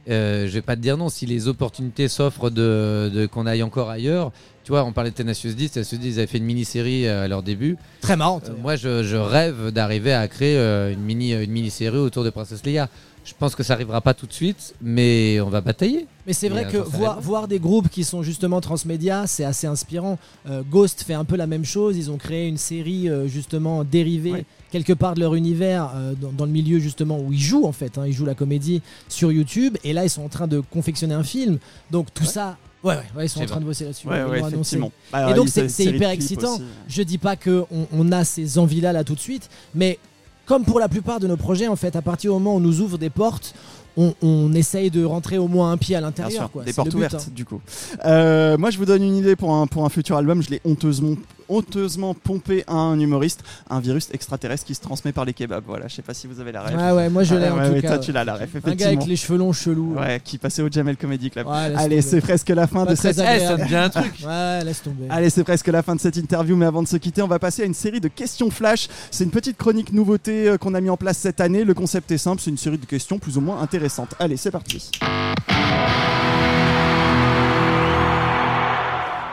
Je 0.09 0.49
vais 0.49 0.63
pas 0.63 0.75
te 0.75 0.81
dire 0.81 0.97
non 0.97 1.09
si 1.09 1.27
les 1.27 1.47
opportunités 1.47 2.09
s'offrent 2.09 2.51
de, 2.51 3.09
de- 3.15 3.27
qu'on 3.27 3.47
aille 3.47 3.63
encore 3.63 3.89
ailleurs. 3.89 4.33
Tu 4.71 4.75
vois, 4.75 4.85
on 4.85 4.93
parlait 4.93 5.11
de 5.11 5.17
Tenacious 5.17 5.55
D. 5.55 5.69
Tenacious 5.69 5.99
D, 5.99 6.07
ils 6.07 6.19
avaient 6.19 6.29
fait 6.29 6.39
une 6.39 6.45
mini-série 6.45 7.05
euh, 7.09 7.25
à 7.25 7.27
leur 7.27 7.43
début. 7.43 7.77
Très 8.03 8.17
marrante. 8.17 8.51
Euh, 8.51 8.55
moi, 8.63 8.77
je, 8.77 9.03
je 9.03 9.17
rêve 9.17 9.73
d'arriver 9.73 10.13
à 10.13 10.29
créer 10.29 10.57
euh, 10.57 10.93
une 10.93 11.01
mini 11.01 11.33
une 11.33 11.51
mini-série 11.51 11.97
autour 11.99 12.23
de 12.23 12.31
Princesse 12.31 12.65
Leia. 12.65 12.89
Je 13.25 13.33
pense 13.37 13.57
que 13.57 13.65
ça 13.65 13.73
arrivera 13.73 14.01
pas 14.01 14.15
tout 14.15 14.29
de 14.29 14.33
suite, 14.33 14.75
mais 14.81 15.41
on 15.41 15.49
va 15.51 15.61
batailler. 15.61 16.07
Mais 16.25 16.33
c'est 16.35 16.49
vrai 16.49 16.67
Et, 16.69 16.73
que 16.73 16.77
voir, 16.77 17.21
voir 17.21 17.49
des 17.49 17.59
groupes 17.59 17.89
qui 17.89 18.05
sont 18.05 18.23
justement 18.23 18.61
transmédia, 18.61 19.27
c'est 19.27 19.43
assez 19.45 19.67
inspirant. 19.67 20.21
Euh, 20.49 20.63
Ghost 20.63 21.03
fait 21.05 21.15
un 21.15 21.25
peu 21.25 21.35
la 21.35 21.49
même 21.49 21.65
chose. 21.65 21.97
Ils 21.97 22.09
ont 22.13 22.17
créé 22.17 22.47
une 22.47 22.57
série 22.57 23.09
euh, 23.09 23.27
justement 23.27 23.83
dérivée 23.83 24.31
Ouais. 24.33 24.45
quelque 24.71 24.93
part 24.93 25.15
de 25.17 25.21
leur 25.21 25.35
univers 25.35 25.91
euh, 25.97 26.13
dans, 26.15 26.31
dans 26.31 26.47
le 26.47 26.53
milieu 26.53 26.79
justement 26.79 27.19
où 27.19 27.33
ils 27.33 27.41
jouent 27.43 27.67
en 27.67 27.73
fait. 27.73 27.99
hein. 27.99 28.05
ils 28.07 28.13
jouent 28.13 28.25
la 28.25 28.37
comédie 28.37 28.83
sur 29.09 29.33
YouTube 29.33 29.77
et 29.83 29.93
là 29.93 30.05
ils 30.05 30.11
sont 30.11 30.23
en 30.23 30.29
train 30.29 30.47
de 30.47 30.61
confectionner 30.61 31.15
un 31.15 31.25
film. 31.25 31.59
Donc 31.91 32.15
tout 32.15 32.25
ça, 32.25 32.57
ouais, 32.85 32.95
ouais, 32.95 33.03
ouais, 33.17 33.27
ils 33.27 33.29
sont 33.29 33.43
en 33.43 33.47
train 33.47 33.61
de 33.61 33.65
bosser 33.65 33.85
là-dessus. 33.85 34.07
Ouais, 34.09 34.23
ouais, 34.25 34.41
effectivement. 34.41 34.93
Bah, 35.13 35.31
Et 35.31 35.35
donc, 35.35 35.49
c'est- 35.49 35.67
hyper 35.85 36.11
excitant. 36.11 36.55
aussi. 36.55 36.63
Je 36.89 37.03
dis 37.03 37.19
pas 37.19 37.37
qu'on 37.37 37.67
on 37.93 38.13
a 38.13 38.25
ces 38.25 38.59
envies-là 38.59 38.93
là 38.93 39.05
tout 39.05 39.15
de 39.15 39.21
suite, 39.21 39.49
mais 39.75 39.99
comme 40.47 40.65
pour 40.65 40.81
la 40.81 40.89
plupart 40.89 41.21
de 41.21 41.27
nos 41.29 41.37
projets, 41.37 41.69
en 41.69 41.77
fait, 41.77 41.95
à 41.97 42.03
partir 42.03 42.33
du 42.33 42.35
moment 42.39 42.55
où 42.55 42.57
on 42.57 42.61
nous 42.61 42.81
ouvre 42.81 42.99
des 42.99 43.11
portes, 43.11 43.55
on, 43.97 44.15
on 44.23 44.53
essaye 44.55 44.91
de 44.91 45.05
rentrer 45.05 45.39
au 45.39 45.49
moins 45.49 45.73
un 45.73 45.77
pied 45.77 45.97
à 45.97 46.01
l'intérieur. 46.01 46.51
des 46.65 46.73
portes 46.73 46.89
but, 46.91 46.97
ouvertes 46.97 47.27
hein. 47.29 47.33
du 47.35 47.45
coup. 47.45 47.61
Euh, 48.05 48.57
moi 48.57 48.71
je 48.71 48.79
vous 48.79 48.85
donne 48.85 49.03
une 49.03 49.17
idée 49.17 49.35
pour 49.37 49.53
un, 49.55 49.67
pour 49.67 49.85
un 49.85 49.89
futur 49.89 50.17
album, 50.17 50.43
je 50.43 50.51
l'ai 50.51 50.61
honteusement, 50.65 51.17
honteusement 51.51 52.15
pompé 52.15 52.65
à 52.67 52.75
un 52.75 52.99
humoriste, 52.99 53.43
un 53.69 53.81
virus 53.81 54.09
extraterrestre 54.13 54.65
qui 54.65 54.75
se 54.75 54.81
transmet 54.81 55.13
par 55.13 55.25
les 55.25 55.33
kebabs. 55.35 55.65
Voilà, 55.67 55.89
je 55.89 55.97
sais 55.97 56.03
pas 56.03 56.15
si 56.15 56.27
vous 56.27 56.41
avez 56.41 56.53
la 56.53 56.63
rêve. 56.63 56.79
Ouais, 56.79 56.93
ouais, 56.93 57.09
moi 57.11 57.23
je 57.25 57.35
l'ai 57.35 57.41
Ouais, 57.43 57.51
en 57.51 57.59
ouais, 57.59 57.69
tout 57.69 57.75
ouais, 57.75 57.83
cas. 57.83 57.89
toi 57.89 57.99
tu 57.99 58.13
l'as 58.13 58.25
la 58.25 58.35
rêve, 58.35 58.49
Un 58.65 58.75
gars 58.75 58.87
avec 58.89 59.05
les 59.07 59.17
cheveux 59.17 59.39
longs 59.39 59.53
chelous. 59.53 59.95
Ouais, 59.99 60.21
qui 60.25 60.39
passait 60.39 60.63
au 60.63 60.71
Jamel 60.71 60.97
Comedy 60.97 61.31
Club. 61.31 61.47
Ouais, 61.47 61.69
laisse 61.71 61.79
Allez, 61.79 62.03
c'est 62.03 62.21
presque 62.21 62.49
la 62.51 62.67
fin 62.67 62.85
Pas 62.87 62.93
de 62.93 62.97
cette. 62.97 63.19
agréable. 63.19 63.43
Eh, 63.43 63.47
ça 63.47 63.57
me 63.65 63.69
dit 63.69 63.77
un 63.77 63.89
truc. 63.91 64.13
Ouais, 64.25 64.65
laisse 64.65 64.83
tomber. 64.83 65.07
Allez, 65.11 65.31
c'est 65.31 65.45
presque 65.45 65.67
la 65.69 65.83
fin 65.83 65.95
de 65.97 66.01
cette 66.01 66.17
interview, 66.17 66.57
mais 66.57 66.67
avant 66.67 66.83
de 66.83 66.89
se 66.89 66.97
quitter, 66.97 67.23
on 67.23 67.27
va 67.29 67.39
passer 67.39 67.63
à 67.63 67.67
une 67.67 67.75
série 67.75 68.01
de 68.01 68.09
questions 68.09 68.51
flash. 68.51 68.89
C'est 69.11 69.25
une 69.25 69.31
petite 69.31 69.57
chronique 69.57 69.93
nouveauté 69.93 70.49
euh, 70.49 70.57
qu'on 70.59 70.75
a 70.75 70.81
mis 70.81 70.91
en 70.91 70.97
place 70.97 71.19
cette 71.19 71.41
année. 71.41 71.65
Le 71.65 71.75
concept 71.75 72.11
est 72.13 72.19
simple, 72.19 72.41
c'est 72.43 72.51
une 72.51 72.59
série 72.59 72.79
de 72.79 72.87
questions 72.87 73.19
plus 73.19 73.37
ou 73.37 73.41
moins 73.41 73.61
intéressantes. 73.61 74.15
Allez, 74.19 74.37
c'est 74.37 74.51
parti. 74.51 74.91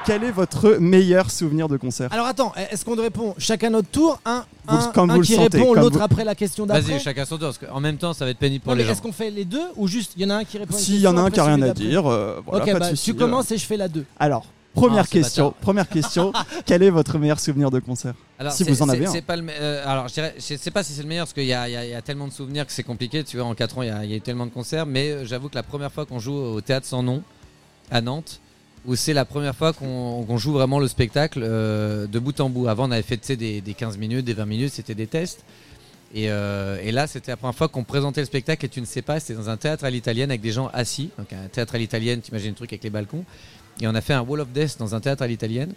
Quel 0.08 0.24
est 0.24 0.32
votre 0.32 0.78
meilleur 0.80 1.30
souvenir 1.30 1.68
de 1.68 1.76
concert 1.76 2.12
Alors 2.14 2.28
attends, 2.28 2.54
est-ce 2.72 2.86
qu'on 2.86 2.96
répond 2.96 3.36
chacun 3.38 3.70
notre 3.72 3.90
tour 3.90 4.22
Un, 4.24 4.46
Vous- 4.66 4.76
un, 4.78 4.92
comme 4.94 5.10
un 5.12 5.16
vous 5.16 5.20
le 5.20 5.26
qui 5.26 5.34
sentez, 5.36 5.58
répond, 5.58 5.74
l'autre 5.74 5.98
vous- 5.98 6.04
après 6.04 6.24
la 6.24 6.34
question 6.34 6.66
d'après 6.66 6.82
Vas-y, 6.94 7.00
chacun 7.02 7.26
son 7.26 7.38
tour, 7.38 7.50
parce 7.50 7.58
qu'en 7.58 7.82
même 7.82 7.98
temps, 7.98 8.14
ça 8.14 8.24
va 8.24 8.32
être 8.32 8.38
pénible 8.38 8.64
pour 8.64 8.72
Non, 8.72 8.78
mais 8.78 8.84
les 8.84 8.88
gens. 8.88 8.94
est-ce 8.94 9.02
qu'on 9.02 9.12
fait 9.12 9.30
les 9.30 9.44
deux 9.44 9.66
ou 9.76 9.86
juste 9.90 10.14
il 10.16 10.22
y 10.24 10.26
en 10.26 10.30
a 10.30 10.36
un 10.36 10.44
qui 10.46 10.58
répond 10.58 10.78
S'il 10.78 11.02
y 11.02 11.08
en 11.08 11.18
a 11.18 11.22
un 11.22 11.30
qui 11.30 11.42
a 11.42 11.44
rien 11.44 11.62
à 11.62 11.72
dire, 11.72 12.06
euh, 12.10 12.40
voilà, 12.46 12.64
Ok, 12.64 12.72
pas 12.72 12.80
de 12.80 12.92
bah, 12.92 12.98
tu 12.98 13.14
commences 13.16 13.52
et 13.52 13.58
je 13.58 13.66
fais 13.66 13.76
la 13.76 13.90
2. 13.90 14.06
Alors, 14.18 14.46
première 14.74 15.04
Ah, 15.04 15.12
question. 15.12 15.54
Première 15.60 15.90
question. 15.90 16.32
Quel 16.66 16.84
est 16.84 16.90
votre 16.90 17.18
meilleur 17.18 17.42
souvenir 17.42 17.70
de 17.70 17.80
concert 17.80 18.14
Alors, 18.40 18.54
Si 18.54 18.64
vous 18.64 18.82
en 18.82 18.88
avez 18.88 19.08
un. 19.08 19.22
pas 19.22 19.36
le 19.36 19.46
euh, 19.50 19.84
alors, 19.86 20.08
je 20.08 20.14
dirais, 20.14 20.36
je 20.38 20.56
sais 20.56 20.72
pas 20.72 20.84
si 20.84 20.94
c'est 20.94 21.02
le 21.02 21.10
meilleur 21.10 21.26
parce 21.26 21.34
qu'il 21.34 21.44
y 21.44 21.54
a, 21.54 21.68
y 21.68 21.98
y 21.98 22.02
tellement 22.02 22.28
de 22.30 22.34
souvenirs 22.34 22.66
que 22.66 22.72
c'est 22.72 22.84
compliqué. 22.84 23.26
Tu 23.26 23.36
vois, 23.38 23.46
en 23.46 23.56
4 23.56 23.80
ans, 23.80 23.82
il 23.82 23.88
y 23.90 23.92
a, 23.92 24.06
il 24.06 24.10
y 24.10 24.14
a 24.14 24.18
eu 24.18 24.22
tellement 24.22 24.46
de 24.46 24.52
concerts. 24.52 24.86
Mais 24.86 25.10
euh, 25.12 25.26
j'avoue 25.26 25.50
que 25.50 25.56
la 25.56 25.64
première 25.64 25.92
fois 25.92 26.06
qu'on 26.06 26.20
joue 26.20 26.34
au 26.34 26.62
théâtre 26.62 26.88
sans 26.88 27.04
nom 27.04 27.24
à 27.92 28.00
Nantes, 28.00 28.40
où 28.88 28.96
c'est 28.96 29.14
la 29.14 29.26
première 29.26 29.56
fois 29.56 29.74
qu'on 29.74 30.38
joue 30.38 30.54
vraiment 30.54 30.80
le 30.80 30.88
spectacle 30.88 31.42
euh, 31.44 32.08
de 32.08 32.20
bout 32.20 32.40
en 32.40 32.50
bout. 32.50 32.68
Avant, 32.68 32.88
on 32.88 32.92
avait 32.92 33.02
fait 33.02 33.18
tu 33.18 33.36
des, 33.36 33.60
des 33.60 33.74
15 33.74 33.98
minutes, 33.98 34.26
des 34.26 34.34
20 34.34 34.46
minutes, 34.46 34.74
c'était 34.74 34.96
des 34.96 35.08
tests. 35.08 35.44
Et, 36.16 36.32
euh, 36.32 36.80
et 36.82 36.94
là, 36.94 37.06
c'était 37.06 37.32
la 37.32 37.38
première 37.38 37.54
fois 37.54 37.68
qu'on 37.68 37.84
présentait 37.84 38.22
le 38.22 38.26
spectacle 38.26 38.66
et 38.66 38.70
tu 38.70 38.80
ne 38.80 38.86
sais 38.86 39.02
pas, 39.02 39.20
c'était 39.20 39.34
dans 39.34 39.50
un 39.50 39.58
théâtre 39.58 39.84
à 39.84 39.90
l'italienne 39.90 40.32
avec 40.32 40.40
des 40.40 40.54
gens 40.54 40.70
assis. 40.74 41.10
Donc 41.18 41.34
un 41.34 41.50
théâtre 41.50 41.76
à 41.76 41.78
l'italienne, 41.78 42.22
t'imagines 42.22 42.52
le 42.52 42.56
truc 42.56 42.72
avec 42.72 42.84
les 42.84 42.90
balcons. 42.90 43.26
Et 43.82 43.88
on 43.88 43.94
a 43.94 44.00
fait 44.00 44.14
un 44.14 44.22
Wall 44.22 44.40
of 44.40 44.50
Death 44.50 44.78
dans 44.80 44.96
un 44.96 45.02
théâtre 45.02 45.22
à 45.22 45.28
l'italienne. 45.28 45.74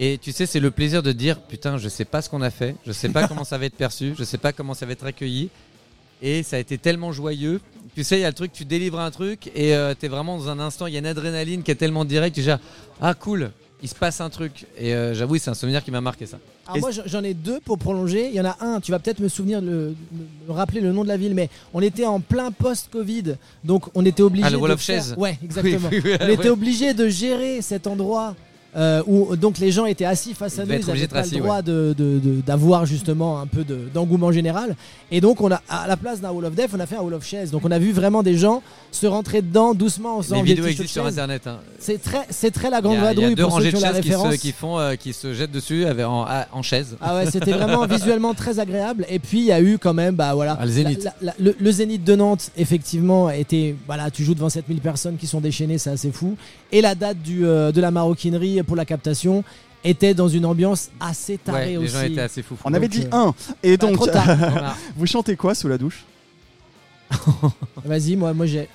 Et 0.00 0.18
tu 0.18 0.32
sais, 0.32 0.46
c'est 0.46 0.58
le 0.58 0.72
plaisir 0.72 1.04
de 1.04 1.12
dire 1.12 1.40
putain, 1.40 1.78
je 1.78 1.88
sais 1.88 2.04
pas 2.04 2.20
ce 2.20 2.28
qu'on 2.28 2.42
a 2.42 2.50
fait, 2.50 2.74
je 2.84 2.90
sais 2.90 3.10
pas 3.10 3.28
comment 3.28 3.44
ça 3.44 3.58
va 3.58 3.66
être 3.66 3.76
perçu, 3.76 4.14
je 4.18 4.24
sais 4.24 4.38
pas 4.38 4.52
comment 4.52 4.74
ça 4.74 4.86
va 4.86 4.92
être 4.92 5.06
accueilli. 5.06 5.50
Et 6.20 6.42
ça 6.42 6.56
a 6.56 6.58
été 6.58 6.78
tellement 6.78 7.12
joyeux. 7.12 7.60
Tu 7.94 8.02
sais, 8.04 8.18
il 8.18 8.22
y 8.22 8.24
a 8.24 8.28
le 8.28 8.34
truc, 8.34 8.52
tu 8.52 8.64
délivres 8.64 8.98
un 8.98 9.10
truc 9.10 9.50
et 9.54 9.74
euh, 9.74 9.94
t'es 9.94 10.08
vraiment 10.08 10.36
dans 10.38 10.48
un 10.48 10.58
instant, 10.58 10.86
il 10.86 10.94
y 10.94 10.96
a 10.96 10.98
une 11.00 11.06
adrénaline 11.06 11.62
qui 11.62 11.70
est 11.70 11.76
tellement 11.76 12.04
directe, 12.04 12.34
tu 12.34 12.42
dis 12.42 12.50
ah 13.00 13.14
cool, 13.14 13.50
il 13.82 13.88
se 13.88 13.94
passe 13.94 14.20
un 14.20 14.30
truc. 14.30 14.66
Et 14.76 14.94
euh, 14.94 15.14
j'avoue, 15.14 15.36
c'est 15.38 15.50
un 15.50 15.54
souvenir 15.54 15.84
qui 15.84 15.90
m'a 15.92 16.00
marqué 16.00 16.26
ça. 16.26 16.38
Alors 16.66 16.76
Et- 16.78 16.80
moi 16.80 16.90
j'en- 17.06 17.22
ai 17.22 17.34
deux 17.34 17.60
pour 17.60 17.78
prolonger. 17.78 18.28
Il 18.30 18.34
y 18.34 18.40
en 18.40 18.46
a 18.46 18.56
un, 18.60 18.80
tu 18.80 18.90
vas 18.90 18.98
peut-être 18.98 19.20
me 19.20 19.28
souvenir 19.28 19.60
de 19.62 19.66
le- 19.70 19.94
me 20.48 20.52
rappeler 20.52 20.80
le 20.80 20.92
nom 20.92 21.02
de 21.04 21.08
la 21.08 21.16
ville, 21.16 21.34
mais 21.34 21.50
on 21.72 21.80
était 21.82 22.06
en 22.06 22.18
plein 22.20 22.50
post-Covid, 22.50 23.36
donc 23.62 23.84
on 23.94 24.04
était 24.04 24.22
obligé. 24.22 24.44
Ah, 24.46 24.50
le 24.50 24.56
Wall 24.56 24.70
de 24.70 24.74
of 24.74 24.80
faire-. 24.80 25.16
Ouais, 25.18 25.38
exactement. 25.44 25.88
Oui, 25.92 26.00
oui, 26.04 26.10
oui, 26.12 26.18
on 26.20 26.28
était 26.28 26.48
obligé 26.48 26.94
de 26.94 27.08
gérer 27.08 27.62
cet 27.62 27.86
endroit 27.86 28.34
euh, 28.76 29.02
où 29.06 29.36
donc 29.36 29.58
les 29.58 29.70
gens 29.70 29.86
étaient 29.86 30.04
assis 30.04 30.34
face 30.34 30.58
à 30.58 30.64
nous, 30.64 30.72
ils 30.72 30.86
n'avaient 30.86 31.06
pas 31.06 31.22
le 31.22 31.38
droit 31.38 31.62
de- 31.62 31.94
de- 31.96 32.18
de- 32.18 32.40
d'avoir 32.40 32.86
justement 32.86 33.40
un 33.40 33.46
peu 33.46 33.62
de- 33.64 33.88
d'engouement 33.92 34.32
général. 34.32 34.74
Et 35.10 35.20
donc 35.20 35.40
on 35.40 35.50
a 35.52 35.62
à 35.68 35.86
la 35.86 35.96
place 35.96 36.20
d'un 36.20 36.30
Wall 36.30 36.46
of 36.46 36.54
Death, 36.54 36.70
on 36.74 36.80
a 36.80 36.86
fait 36.86 36.96
un 36.96 37.02
Wall 37.02 37.14
of 37.14 37.24
Chaises. 37.24 37.50
Donc 37.50 37.62
on 37.64 37.70
a 37.70 37.78
vu 37.78 37.92
vraiment 37.92 38.22
des 38.22 38.36
gens 38.36 38.62
se 38.90 39.06
rentrer 39.06 39.42
dedans 39.42 39.74
doucement 39.74 40.18
en 40.18 40.22
faisant 40.22 40.36
Les 40.36 40.42
vidéos 40.42 40.66
existent 40.66 40.92
sur 40.92 41.06
internet. 41.06 41.46
hein. 41.46 41.58
C'est 41.78 42.00
très, 42.02 42.26
c'est 42.30 42.50
très 42.50 42.70
la 42.70 42.80
grande 42.80 42.94
a, 42.94 42.96
il 42.96 43.02
y 43.02 43.04
a 43.04 43.08
vadrouille 43.08 43.34
deux 43.34 43.44
rangées 43.44 43.72
de 43.72 43.78
chaises 43.78 44.00
qui 44.00 44.10
se, 44.12 44.36
qui 44.36 44.52
font, 44.52 44.78
euh, 44.78 44.94
qui 44.96 45.12
se 45.12 45.34
jettent 45.34 45.50
dessus 45.52 45.84
avec, 45.84 46.04
en, 46.06 46.26
en 46.52 46.62
chaise. 46.62 46.96
Ah 47.00 47.16
ouais, 47.16 47.30
c'était 47.30 47.52
vraiment 47.52 47.86
visuellement 47.86 48.34
très 48.34 48.58
agréable. 48.58 49.04
Et 49.08 49.18
puis 49.18 49.38
il 49.40 49.44
y 49.46 49.52
a 49.52 49.60
eu 49.60 49.78
quand 49.78 49.94
même, 49.94 50.14
bah 50.14 50.34
voilà, 50.34 50.56
Ah, 50.60 50.64
le 50.64 50.70
Zénith. 50.70 51.04
la- 51.04 51.14
la- 51.22 51.34
le, 51.38 51.54
le 51.58 51.70
Zénith 51.72 52.02
de 52.04 52.14
Nantes, 52.16 52.50
effectivement, 52.56 53.30
était, 53.30 53.74
voilà, 53.86 54.10
tu 54.10 54.24
joues 54.24 54.34
devant 54.34 54.48
7000 54.48 54.80
personnes 54.80 55.16
qui 55.16 55.26
sont 55.26 55.40
déchaînées, 55.40 55.78
c'est 55.78 55.90
assez 55.90 56.10
fou. 56.10 56.36
Et 56.74 56.80
la 56.82 56.94
date 56.94 57.22
du, 57.22 57.46
euh, 57.46 57.72
de 57.72 57.80
la 57.80 57.90
maroquinerie 57.90 58.62
pour 58.64 58.74
la 58.76 58.84
captation 58.84 59.44
était 59.84 60.12
dans 60.14 60.28
une 60.28 60.44
ambiance 60.44 60.90
assez 60.98 61.38
tarée 61.38 61.58
Ouais, 61.58 61.66
les 61.70 61.76
aussi. 61.78 61.88
gens 61.94 62.00
étaient 62.02 62.20
assez 62.20 62.42
fous. 62.42 62.56
On 62.64 62.74
avait 62.74 62.88
dit 62.88 63.04
euh, 63.04 63.16
un. 63.16 63.34
Et 63.62 63.76
Bah, 63.76 63.86
donc, 63.86 63.96
trop 63.96 64.06
tard. 64.06 64.24
Voilà. 64.36 64.74
vous 64.96 65.06
chantez 65.06 65.36
quoi 65.36 65.54
sous 65.54 65.68
la 65.68 65.78
douche? 65.78 66.04
Vas-y, 67.84 68.16
moi, 68.16 68.32
moi 68.34 68.46
j'ai. 68.46 68.68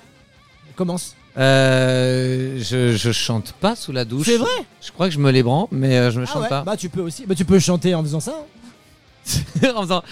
Commence. 0.76 1.14
Euh, 1.36 2.58
je, 2.60 2.96
je 2.96 3.12
chante 3.12 3.52
pas 3.60 3.76
sous 3.76 3.92
la 3.92 4.04
douche. 4.04 4.26
C'est 4.26 4.36
vrai? 4.38 4.48
Je 4.80 4.90
crois 4.92 5.08
que 5.08 5.14
je 5.14 5.18
me 5.18 5.30
les 5.30 5.42
branle, 5.42 5.66
mais 5.70 5.96
euh, 5.98 6.10
je 6.10 6.20
me 6.20 6.24
Ah 6.26 6.32
chante 6.32 6.42
ouais 6.42 6.48
pas. 6.48 6.62
Bah 6.62 6.76
tu 6.76 6.88
peux 6.88 7.02
aussi. 7.02 7.26
Bah 7.26 7.34
tu 7.34 7.44
peux 7.44 7.58
chanter 7.58 7.94
en 7.94 8.02
faisant 8.02 8.20
ça. 8.20 8.34
hein. 8.36 9.68
en 9.76 9.82
faisant- 9.82 10.02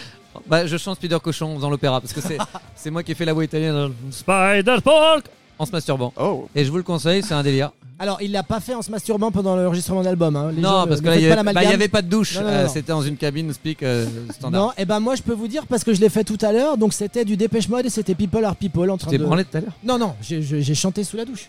bah, 0.46 0.66
je 0.66 0.76
chante 0.76 0.96
Spider 0.96 1.18
Cochon 1.22 1.52
en 1.52 1.56
faisant 1.56 1.70
l'opéra 1.70 2.00
parce 2.00 2.12
que 2.12 2.20
c'est 2.20 2.38
c'est 2.76 2.90
moi 2.90 3.02
qui 3.02 3.12
ai 3.12 3.14
fait 3.14 3.24
la 3.24 3.32
voix 3.32 3.44
italienne. 3.44 3.72
dans 3.74 3.88
le 3.88 3.94
Spider 4.10 4.76
Pork 4.84 5.24
en 5.58 5.66
se 5.66 5.72
masturbant. 5.72 6.12
Oh 6.16 6.48
Et 6.54 6.64
je 6.64 6.70
vous 6.70 6.76
le 6.76 6.82
conseille, 6.84 7.22
c'est 7.22 7.34
un 7.34 7.42
délire. 7.42 7.72
Alors 8.00 8.18
il 8.22 8.30
l'a 8.30 8.42
pas 8.44 8.60
fait 8.60 8.74
en 8.74 8.82
se 8.82 8.90
masturbant 8.90 9.30
pendant 9.32 9.56
l'enregistrement 9.56 10.00
de 10.00 10.04
l'album. 10.06 10.36
hein. 10.36 10.52
Gens 10.54 10.60
non, 10.60 10.86
parce 10.86 11.00
ne 11.00 11.04
que 11.04 11.06
là, 11.06 11.12
faites 11.14 11.22
il 11.22 11.26
y, 11.26 11.28
pas 11.34 11.40
avait, 11.40 11.52
bah, 11.52 11.60
avait 11.74 11.88
pas 11.88 12.02
de 12.02 12.08
douche. 12.08 12.36
Euh. 12.40 12.68
C'était 12.68 12.92
dans 12.92 13.02
une 13.02 13.16
cabine 13.16 13.52
speak 13.52 13.82
euh, 13.82 14.06
standard. 14.30 14.66
Non, 14.66 14.72
et 14.78 14.84
ben 14.84 15.00
moi 15.00 15.14
je 15.16 15.22
peux 15.22 15.32
vous 15.34 15.48
dire 15.48 15.66
parce 15.66 15.82
que 15.84 15.92
je 15.92 16.00
l'ai 16.00 16.08
fait 16.08 16.22
tout 16.24 16.38
à 16.42 16.52
l'heure, 16.52 16.76
donc 16.78 16.92
c'était 16.92 17.24
du 17.24 17.36
Dépêche 17.36 17.68
Mode 17.68 17.86
et 17.86 17.90
c'était 17.90 18.14
People 18.14 18.44
Are 18.44 18.54
People 18.54 18.88
en 18.90 18.96
Tu 18.96 19.02
train 19.02 19.10
t'es 19.10 19.18
de. 19.18 19.24
branlé 19.24 19.44
tout 19.44 19.56
à 19.56 19.60
l'heure? 19.60 19.72
Non 19.82 19.98
non, 19.98 20.14
j'ai- 20.22 20.74
chanté 20.74 21.02
sous 21.02 21.16
la 21.16 21.24
douche. 21.24 21.48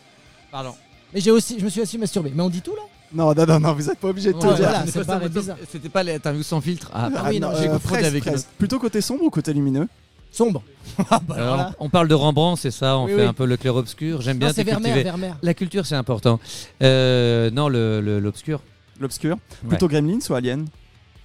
Pardon. 0.51 0.73
Mais 1.13 1.21
j'ai 1.21 1.31
aussi, 1.31 1.57
je 1.59 1.65
me 1.65 1.69
suis 1.69 1.81
aussi 1.81 1.97
masturbé. 1.97 2.31
Mais 2.35 2.41
on 2.43 2.49
dit 2.49 2.61
tout 2.61 2.75
là? 2.75 2.81
Non, 3.13 3.33
non, 3.33 3.45
non, 3.47 3.59
non, 3.59 3.73
vous 3.73 3.89
êtes 3.89 3.97
pas 3.97 4.07
obligé 4.09 4.29
de 4.31 4.35
Ouais, 4.37 4.41
tout 4.41 4.53
dire. 4.53 4.69
voilà. 4.69 4.85
C'était 5.71 5.89
pas 5.89 6.03
l'interview 6.03 6.43
sans 6.43 6.61
filtre. 6.61 6.91
Ah, 6.93 7.09
Ah 7.15 7.23
oui, 7.29 7.39
non, 7.39 7.49
j'ai 7.59 7.67
euh, 7.67 7.73
confondu 7.73 8.03
avec 8.05 8.23
presque. 8.23 8.47
Plutôt 8.57 8.77
côté 8.79 9.01
sombre 9.01 9.23
ou 9.23 9.29
côté 9.31 9.51
lumineux? 9.53 9.87
Sombre. 10.31 10.63
Ah 11.09 11.19
bah, 11.25 11.35
Alors, 11.37 11.47
voilà. 11.55 11.71
On 11.79 11.89
parle 11.89 12.07
de 12.07 12.13
Rembrandt, 12.13 12.59
c'est 12.59 12.71
ça, 12.71 12.97
on 12.97 13.05
Oui, 13.05 13.11
fait 13.11 13.21
oui. 13.21 13.27
un 13.27 13.33
peu 13.33 13.45
le 13.45 13.57
clair-obscur. 13.57 14.21
J'aime 14.21 14.37
bien 14.37 14.51
c'est 14.51 14.63
Vermeer. 14.63 15.03
Vermeer. 15.03 15.35
La 15.43 15.53
culture, 15.53 15.85
c'est 15.85 15.95
important. 15.95 16.39
Euh, 16.83 17.49
non, 17.51 17.69
le- 17.69 18.01
le- 18.01 18.19
l'obscur. 18.19 18.61
L'obscur 18.99 19.35
Ouais. 19.63 19.69
Plutôt 19.69 19.87
Gremlins 19.87 20.19
ou 20.29 20.33
Alien? 20.33 20.65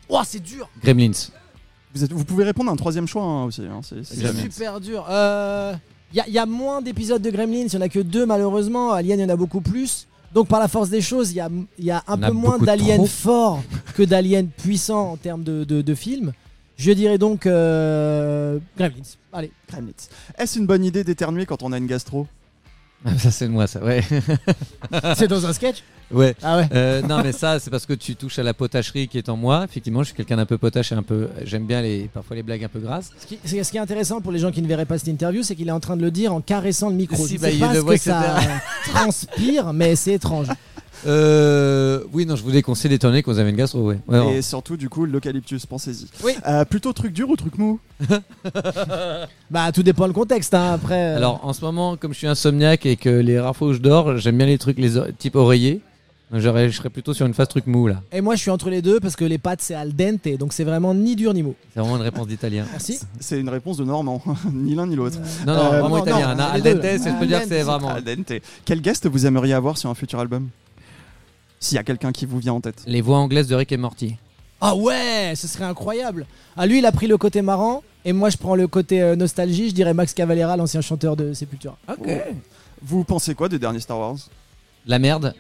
Oh, 0.09 0.21
c'est 0.25 0.41
dur. 0.43 0.69
Gremlins. 0.83 1.11
vous, 1.95 2.05
êtes- 2.05 2.13
vous 2.13 2.25
pouvez 2.25 2.45
répondre 2.45 2.71
à 2.71 2.73
un 2.73 2.77
troisième 2.77 3.07
choix 3.09 3.23
hein, 3.23 3.45
aussi. 3.45 3.63
hein, 3.63 3.81
c'est- 3.83 4.05
super 4.05 4.81
dur. 4.81 5.07
Euh, 5.11 5.75
Il 6.13 6.19
y, 6.19 6.21
a- 6.21 6.29
il 6.29 6.35
y 6.35 6.39
a 6.39 6.47
moins 6.47 6.81
d'épisodes 6.83 7.21
de 7.23 7.31
Gremlins, 7.31 7.67
il 7.67 7.73
y 7.75 7.77
en 7.77 7.81
a 7.81 7.89
que 7.89 7.99
deux 7.99 8.27
malheureusement. 8.27 8.93
Alien, 8.93 9.19
il 9.19 9.23
y 9.23 9.27
en 9.27 9.29
a 9.31 9.37
beaucoup 9.37 9.61
plus. 9.61 10.07
Donc 10.33 10.47
par 10.49 10.61
la 10.61 10.69
force 10.69 10.89
des 10.91 11.01
choses, 11.01 11.31
il 11.33 11.37
y 11.37 11.41
a, 11.41 11.49
y 11.79 11.91
un 11.91 11.95
y 12.09 12.13
a 12.13 12.17
peu 12.29 12.33
moins 12.33 12.59
d'aliens 12.59 13.05
forts 13.07 13.63
que 13.97 14.03
d'aliens 14.05 14.45
puissants 14.45 15.13
en 15.13 15.17
termes 15.17 15.43
de, 15.43 15.65
de, 15.65 15.83
de 15.83 15.95
films. 15.95 16.33
Je 16.77 16.91
dirais 16.93 17.19
donc 17.19 17.47
euh, 17.47 18.59
Gremlins. 18.77 18.95
Allez. 19.33 19.53
Gremlins. 19.71 19.93
Est-ce 20.39 20.59
une 20.59 20.67
bonne 20.67 20.85
idée 20.85 21.05
d'éternuer 21.05 21.47
quand 21.47 21.63
on 21.63 21.73
a 21.73 21.79
une 21.79 21.87
gastro? 21.87 22.27
Ça, 23.19 23.31
c'est 23.31 23.47
de 23.47 23.53
moi, 23.53 23.67
ça. 23.67 23.85
Ouais. 23.85 24.03
C'est 25.17 25.29
dans 25.29 25.45
un 25.45 25.53
sketch? 25.53 25.83
Ouais. 26.11 26.35
Ah 26.43 26.57
ouais. 26.57 26.69
Euh, 26.73 27.03
non, 27.03 27.23
mais 27.23 27.33
ça, 27.33 27.59
c'est 27.59 27.71
parce 27.71 27.87
que 27.87 27.93
tu 27.95 28.15
touches 28.15 28.39
à 28.39 28.43
la 28.43 28.55
potacherie 28.55 29.09
qui 29.09 29.19
est 29.19 29.29
en 29.29 29.37
moi. 29.37 29.65
Effectivement, 29.65 30.01
je 30.03 30.09
suis 30.09 30.15
quelqu'un 30.17 30.37
d'un 30.37 30.47
peu 30.47 30.59
potache 30.59 30.93
et 30.93 30.95
un 30.95 31.03
peu. 31.03 31.29
J'aime 31.45 31.67
bien 31.67 31.81
les, 31.83 32.09
parfois 32.13 32.37
les 32.37 32.43
blagues 32.43 32.63
un 32.65 32.69
peu 32.69 32.79
grasses. 32.79 33.11
Ce 33.19 33.27
qui, 33.27 33.39
c'est- 33.45 33.63
ce 33.65 33.71
qui 33.71 33.77
est 33.79 33.81
intéressant 33.81 34.21
pour 34.21 34.31
les 34.33 34.39
gens 34.39 34.51
qui 34.53 34.63
ne 34.63 34.69
verraient 34.69 34.85
pas 34.87 34.99
cette 34.99 35.09
interview, 35.09 35.43
c'est 35.43 35.55
qu'il 35.57 35.69
est 35.69 35.73
en 35.73 35.81
train 35.81 35.97
de 35.97 36.03
le 36.03 36.11
dire 36.11 36.33
en 36.33 36.41
caressant 36.41 36.89
le 36.91 36.95
micro. 36.97 37.27
Si, 37.27 37.37
je 37.37 37.41
bah, 37.41 37.49
sais 37.49 37.55
il 37.55 37.61
pas 37.61 37.69
le 37.73 37.81
ce 37.81 37.85
voit 37.85 37.95
que 37.95 38.01
ça 38.01 38.37
transpire, 38.87 39.73
mais 39.73 39.97
c'est 39.97 40.13
étrange. 40.15 40.49
Euh, 41.07 42.01
oui, 42.13 42.27
non, 42.27 42.37
je 42.37 42.43
vous 42.43 42.51
déconseille 42.51 42.89
d'étonner 42.91 43.23
quand 43.23 43.33
vous 43.33 43.39
avez 43.39 43.51
une 43.51 43.57
gastro, 43.57 43.81
ouais. 43.83 43.99
Ouais, 44.09 44.19
non. 44.19 44.31
Et 44.31 44.43
surtout, 44.43 44.77
du 44.77 44.89
coup, 44.89 45.05
l'eucalyptus, 45.05 45.67
pensez-y. 45.67 46.07
Oui. 46.25 46.33
Euh, 46.47 46.65
plutôt 46.65 46.93
truc 46.93 47.13
dur 47.13 47.29
ou 47.31 47.37
truc 47.37 47.59
mou? 47.59 47.79
Bah, 49.51 49.71
tout 49.73 49.83
dépend 49.83 50.07
le 50.07 50.13
contexte. 50.13 50.55
Hein, 50.55 50.73
après. 50.75 51.13
euh. 51.15 51.17
Alors, 51.17 51.41
en 51.45 51.53
ce 51.53 51.65
moment, 51.65 51.97
comme 51.97 52.13
je 52.13 52.19
suis 52.19 52.27
insomniaque 52.27 52.87
et 52.87 52.97
que 52.97 53.09
les 53.09 53.39
rares 53.39 53.55
fois 53.57 53.69
où 53.69 53.73
je 53.73 53.79
dors, 53.79 54.17
j'aime 54.19 54.37
bien 54.37 54.47
les 54.47 54.59
trucs 54.59 54.79
les 54.79 54.97
o- 54.97 55.05
type 55.19 55.37
oreiller. 55.37 55.81
Donc, 56.33 56.41
j'aurais- 56.41 56.71
je 56.71 56.77
serais 56.77 56.89
plutôt 56.91 57.15
sur 57.15 57.27
une 57.27 57.35
phase 57.35 57.49
truc 57.49 57.67
mou, 57.67 57.87
là. 57.87 58.01
Et 58.11 58.21
moi, 58.21 58.35
je 58.35 58.41
suis 58.41 58.51
entre 58.51 58.71
les 58.71 58.83
deux 58.83 58.99
parce 58.99 59.15
que 59.15 59.25
les 59.25 59.39
pâtes, 59.39 59.61
c'est 59.63 59.75
al 59.75 59.95
dente, 59.95 60.27
donc 60.39 60.53
c'est 60.53 60.65
vraiment 60.65 60.95
ni 60.95 61.15
dur 61.15 61.33
ni 61.35 61.43
mou. 61.43 61.55
C'est 61.75 61.81
vraiment 61.81 61.97
une 61.97 62.03
réponse 62.03 62.27
d'italien. 62.27 62.65
Merci. 62.71 62.99
C'est 63.21 63.39
une 63.39 63.49
réponse 63.51 63.77
de 63.77 63.85
Normand, 63.85 64.21
ni 64.53 64.75
l'un 64.75 64.87
ni 64.87 64.97
l'autre. 64.97 65.19
Non, 65.47 65.55
non, 65.55 65.61
Euh, 65.61 65.69
vraiment 65.81 65.89
non, 65.99 66.03
italien. 66.05 66.35
non, 66.35 66.45
Al 66.45 66.63
les 66.63 66.63
deux, 66.63 66.75
dente, 66.75 66.83
là. 66.85 66.99
c'est- 66.99 67.11
je 67.11 67.15
peux 67.15 67.21
Al 67.23 67.29
dire 67.29 67.39
que 67.39 67.43
dente, 67.45 67.49
c'est 67.51 67.59
c'est 67.59 67.63
vraiment. 67.63 67.89
Al 67.91 68.03
dente. 68.03 68.33
Quel 68.65 68.81
guest 68.81 69.07
vous 69.07 69.27
aimeriez 69.27 69.53
avoir 69.53 69.79
sur 69.79 69.91
un 69.91 69.95
futur 69.95 70.19
album? 70.19 70.49
S'il 71.61 71.77
y 71.77 71.79
a 71.79 71.85
quelqu'un 71.85 72.13
qui 72.13 72.27
vous 72.27 72.39
vient 72.39 72.53
en 72.55 72.61
tête. 72.61 72.83
Les 72.87 73.01
voix 73.01 73.19
anglaises 73.19 73.49
de 73.49 73.55
Rick 73.55 73.73
et 73.73 73.77
Morty. 73.77 74.17
Ah 74.61 74.75
ouais, 74.77 75.33
ce 75.37 75.47
serait 75.49 75.65
incroyable. 75.65 76.27
Ah, 76.57 76.67
lui, 76.67 76.79
il 76.79 76.87
a 76.87 76.93
pris 76.93 77.07
le 77.07 77.17
côté 77.19 77.43
marrant, 77.43 77.83
et 78.05 78.13
moi, 78.13 78.31
je 78.31 78.37
prends 78.37 78.55
le 78.55 78.67
côté 78.69 79.03
euh, 79.03 79.17
nostalgie. 79.17 79.69
Je 79.71 79.75
dirais 79.75 79.93
Max 79.95 80.15
Cavalera, 80.15 80.57
l'ancien 80.57 80.81
chanteur 80.81 81.17
de 81.17 81.33
Sepultura. 81.33 81.77
Ok. 81.89 82.09
Vous 82.83 83.05
pensez 83.05 83.35
quoi 83.35 83.49
des 83.49 83.59
derniers 83.59 83.81
Star 83.81 83.99
Wars? 83.99 84.17
La 84.87 84.99
merde. 84.99 85.35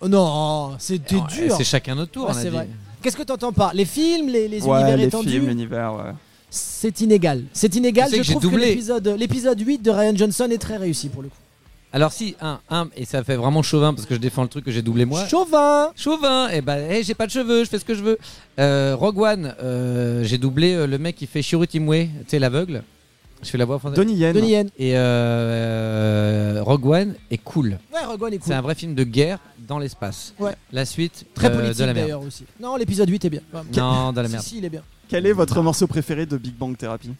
Oh 0.00 0.08
non, 0.08 0.74
c'était 0.78 1.20
dur. 1.28 1.54
C'est 1.56 1.64
chacun 1.64 1.94
notre 1.94 2.12
tour, 2.12 2.24
Ouais, 2.24 2.32
on 2.34 2.36
a 2.36 2.40
c'est 2.42 2.50
dit. 2.50 2.56
vrai. 2.56 2.68
Qu'est-ce 3.02 3.16
que 3.16 3.22
t'entends 3.22 3.52
par 3.52 3.74
les 3.74 3.84
films, 3.84 4.28
les, 4.28 4.48
les 4.48 4.62
Ouais, 4.62 4.78
univers 4.80 4.96
les 4.96 5.04
étendus 5.04 5.28
films, 5.30 5.46
l'univers, 5.46 5.94
ouais. 5.94 6.12
C'est 6.50 7.00
inégal. 7.00 7.44
C'est 7.52 7.74
inégal. 7.74 8.10
Tu 8.10 8.16
sais 8.16 8.16
Je 8.18 8.22
que 8.22 8.26
j'ai 8.26 8.32
trouve 8.34 8.44
que 8.44 8.48
doublé. 8.50 8.68
l'épisode, 8.70 9.08
l'épisode 9.18 9.60
8 9.60 9.78
de 9.82 9.90
Ryan 9.90 10.16
Johnson 10.16 10.48
est 10.50 10.58
très 10.58 10.76
réussi 10.76 11.08
pour 11.08 11.22
le 11.22 11.28
coup. 11.28 11.36
Alors, 11.94 12.10
si, 12.12 12.34
un, 12.40 12.58
un, 12.70 12.88
et 12.96 13.04
ça 13.04 13.22
fait 13.22 13.36
vraiment 13.36 13.62
chauvin 13.62 13.94
parce 13.94 14.04
que 14.06 14.14
je 14.16 14.20
défends 14.20 14.42
le 14.42 14.48
truc 14.48 14.64
que 14.64 14.72
j'ai 14.72 14.82
doublé 14.82 15.04
moi. 15.04 15.26
Chauvin 15.28 15.92
Chauvin, 15.94 16.48
et 16.48 16.60
ben 16.60 16.78
hey, 16.90 17.04
j'ai 17.04 17.14
pas 17.14 17.26
de 17.26 17.30
cheveux, 17.30 17.62
je 17.64 17.68
fais 17.70 17.78
ce 17.78 17.84
que 17.84 17.94
je 17.94 18.02
veux. 18.02 18.18
Euh, 18.58 18.96
Rogue 18.98 19.20
One, 19.20 19.54
euh, 19.62 20.24
j'ai 20.24 20.36
doublé 20.36 20.74
euh, 20.74 20.88
le 20.88 20.98
mec 20.98 21.14
qui 21.14 21.28
fait 21.28 21.40
Shiro 21.40 21.64
Timwe, 21.66 22.06
tu 22.06 22.08
sais 22.26 22.38
l'aveugle. 22.40 22.82
Je 23.44 23.48
fais 23.50 23.58
la 23.58 23.64
voix 23.64 23.78
française. 23.78 23.96
Donnie 23.96 24.14
Yen. 24.16 24.32
Donnie 24.32 24.50
Yen. 24.50 24.70
Et 24.76 24.96
euh, 24.96 26.60
Rogue 26.62 26.86
One 26.86 27.14
est 27.30 27.38
cool. 27.38 27.78
Ouais, 27.92 28.04
Rogue 28.04 28.22
One 28.22 28.32
est 28.34 28.38
cool. 28.38 28.46
C'est 28.48 28.54
un 28.54 28.60
vrai 28.62 28.74
film 28.74 28.94
de 28.94 29.04
guerre 29.04 29.38
dans 29.68 29.78
l'espace. 29.78 30.34
Ouais. 30.38 30.54
La 30.72 30.84
suite 30.84 31.26
Très 31.34 31.46
euh, 31.48 31.54
politique 31.56 31.78
de 31.78 31.84
la 31.84 31.94
merde. 31.94 32.06
d'ailleurs 32.06 32.22
aussi. 32.22 32.44
Non, 32.60 32.76
l'épisode 32.76 33.08
8 33.08 33.24
est 33.26 33.30
bien. 33.30 33.40
Ouais. 33.52 33.60
Non, 33.76 34.12
dans 34.12 34.22
la 34.22 34.28
Si, 34.28 34.32
merde. 34.32 34.44
si, 34.44 34.58
il 34.58 34.64
est 34.64 34.70
bien. 34.70 34.82
Quel 35.08 35.26
est 35.26 35.32
votre 35.32 35.60
morceau 35.62 35.86
préféré 35.86 36.26
de 36.26 36.36
Big 36.38 36.54
Bang 36.56 36.76
Therapy? 36.76 37.10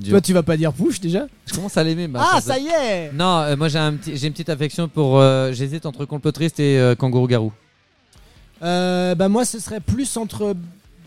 Toi, 0.00 0.20
tu 0.20 0.32
vas 0.32 0.42
pas 0.42 0.56
dire 0.56 0.72
push 0.72 1.00
déjà 1.00 1.26
Je 1.46 1.54
commence 1.54 1.76
à 1.76 1.84
l'aimer. 1.84 2.08
bah, 2.08 2.20
Ah, 2.32 2.40
ça- 2.40 2.58
y 2.58 2.66
est 2.68 3.12
Non, 3.12 3.38
euh, 3.40 3.56
moi 3.56 3.68
j'ai 3.68 3.78
un 3.78 3.94
petit- 3.94 4.16
j'ai 4.16 4.26
une 4.26 4.32
petite 4.32 4.48
affection 4.50 4.88
pour. 4.88 5.18
euh, 5.18 5.52
J'hésite 5.52 5.86
entre 5.86 6.04
Complotiste 6.04 6.60
et 6.60 6.78
euh, 6.78 6.94
Kangourou 6.94 7.26
Garou. 7.26 7.52
Euh, 8.62 9.14
bah 9.14 9.28
moi 9.28 9.44
ce 9.44 9.58
serait 9.58 9.80
plus 9.80 10.16
entre 10.16 10.54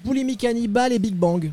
Boulimie 0.03 0.37
Cannibal 0.37 0.91
et 0.91 0.99
Big 0.99 1.15
Bang. 1.15 1.51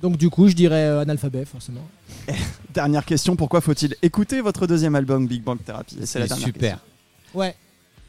Donc 0.00 0.16
du 0.16 0.30
coup 0.30 0.48
je 0.48 0.54
dirais 0.54 0.84
euh, 0.86 1.00
analphabet 1.00 1.44
forcément. 1.44 1.86
Dernière 2.74 3.04
question, 3.04 3.36
pourquoi 3.36 3.60
faut-il 3.60 3.94
écouter 4.02 4.40
votre 4.40 4.66
deuxième 4.66 4.94
album 4.94 5.26
Big 5.26 5.42
Bang 5.42 5.58
Therapy? 5.64 5.96
Et 6.00 6.06
c'est 6.06 6.18
la 6.18 6.24
C'est 6.24 6.28
dernière 6.30 6.46
super. 6.46 6.78
Ouais. 7.34 7.54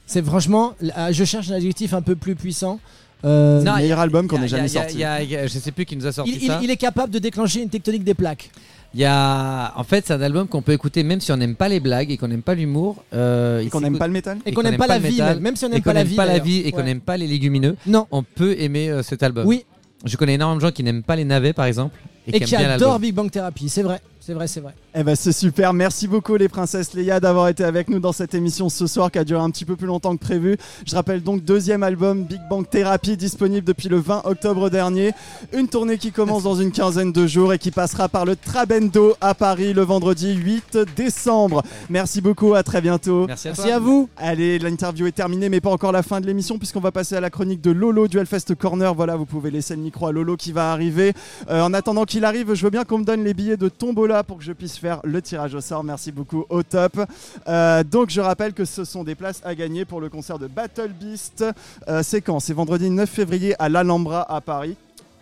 C'est 0.06 0.24
franchement, 0.24 0.74
euh, 0.84 1.12
je 1.12 1.24
cherche 1.26 1.52
un 1.52 1.56
adjectif 1.56 1.94
un 1.94 2.02
peu 2.02 2.16
plus 2.16 2.36
puissant. 2.36 2.80
Euh, 3.24 3.62
Non, 3.62 3.76
meilleur 3.76 3.98
y 3.98 4.00
a- 4.00 4.04
album 4.04 4.28
qu'on 4.28 4.38
y 4.38 4.42
a- 4.42 4.46
ait 4.46 4.48
jamais 4.48 4.64
y 4.72 4.78
a- 4.78 4.82
sorti. 4.82 4.98
y 4.98 5.04
a- 5.04 5.22
y 5.24 5.36
a- 5.36 5.48
je 5.48 5.60
sais 5.60 5.72
plus 5.72 5.86
qui 5.86 5.96
nous 5.96 6.06
a 6.08 6.12
sorti 6.12 6.32
il, 6.32 6.44
il- 6.44 6.48
ça. 6.48 6.60
il 6.64 6.70
est 6.72 6.78
capable 6.78 7.14
de 7.14 7.20
déclencher 7.20 7.62
une 7.62 7.70
tectonique 7.70 8.04
des 8.04 8.14
plaques. 8.16 8.50
Il 8.94 9.00
y 9.00 9.06
a, 9.06 9.72
en 9.78 9.84
fait, 9.86 10.06
c'est 10.08 10.14
un 10.14 10.22
album 10.22 10.48
qu'on 10.48 10.62
peut 10.62 10.74
écouter 10.74 11.04
même 11.04 11.22
si 11.22 11.32
on 11.32 11.38
n'aime 11.38 11.56
pas 11.56 11.70
les 11.70 11.80
blagues 11.80 12.12
et 12.12 12.18
qu'on 12.18 12.28
n'aime 12.28 12.42
pas 12.42 12.56
l'humour. 12.56 13.04
euh, 13.14 13.60
Et 13.62 13.66
il 13.66 13.70
qu'on 13.70 13.80
n'aime 13.80 13.90
s'écoute- 13.94 14.00
pas 14.00 14.08
le 14.08 14.14
métal 14.14 14.38
Et 14.46 14.52
qu'on 14.52 14.64
n'aime 14.64 14.76
pas, 14.78 14.88
la 14.88 15.00
vie, 15.00 15.12
métal, 15.12 15.34
même, 15.36 15.44
même 15.44 15.56
si 15.56 15.64
on 15.64 15.68
et 15.68 15.72
n'aime 15.72 15.80
qu'on 15.82 15.90
pas 15.90 15.94
la 15.94 16.00
n'aime 16.02 16.08
vie. 16.10 16.16
pas 16.16 16.26
la 16.26 16.32
d'ailleurs. 16.32 16.46
vie 16.46 16.58
et 16.60 16.72
qu'on 16.72 16.78
Ouais. 16.80 16.84
n'aime 16.84 17.00
pas 17.00 17.16
les 17.18 17.28
légumineux. 17.28 17.78
Non. 17.88 18.06
On 18.12 18.24
peut 18.24 18.56
aimer 18.60 18.90
euh, 18.90 19.02
cet 19.04 19.24
album. 19.24 19.46
Oui, 19.48 19.66
Je 20.04 20.18
connais 20.18 20.34
énormément 20.34 20.58
de 20.58 20.62
gens 20.66 20.72
qui 20.72 20.82
n'aiment 20.84 21.04
pas 21.04 21.16
les 21.16 21.26
navets, 21.26 21.54
par 21.54 21.66
exemple, 21.66 21.96
et, 22.28 22.36
et, 22.36 22.40
qui 22.40 22.46
qui 22.46 22.56
aiment 22.56 22.72
adore. 22.72 22.98
Big 23.00 23.14
Bang 23.14 23.30
Therapy, 23.30 23.70
c'est 23.70 23.84
vrai, 23.84 24.02
c'est 24.20 24.34
vrai, 24.34 24.48
c'est 24.48 24.60
vrai. 24.60 24.74
Eh 24.94 25.04
ben 25.06 25.16
c'est 25.16 25.32
super, 25.32 25.72
merci 25.72 26.06
beaucoup 26.06 26.36
les 26.36 26.50
princesses 26.50 26.94
Léa 26.94 27.22
d'avoir 27.22 27.48
été 27.48 27.64
avec 27.64 27.90
nous 27.90 28.00
dans 28.00 28.12
cette 28.12 28.34
émission 28.34 28.68
ce 28.68 28.88
soir 28.88 29.10
qui 29.10 29.20
a 29.20 29.24
duré 29.24 29.40
un 29.40 29.50
petit 29.50 29.64
peu 29.64 29.78
plus 29.78 29.88
longtemps 29.88 30.18
que 30.18 30.22
prévu. 30.22 30.58
Je 30.86 30.94
rappelle 30.94 31.24
donc 31.24 31.46
deuxième 31.46 31.82
album 31.82 32.26
Big 32.26 32.42
Bang 32.50 32.68
Therapy 32.70 33.16
disponible 33.16 33.66
depuis 33.66 33.88
le 33.88 33.96
20 33.96 34.24
octobre 34.26 34.70
dernier. 34.70 35.14
Une 35.54 35.70
tournée 35.70 35.98
qui 35.98 36.12
commence 36.12 36.44
dans 36.44 36.56
une 36.56 36.74
quinzaine 36.74 37.14
de 37.14 37.26
jours 37.26 37.54
et 37.54 37.58
qui 37.58 37.72
passera 37.72 38.10
par 38.10 38.26
le 38.26 38.36
Trabendo 38.36 39.16
à 39.22 39.34
Paris 39.34 39.72
le 39.72 39.82
vendredi 39.82 40.34
8 40.34 40.80
décembre. 40.94 41.64
Merci 41.90 42.20
beaucoup, 42.20 42.54
à 42.54 42.62
très 42.62 42.82
bientôt. 42.82 43.28
Merci 43.28 43.48
à 43.48 43.54
toi. 43.54 43.64
Merci 43.64 43.74
à 43.74 43.80
vous. 43.80 44.10
Allez, 44.18 44.60
l'interview 44.60 45.08
est 45.08 45.14
terminée, 45.14 45.48
mais 45.48 45.62
pas 45.62 45.72
encore 45.72 45.94
la 45.94 46.04
fin 46.04 46.20
de 46.20 46.26
l'émission, 46.26 46.58
puisqu'on 46.58 46.82
va 46.82 46.92
passer 46.92 47.16
à 47.16 47.22
la 47.22 47.30
chronique 47.30 47.62
de 47.62 47.72
Lolo 47.72 48.10
du 48.10 48.20
Hellfest 48.20 48.56
Corner. 48.60 48.94
Voilà, 48.94 49.16
vous 49.16 49.26
pouvez 49.26 49.52
laisser 49.52 49.78
le 49.78 49.84
micro 49.84 50.08
à 50.08 50.12
Lolo 50.12 50.36
qui 50.36 50.52
va 50.52 50.74
arriver. 50.74 51.14
Euh, 51.50 51.62
en 51.62 51.74
attendant 51.74 52.04
qu'il 52.04 52.26
arrive, 52.26 52.54
je 52.54 52.64
veux 52.66 52.72
bien 52.72 52.84
qu'on 52.84 52.98
me 52.98 53.06
donne 53.06 53.24
les 53.24 53.34
billets 53.34 53.56
de 53.56 53.70
Tombola 53.70 54.26
pour 54.26 54.38
que 54.38 54.44
je 54.44 54.52
puisse 54.52 54.81
faire 54.82 55.00
le 55.04 55.22
tirage 55.22 55.54
au 55.54 55.62
sort. 55.62 55.84
Merci 55.84 56.12
beaucoup, 56.12 56.44
au 56.50 56.64
top. 56.64 57.00
Euh, 57.48 57.84
donc 57.84 58.10
je 58.10 58.20
rappelle 58.20 58.54
que 58.54 58.66
ce 58.66 58.84
sont 58.84 59.04
des 59.04 59.14
places 59.14 59.40
à 59.46 59.54
gagner 59.54 59.86
pour 59.86 60.02
le 60.02 60.10
concert 60.10 60.40
de 60.40 60.48
Battle 60.48 60.90
Beast. 60.90 61.46
Euh, 61.88 62.02
c'est 62.04 62.22
quand? 62.22 62.40
C'est 62.40 62.54
vendredi 62.54 62.90
9 62.90 63.08
février 63.08 63.54
à 63.60 63.70
l'Alhambra 63.70 64.24
à 64.24 64.42
Paris. 64.42 64.76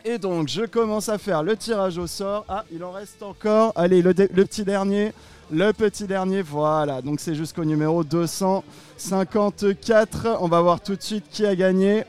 Et 0.06 0.18
donc 0.18 0.48
je 0.48 0.62
commence 0.62 1.10
à 1.10 1.18
faire 1.18 1.44
le 1.44 1.58
tirage 1.58 1.98
au 1.98 2.08
sort. 2.08 2.46
Ah, 2.48 2.64
il 2.72 2.82
en 2.86 2.92
reste 2.92 3.22
encore. 3.22 3.74
Allez, 3.76 4.02
le, 4.02 4.14
petit 4.14 4.64
dernier. 4.64 5.12
Le 5.52 5.74
petit 5.74 6.06
dernier, 6.06 6.42
voilà. 6.42 7.02
Donc 7.02 7.20
c'est 7.20 7.36
jusqu'au 7.36 7.66
numéro 7.66 8.06
254. 8.06 10.38
On 10.40 10.48
va 10.48 10.62
voir 10.62 10.80
tout 10.80 10.96
de 10.96 11.02
suite 11.02 11.26
qui 11.30 11.46
a 11.46 11.54
gagné. 11.54 12.06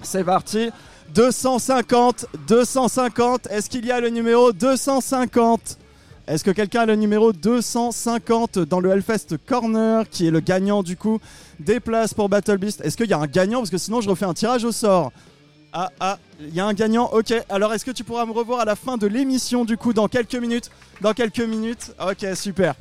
C'est 0.00 0.24
parti. 0.24 0.70
250, 1.14 2.24
250. 2.48 3.48
Est-ce 3.50 3.68
qu'il 3.68 3.84
y 3.84 3.92
a 3.92 4.00
le 4.00 4.08
numéro 4.08 4.52
250 4.52 5.76
Est-ce 6.28 6.44
que 6.44 6.50
quelqu'un 6.50 6.82
a 6.82 6.86
le 6.86 6.94
numéro 6.94 7.32
250 7.32 8.58
dans 8.58 8.80
le 8.80 8.90
Hellfest 8.90 9.38
Corner 9.46 10.06
qui 10.10 10.26
est 10.26 10.30
le 10.30 10.40
gagnant 10.40 10.82
du 10.82 10.94
coup 10.94 11.20
des 11.58 11.80
places 11.80 12.12
pour 12.12 12.28
Battle 12.28 12.58
Beast? 12.58 12.82
Est-ce 12.82 12.98
qu'il 12.98 13.08
y 13.08 13.14
a 13.14 13.18
un 13.18 13.26
gagnant? 13.26 13.60
Parce 13.60 13.70
que 13.70 13.78
sinon 13.78 14.02
je 14.02 14.10
refais 14.10 14.26
un 14.26 14.34
tirage 14.34 14.62
au 14.64 14.72
sort. 14.72 15.10
Ah 15.72 15.90
ah, 16.00 16.18
il 16.40 16.54
y 16.54 16.60
a 16.60 16.66
un 16.66 16.74
gagnant. 16.74 17.08
Ok, 17.12 17.32
alors 17.48 17.72
est-ce 17.72 17.84
que 17.86 17.92
tu 17.92 18.04
pourras 18.04 18.26
me 18.26 18.32
revoir 18.32 18.60
à 18.60 18.66
la 18.66 18.76
fin 18.76 18.98
de 18.98 19.06
l'émission 19.06 19.64
du 19.64 19.78
coup 19.78 19.94
dans 19.94 20.06
quelques 20.06 20.34
minutes? 20.34 20.70
Dans 21.00 21.14
quelques 21.14 21.40
minutes. 21.40 21.92
Ok, 21.98 22.26
super. 22.34 22.74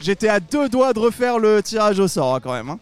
J'étais 0.00 0.28
à 0.28 0.38
deux 0.38 0.68
doigts 0.68 0.92
de 0.92 0.98
refaire 0.98 1.38
le 1.38 1.62
tirage 1.62 1.98
au 2.00 2.08
sort 2.08 2.34
hein, 2.34 2.40
quand 2.42 2.52
même. 2.52 2.68
hein. 2.68 2.78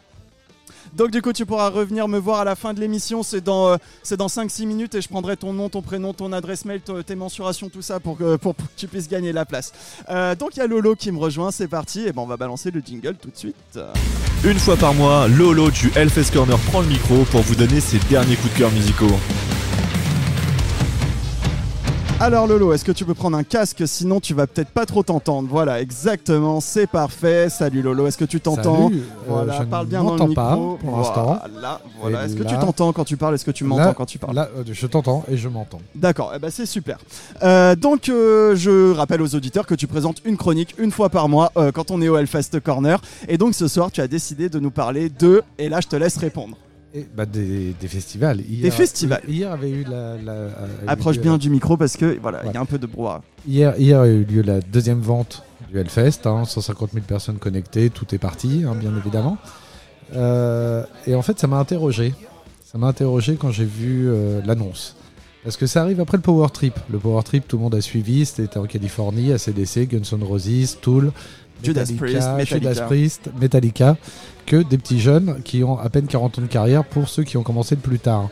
Donc 0.98 1.12
du 1.12 1.22
coup 1.22 1.32
tu 1.32 1.46
pourras 1.46 1.70
revenir 1.70 2.08
me 2.08 2.18
voir 2.18 2.40
à 2.40 2.44
la 2.44 2.56
fin 2.56 2.74
de 2.74 2.80
l'émission, 2.80 3.22
c'est 3.22 3.40
dans, 3.40 3.68
euh, 3.68 3.76
c'est 4.02 4.16
dans 4.16 4.26
5-6 4.26 4.66
minutes 4.66 4.96
et 4.96 5.00
je 5.00 5.08
prendrai 5.08 5.36
ton 5.36 5.52
nom, 5.52 5.68
ton 5.68 5.80
prénom, 5.80 6.12
ton 6.12 6.32
adresse 6.32 6.64
mail, 6.64 6.80
tes 7.06 7.14
mensurations, 7.14 7.68
tout 7.68 7.82
ça 7.82 8.00
pour 8.00 8.18
que, 8.18 8.34
pour, 8.34 8.56
pour 8.56 8.66
que 8.66 8.72
tu 8.76 8.88
puisses 8.88 9.08
gagner 9.08 9.32
la 9.32 9.44
place. 9.44 9.72
Euh, 10.10 10.34
donc 10.34 10.56
il 10.56 10.58
y 10.58 10.62
a 10.62 10.66
Lolo 10.66 10.96
qui 10.96 11.12
me 11.12 11.18
rejoint, 11.18 11.52
c'est 11.52 11.68
parti, 11.68 12.00
et 12.00 12.12
ben 12.12 12.22
on 12.22 12.26
va 12.26 12.36
balancer 12.36 12.72
le 12.72 12.80
jingle 12.84 13.14
tout 13.14 13.30
de 13.30 13.36
suite. 13.36 13.78
Une 14.42 14.58
fois 14.58 14.76
par 14.76 14.92
mois, 14.92 15.28
Lolo 15.28 15.70
du 15.70 15.92
Hellfest 15.94 16.32
Corner 16.32 16.58
prend 16.58 16.80
le 16.80 16.88
micro 16.88 17.22
pour 17.30 17.42
vous 17.42 17.54
donner 17.54 17.78
ses 17.78 18.00
derniers 18.10 18.34
coups 18.34 18.52
de 18.54 18.58
cœur 18.58 18.72
musicaux. 18.72 19.20
Alors 22.20 22.48
Lolo, 22.48 22.72
est-ce 22.72 22.84
que 22.84 22.90
tu 22.90 23.04
peux 23.04 23.14
prendre 23.14 23.36
un 23.36 23.44
casque? 23.44 23.86
Sinon 23.86 24.18
tu 24.18 24.34
vas 24.34 24.48
peut-être 24.48 24.70
pas 24.70 24.86
trop 24.86 25.04
t'entendre 25.04 25.48
Voilà, 25.48 25.80
exactement, 25.80 26.60
c'est 26.60 26.88
parfait. 26.88 27.48
Salut 27.48 27.80
Lolo, 27.80 28.08
est-ce 28.08 28.18
que 28.18 28.24
tu 28.24 28.40
t'entends? 28.40 28.88
Salut, 28.88 28.96
euh, 29.02 29.24
Voilà, 29.28 29.58
je 29.60 29.62
parle 29.64 29.86
bien 29.86 30.02
dans 30.02 30.16
le 30.16 30.24
micro. 30.26 30.34
pas 30.34 30.56
pour 30.80 30.96
l'instant. 30.98 31.38
Voilà, 31.52 31.80
voilà. 32.00 32.22
Et 32.22 32.26
Est-ce 32.26 32.34
que 32.34 32.42
tu 32.42 32.54
là- 32.54 32.60
t'entends 32.60 32.92
quand 32.92 33.04
tu 33.04 33.16
parles? 33.16 33.36
Est-ce 33.36 33.44
que 33.44 33.52
tu 33.52 33.62
m'entends 33.62 33.84
Là- 33.84 33.94
quand 33.94 34.04
tu 34.06 34.18
parles? 34.18 34.34
Là, 34.34 34.48
euh, 34.56 34.64
je 34.66 34.86
t'entends 34.88 35.24
et 35.30 35.36
je 35.36 35.48
m'entends. 35.48 35.78
D'accord, 35.94 36.32
eh 36.34 36.40
ben 36.40 36.50
c'est 36.50 36.66
super. 36.66 36.98
Euh, 37.44 37.76
donc 37.76 38.08
euh, 38.08 38.56
je 38.56 38.92
rappelle 38.92 39.22
aux 39.22 39.36
auditeurs 39.36 39.66
que 39.66 39.76
tu 39.76 39.86
présentes 39.86 40.20
une 40.24 40.36
chronique 40.36 40.74
une 40.78 40.90
fois 40.90 41.10
par 41.10 41.28
mois 41.28 41.52
euh, 41.56 41.70
quand 41.70 41.92
on 41.92 42.02
est 42.02 42.08
au 42.08 42.16
Hellfest 42.16 42.58
Corner. 42.64 43.00
Et 43.28 43.38
donc 43.38 43.54
ce 43.54 43.68
soir 43.68 43.92
tu 43.92 44.00
as 44.00 44.08
décidé 44.08 44.48
de 44.48 44.58
nous 44.58 44.72
parler 44.72 45.08
de... 45.08 45.42
Et 45.58 45.68
là 45.68 45.80
je 45.80 45.86
te 45.86 45.94
laisse 45.94 46.16
répondre. 46.16 46.56
Et, 46.94 47.06
bah, 47.14 47.26
des, 47.26 47.74
des 47.78 47.88
festivals. 47.88 48.40
Hier, 48.40 48.62
Des 48.62 48.70
festivals. 48.70 49.22
Hier 49.28 49.52
avait 49.52 49.70
eu 49.70 49.84
la. 49.84 50.16
Approche 50.86 51.18
bien 51.18 51.36
du 51.36 51.50
micro 51.50 51.76
parce 51.76 51.96
que 51.96 52.18
voilà, 52.20 52.42
il 52.46 52.52
y 52.52 52.56
a 52.56 52.60
un 52.60 52.64
peu 52.66 52.78
de 52.78 52.86
brouhaha. 52.86 53.22
Hier, 53.46 53.74
hier 53.78 54.00
a 54.00 54.08
eu 54.08 54.24
lieu 54.24 54.42
la 54.42 54.60
deuxième 54.60 55.00
vente 55.00 55.42
du 55.70 55.78
Hellfest. 55.78 56.26
hein, 56.26 56.44
150 56.46 56.92
000 56.94 57.04
personnes 57.06 57.36
connectées, 57.36 57.90
tout 57.90 58.14
est 58.14 58.18
parti, 58.18 58.64
hein, 58.66 58.74
bien 58.74 58.96
évidemment. 58.96 59.36
Euh, 60.14 60.84
et 61.06 61.14
en 61.14 61.22
fait, 61.22 61.38
ça 61.38 61.46
m'a 61.46 61.58
interrogé. 61.58 62.14
Ça 62.64 62.78
m'a 62.78 62.86
interrogé 62.86 63.36
quand 63.36 63.50
j'ai 63.50 63.64
vu 63.64 64.08
euh, 64.08 64.40
l'annonce. 64.44 64.96
Parce 65.44 65.56
que 65.56 65.66
ça 65.66 65.82
arrive 65.82 66.00
après 66.00 66.16
le 66.16 66.22
Power 66.22 66.48
Trip. 66.52 66.74
Le 66.90 66.98
Power 66.98 67.22
Trip, 67.22 67.46
tout 67.46 67.56
le 67.56 67.62
monde 67.62 67.74
a 67.74 67.80
suivi. 67.80 68.24
C'était 68.26 68.58
en 68.58 68.64
Californie, 68.64 69.32
ACDC, 69.32 69.88
Guns 69.88 70.16
N' 70.16 70.22
Roses, 70.24 70.78
Tool, 70.80 71.12
Judas 71.62 71.90
Priest, 71.96 72.28
Metallica. 72.36 72.72
Judas 72.72 72.86
Priest, 72.86 73.30
Metallica, 73.40 73.96
que 74.46 74.62
des 74.62 74.78
petits 74.78 75.00
jeunes 75.00 75.40
qui 75.44 75.64
ont 75.64 75.78
à 75.78 75.88
peine 75.88 76.06
40 76.06 76.38
ans 76.38 76.42
de 76.42 76.46
carrière 76.46 76.84
pour 76.84 77.08
ceux 77.08 77.24
qui 77.24 77.36
ont 77.36 77.42
commencé 77.42 77.74
le 77.74 77.80
plus 77.80 77.98
tard. 77.98 78.28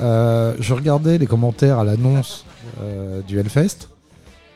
Euh, 0.00 0.54
je 0.60 0.74
regardais 0.74 1.18
les 1.18 1.26
commentaires 1.26 1.78
à 1.78 1.84
l'annonce 1.84 2.44
euh, 2.80 3.20
du 3.22 3.38
Hellfest 3.38 3.88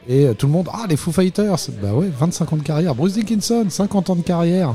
et 0.09 0.27
euh, 0.27 0.35
tout 0.35 0.47
le 0.47 0.53
monde 0.53 0.69
Ah, 0.73 0.87
les 0.89 0.97
Foo 0.97 1.13
Fighters 1.13 1.57
Bah 1.83 1.93
ouais, 1.95 2.09
25 2.17 2.53
ans 2.53 2.57
de 2.57 2.63
carrière. 2.63 2.95
Bruce 2.95 3.15
Dickinson, 3.15 3.67
50 3.69 4.11
ans 4.11 4.17
de 4.17 4.23
carrière. 4.23 4.75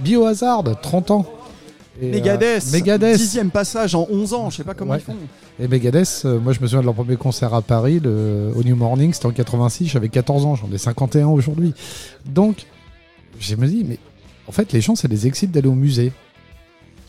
Biohazard, 0.00 0.64
30 0.80 1.10
ans. 1.10 1.26
Et, 2.00 2.06
euh, 2.08 2.12
Megadeth, 2.12 2.72
Megadeth. 2.72 3.16
dixième 3.16 3.50
passage 3.50 3.94
en 3.94 4.06
11 4.10 4.34
ans, 4.34 4.50
je 4.50 4.56
sais 4.56 4.64
pas 4.64 4.74
comment 4.74 4.92
Ouais. 4.92 4.98
ils 4.98 5.04
font. 5.04 5.16
Et 5.60 5.68
Megadeth, 5.68 6.22
euh, 6.24 6.40
moi 6.40 6.52
je 6.52 6.60
me 6.60 6.66
souviens 6.66 6.80
de 6.80 6.86
leur 6.86 6.94
premier 6.94 7.16
concert 7.16 7.54
à 7.54 7.62
Paris, 7.62 8.00
le, 8.02 8.50
au 8.56 8.62
New 8.64 8.74
Morning, 8.74 9.12
c'était 9.12 9.26
en 9.26 9.30
86, 9.30 9.86
j'avais 9.88 10.08
14 10.08 10.44
ans, 10.44 10.54
j'en 10.56 10.70
ai 10.72 10.78
51 10.78 11.28
aujourd'hui. 11.28 11.72
Donc, 12.26 12.66
je 13.38 13.54
me 13.56 13.66
dis, 13.68 13.84
mais 13.86 13.98
en 14.48 14.52
fait, 14.52 14.72
les 14.72 14.80
gens, 14.80 14.94
ça 14.96 15.06
les 15.08 15.26
excite 15.28 15.52
d'aller 15.52 15.68
au 15.68 15.74
musée. 15.74 16.12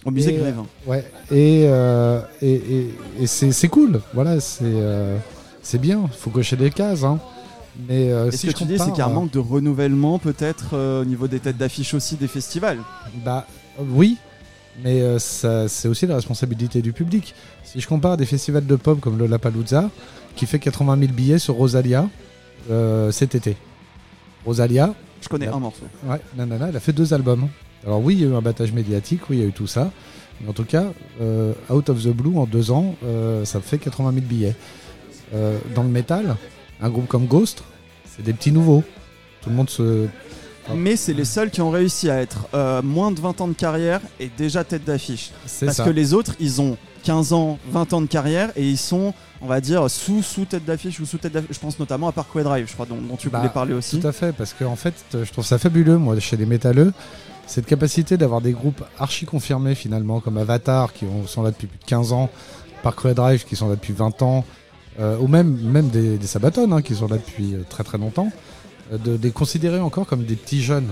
Au 0.05 0.11
musée 0.11 0.35
Et, 0.35 0.37
Grévin. 0.37 0.65
Ouais, 0.85 1.03
et, 1.31 1.63
euh, 1.65 2.21
et, 2.43 2.53
et, 2.53 2.89
et 3.21 3.25
c'est 3.27 3.67
cool, 3.69 4.01
voilà, 4.13 4.39
c'est 4.39 4.61
euh, 4.65 5.17
c'est 5.63 5.81
bien, 5.81 6.07
faut 6.15 6.29
cocher 6.29 6.55
des 6.57 6.69
cases. 6.69 7.03
Hein. 7.03 7.19
Mais 7.89 8.11
euh, 8.11 8.27
Et 8.27 8.31
si 8.31 8.37
ce 8.37 8.45
que 8.45 8.51
je 8.51 8.57
tu 8.57 8.65
dis, 8.65 8.77
c'est 8.77 8.89
qu'il 8.91 8.99
y 8.99 9.01
a 9.01 9.07
un 9.07 9.09
euh, 9.09 9.13
manque 9.13 9.31
de 9.31 9.39
renouvellement 9.39 10.19
peut-être 10.19 10.75
euh, 10.75 11.01
au 11.01 11.05
niveau 11.05 11.27
des 11.27 11.39
têtes 11.39 11.57
d'affiche 11.57 11.95
aussi 11.95 12.15
des 12.17 12.27
festivals. 12.27 12.77
Bah 13.25 13.47
euh, 13.79 13.83
oui, 13.89 14.17
mais 14.83 15.01
euh, 15.01 15.19
c'est 15.19 15.87
aussi 15.87 16.07
la 16.07 16.15
responsabilité 16.15 16.81
du 16.81 16.93
public. 16.93 17.33
Si 17.63 17.79
je 17.79 17.87
compare 17.87 18.17
des 18.17 18.25
festivals 18.25 18.65
de 18.65 18.75
pop 18.75 18.99
comme 18.99 19.17
Lollapalooza, 19.17 19.89
qui 20.35 20.45
fait 20.45 20.59
80 20.59 20.99
000 20.99 21.11
billets 21.13 21.39
sur 21.39 21.55
Rosalia 21.55 22.09
euh, 22.69 23.11
cet 23.11 23.35
été. 23.35 23.55
Rosalia, 24.45 24.93
Je 25.21 25.29
connais 25.29 25.47
un 25.47 25.59
morceau. 25.59 25.85
ouais, 26.05 26.19
nanana, 26.35 26.67
elle 26.69 26.75
a 26.75 26.79
fait 26.79 26.93
deux 26.93 27.13
albums. 27.13 27.47
Alors 27.85 28.01
oui, 28.03 28.15
il 28.15 28.21
y 28.21 28.23
a 28.25 28.27
eu 28.27 28.35
un 28.35 28.41
battage 28.41 28.71
médiatique, 28.73 29.21
oui, 29.29 29.37
il 29.37 29.41
y 29.41 29.45
a 29.45 29.47
eu 29.47 29.53
tout 29.53 29.67
ça. 29.67 29.91
Mais 30.41 30.49
en 30.49 30.53
tout 30.53 30.65
cas, 30.65 30.85
euh, 31.21 31.53
Out 31.69 31.89
of 31.89 32.03
the 32.03 32.09
Blue, 32.09 32.37
en 32.37 32.45
deux 32.45 32.71
ans, 32.71 32.95
ça 33.43 33.61
fait 33.61 33.77
80 33.77 34.11
000 34.13 34.25
billets. 34.25 34.55
Dans 35.73 35.83
le 35.83 35.89
métal, 35.89 36.35
un 36.81 36.89
groupe 36.89 37.07
comme 37.07 37.25
Ghost, 37.25 37.63
c'est 38.05 38.23
des 38.23 38.33
petits 38.33 38.51
nouveaux. 38.51 38.83
Tout 39.41 39.49
le 39.49 39.55
monde 39.55 39.69
se... 39.69 40.07
Mais 40.73 40.95
c'est 40.95 41.13
les 41.13 41.25
seuls 41.25 41.51
qui 41.51 41.61
ont 41.61 41.69
réussi 41.69 42.09
à 42.09 42.19
être 42.21 42.47
euh, 42.53 42.81
moins 42.81 43.11
de 43.11 43.19
20 43.19 43.41
ans 43.41 43.47
de 43.47 43.53
carrière 43.53 44.01
et 44.19 44.31
déjà 44.37 44.63
tête 44.63 44.83
d'affiche. 44.85 45.31
Parce 45.59 45.77
ça. 45.77 45.83
que 45.85 45.89
les 45.89 46.13
autres, 46.13 46.33
ils 46.39 46.61
ont 46.61 46.77
15 47.03 47.33
ans, 47.33 47.59
20 47.69 47.93
ans 47.93 48.01
de 48.01 48.07
carrière 48.07 48.49
et 48.55 48.67
ils 48.67 48.77
sont, 48.77 49.13
on 49.41 49.45
va 49.47 49.61
dire, 49.61 49.89
sous, 49.91 50.23
sous 50.23 50.45
tête 50.45 50.65
d'affiche 50.65 50.99
ou 50.99 51.05
sous 51.05 51.17
tête 51.19 51.33
d'affiche. 51.33 51.51
Je 51.55 51.59
pense 51.59 51.77
notamment 51.77 52.07
à 52.07 52.11
Parkway 52.11 52.43
Drive, 52.43 52.67
je 52.67 52.73
crois, 52.73 52.87
dont, 52.87 52.97
dont 52.97 53.15
tu 53.15 53.29
Bah, 53.29 53.39
voulais 53.39 53.51
parler 53.51 53.73
aussi. 53.73 53.99
Tout 53.99 54.07
à 54.07 54.11
fait, 54.11 54.31
parce 54.33 54.53
qu'en 54.53 54.75
fait, 54.75 54.95
je 55.13 55.31
trouve 55.31 55.45
ça 55.45 55.59
fabuleux, 55.59 55.97
moi, 55.97 56.19
chez 56.19 56.35
les 56.35 56.47
métalleux, 56.47 56.93
cette 57.45 57.67
capacité 57.67 58.17
d'avoir 58.17 58.41
des 58.41 58.53
groupes 58.53 58.83
archi 58.97 59.25
confirmés 59.27 59.75
finalement, 59.75 60.19
comme 60.19 60.37
Avatar, 60.39 60.93
qui 60.93 61.05
ont- 61.05 61.27
sont 61.27 61.43
là 61.43 61.51
depuis 61.51 61.67
plus 61.67 61.77
de 61.77 61.85
15 61.85 62.11
ans, 62.11 62.29
Parkway 62.81 63.13
Drive, 63.13 63.45
qui 63.45 63.55
sont 63.55 63.69
là 63.69 63.75
depuis 63.75 63.93
20 63.93 64.21
ans, 64.23 64.43
euh, 64.99 65.15
ou 65.19 65.27
même, 65.27 65.55
même 65.61 65.89
des, 65.89 66.17
des 66.17 66.27
Sabaton, 66.27 66.71
hein, 66.71 66.81
qui 66.81 66.95
sont 66.95 67.07
là 67.07 67.17
depuis 67.17 67.53
euh, 67.53 67.61
très 67.69 67.83
très 67.83 67.99
longtemps, 67.99 68.31
de, 68.91 69.17
de 69.17 69.23
les 69.23 69.31
considérer 69.31 69.79
encore 69.79 70.05
comme 70.07 70.23
des 70.23 70.35
petits 70.35 70.61
jeunes. 70.61 70.89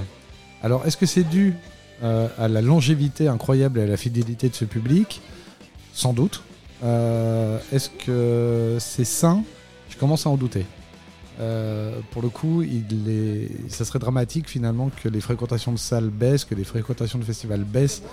Alors, 0.62 0.86
est-ce 0.86 0.98
que 0.98 1.06
c'est 1.06 1.24
dû 1.24 1.56
euh, 2.04 2.28
à 2.38 2.48
la 2.48 2.62
longévité 2.62 3.28
incroyable 3.28 3.80
et 3.80 3.84
à 3.84 3.88
la 3.88 3.98
fidélité 3.98 4.50
de 4.50 4.56
ce 4.56 4.66
public? 4.66 5.22
Sans 5.94 6.14
doute. 6.14 6.42
Euh, 6.84 7.60
est-ce 7.72 7.90
que 7.90 8.78
c'est 8.80 9.06
sain? 9.06 9.44
Je 9.90 9.98
commence 9.98 10.26
à 10.26 10.30
en 10.30 10.38
douter. 10.38 10.66
Euh, 11.40 12.00
pour 12.12 12.22
le 12.22 12.30
coup, 12.30 12.62
il 12.62 12.84
ça 13.70 13.86
serait 13.86 14.00
dramatique 14.00 14.48
finalement 14.48 14.90
que 15.02 15.10
les 15.10 15.22
fréquentations 15.22 15.72
de 15.72 15.80
salles 15.80 16.10
baissent, 16.10 16.46
que 16.46 16.56
les 16.56 16.64
fréquentations 16.64 17.20
de 17.20 17.24
festivals 17.24 17.64
baissent, 17.64 18.04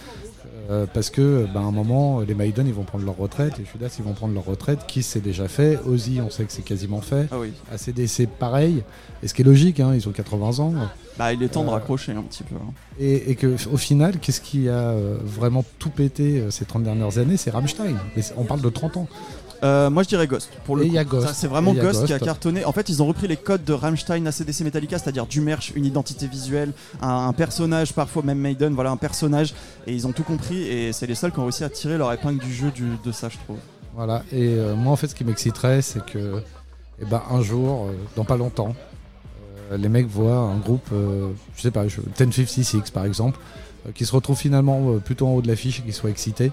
euh, 0.70 0.86
parce 0.92 1.10
que 1.10 1.46
ben, 1.52 1.60
à 1.60 1.64
un 1.64 1.70
moment, 1.72 2.20
les 2.20 2.34
Maiden 2.34 2.66
ils 2.66 2.72
vont 2.74 2.84
prendre 2.84 3.04
leur 3.04 3.16
retraite, 3.16 3.58
les 3.58 3.64
Judas 3.64 3.94
ils 3.98 4.04
vont 4.04 4.12
prendre 4.14 4.32
leur 4.34 4.44
retraite, 4.44 4.80
qui 4.86 5.02
c'est 5.02 5.20
déjà 5.20 5.48
fait, 5.48 5.78
Ozzy 5.86 6.20
on 6.20 6.30
sait 6.30 6.44
que 6.44 6.52
c'est 6.52 6.62
quasiment 6.62 7.00
fait, 7.00 7.26
Ah 7.32 7.38
oui. 7.40 7.52
ACDC 7.72 8.26
pareil, 8.28 8.82
et 9.22 9.28
ce 9.28 9.34
qui 9.34 9.42
est 9.42 9.44
logique, 9.44 9.80
hein, 9.80 9.92
ils 9.94 10.08
ont 10.08 10.12
80 10.12 10.58
ans, 10.60 10.72
Bah, 11.18 11.32
il 11.34 11.42
est 11.42 11.48
temps 11.48 11.64
de 11.64 11.68
Euh, 11.68 11.72
raccrocher 11.72 12.12
un 12.12 12.22
petit 12.22 12.44
peu. 12.44 12.54
hein. 12.54 12.72
et, 12.98 13.30
et 13.30 13.34
que 13.34 13.56
au 13.70 13.76
final, 13.76 14.18
qu'est-ce 14.20 14.40
qui 14.40 14.68
a 14.68 14.72
euh, 14.72 15.18
vraiment 15.22 15.64
tout 15.78 15.90
pété 15.90 16.44
ces 16.50 16.64
30 16.64 16.82
dernières 16.84 17.18
années? 17.18 17.36
C'est 17.36 17.50
Rammstein, 17.50 17.96
et 18.16 18.22
c'est- 18.22 18.34
on 18.38 18.44
parle 18.44 18.60
de 18.62 18.70
30 18.70 18.96
ans. 18.96 19.08
Euh, 19.62 19.90
moi, 19.90 20.02
je 20.02 20.08
dirais 20.08 20.26
Ghost. 20.26 20.50
Pour 20.64 20.76
le 20.76 20.82
Et 20.82 20.86
coup. 20.86 20.92
il 20.92 20.94
y 20.94 20.98
a 20.98 21.04
Ghost. 21.04 21.26
Ça, 21.26 21.34
C'est 21.34 21.46
vraiment 21.46 21.74
Ghost, 21.74 22.06
qui 22.06 22.12
a 22.12 22.18
cartonné. 22.18 22.64
En 22.64 22.72
fait, 22.72 22.88
ils 22.88 23.02
ont 23.02 23.06
repris 23.06 23.28
les 23.28 23.36
codes 23.36 23.64
de 23.64 23.72
Rammstein, 23.72 24.24
ACDC 24.26 24.60
Metallica, 24.62 24.98
c'est-à-dire 24.98 25.26
du 25.26 25.40
merch, 25.40 25.72
une 25.76 25.84
identité 25.84 26.26
visuelle, 26.26 26.72
un, 27.02 27.28
un 27.28 27.32
personnage, 27.32 27.92
parfois 27.92 28.22
même 28.22 28.38
Maiden, 28.38 28.74
voilà 28.74 28.90
un 28.90 28.96
personnage. 28.96 29.54
Et 29.86 29.92
ils 29.92 30.06
ont 30.06 30.12
tout 30.12 30.22
compris. 30.24 30.62
Et 30.62 30.92
c'est 30.92 31.06
les 31.06 31.14
seuls 31.14 31.32
qui 31.32 31.38
ont 31.40 31.44
réussi 31.44 31.64
à 31.64 31.68
tirer 31.70 31.98
leur 31.98 32.12
épingle 32.12 32.38
du 32.42 32.52
jeu 32.52 32.70
du- 32.70 32.96
de 33.04 33.12
ça, 33.12 33.28
je 33.28 33.36
trouve. 33.44 33.58
Voilà, 33.94 34.22
et 34.32 34.54
euh, 34.54 34.74
moi 34.76 34.92
en 34.92 34.96
fait 34.96 35.08
ce 35.08 35.16
qui 35.16 35.24
m'exciterait 35.24 35.82
c'est 35.82 36.02
que 36.06 36.40
eh 37.02 37.04
ben, 37.06 37.20
un 37.28 37.42
jour, 37.42 37.86
euh, 37.88 37.92
dans 38.14 38.24
pas 38.24 38.36
longtemps, 38.36 38.74
euh, 39.72 39.76
les 39.76 39.88
mecs 39.88 40.06
voient 40.06 40.36
un 40.38 40.56
groupe, 40.58 40.86
je 40.92 41.60
sais 41.60 41.72
pas, 41.72 41.88
je- 41.88 42.00
1056 42.00 42.90
par 42.92 43.04
exemple, 43.04 43.38
qui 43.94 44.06
se 44.06 44.12
retrouve 44.12 44.38
finalement 44.38 44.98
plutôt 45.04 45.26
en 45.26 45.32
haut 45.32 45.42
de 45.42 45.48
l'affiche 45.48 45.80
et 45.80 45.82
qui 45.82 45.92
soit 45.92 46.08
excité. 46.08 46.52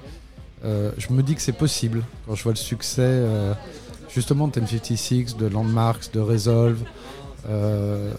Euh, 0.65 0.91
je 0.97 1.11
me 1.13 1.21
dis 1.23 1.35
que 1.35 1.41
c'est 1.41 1.51
possible 1.51 2.03
quand 2.25 2.35
je 2.35 2.43
vois 2.43 2.51
le 2.53 2.57
succès 2.57 3.01
euh, 3.03 3.53
justement 4.13 4.47
de 4.47 4.59
1056, 4.59 5.37
de 5.37 5.47
Landmarks, 5.47 6.11
de 6.13 6.19
Resolve, 6.19 6.79
euh, 7.47 8.11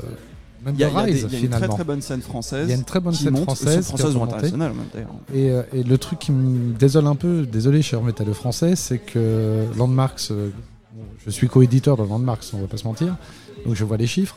même 0.65 0.75
Il 0.75 0.81
y 0.81 0.85
a, 0.85 0.89
de 0.89 0.93
il 0.93 0.97
y 0.97 0.99
a 1.01 1.05
des- 1.07 1.13
Rise 1.13 1.27
il 1.29 1.33
y 1.33 1.37
a 1.37 1.45
une 1.45 1.51
très 1.51 1.69
très 1.69 1.85
bonne 1.85 2.01
scène 2.03 2.21
française. 2.23 2.67
Il 2.67 2.71
y 2.71 2.73
a 2.73 2.77
une 2.77 2.85
très 2.85 3.01
bonne 3.01 3.13
scène 3.15 3.33
monte, 3.33 3.43
française, 3.45 3.85
française 3.87 4.17
ou 4.17 4.23
internationale. 4.23 4.73
Et, 5.35 5.47
et 5.73 5.83
le 5.83 5.99
truc 5.99 6.19
qui 6.21 6.33
me 6.33 6.73
désole 6.75 7.07
un 7.07 7.15
peu, 7.17 7.45
désolé 7.47 7.83
cher 7.83 8.03
métalleux 8.03 8.33
français, 8.35 8.77
c'est 8.77 8.99
que 8.99 9.65
Landmarks, 9.77 10.31
je 11.25 11.31
suis 11.31 11.49
co-éditeur 11.49 11.97
dans 11.97 12.07
Landmarks, 12.07 12.45
on 12.55 12.59
va 12.59 12.67
pas 12.67 12.77
se 12.77 12.85
mentir, 12.85 13.17
donc 13.67 13.75
je 13.75 13.85
vois 13.85 13.97
les 13.97 14.07
chiffres, 14.07 14.37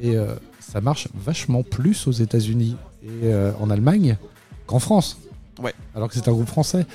et 0.00 0.16
ça 0.60 0.80
marche 0.80 1.08
vachement 1.14 1.62
plus 1.62 2.06
aux 2.06 2.12
États-Unis 2.12 2.76
et 3.04 3.32
en 3.60 3.70
Allemagne 3.70 4.16
qu'en 4.66 4.78
France. 4.78 5.18
Ouais. 5.62 5.74
Alors 5.94 6.08
que 6.08 6.14
c'est 6.14 6.26
un 6.28 6.32
groupe 6.32 6.48
français. 6.48 6.86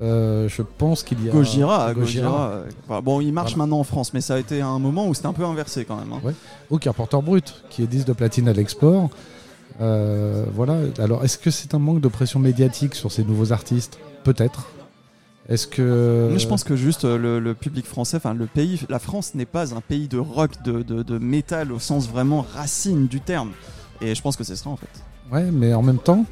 Euh, 0.00 0.48
je 0.48 0.62
pense 0.62 1.02
qu'il 1.02 1.24
y 1.24 1.28
a. 1.28 1.32
Gojira, 1.32 1.92
Gojira. 1.92 2.30
Gojira, 2.30 2.60
voilà. 2.86 3.00
bon, 3.02 3.20
il 3.20 3.32
marche 3.32 3.50
Voilà. 3.52 3.64
maintenant 3.64 3.80
en 3.80 3.84
France, 3.84 4.14
mais 4.14 4.20
ça 4.20 4.34
a 4.34 4.38
été 4.38 4.60
un 4.60 4.78
moment 4.78 5.08
où 5.08 5.14
c'était 5.14 5.26
un 5.26 5.32
peu 5.32 5.44
inversé 5.44 5.84
quand 5.84 5.96
même. 5.96 6.12
hein. 6.12 6.20
Ouais. 6.22 6.34
Ou 6.70 6.78
Carpenter 6.78 7.18
Brut, 7.22 7.64
qui 7.70 7.82
est 7.82 7.86
10 7.88 8.04
de 8.04 8.12
platine 8.12 8.48
à 8.48 8.52
l'export. 8.52 9.10
Euh, 9.80 10.44
voilà. 10.54 10.76
Alors, 10.98 11.24
est-ce 11.24 11.38
que 11.38 11.50
c'est 11.50 11.74
un 11.74 11.78
manque 11.78 12.00
de 12.00 12.08
pression 12.08 12.38
médiatique 12.40 12.94
sur 12.94 13.10
ces 13.12 13.24
nouveaux 13.24 13.52
artistes? 13.52 13.98
Peut-être. 14.24 14.66
Est-ce 15.48 15.66
que. 15.66 16.28
Mais 16.32 16.38
je 16.38 16.46
pense 16.46 16.62
que 16.62 16.76
juste 16.76 17.04
euh, 17.04 17.16
le, 17.16 17.40
le 17.40 17.54
public 17.54 17.86
français, 17.86 18.18
enfin 18.18 18.34
le 18.34 18.46
pays, 18.46 18.80
la 18.88 18.98
France 18.98 19.34
n'est 19.34 19.46
pas 19.46 19.74
un 19.74 19.80
pays 19.80 20.06
de 20.06 20.18
rock, 20.18 20.62
de, 20.62 20.82
de, 20.82 21.02
de 21.02 21.18
métal 21.18 21.72
au 21.72 21.78
sens 21.78 22.08
vraiment 22.08 22.44
racine 22.54 23.06
du 23.06 23.20
terme. 23.20 23.50
Et 24.00 24.14
je 24.14 24.20
pense 24.22 24.36
que 24.36 24.44
c'est 24.44 24.56
ça 24.56 24.68
en 24.68 24.76
fait. 24.76 24.86
Ouais, 25.32 25.50
mais 25.50 25.72
en 25.74 25.82
même 25.82 25.98
temps, 25.98 26.24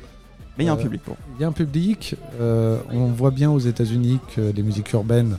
Mais 0.58 0.64
il 0.64 0.66
y 0.66 0.70
a 0.70 0.72
un 0.72 0.76
Euh, 0.78 0.82
public 0.82 1.02
pour. 1.02 1.16
il 1.38 1.42
y 1.42 1.44
a 1.44 1.48
un 1.48 1.52
public. 1.52 2.14
euh, 2.40 2.78
on 2.90 3.06
voit 3.06 3.30
bien 3.30 3.50
aux 3.50 3.58
États-Unis 3.58 4.18
que 4.34 4.40
les 4.40 4.62
musiques 4.62 4.92
urbaines, 4.92 5.36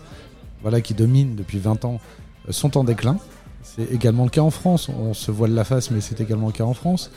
voilà, 0.61 0.81
qui 0.81 0.93
dominent 0.93 1.35
depuis 1.35 1.59
20 1.59 1.85
ans, 1.85 1.99
euh, 2.47 2.51
sont 2.51 2.77
en 2.77 2.83
déclin. 2.83 3.17
C'est 3.63 3.91
également 3.91 4.23
le 4.23 4.29
cas 4.29 4.41
en 4.41 4.51
France. 4.51 4.89
On 4.89 5.13
se 5.13 5.31
voile 5.31 5.51
la 5.51 5.63
face, 5.63 5.91
mais 5.91 6.01
c'est 6.01 6.21
également 6.21 6.47
le 6.47 6.53
cas 6.53 6.63
en 6.63 6.73
France. 6.73 7.11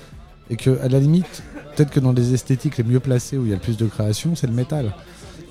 Et 0.48 0.56
que, 0.56 0.80
à 0.82 0.88
la 0.88 0.98
limite, 0.98 1.42
peut-être 1.76 1.90
que 1.90 2.00
dans 2.00 2.12
les 2.12 2.34
esthétiques 2.34 2.76
les 2.78 2.84
mieux 2.84 2.98
placées 3.00 3.36
où 3.38 3.44
il 3.44 3.50
y 3.50 3.52
a 3.52 3.56
le 3.56 3.60
plus 3.62 3.76
de 3.76 3.86
création, 3.86 4.34
c'est 4.34 4.48
le 4.48 4.52
métal. 4.52 4.92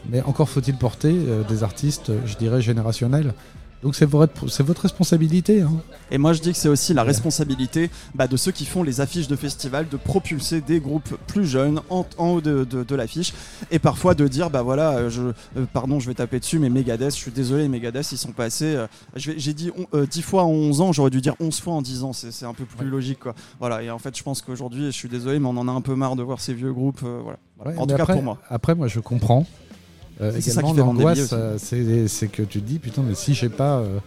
Mais 0.09 0.21
encore 0.23 0.49
faut-il 0.49 0.75
porter 0.75 1.13
euh, 1.13 1.43
des 1.43 1.63
artistes, 1.63 2.11
je 2.25 2.35
dirais, 2.35 2.61
générationnels. 2.61 3.33
Donc 3.81 3.95
c'est 3.95 4.05
votre, 4.05 4.81
responsabilité. 4.81 5.61
hein. 5.61 5.71
Et 6.11 6.17
moi 6.17 6.33
je 6.33 6.41
dis 6.41 6.51
que 6.51 6.57
c'est 6.57 6.67
aussi 6.67 6.93
la 6.93 7.03
responsabilité 7.03 7.89
bah, 8.13 8.27
de 8.27 8.35
ceux 8.35 8.51
qui 8.51 8.65
font 8.65 8.83
les 8.83 8.99
affiches 8.99 9.27
de 9.29 9.35
festival 9.35 9.87
de 9.87 9.95
propulser 9.95 10.59
des 10.59 10.79
groupes 10.81 11.15
plus 11.27 11.45
jeunes 11.45 11.79
en, 11.89 12.05
en 12.17 12.27
haut 12.31 12.41
de, 12.41 12.65
de- 12.65 12.83
de 12.83 12.95
l'affiche 12.95 13.33
et 13.71 13.79
parfois 13.79 14.15
de 14.15 14.27
dire 14.27 14.49
bah 14.49 14.63
voilà 14.63 14.91
euh, 14.97 15.09
je, 15.09 15.21
euh, 15.21 15.65
pardon 15.71 15.99
je 15.99 16.07
vais 16.07 16.13
taper 16.13 16.39
dessus 16.39 16.59
mais 16.59 16.69
Megadeth 16.69 17.11
je 17.15 17.19
suis 17.19 17.31
désolé 17.31 17.69
Megadeth 17.69 18.11
ils 18.11 18.17
sont 18.17 18.31
passés 18.33 18.75
euh, 18.75 18.87
j'ai 19.15 19.53
dit 19.53 19.71
on- 19.77 19.97
euh, 19.97 20.05
10 20.05 20.21
fois 20.23 20.43
en 20.43 20.49
11 20.51 20.81
ans 20.81 20.91
j'aurais 20.91 21.09
dû 21.11 21.21
dire 21.21 21.35
11 21.39 21.59
fois 21.61 21.73
en 21.73 21.81
10 21.81 22.03
ans 22.03 22.11
c'est 22.11 22.45
un 22.45 22.53
peu 22.53 22.65
plus 22.65 22.87
logique 22.89 23.19
quoi 23.19 23.35
voilà 23.59 23.81
et 23.81 23.89
en 23.91 23.99
fait 23.99 24.17
je 24.17 24.23
pense 24.23 24.41
qu'aujourd'hui 24.41 24.85
je 24.87 24.91
suis 24.91 25.09
désolé 25.09 25.39
mais 25.39 25.47
on 25.47 25.55
en 25.57 25.67
a 25.67 25.71
un 25.71 25.81
peu 25.81 25.95
marre 25.95 26.15
de 26.17 26.23
voir 26.23 26.41
ces 26.41 26.53
vieux 26.53 26.73
groupes 26.73 27.01
euh, 27.05 27.19
voilà, 27.23 27.39
Voilà. 27.57 27.71
Ouais, 27.71 27.77
en 27.81 27.87
tout 27.87 27.95
cas 27.95 28.05
pour 28.05 28.23
moi 28.23 28.37
après, 28.49 28.75
moi, 28.75 28.87
je 28.87 28.99
comprends. 28.99 29.45
Euh, 30.21 30.31
C'est 30.35 30.51
ça 30.51 30.61
également, 30.61 30.69
qui 30.71 30.75
fait 30.75 30.85
l'angoisse, 30.85 31.29
euh, 31.33 31.57
c'est 32.07 32.27
que 32.27 32.41
tu 32.43 32.61
te 32.61 32.65
dis, 32.67 32.79
putain, 32.79 33.01
mais 33.07 33.15
si 33.15 33.33
j'ai 33.33 33.49
pas 33.49 33.77
euh, 33.77 33.99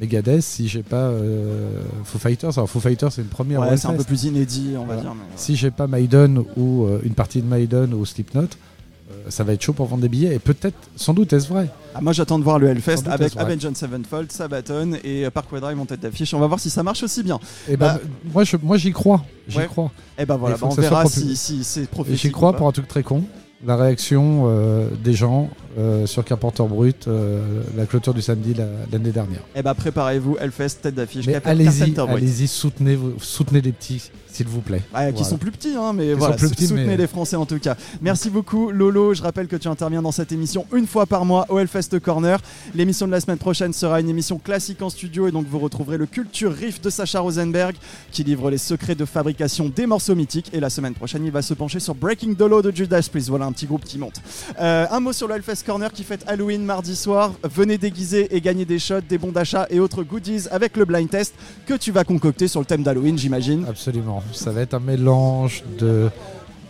Megadeth, 0.00 0.42
si 0.42 0.66
j'ai 0.68 0.82
pas 0.82 0.96
euh, 1.08 1.80
Foo 2.04 2.18
Fighters, 2.18 2.56
alors 2.58 2.68
Foo 2.68 2.80
Fighters, 2.80 3.12
c'est 3.12 3.22
une 3.22 3.28
première 3.28 3.60
ouais, 3.60 3.76
c'est 3.76 3.86
un 3.86 3.92
peu 3.94 4.02
plus 4.04 4.24
inédit 4.24 4.70
on 4.76 4.80
va 4.80 4.86
Voilà. 4.86 5.00
dire 5.02 5.14
mais, 5.14 5.22
Si 5.36 5.54
j'ai 5.54 5.70
pas 5.70 5.86
Maiden 5.86 6.42
ou 6.56 6.84
euh, 6.86 7.00
une 7.04 7.14
partie 7.14 7.40
de 7.42 7.46
Maiden 7.46 7.94
ou 7.94 8.04
Slipknot, 8.04 8.40
euh, 8.42 9.14
ça 9.28 9.44
va 9.44 9.52
être 9.52 9.62
chaud 9.62 9.72
pour 9.74 9.86
vendre 9.86 10.02
des 10.02 10.08
billets. 10.08 10.34
Et 10.34 10.38
peut-être, 10.40 10.76
sans 10.96 11.14
doute, 11.14 11.32
est-ce 11.32 11.46
vrai? 11.46 11.68
Ah, 11.94 12.00
moi 12.00 12.12
j'attends 12.12 12.38
de 12.40 12.44
voir 12.44 12.58
le 12.58 12.66
Hellfest 12.68 13.06
avec. 13.06 13.36
Avenged 13.36 13.76
Sevenfold, 13.76 14.32
Sabaton 14.32 14.94
et 15.04 15.26
euh, 15.26 15.30
Parkway 15.30 15.60
Drive 15.60 15.78
en 15.78 15.84
tête 15.84 16.00
d'affiche. 16.00 16.34
On 16.34 16.40
va 16.40 16.46
voir 16.48 16.58
si 16.58 16.70
ça 16.70 16.82
marche 16.82 17.04
aussi 17.04 17.22
bien. 17.22 17.38
Et 17.68 17.76
ben, 17.76 17.94
Bah, 17.94 18.00
moi, 18.32 18.42
je, 18.42 18.56
moi, 18.60 18.78
j'y 18.78 18.90
crois. 18.90 19.24
J'y 19.46 19.58
Ouais. 19.58 19.66
crois. 19.66 19.92
Et 20.18 20.24
ben 20.26 20.36
voilà, 20.36 20.56
Il 20.56 20.58
faut 20.58 20.66
bah, 20.66 20.72
on 20.72 20.74
ça 20.74 20.82
soit 20.82 20.90
verra 20.90 21.06
si, 21.06 21.36
si 21.36 21.62
c'est 21.62 21.82
Et 21.82 21.86
prophétique. 21.86 22.20
j'y 22.22 22.32
crois 22.32 22.52
pour 22.56 22.66
un 22.66 22.72
truc 22.72 22.88
très 22.88 23.02
con. 23.04 23.22
La 23.64 23.76
réaction 23.76 24.44
euh, 24.46 24.88
des 25.04 25.12
gens 25.12 25.48
euh, 25.78 26.06
sur 26.06 26.24
Carpenter 26.24 26.62
Brut, 26.68 27.06
euh, 27.08 27.62
la 27.76 27.86
clôture 27.86 28.14
du 28.14 28.22
samedi 28.22 28.54
la- 28.54 28.66
l'année 28.92 29.10
dernière. 29.10 29.40
Eh 29.54 29.62
ben 29.62 29.74
préparez-vous, 29.74 30.36
Hellfest, 30.40 30.78
tête 30.82 30.94
d'affiche. 30.94 31.26
Mais 31.26 31.34
Cap- 31.34 31.46
allez-y, 31.46 31.78
Carpenter 31.92 32.02
Brut. 32.12 32.16
allez-y, 32.22 32.48
soutenez, 32.48 32.96
vos- 32.96 33.14
soutenez 33.18 33.60
les 33.60 33.72
petits, 33.72 34.10
s'il 34.30 34.46
vous 34.48 34.60
plaît. 34.60 34.82
Ouais, 34.94 35.06
qui 35.08 35.12
Voilà. 35.14 35.28
sont 35.28 35.38
plus 35.38 35.50
petits, 35.50 35.74
hein, 35.76 35.92
mais 35.94 36.08
Qui 36.08 36.12
voilà, 36.14 36.34
sont 36.36 36.38
plus 36.46 36.50
petits, 36.54 36.66
soutenez 36.68 36.84
mais- 36.86 36.96
les 36.96 37.06
Français 37.06 37.36
en 37.36 37.46
tout 37.46 37.58
cas. 37.58 37.76
Merci 38.00 38.30
beaucoup 38.30 38.70
Lolo, 38.70 39.14
je 39.14 39.22
rappelle 39.22 39.46
que 39.48 39.56
tu 39.56 39.68
interviens 39.68 40.02
dans 40.02 40.12
cette 40.12 40.32
émission 40.32 40.66
une 40.74 40.86
fois 40.86 41.06
par 41.06 41.24
mois 41.24 41.46
au 41.48 41.58
Hellfest 41.58 41.98
Corner. 42.02 42.38
L'émission 42.74 43.06
de 43.06 43.12
la 43.12 43.20
semaine 43.20 43.38
prochaine 43.38 43.72
sera 43.72 44.00
une 44.00 44.08
émission 44.08 44.38
classique 44.38 44.82
en 44.82 44.90
studio 44.90 45.26
et 45.28 45.32
donc 45.32 45.46
vous 45.50 45.58
retrouverez 45.58 45.96
le 45.98 46.06
Culture 46.06 46.52
Riff 46.52 46.80
de 46.80 46.90
Sacha 46.90 47.20
Rosenberg 47.20 47.74
qui 48.10 48.24
livre 48.24 48.50
les 48.50 48.58
secrets 48.58 48.94
de 48.94 49.04
fabrication 49.04 49.70
des 49.74 49.86
morceaux 49.86 50.14
mythiques 50.14 50.50
et 50.52 50.60
la 50.60 50.70
semaine 50.70 50.94
prochaine 50.94 51.24
il 51.24 51.30
va 51.32 51.42
se 51.42 51.54
pencher 51.54 51.80
sur 51.80 51.94
Breaking 51.94 52.34
the 52.34 52.42
Law 52.42 52.62
de 52.62 52.70
Judas 52.74 53.06
Priest. 53.10 53.28
Voilà 53.28 53.46
un 53.46 53.52
petit 53.52 53.66
groupe 53.66 53.84
qui 53.84 53.98
monte. 53.98 54.20
Euh, 54.60 54.86
un 54.90 55.00
mot 55.00 55.12
sur 55.12 55.28
le 55.28 55.34
Hellfest 55.36 55.61
Corner 55.62 55.92
qui 55.92 56.04
fête 56.04 56.24
Halloween 56.26 56.64
mardi 56.64 56.96
soir. 56.96 57.32
Venez 57.44 57.78
déguiser 57.78 58.34
et 58.34 58.40
gagner 58.40 58.64
des 58.64 58.78
shots, 58.78 59.00
des 59.08 59.18
bons 59.18 59.32
d'achat 59.32 59.66
et 59.70 59.80
autres 59.80 60.02
goodies 60.02 60.46
avec 60.50 60.76
le 60.76 60.84
blind 60.84 61.08
test 61.08 61.34
que 61.66 61.74
tu 61.74 61.92
vas 61.92 62.04
concocter 62.04 62.48
sur 62.48 62.60
le 62.60 62.66
thème 62.66 62.82
d'Halloween 62.82 63.18
j'imagine. 63.18 63.64
Absolument. 63.68 64.22
Ça 64.32 64.50
va 64.50 64.60
être 64.62 64.74
un 64.74 64.80
mélange 64.80 65.62
de 65.78 66.08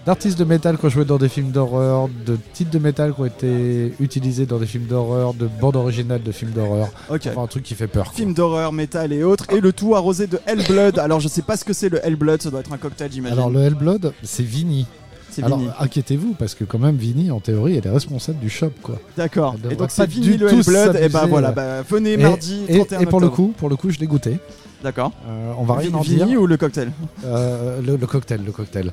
d'artistes 0.05 0.39
de 0.39 0.45
métal 0.45 0.79
qui 0.79 0.87
ont 0.87 0.89
joué 0.89 1.05
dans 1.05 1.19
des 1.19 1.29
films 1.29 1.53
d'horreur, 1.53 2.09
de 2.27 2.37
titres 2.53 2.73
de 2.73 2.79
métal 2.79 3.15
qui 3.15 3.21
ont 3.21 3.25
été 3.25 3.95
utilisés 4.01 4.47
dans 4.47 4.59
des 4.59 4.67
films 4.67 4.87
d'horreur, 4.87 5.33
de 5.33 5.47
bandes 5.47 5.77
originales 5.77 6.23
de 6.23 6.33
films 6.33 6.51
d'horreur. 6.51 6.89
Ok. 7.09 7.29
Enfin, 7.29 7.43
un 7.43 7.47
truc 7.47 7.63
qui 7.63 7.75
fait 7.75 7.87
peur. 7.87 8.07
quoi. 8.07 8.15
Film 8.15 8.35
d'horreur, 8.35 8.73
métal 8.73 9.13
et 9.13 9.23
autres, 9.23 9.47
et 9.53 9.61
le 9.61 9.73
tout 9.73 9.95
arrosé 9.95 10.27
de 10.27 10.41
Hellblood. 10.47 10.99
Alors 10.99 11.21
je 11.21 11.29
sais 11.29 11.43
pas 11.43 11.57
ce 11.57 11.65
que 11.65 11.73
c'est 11.73 11.89
le 11.89 12.05
Hellblood, 12.05 12.43
ça 12.43 12.51
doit 12.51 12.61
être 12.61 12.73
un 12.73 12.79
cocktail 12.79 13.13
j'imagine. 13.13 13.39
Alors 13.39 13.51
le 13.51 13.61
Hellblood, 13.61 14.13
c'est 14.23 14.43
Vini. 14.43 14.87
C'est 15.33 15.43
Alors 15.43 15.59
Vini. 15.59 15.71
inquiétez-vous 15.81 16.35
parce 16.35 16.55
que 16.55 16.65
quand 16.65 16.79
même 16.79 16.97
Vini, 16.97 17.31
en 17.31 17.41
théorie, 17.41 17.77
elle 17.77 17.87
est 17.87 17.91
responsable 17.91 18.39
du 18.39 18.49
shop, 18.51 18.71
quoi. 18.83 18.99
D'accord. 19.17 19.57
Et 19.65 19.75
donc 19.75 19.79
pas 19.79 19.89
c'est 19.89 20.07
du 20.07 20.21
Vini 20.21 20.37
le 20.37 20.49
tout 20.49 20.57
Hellblood. 20.61 20.97
Et 21.03 21.09
bah 21.09 21.27
voilà, 21.29 21.49
euh. 21.49 21.53
bah, 21.53 21.83
venez 21.89 22.13
Et- 22.13 22.17
mardi 22.19 22.63
et, 22.69 22.75
31 22.79 23.01
et 23.01 23.07
pour 23.07 23.21
le 23.21 23.29
coup, 23.31 23.55
pour 23.57 23.69
le 23.69 23.77
coup, 23.77 23.91
je 23.91 23.99
l'ai 23.99 24.07
goûté. 24.07 24.39
D'accord. 24.85 25.13
Euh, 25.29 25.53
on 25.59 25.65
va 25.65 25.77
rien 25.77 25.93
en 25.95 26.01
Vini 26.01 26.25
dire. 26.25 26.41
ou 26.41 26.47
le 26.47 26.57
cocktail? 26.57 26.91
Euh, 27.25 27.81
le, 27.81 27.97
le 27.97 28.07
cocktail, 28.07 28.41
le 28.45 28.53
cocktail. 28.53 28.93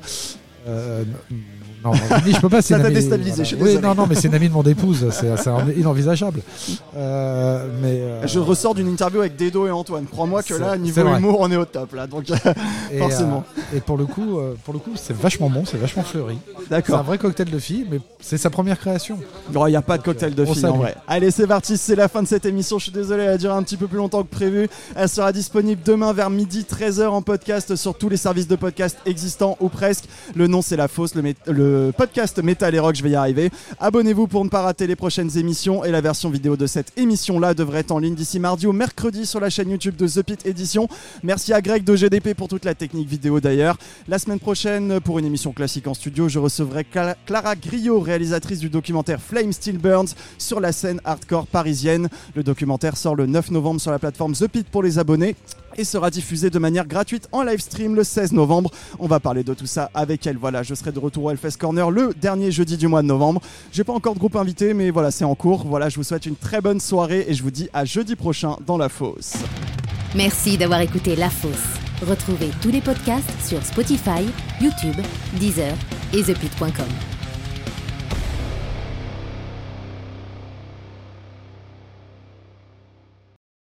Euh, 0.68 1.04
non, 1.84 1.92
je 1.92 2.40
peux 2.40 2.48
pas. 2.48 2.62
Ça 2.62 2.78
t'a 2.78 2.90
déstabilisé, 2.90 3.44
je 3.44 3.48
suis 3.54 3.56
Oui, 3.62 3.78
non, 3.78 3.94
non, 3.94 4.06
mais 4.06 4.14
c'est 4.14 4.28
une 4.28 4.34
amie 4.34 4.48
de 4.48 4.54
mon 4.54 4.62
épouse. 4.62 5.06
C'est 5.10 5.50
inenvisageable. 5.76 6.40
Euh, 6.96 7.66
mais 7.80 8.00
euh, 8.00 8.26
Je 8.26 8.38
ressors 8.38 8.74
d'une 8.74 8.88
interview 8.88 9.20
avec 9.20 9.36
Dedo 9.36 9.66
et 9.66 9.70
Antoine. 9.70 10.06
Crois-moi 10.06 10.42
que 10.42 10.54
là, 10.54 10.76
niveau 10.76 11.02
humour, 11.16 11.38
on 11.40 11.50
est 11.50 11.56
au 11.56 11.64
top 11.64 11.94
là. 11.94 12.06
Donc 12.06 12.24
et, 12.92 12.98
forcément. 12.98 13.44
euh, 13.72 13.76
et 13.76 13.80
pour 13.80 13.96
le 13.96 14.06
coup, 14.06 14.38
euh, 14.38 14.54
pour 14.64 14.74
le 14.74 14.80
coup, 14.80 14.92
c'est 14.96 15.16
vachement 15.16 15.48
bon, 15.50 15.64
c'est 15.64 15.76
vachement 15.78 16.02
fleuri. 16.02 16.38
C'est 16.46 16.60
un 16.66 16.68
d'accord. 16.68 17.02
vrai 17.04 17.18
cocktail 17.18 17.50
de 17.50 17.58
filles, 17.58 17.86
mais 17.90 18.00
c'est 18.20 18.38
sa 18.38 18.50
première 18.50 18.78
création. 18.78 19.18
Il 19.52 19.64
n'y 19.66 19.76
a 19.76 19.82
pas 19.82 19.98
de 19.98 20.02
cocktail 20.02 20.34
de 20.34 20.44
filles 20.44 20.66
en 20.66 20.76
vrai. 20.78 20.96
Allez, 21.08 21.30
c'est 21.30 21.46
parti, 21.46 21.76
c'est 21.76 21.96
la 21.96 22.08
fin 22.08 22.22
de 22.22 22.28
cette 22.28 22.46
émission. 22.46 22.78
Je 22.78 22.84
suis 22.84 22.92
désolé, 22.92 23.24
elle 23.24 23.30
a 23.30 23.38
duré 23.38 23.54
un 23.54 23.62
petit 23.62 23.76
peu 23.76 23.86
plus 23.86 23.98
longtemps 23.98 24.22
que 24.22 24.28
prévu. 24.28 24.68
Elle 24.96 25.08
sera 25.08 25.32
disponible 25.32 25.80
demain 25.84 26.12
vers 26.12 26.30
midi 26.30 26.66
13h 26.70 27.06
en 27.06 27.22
podcast 27.22 27.76
sur 27.76 27.96
tous 27.96 28.08
les 28.08 28.16
services 28.16 28.48
de 28.48 28.56
podcast 28.56 28.98
existants 29.06 29.56
ou 29.60 29.68
presque. 29.68 30.04
Le 30.34 30.46
nom, 30.46 30.62
c'est 30.62 30.76
La 30.76 30.88
le, 31.14 31.22
mé- 31.22 31.34
podcast 31.96 32.42
Metal 32.42 32.74
et 32.74 32.78
Rock, 32.78 32.94
je 32.96 33.02
vais 33.02 33.10
y 33.10 33.14
arriver. 33.14 33.50
Abonnez-vous 33.78 34.26
pour 34.26 34.44
ne 34.44 34.48
pas 34.50 34.62
rater 34.62 34.86
les 34.86 34.96
prochaines 34.96 35.36
émissions 35.38 35.84
et 35.84 35.90
la 35.90 36.00
version 36.00 36.30
vidéo 36.30 36.56
de 36.56 36.66
cette 36.66 36.92
émission-là 36.98 37.54
devrait 37.54 37.80
être 37.80 37.90
en 37.92 37.98
ligne 37.98 38.14
d'ici 38.14 38.38
mardi 38.38 38.66
au 38.66 38.72
mercredi 38.72 39.26
sur 39.26 39.40
la 39.40 39.50
chaîne 39.50 39.70
YouTube 39.70 39.96
de 39.96 40.06
The 40.06 40.22
Pit 40.22 40.46
Edition. 40.46 40.88
Merci 41.22 41.52
à 41.52 41.60
Greg 41.60 41.84
de 41.84 41.94
GDP 41.96 42.34
pour 42.34 42.48
toute 42.48 42.64
la 42.64 42.74
technique 42.74 43.08
vidéo 43.08 43.40
d'ailleurs. 43.40 43.76
La 44.08 44.18
semaine 44.18 44.38
prochaine, 44.40 45.00
pour 45.00 45.18
une 45.18 45.24
émission 45.26 45.52
classique 45.52 45.86
en 45.86 45.94
studio, 45.94 46.28
je 46.28 46.38
recevrai 46.38 46.82
Cla- 46.84 47.16
Clara 47.26 47.56
Griot, 47.56 48.00
réalisatrice 48.00 48.58
du 48.58 48.68
documentaire 48.70 49.20
Flame 49.20 49.52
Still 49.52 49.78
Burns 49.78 50.14
sur 50.38 50.60
la 50.60 50.72
scène 50.72 51.00
hardcore 51.04 51.46
parisienne. 51.46 52.08
Le 52.34 52.42
documentaire 52.42 52.96
sort 52.96 53.14
le 53.14 53.26
9 53.26 53.50
novembre 53.50 53.80
sur 53.80 53.90
la 53.90 53.98
plateforme 53.98 54.34
The 54.34 54.46
Pit 54.48 54.66
pour 54.68 54.82
les 54.82 54.98
abonnés 54.98 55.36
et 55.76 55.84
sera 55.84 56.10
diffusé 56.10 56.50
de 56.50 56.58
manière 56.58 56.86
gratuite 56.86 57.28
en 57.32 57.42
live 57.42 57.60
stream 57.60 57.94
le 57.94 58.04
16 58.04 58.32
novembre. 58.32 58.70
On 58.98 59.06
va 59.06 59.20
parler 59.20 59.44
de 59.44 59.54
tout 59.54 59.66
ça 59.66 59.90
avec 59.94 60.26
elle. 60.26 60.36
Voilà, 60.36 60.62
je 60.62 60.74
serai 60.74 60.92
de 60.92 60.98
retour 60.98 61.24
au 61.24 61.30
Hellfest 61.30 61.56
Corner 61.58 61.90
le 61.90 62.12
dernier 62.20 62.50
jeudi 62.50 62.76
du 62.76 62.88
mois 62.88 63.02
de 63.02 63.06
novembre. 63.06 63.40
J'ai 63.72 63.84
pas 63.84 63.92
encore 63.92 64.14
de 64.14 64.18
groupe 64.18 64.36
invité, 64.36 64.74
mais 64.74 64.90
voilà, 64.90 65.10
c'est 65.10 65.24
en 65.24 65.34
cours. 65.34 65.66
Voilà, 65.66 65.88
je 65.88 65.96
vous 65.96 66.04
souhaite 66.04 66.26
une 66.26 66.36
très 66.36 66.60
bonne 66.60 66.80
soirée 66.80 67.24
et 67.28 67.34
je 67.34 67.42
vous 67.42 67.50
dis 67.50 67.68
à 67.72 67.84
jeudi 67.84 68.16
prochain 68.16 68.56
dans 68.66 68.78
la 68.78 68.88
fosse. 68.88 69.34
Merci 70.14 70.58
d'avoir 70.58 70.80
écouté 70.80 71.14
La 71.14 71.30
Fosse. 71.30 71.54
Retrouvez 72.02 72.50
tous 72.62 72.70
les 72.70 72.80
podcasts 72.80 73.30
sur 73.46 73.62
Spotify, 73.64 74.26
YouTube, 74.60 74.96
Deezer 75.38 75.74
et 76.12 76.22
ThePit.com. 76.22 77.19